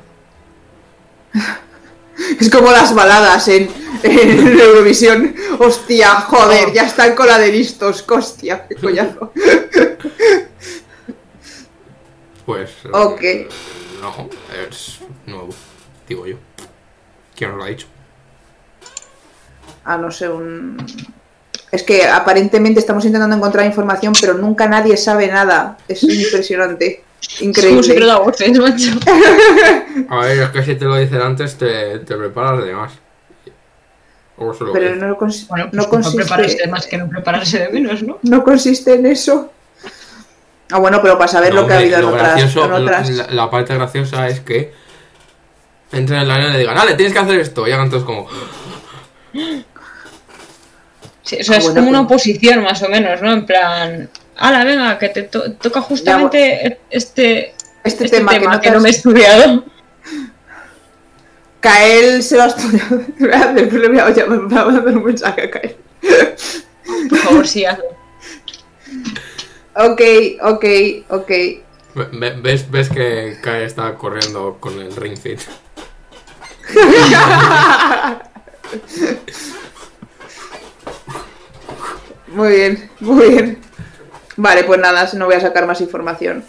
Es 2.41 2.51
como 2.51 2.71
las 2.71 2.95
baladas 2.95 3.49
en, 3.49 3.69
en 4.03 4.61
Eurovisión. 4.61 5.35
Hostia, 5.59 6.17
joder, 6.23 6.73
ya 6.73 6.85
están 6.85 7.15
con 7.15 7.27
la 7.27 7.39
de 7.39 7.53
listos. 7.53 8.05
Hostia, 8.09 8.67
qué 8.69 8.75
coñazo. 8.77 9.33
Pues. 12.47 12.71
eh, 12.85 12.89
Ok. 12.93 13.23
No, 14.01 14.29
es 14.69 14.99
nuevo. 15.27 15.51
Digo 16.09 16.27
yo. 16.27 16.37
¿Quién 17.37 17.51
nos 17.51 17.59
lo 17.59 17.65
ha 17.65 17.69
dicho? 17.69 17.87
Ah, 19.85 19.97
no 19.97 20.11
sé, 20.11 20.29
un. 20.29 20.77
Es 21.71 21.83
que 21.85 22.05
aparentemente 22.07 22.81
estamos 22.81 23.05
intentando 23.05 23.35
encontrar 23.35 23.65
información, 23.65 24.13
pero 24.21 24.35
nunca 24.35 24.67
nadie 24.69 24.97
sabe 24.97 25.29
nada. 25.29 25.79
Es 25.89 26.03
impresionante. 26.03 27.05
Increíble. 27.41 28.07
da 28.07 28.19
voces, 28.19 28.59
macho. 28.59 28.91
A 30.09 30.17
ver, 30.19 30.39
es 30.43 30.49
que 30.51 30.63
si 30.65 30.75
te 30.75 30.85
lo 30.85 30.97
dicen 30.97 31.21
antes, 31.21 31.57
te, 31.57 32.01
te 32.01 32.17
preparas 32.17 32.65
de 32.65 32.73
más. 32.75 32.93
O 34.37 34.53
solo 34.55 34.73
Pero 34.73 34.97
no, 34.97 35.17
cons- 35.19 35.47
Bueno, 35.49 35.69
no 35.73 35.89
pues 35.89 36.07
no 36.07 36.13
prepararse 36.13 36.47
consiste, 36.57 36.69
más 36.69 36.87
que 36.87 36.99
no 36.99 37.09
prepararse 37.09 37.59
de 37.61 37.69
menos, 37.69 38.03
¿no? 38.03 38.19
no 38.23 38.43
consiste 38.43 38.95
en 38.95 39.07
eso. 39.07 39.53
Ah, 40.71 40.79
bueno, 40.79 41.01
pero 41.03 41.17
para 41.19 41.29
saber 41.29 41.53
lo 41.55 41.67
que 41.67 41.75
ha 41.75 41.79
habido 41.79 41.99
en 41.99 42.05
otras. 42.07 42.23
gracioso, 42.37 42.65
en 42.65 42.73
otras- 42.73 43.11
la, 43.11 43.27
la 43.31 43.51
parte 43.51 43.75
graciosa 43.75 44.27
es 44.29 44.41
que 44.41 44.73
entren 45.93 46.21
en 46.21 46.29
la 46.29 46.35
arena 46.37 46.51
y 46.51 46.53
le 46.55 46.59
digan, 46.61 46.75
dale, 46.77 46.95
tienes 46.95 47.13
que 47.13 47.19
hacer 47.21 47.39
esto. 47.41 47.69
Y 47.69 47.73
hagan 47.73 47.91
todos 47.91 48.05
como, 48.05 48.27
Sí, 51.25 51.37
eso 51.39 51.53
Ah, 51.53 51.57
es 51.59 51.65
bueno, 51.65 51.77
como 51.81 51.91
una 51.91 52.09
pues- 52.09 52.23
oposición, 52.23 52.63
más 52.65 52.83
o 52.83 52.89
menos, 52.89 53.23
¿no? 53.23 53.33
En 53.33 53.47
plan, 53.47 54.11
ala, 54.37 54.65
venga, 54.65 54.99
que 54.99 55.09
te 55.09 55.23
to- 55.25 55.53
toca 55.55 55.81
justamente 55.81 56.79
este, 56.91 57.55
este, 57.85 58.05
este 58.05 58.09
tema, 58.09 58.39
que 58.39 58.47
no, 58.47 58.61
te 58.61 58.71
me 58.81 58.89
he 58.89 58.93
estudiado. 58.93 59.65
Kael 61.61 62.23
se 62.23 62.37
lo 62.37 62.43
ha 62.43 62.47
estudiado. 62.47 63.03
Después 63.55 63.73
le 63.81 63.89
voy 63.89 63.99
a, 63.99 64.11
ya 64.11 64.27
me 64.27 64.37
va 64.53 64.63
a 64.63 64.65
mandar 64.67 64.97
un 64.97 65.05
mensaje 65.05 65.43
a 65.43 65.51
Kael. 65.51 65.77
Por 67.09 67.19
favor, 67.19 67.47
sí, 67.47 67.65
hazlo. 67.65 67.85
Ok, 69.75 70.01
ok, 70.43 70.65
ok. 71.09 71.29
Ve- 71.29 72.09
ve- 72.13 72.37
¿Ves, 72.43 72.71
ves 72.71 72.89
que 72.89 73.37
Kai 73.43 73.63
está 73.65 73.95
corriendo 73.97 74.57
con 74.61 74.79
el 74.81 74.95
ring 74.97 75.17
fit? 75.17 75.41
Muy 82.29 82.49
bien, 82.51 82.91
muy 83.01 83.29
bien. 83.29 83.59
Vale, 84.37 84.65
pues 84.65 84.81
nada, 84.81 85.09
no 85.15 85.27
voy 85.27 85.35
a 85.35 85.41
sacar 85.41 85.67
más 85.67 85.81
información. 85.81 86.45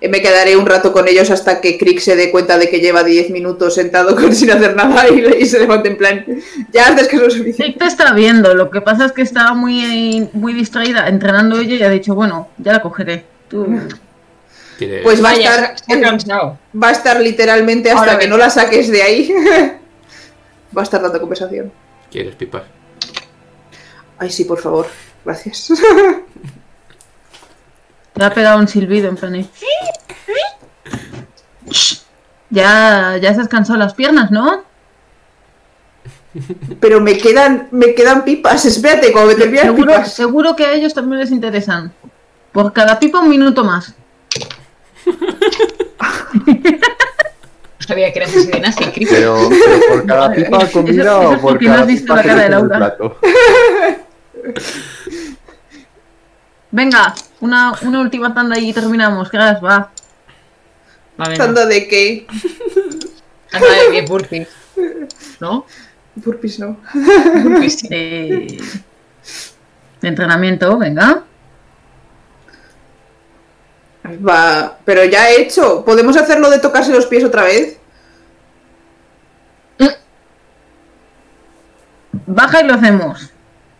Eh, 0.00 0.08
Me 0.08 0.22
quedaré 0.22 0.56
un 0.56 0.64
rato 0.66 0.92
con 0.92 1.06
ellos 1.08 1.30
hasta 1.30 1.60
que 1.60 1.76
Crick 1.76 1.98
se 2.00 2.16
dé 2.16 2.30
cuenta 2.30 2.56
de 2.56 2.70
que 2.70 2.80
lleva 2.80 3.04
10 3.04 3.30
minutos 3.30 3.74
sentado 3.74 4.16
con, 4.20 4.34
sin 4.34 4.50
hacer 4.50 4.74
nada 4.74 5.08
y, 5.08 5.42
y 5.42 5.46
se 5.46 5.58
levante 5.60 5.88
en 5.90 5.98
plan. 5.98 6.24
Ya 6.72 6.86
has 6.88 6.96
descansado 6.96 7.30
suficiente. 7.30 7.64
Nick 7.68 7.78
te 7.78 7.84
está 7.86 8.12
viendo, 8.14 8.54
lo 8.54 8.70
que 8.70 8.80
pasa 8.80 9.04
es 9.04 9.12
que 9.12 9.22
estaba 9.22 9.52
muy, 9.54 10.28
muy 10.32 10.54
distraída 10.54 11.08
entrenando 11.08 11.58
ella 11.60 11.74
y 11.74 11.82
ha 11.82 11.90
dicho, 11.90 12.14
bueno, 12.14 12.48
ya 12.58 12.72
la 12.72 12.82
cogeré. 12.82 13.24
Tú. 13.48 13.66
Pues 15.02 15.22
va 15.22 15.30
a 15.30 15.34
estar, 15.34 15.74
cansado. 16.00 16.58
va 16.82 16.88
a 16.88 16.92
estar 16.92 17.20
literalmente 17.20 17.90
hasta 17.90 18.00
Ahora 18.00 18.12
que 18.18 18.24
ves. 18.24 18.30
no 18.30 18.38
la 18.38 18.48
saques 18.48 18.88
de 18.90 19.02
ahí. 19.02 19.30
va 20.76 20.80
a 20.80 20.84
estar 20.84 21.02
dando 21.02 21.20
conversación. 21.20 21.70
¿Quieres 22.10 22.34
pipas? 22.34 22.62
Ay, 24.18 24.30
sí, 24.30 24.44
por 24.44 24.58
favor. 24.58 24.86
Gracias. 25.22 25.70
Le 28.20 28.26
ha 28.26 28.34
pegado 28.34 28.58
un 28.58 28.68
silbido 28.68 29.08
en 29.08 29.16
plan. 29.16 29.48
Ya, 32.50 33.16
ya 33.16 33.34
se 33.34 33.40
has 33.40 33.48
cansado 33.48 33.78
las 33.78 33.94
piernas, 33.94 34.30
¿no? 34.30 34.62
Pero 36.80 37.00
me 37.00 37.16
quedan, 37.16 37.68
me 37.70 37.94
quedan 37.94 38.22
pipas. 38.24 38.66
Espérate, 38.66 39.10
como 39.10 39.24
me 39.24 39.36
terminan 39.36 39.64
Seguro, 39.68 39.86
pipas. 39.92 40.12
seguro 40.12 40.54
que 40.54 40.66
a 40.66 40.72
ellos 40.74 40.92
también 40.92 41.20
les 41.20 41.30
interesan. 41.30 41.94
Por 42.52 42.74
cada 42.74 42.98
pipa 43.00 43.20
un 43.20 43.30
minuto 43.30 43.64
más. 43.64 43.94
No 45.06 45.14
sabía 47.88 48.12
que 48.12 48.18
eras 48.18 48.36
así 48.36 48.48
de 48.48 48.60
nazi, 48.60 48.84
Chris. 48.92 49.08
Pero, 49.10 49.48
pero 49.48 49.80
por 49.88 50.06
cada 50.06 50.30
pipa 50.30 50.58
comida 50.70 51.02
eso- 51.04 51.22
eso 51.22 51.30
o 51.30 51.40
por 51.40 51.58
cada 51.58 51.80
has 51.80 51.86
visto 51.86 52.04
pipa 52.04 52.16
la 52.16 52.22
que 52.22 52.28
cara 52.28 52.42
de 52.42 52.48
Laura. 52.50 52.76
plato. 52.76 53.16
Venga, 56.70 57.14
una, 57.40 57.74
una 57.82 58.00
última 58.00 58.32
tanda 58.32 58.58
y 58.58 58.72
terminamos. 58.72 59.30
Gras, 59.30 59.62
va. 59.62 59.90
Va, 61.20 61.28
venga. 61.28 61.44
Tanda 61.44 61.66
de 61.66 61.88
qué? 61.88 62.26
Anda 63.52 63.68
de 63.68 63.90
10 63.90 64.08
burpees. 64.08 64.48
¿No? 65.40 65.66
Burpees 66.14 66.58
no. 66.58 66.76
Burpees, 67.42 67.80
sí. 67.80 67.88
Eh, 67.90 68.58
de 70.00 70.08
entrenamiento, 70.08 70.78
venga. 70.78 71.24
Va, 74.26 74.78
pero 74.84 75.04
ya 75.04 75.30
he 75.30 75.42
hecho. 75.42 75.84
¿Podemos 75.84 76.16
hacerlo 76.16 76.50
de 76.50 76.58
tocarse 76.58 76.92
los 76.92 77.06
pies 77.06 77.24
otra 77.24 77.44
vez? 77.44 77.80
Baja 82.32 82.60
y 82.60 82.66
lo 82.66 82.74
hacemos. 82.74 83.30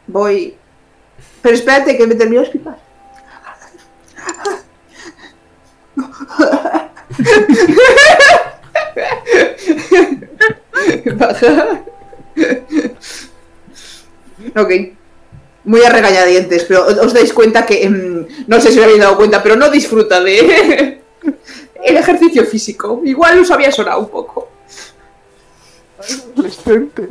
Voy. 0.07 0.57
Pero 1.43 1.55
espérate, 1.55 1.97
que 1.97 2.07
me 2.07 2.15
termino 2.15 2.43
de 2.43 2.47
explicar. 2.47 2.79
Baja. 11.17 11.83
Ok. 14.57 14.71
Muy 15.65 15.83
a 15.83 15.91
regañadientes, 15.91 16.65
pero 16.65 16.87
os 16.87 17.13
dais 17.13 17.33
cuenta 17.33 17.67
que. 17.67 17.85
em, 17.85 18.27
no 18.47 18.61
sé 18.61 18.73
si 18.73 18.79
os 18.79 18.85
habéis 18.85 19.01
dado 19.01 19.17
cuenta, 19.17 19.43
pero 19.43 19.57
no 19.57 19.71
disfruta 19.71 20.21
de. 20.23 21.01
el 21.85 21.97
ejercicio 21.97 22.45
físico. 22.45 23.03
Igual 23.05 23.41
os 23.41 23.51
había 23.51 23.71
sonado 23.71 24.01
un 24.01 24.09
poco. 24.09 24.51
Adolescente. 25.99 27.09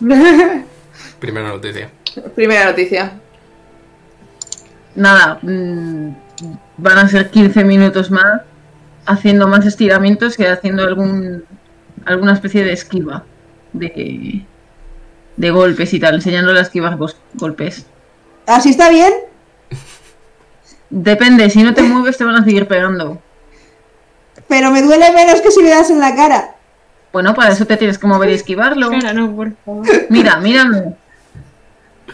Primera 1.18 1.48
noticia. 1.48 1.90
Primera 2.34 2.66
noticia. 2.66 3.20
Nada, 4.96 5.38
mm, 5.42 6.08
van 6.78 6.98
a 6.98 7.08
ser 7.08 7.30
15 7.30 7.64
minutos 7.64 8.10
más 8.10 8.42
haciendo 9.06 9.46
más 9.46 9.64
estiramientos 9.64 10.36
que 10.36 10.48
haciendo 10.48 10.82
algún 10.82 11.44
alguna 12.04 12.32
especie 12.32 12.64
de 12.64 12.72
esquiva 12.72 13.24
de, 13.72 14.44
de 15.36 15.50
golpes 15.50 15.92
y 15.94 16.00
tal, 16.00 16.16
enseñándole 16.16 16.58
a 16.58 16.62
esquivar 16.62 16.96
gos- 16.96 17.16
golpes. 17.34 17.86
¿Así 18.46 18.70
está 18.70 18.88
bien? 18.90 19.12
Depende, 20.90 21.50
si 21.50 21.62
no 21.62 21.74
te 21.74 21.82
mueves 21.84 22.16
te 22.16 22.24
van 22.24 22.36
a 22.36 22.44
seguir 22.44 22.66
pegando. 22.66 23.20
Pero 24.48 24.70
me 24.70 24.82
duele 24.82 25.12
menos 25.12 25.40
que 25.40 25.50
si 25.50 25.62
me 25.62 25.70
das 25.70 25.90
en 25.90 25.98
la 26.00 26.14
cara. 26.14 26.54
Bueno, 27.12 27.34
para 27.34 27.50
eso 27.52 27.64
te 27.66 27.76
tienes 27.76 27.98
que 27.98 28.06
mover 28.06 28.30
y 28.30 28.34
esquivarlo. 28.34 28.90
No, 28.90 29.34
por 29.34 29.52
favor. 29.64 29.86
Mira, 30.10 30.36
mírame. 30.36 30.94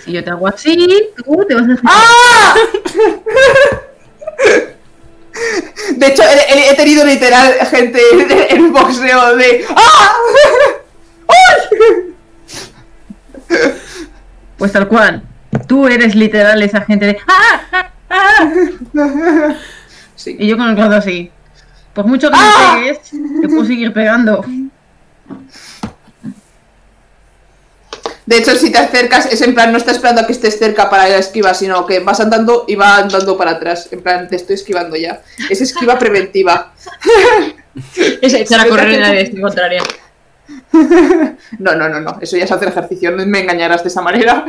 Si 0.01 0.13
yo 0.13 0.25
te 0.25 0.31
hago 0.31 0.49
así, 0.49 1.11
tú 1.17 1.45
te 1.47 1.55
vas 1.55 1.65
a 1.65 1.77
¡Ah! 1.85 2.55
De 5.97 6.07
hecho, 6.07 6.23
he, 6.23 6.75
tenido 6.75 7.05
literal 7.05 7.53
gente 7.71 8.01
en, 8.13 8.57
en 8.59 8.73
boxeo 8.73 9.37
de 9.37 9.65
¡Ah! 9.75 10.13
Pues 14.59 14.73
tal 14.73 14.89
cual. 14.89 15.23
Tú 15.67 15.87
eres 15.87 16.15
literal 16.15 16.63
esa 16.63 16.83
gente 16.83 17.07
de 17.07 17.19
¡Ah! 17.27 17.61
¡Ah! 18.11 18.53
¡Ah! 18.97 19.55
Sí. 20.15 20.37
Y 20.39 20.47
yo 20.47 20.57
con 20.57 20.69
el 20.69 20.77
codo 20.77 20.97
así. 20.97 21.31
Por 21.93 22.07
mucho 22.07 22.31
que 22.31 22.37
¡Ah! 22.39 22.75
me 22.75 22.81
pegues, 22.81 23.01
te 23.41 23.49
puedo 23.49 23.65
seguir 23.65 23.93
pegando. 23.93 24.45
De 28.25 28.39
hecho, 28.39 28.55
si 28.55 28.71
te 28.71 28.79
acercas, 28.79 29.27
es 29.27 29.41
en 29.41 29.53
plan, 29.55 29.73
no 29.73 29.79
estás 29.79 29.97
esperando 29.97 30.21
a 30.23 30.27
que 30.27 30.33
estés 30.33 30.57
cerca 30.59 30.89
para 30.89 31.09
la 31.09 31.17
esquiva, 31.17 31.55
sino 31.55 31.85
que 31.87 31.99
vas 32.01 32.21
andando 32.21 32.65
y 32.69 32.77
va 32.77 32.99
andando 32.99 33.37
para 33.37 33.53
atrás. 33.53 33.89
En 33.91 34.01
plan, 34.01 34.29
te 34.29 34.37
estoy 34.37 34.55
esquivando 34.55 34.95
ya. 34.97 35.23
Es 35.51 35.61
esquiva 35.61 35.99
preventiva. 35.99 36.73
Es 38.21 38.35
echar 38.35 38.61
a 38.61 38.69
correr 38.69 38.91
en 38.91 39.01
la 39.01 39.11
dirección 39.13 39.41
contraria. 39.41 39.83
No, 41.59 41.75
no, 41.75 41.89
no, 41.89 42.01
no. 42.01 42.19
Eso 42.21 42.37
ya 42.37 42.45
es 42.45 42.53
hacer 42.53 42.69
ejercicio. 42.69 43.11
No 43.11 43.25
me 43.25 43.41
engañarás 43.41 43.83
de 43.83 43.89
esa 43.89 44.03
manera. 44.03 44.45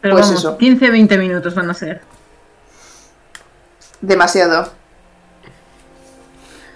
Pero 0.00 0.14
Pues 0.14 0.26
vamos, 0.26 0.38
eso. 0.38 0.56
15-20 0.56 1.18
minutos 1.18 1.52
van 1.54 1.68
a 1.68 1.74
ser. 1.74 2.02
Demasiado. 4.00 4.72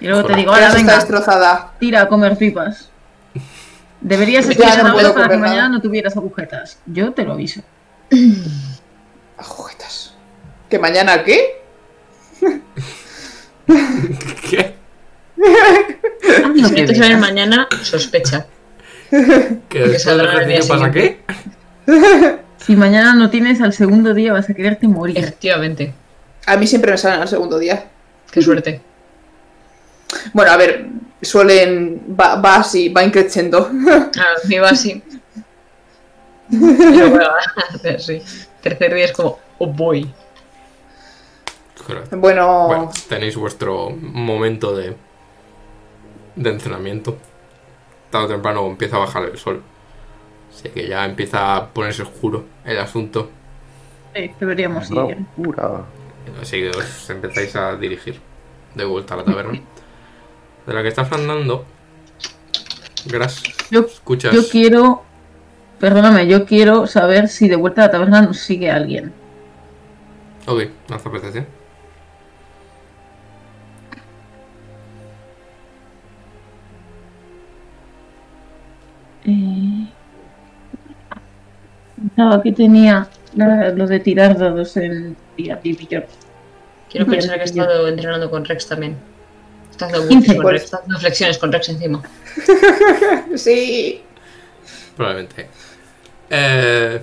Y 0.01 0.09
luego 0.09 0.27
te 0.27 0.35
digo, 0.35 0.53
ahora 0.53 0.67
está 0.67 0.79
venga, 0.79 0.95
destrozada. 0.97 1.75
tira 1.79 2.03
a 2.03 2.09
comer 2.09 2.37
pipas. 2.37 2.88
Deberías 4.01 4.47
no 4.47 4.89
ahora 4.91 5.15
para 5.15 5.29
que 5.29 5.37
nada. 5.37 5.49
mañana 5.49 5.69
no 5.69 5.81
tuvieras 5.81 6.17
agujetas. 6.17 6.79
Yo 6.87 7.13
te 7.13 7.25
lo 7.25 7.33
aviso. 7.33 7.63
Agujetas. 9.39 10.15
¿Que 10.69 10.79
mañana 10.79 11.25
qué? 11.25 11.63
¿Qué? 14.51 14.75
Si 15.37 16.75
que 16.75 16.83
no 16.83 16.87
te 16.89 16.95
sale 16.95 17.09
veas. 17.09 17.21
mañana, 17.21 17.69
sospecha. 17.83 18.47
¿Que 19.11 19.81
después 19.81 20.17
del 20.17 20.69
pasa 20.69 20.91
qué? 20.91 21.21
Si 22.59 22.77
mañana 22.77 23.15
no 23.15 23.31
tienes, 23.31 23.61
al 23.61 23.73
segundo 23.73 24.13
día 24.15 24.33
vas 24.33 24.51
a 24.51 24.55
quererte 24.55 24.89
morir. 24.89 25.17
Efectivamente. 25.19 25.95
A 26.47 26.57
mí 26.57 26.67
siempre 26.67 26.93
me 26.93 26.99
salen 26.99 27.23
al 27.23 27.29
segundo 27.29 27.59
día. 27.59 27.87
Qué 28.31 28.43
suerte. 28.43 28.81
Bueno, 30.33 30.53
a 30.53 30.57
ver, 30.57 30.87
suelen. 31.23 32.17
Va, 32.19 32.37
va 32.37 32.57
así, 32.57 32.89
va 32.89 33.05
increciendo. 33.05 33.69
Me 33.71 34.57
iba 34.57 34.69
así. 34.71 35.03
Hacer, 37.75 38.01
sí. 38.01 38.23
Tercer 38.63 38.95
día 38.95 39.05
es 39.05 39.13
como, 39.13 39.39
oh 39.59 39.67
boy. 39.67 40.13
Bueno, 42.11 42.67
Bueno, 42.67 42.91
tenéis 43.09 43.37
vuestro 43.37 43.91
momento 43.91 44.77
de, 44.77 44.95
de 46.37 46.51
entrenamiento. 46.51 47.17
Tarde 48.11 48.27
o 48.27 48.29
temprano 48.29 48.67
empieza 48.67 48.97
a 48.97 49.01
bajar 49.01 49.25
el 49.25 49.39
sol. 49.39 49.63
Así 50.53 50.69
que 50.71 50.87
ya 50.87 51.05
empieza 51.05 51.57
a 51.57 51.67
ponerse 51.69 52.03
oscuro 52.03 52.45
el 52.65 52.79
asunto. 52.79 53.31
Sí, 54.15 54.31
deberíamos 54.39 54.91
ir. 54.91 55.17
Así 56.43 56.61
que 56.61 56.71
os 56.71 57.11
empezáis 57.11 57.55
a 57.57 57.77
dirigir 57.77 58.21
de 58.75 58.85
vuelta 58.85 59.15
a 59.15 59.19
la 59.19 59.25
taberna. 59.25 59.61
De 60.69 60.75
la 60.75 60.83
que 60.83 60.89
estás 60.89 61.11
andando, 61.11 61.65
Gras, 63.07 63.43
Yo, 63.71 63.81
escuchas. 63.87 64.35
yo 64.35 64.43
quiero. 64.49 65.03
Perdóname, 65.81 66.27
yo 66.27 66.45
quiero 66.45 66.87
saber 66.87 67.29
si 67.29 67.49
de 67.49 67.57
vuelta 67.57 67.83
a 67.83 67.87
la 67.87 67.91
taberna 67.93 68.21
nos 68.23 68.39
sigue 68.39 68.71
alguien. 68.71 69.13
Ok, 70.47 70.65
lanza 70.89 71.11
percepción. 71.11 71.47
Eh, 79.25 79.87
Pensaba 81.97 82.43
que 82.43 82.53
tenía 82.53 83.09
lo 83.35 83.87
de 83.87 84.01
tirar 84.01 84.39
dados 84.39 84.77
en. 84.77 85.17
Quiero 85.37 87.07
pensar 87.07 87.37
que 87.37 87.43
he 87.43 87.45
estado 87.45 87.89
entrenando 87.89 88.31
con 88.31 88.45
Rex 88.45 88.67
también. 88.69 88.97
Muchos 90.11 90.35
con. 90.37 90.47
Rex, 90.53 90.75
haciendo 90.75 90.99
flexiones 90.99 91.39
con 91.39 91.53
Rex 91.53 91.69
encima. 91.69 92.03
sí. 93.37 94.03
Probablemente. 94.97 95.49
Eh, 96.31 97.01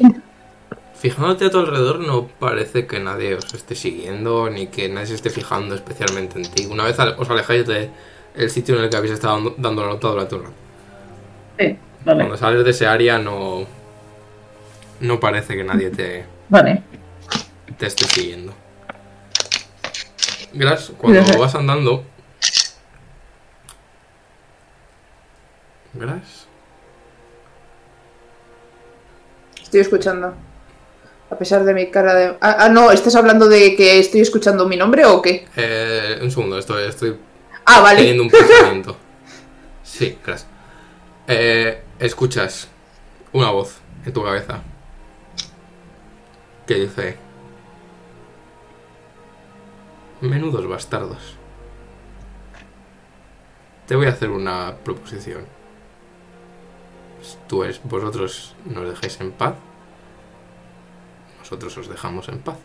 fijándote 0.99 1.45
a 1.45 1.49
tu 1.49 1.59
alrededor, 1.59 1.99
no 1.99 2.27
parece 2.27 2.85
que 2.87 2.99
nadie 2.99 3.35
os 3.35 3.53
esté 3.53 3.75
siguiendo 3.75 4.49
ni 4.49 4.67
que 4.67 4.89
nadie 4.89 5.07
se 5.07 5.15
esté 5.15 5.29
fijando 5.29 5.75
especialmente 5.75 6.37
en 6.39 6.49
ti. 6.51 6.65
Una 6.65 6.83
vez 6.83 6.97
os 6.99 7.29
alejáis 7.29 7.65
de 7.67 7.89
el 8.35 8.49
sitio 8.49 8.77
en 8.77 8.83
el 8.83 8.89
que 8.89 8.97
habéis 8.97 9.13
estado 9.13 9.35
dando- 9.35 9.55
dando 9.57 9.81
la 9.83 9.87
nota 9.89 10.07
durante 10.09 10.35
un 10.35 10.43
rato. 10.43 10.53
Sí, 11.59 11.77
vale. 12.03 12.17
Cuando 12.19 12.37
sales 12.37 12.63
de 12.65 12.71
ese 12.71 12.85
área, 12.87 13.17
no. 13.17 13.65
No 14.99 15.19
parece 15.19 15.55
que 15.55 15.63
nadie 15.63 15.89
te, 15.89 16.25
Vale. 16.49 16.81
te 17.77 17.85
esté 17.87 18.05
siguiendo. 18.05 18.53
Gras, 20.53 20.91
cuando 20.97 21.19
Gracias. 21.19 21.37
vas 21.37 21.55
andando. 21.55 22.03
Gras. 25.95 26.48
Estoy 29.61 29.80
escuchando. 29.82 30.33
A 31.30 31.38
pesar 31.38 31.64
de 31.64 31.74
mi 31.74 31.90
cara 31.90 32.14
de... 32.14 32.27
Ah, 32.40 32.57
ah, 32.59 32.69
no, 32.69 32.91
¿estás 32.91 33.15
hablando 33.15 33.48
de 33.48 33.75
que 33.75 33.99
estoy 33.99 34.22
escuchando 34.22 34.67
mi 34.67 34.77
nombre 34.77 35.06
o 35.06 35.22
qué? 35.22 35.48
Eh, 35.56 36.19
un 36.22 36.30
segundo, 36.30 36.57
estoy, 36.57 36.83
estoy 36.88 37.17
Ah, 37.65 37.82
vale. 37.82 37.98
teniendo 37.99 38.24
un 38.24 38.30
pensamiento. 38.30 38.95
Sí, 39.83 40.17
gracias. 40.24 40.49
Eh, 41.27 41.82
escuchas 41.98 42.67
una 43.33 43.49
voz 43.49 43.80
en 44.06 44.14
tu 44.14 44.24
cabeza 44.24 44.61
que 46.67 46.75
dice: 46.75 47.17
Menudos 50.22 50.67
bastardos. 50.67 51.35
Te 53.88 53.95
voy 53.95 54.06
a 54.06 54.09
hacer 54.09 54.30
una 54.30 54.75
proposición. 54.83 55.45
Tú 57.47 57.63
es, 57.63 57.81
vosotros 57.83 58.55
nos 58.65 58.89
dejáis 58.89 59.19
en 59.21 59.31
paz. 59.31 59.55
Nosotros 61.39 61.77
os 61.77 61.89
dejamos 61.89 62.27
en 62.29 62.39
paz. 62.39 62.57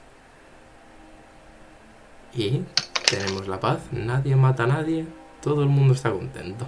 Y 2.35 2.63
tenemos 3.09 3.49
la 3.49 3.59
paz, 3.59 3.81
nadie 3.91 4.37
mata 4.37 4.65
a 4.65 4.67
nadie, 4.67 5.05
todo 5.43 5.63
el 5.63 5.69
mundo 5.69 5.95
está 5.95 6.11
contento. 6.11 6.67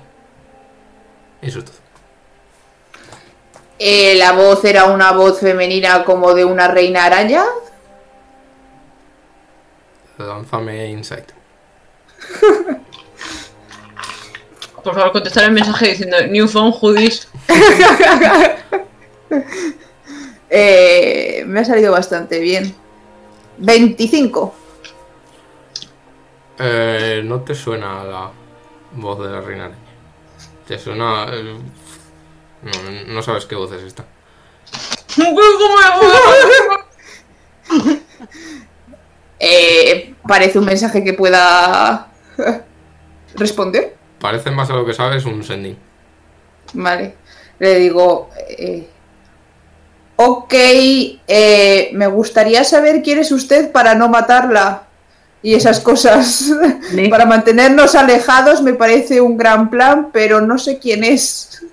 Eso 1.40 1.60
es 1.60 1.64
todo. 1.64 1.76
Eh, 3.78 4.14
la 4.16 4.32
voz 4.32 4.64
era 4.64 4.84
una 4.84 5.12
voz 5.12 5.40
femenina 5.40 6.04
como 6.04 6.34
de 6.34 6.44
una 6.44 6.68
reina 6.68 7.04
araña. 7.04 7.44
Lánzame 10.18 10.88
insight. 10.88 11.32
Por 14.84 14.94
favor, 14.94 15.12
contestar 15.12 15.44
el 15.44 15.52
mensaje 15.52 15.90
diciendo 15.90 16.16
New 16.28 16.48
phone. 16.48 16.72
Eh, 20.54 21.44
me 21.46 21.60
ha 21.60 21.64
salido 21.64 21.90
bastante 21.92 22.38
bien. 22.38 22.74
25. 23.56 24.54
Eh, 26.58 27.22
no 27.24 27.40
te 27.40 27.54
suena 27.54 28.04
la 28.04 28.30
voz 28.92 29.18
de 29.26 29.32
la 29.32 29.40
reina 29.40 29.64
araña. 29.64 29.78
Te 30.68 30.78
suena. 30.78 31.24
eh, 31.32 31.56
no, 32.62 33.14
no 33.14 33.22
sabes 33.22 33.46
qué 33.46 33.54
voz 33.54 33.72
es 33.72 33.82
esta. 33.82 34.04
Eh, 39.44 40.14
parece 40.28 40.60
un 40.60 40.64
mensaje 40.66 41.02
que 41.02 41.14
pueda 41.14 42.12
responder. 43.34 43.96
Parece 44.20 44.52
más 44.52 44.70
a 44.70 44.74
lo 44.74 44.86
que 44.86 44.94
sabes 44.94 45.24
un 45.24 45.42
sending. 45.42 45.76
Vale. 46.74 47.16
Le 47.62 47.76
digo, 47.76 48.28
eh, 48.48 48.88
ok, 50.16 50.52
eh, 50.52 51.90
me 51.92 52.08
gustaría 52.08 52.64
saber 52.64 53.04
quién 53.04 53.20
es 53.20 53.30
usted 53.30 53.70
para 53.70 53.94
no 53.94 54.08
matarla 54.08 54.82
y 55.44 55.54
esas 55.54 55.78
cosas. 55.78 56.50
Para 57.10 57.24
mantenernos 57.24 57.94
alejados 57.94 58.62
me 58.62 58.74
parece 58.74 59.20
un 59.20 59.36
gran 59.36 59.70
plan, 59.70 60.10
pero 60.12 60.40
no 60.40 60.58
sé 60.58 60.80
quién 60.80 61.04
es. 61.04 61.64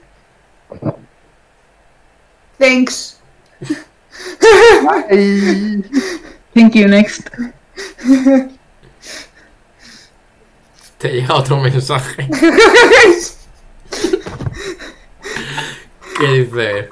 Thanks. 2.60 3.18
Thank 6.54 6.76
you, 6.76 6.88
next. 6.88 7.28
Te 11.00 11.10
llega 11.10 11.34
otro 11.34 11.58
mensaje 11.58 12.30
que 16.20 16.28
dice... 16.28 16.90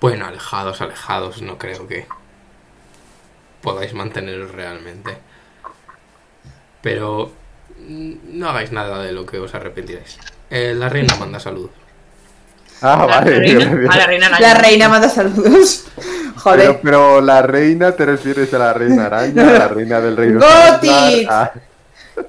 Bueno, 0.00 0.26
alejados, 0.26 0.80
alejados, 0.80 1.42
no 1.42 1.58
creo 1.58 1.86
que 1.88 2.06
podáis 3.62 3.92
manteneros 3.94 4.52
realmente. 4.52 5.18
Pero 6.82 7.32
mm, 7.78 8.12
no 8.38 8.48
hagáis 8.48 8.70
nada 8.72 9.02
de 9.02 9.12
lo 9.12 9.26
que 9.26 9.38
os 9.38 9.54
arrepentiréis. 9.54 10.18
Eh, 10.50 10.72
la 10.76 10.88
reina 10.88 11.16
manda 11.16 11.40
saludos. 11.40 11.72
Ah, 12.80 12.96
la 12.96 13.06
vale. 13.06 13.38
reina- 13.40 13.92
a 13.92 13.96
la 13.96 14.06
reina 14.06 14.26
araña. 14.28 14.40
La 14.40 14.54
reina 14.54 14.88
manda 14.88 15.08
saludos. 15.08 15.86
Joder. 16.36 16.60
Pero, 16.60 16.80
pero 16.80 17.20
la 17.20 17.42
reina, 17.42 17.90
¿te 17.90 18.06
refieres 18.06 18.54
a 18.54 18.58
la 18.58 18.72
reina 18.72 19.06
araña? 19.06 19.42
¿A 19.42 19.58
la 19.58 19.68
reina 19.68 20.00
del 20.00 20.16
reino? 20.16 20.38
Got 20.40 20.84
Estándar? 20.84 21.12
it. 21.12 21.28
Ah, 21.28 21.52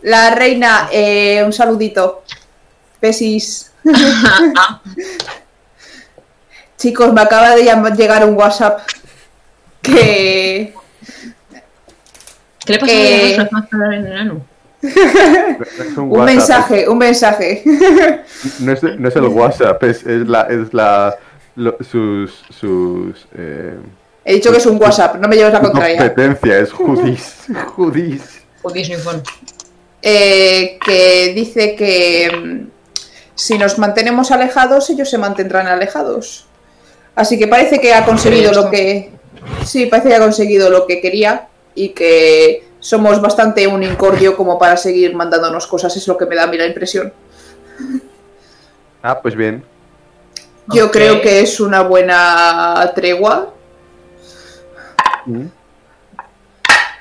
La 0.02 0.34
reina, 0.34 0.90
eh, 0.92 1.44
un 1.46 1.54
saludito. 1.54 2.24
Besis. 3.00 3.69
Chicos, 6.78 7.14
me 7.14 7.22
acaba 7.22 7.56
de 7.56 7.64
llegar 7.96 8.26
un 8.26 8.36
WhatsApp 8.36 8.80
que 9.82 10.74
¿Qué 12.66 12.74
le 12.74 12.80
pasa 12.80 12.92
Eh, 12.94 13.38
a 13.40 13.68
para 13.70 13.96
el 13.96 14.06
enano? 14.08 14.46
un, 15.98 16.12
un 16.12 16.24
mensaje, 16.26 16.88
un 16.88 16.98
mensaje. 17.00 17.64
no, 18.60 18.72
es, 18.72 18.84
no 18.84 19.08
es 19.10 19.16
el 19.16 19.26
WhatsApp, 19.26 19.84
es, 19.84 20.06
es 20.06 20.28
la. 20.28 20.42
Es 20.44 20.74
la 20.74 21.18
lo- 21.56 21.78
sus. 21.82 22.44
sus 22.58 23.28
eh, 23.36 23.76
He 24.24 24.36
dicho 24.36 24.52
que 24.52 24.58
es 24.58 24.66
un 24.66 24.82
WhatsApp, 24.82 25.16
no 25.16 25.28
me 25.28 25.36
lleves 25.36 25.52
la 25.54 25.60
contraria. 25.62 25.98
competencia, 25.98 26.60
es 26.60 26.72
judís. 26.72 27.48
Judís. 27.76 28.42
Hoodies 28.62 28.90
New 28.90 29.00
phone. 29.00 29.22
Eh, 30.02 30.78
que 30.86 31.34
dice 31.34 31.76
que 31.76 32.32
mm, 32.32 32.68
si 33.40 33.58
nos 33.58 33.80
mantenemos 33.80 34.32
alejados, 34.32 34.90
ellos 34.90 35.10
se 35.10 35.18
mantendrán 35.18 35.66
alejados. 35.66 36.46
Así 37.16 37.40
que 37.40 37.48
parece 37.48 37.80
que 37.80 37.94
ha 37.94 38.06
conseguido 38.06 38.52
lo 38.52 38.70
que. 38.70 39.14
Sí, 39.64 39.86
parece 39.86 40.10
que 40.10 40.16
ha 40.16 40.20
conseguido 40.20 40.70
lo 40.70 40.86
que 40.86 41.00
quería 41.00 41.48
y 41.74 41.90
que 41.90 42.68
somos 42.82 43.22
bastante 43.22 43.66
un 43.66 43.82
incordio 43.82 44.36
como 44.36 44.60
para 44.60 44.76
seguir 44.76 45.16
mandándonos 45.16 45.68
cosas, 45.68 45.96
es 45.96 46.06
lo 46.06 46.18
que 46.18 46.26
me 46.26 46.36
da 46.36 46.44
a 46.44 46.48
mí 46.48 46.58
la 46.58 46.66
impresión. 46.66 47.14
Ah, 49.02 49.22
pues 49.22 49.36
bien. 49.36 49.64
Yo 50.74 50.92
creo 50.92 51.22
que 51.22 51.40
es 51.40 51.62
una 51.62 51.82
buena 51.82 52.92
tregua. 52.94 53.54
Mm. 55.26 55.46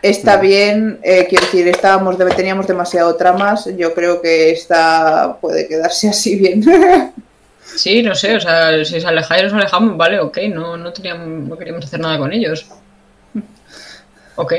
Está 0.02 0.36
bien, 0.36 0.98
eh, 1.02 1.26
quiero 1.28 1.44
decir, 1.44 1.66
estábamos, 1.68 2.16
teníamos 2.36 2.66
demasiado 2.66 3.14
tramas. 3.16 3.68
Yo 3.76 3.94
creo 3.94 4.20
que 4.22 4.50
esta 4.50 5.36
puede 5.40 5.66
quedarse 5.68 6.08
así 6.08 6.36
bien. 6.36 6.64
Sí, 7.76 8.02
no 8.02 8.14
sé, 8.14 8.34
o 8.34 8.40
sea, 8.40 8.82
si 8.82 8.96
os 8.96 9.04
alejáis, 9.04 9.44
os 9.44 9.52
alejamos, 9.52 9.96
vale, 9.96 10.18
ok, 10.20 10.38
no, 10.52 10.78
no, 10.78 10.90
teníamos, 10.90 11.48
no 11.48 11.56
queríamos 11.56 11.84
hacer 11.84 12.00
nada 12.00 12.18
con 12.18 12.32
ellos. 12.32 12.66
Ok. 14.36 14.52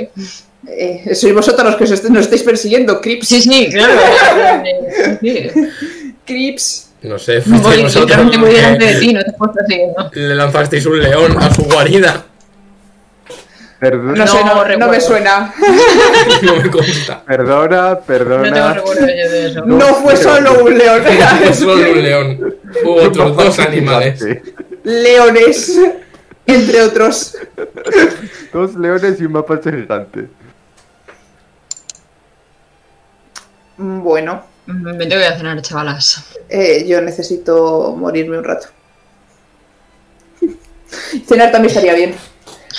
Eh, 0.68 1.16
sois 1.16 1.34
vosotros 1.34 1.66
los 1.66 1.76
que 1.76 1.84
os 1.86 1.92
est- 1.92 2.06
nos 2.10 2.22
estáis 2.26 2.44
persiguiendo, 2.44 3.02
Crips. 3.02 3.28
Sí, 3.28 3.42
sí, 3.42 3.70
claro. 3.72 3.94
sí. 5.22 5.50
Crips. 6.26 6.92
No 7.02 7.18
sé, 7.18 7.42
fuisteis 7.42 7.84
vosotros 7.84 8.32
delante 8.32 8.86
de 8.86 9.00
ti, 9.00 9.14
no 9.14 9.24
te 9.24 9.32
puedo 9.34 9.54
le 10.14 10.36
lanzasteis 10.36 10.86
un 10.86 11.00
león 11.00 11.36
a 11.42 11.54
su 11.54 11.64
guarida. 11.64 12.26
Perdona, 13.80 14.26
No, 14.26 14.28
sé, 14.28 14.78
no, 14.78 14.88
me 14.90 15.00
suena. 15.00 15.54
No 16.42 16.56
me 16.58 16.70
consta. 16.70 17.24
perdona, 17.24 17.90
No 17.92 17.98
tengo 17.98 18.06
perdona. 18.06 18.74
recuerdo 18.74 19.02
yo 19.08 19.30
de 19.30 19.48
eso. 19.48 19.66
No 19.66 19.80
fue 20.04 20.18
solo 20.18 20.64
un 20.66 20.78
león. 20.78 21.04
No 21.46 21.54
solo 21.54 21.92
un 21.92 22.02
león. 22.04 22.56
Hubo 22.84 22.96
otros 22.96 23.38
dos 23.38 23.60
animales. 23.60 24.22
Leones. 24.84 25.80
Entre 26.46 26.82
otros. 26.82 27.38
Dos 28.52 28.76
leones 28.76 29.22
y 29.22 29.26
un 29.26 29.32
mapache 29.34 29.72
gigante. 29.72 30.28
Mm, 33.78 34.02
Bueno, 34.02 34.44
Mm, 34.66 34.84
Me 34.84 35.06
tengo 35.08 35.16
que 35.16 35.18
ir 35.28 35.34
a 35.34 35.36
cenar, 35.38 35.60
chavalas. 35.64 36.24
eh, 36.48 36.86
yo 36.88 37.02
necesito 37.02 37.96
morirme 37.98 38.38
un 38.38 38.44
rato. 38.44 38.68
Cenar 41.28 41.52
también 41.52 41.70
estaría 41.70 41.94
bien. 41.96 42.14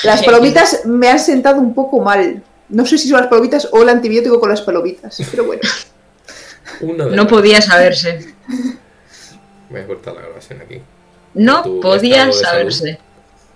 Las 0.05 0.21
Sí. 0.21 0.27
palomitas 0.27 0.83
me 0.87 1.09
han 1.11 1.19
sentado 1.19 1.61
un 1.61 1.75
poco 1.75 2.01
mal. 2.01 2.43
No 2.69 2.87
sé 2.87 2.99
si 2.99 3.09
son 3.09 3.19
las 3.21 3.29
palomitas 3.29 3.69
o 3.73 3.83
el 3.83 3.89
antibiótico 3.89 4.39
con 4.39 4.49
las 4.49 4.61
palomitas, 4.63 5.19
pero 5.31 5.45
bueno. 5.45 5.63
No 6.83 7.07
las- 7.09 7.27
podía 7.27 7.61
saberse. 7.61 8.33
Voy 9.69 9.81
a 9.81 9.87
cortar 9.87 10.15
la 10.15 10.23
grabación 10.23 10.61
aquí. 10.63 10.81
No 11.35 11.63
podía 11.81 12.33
saberse. 12.33 12.99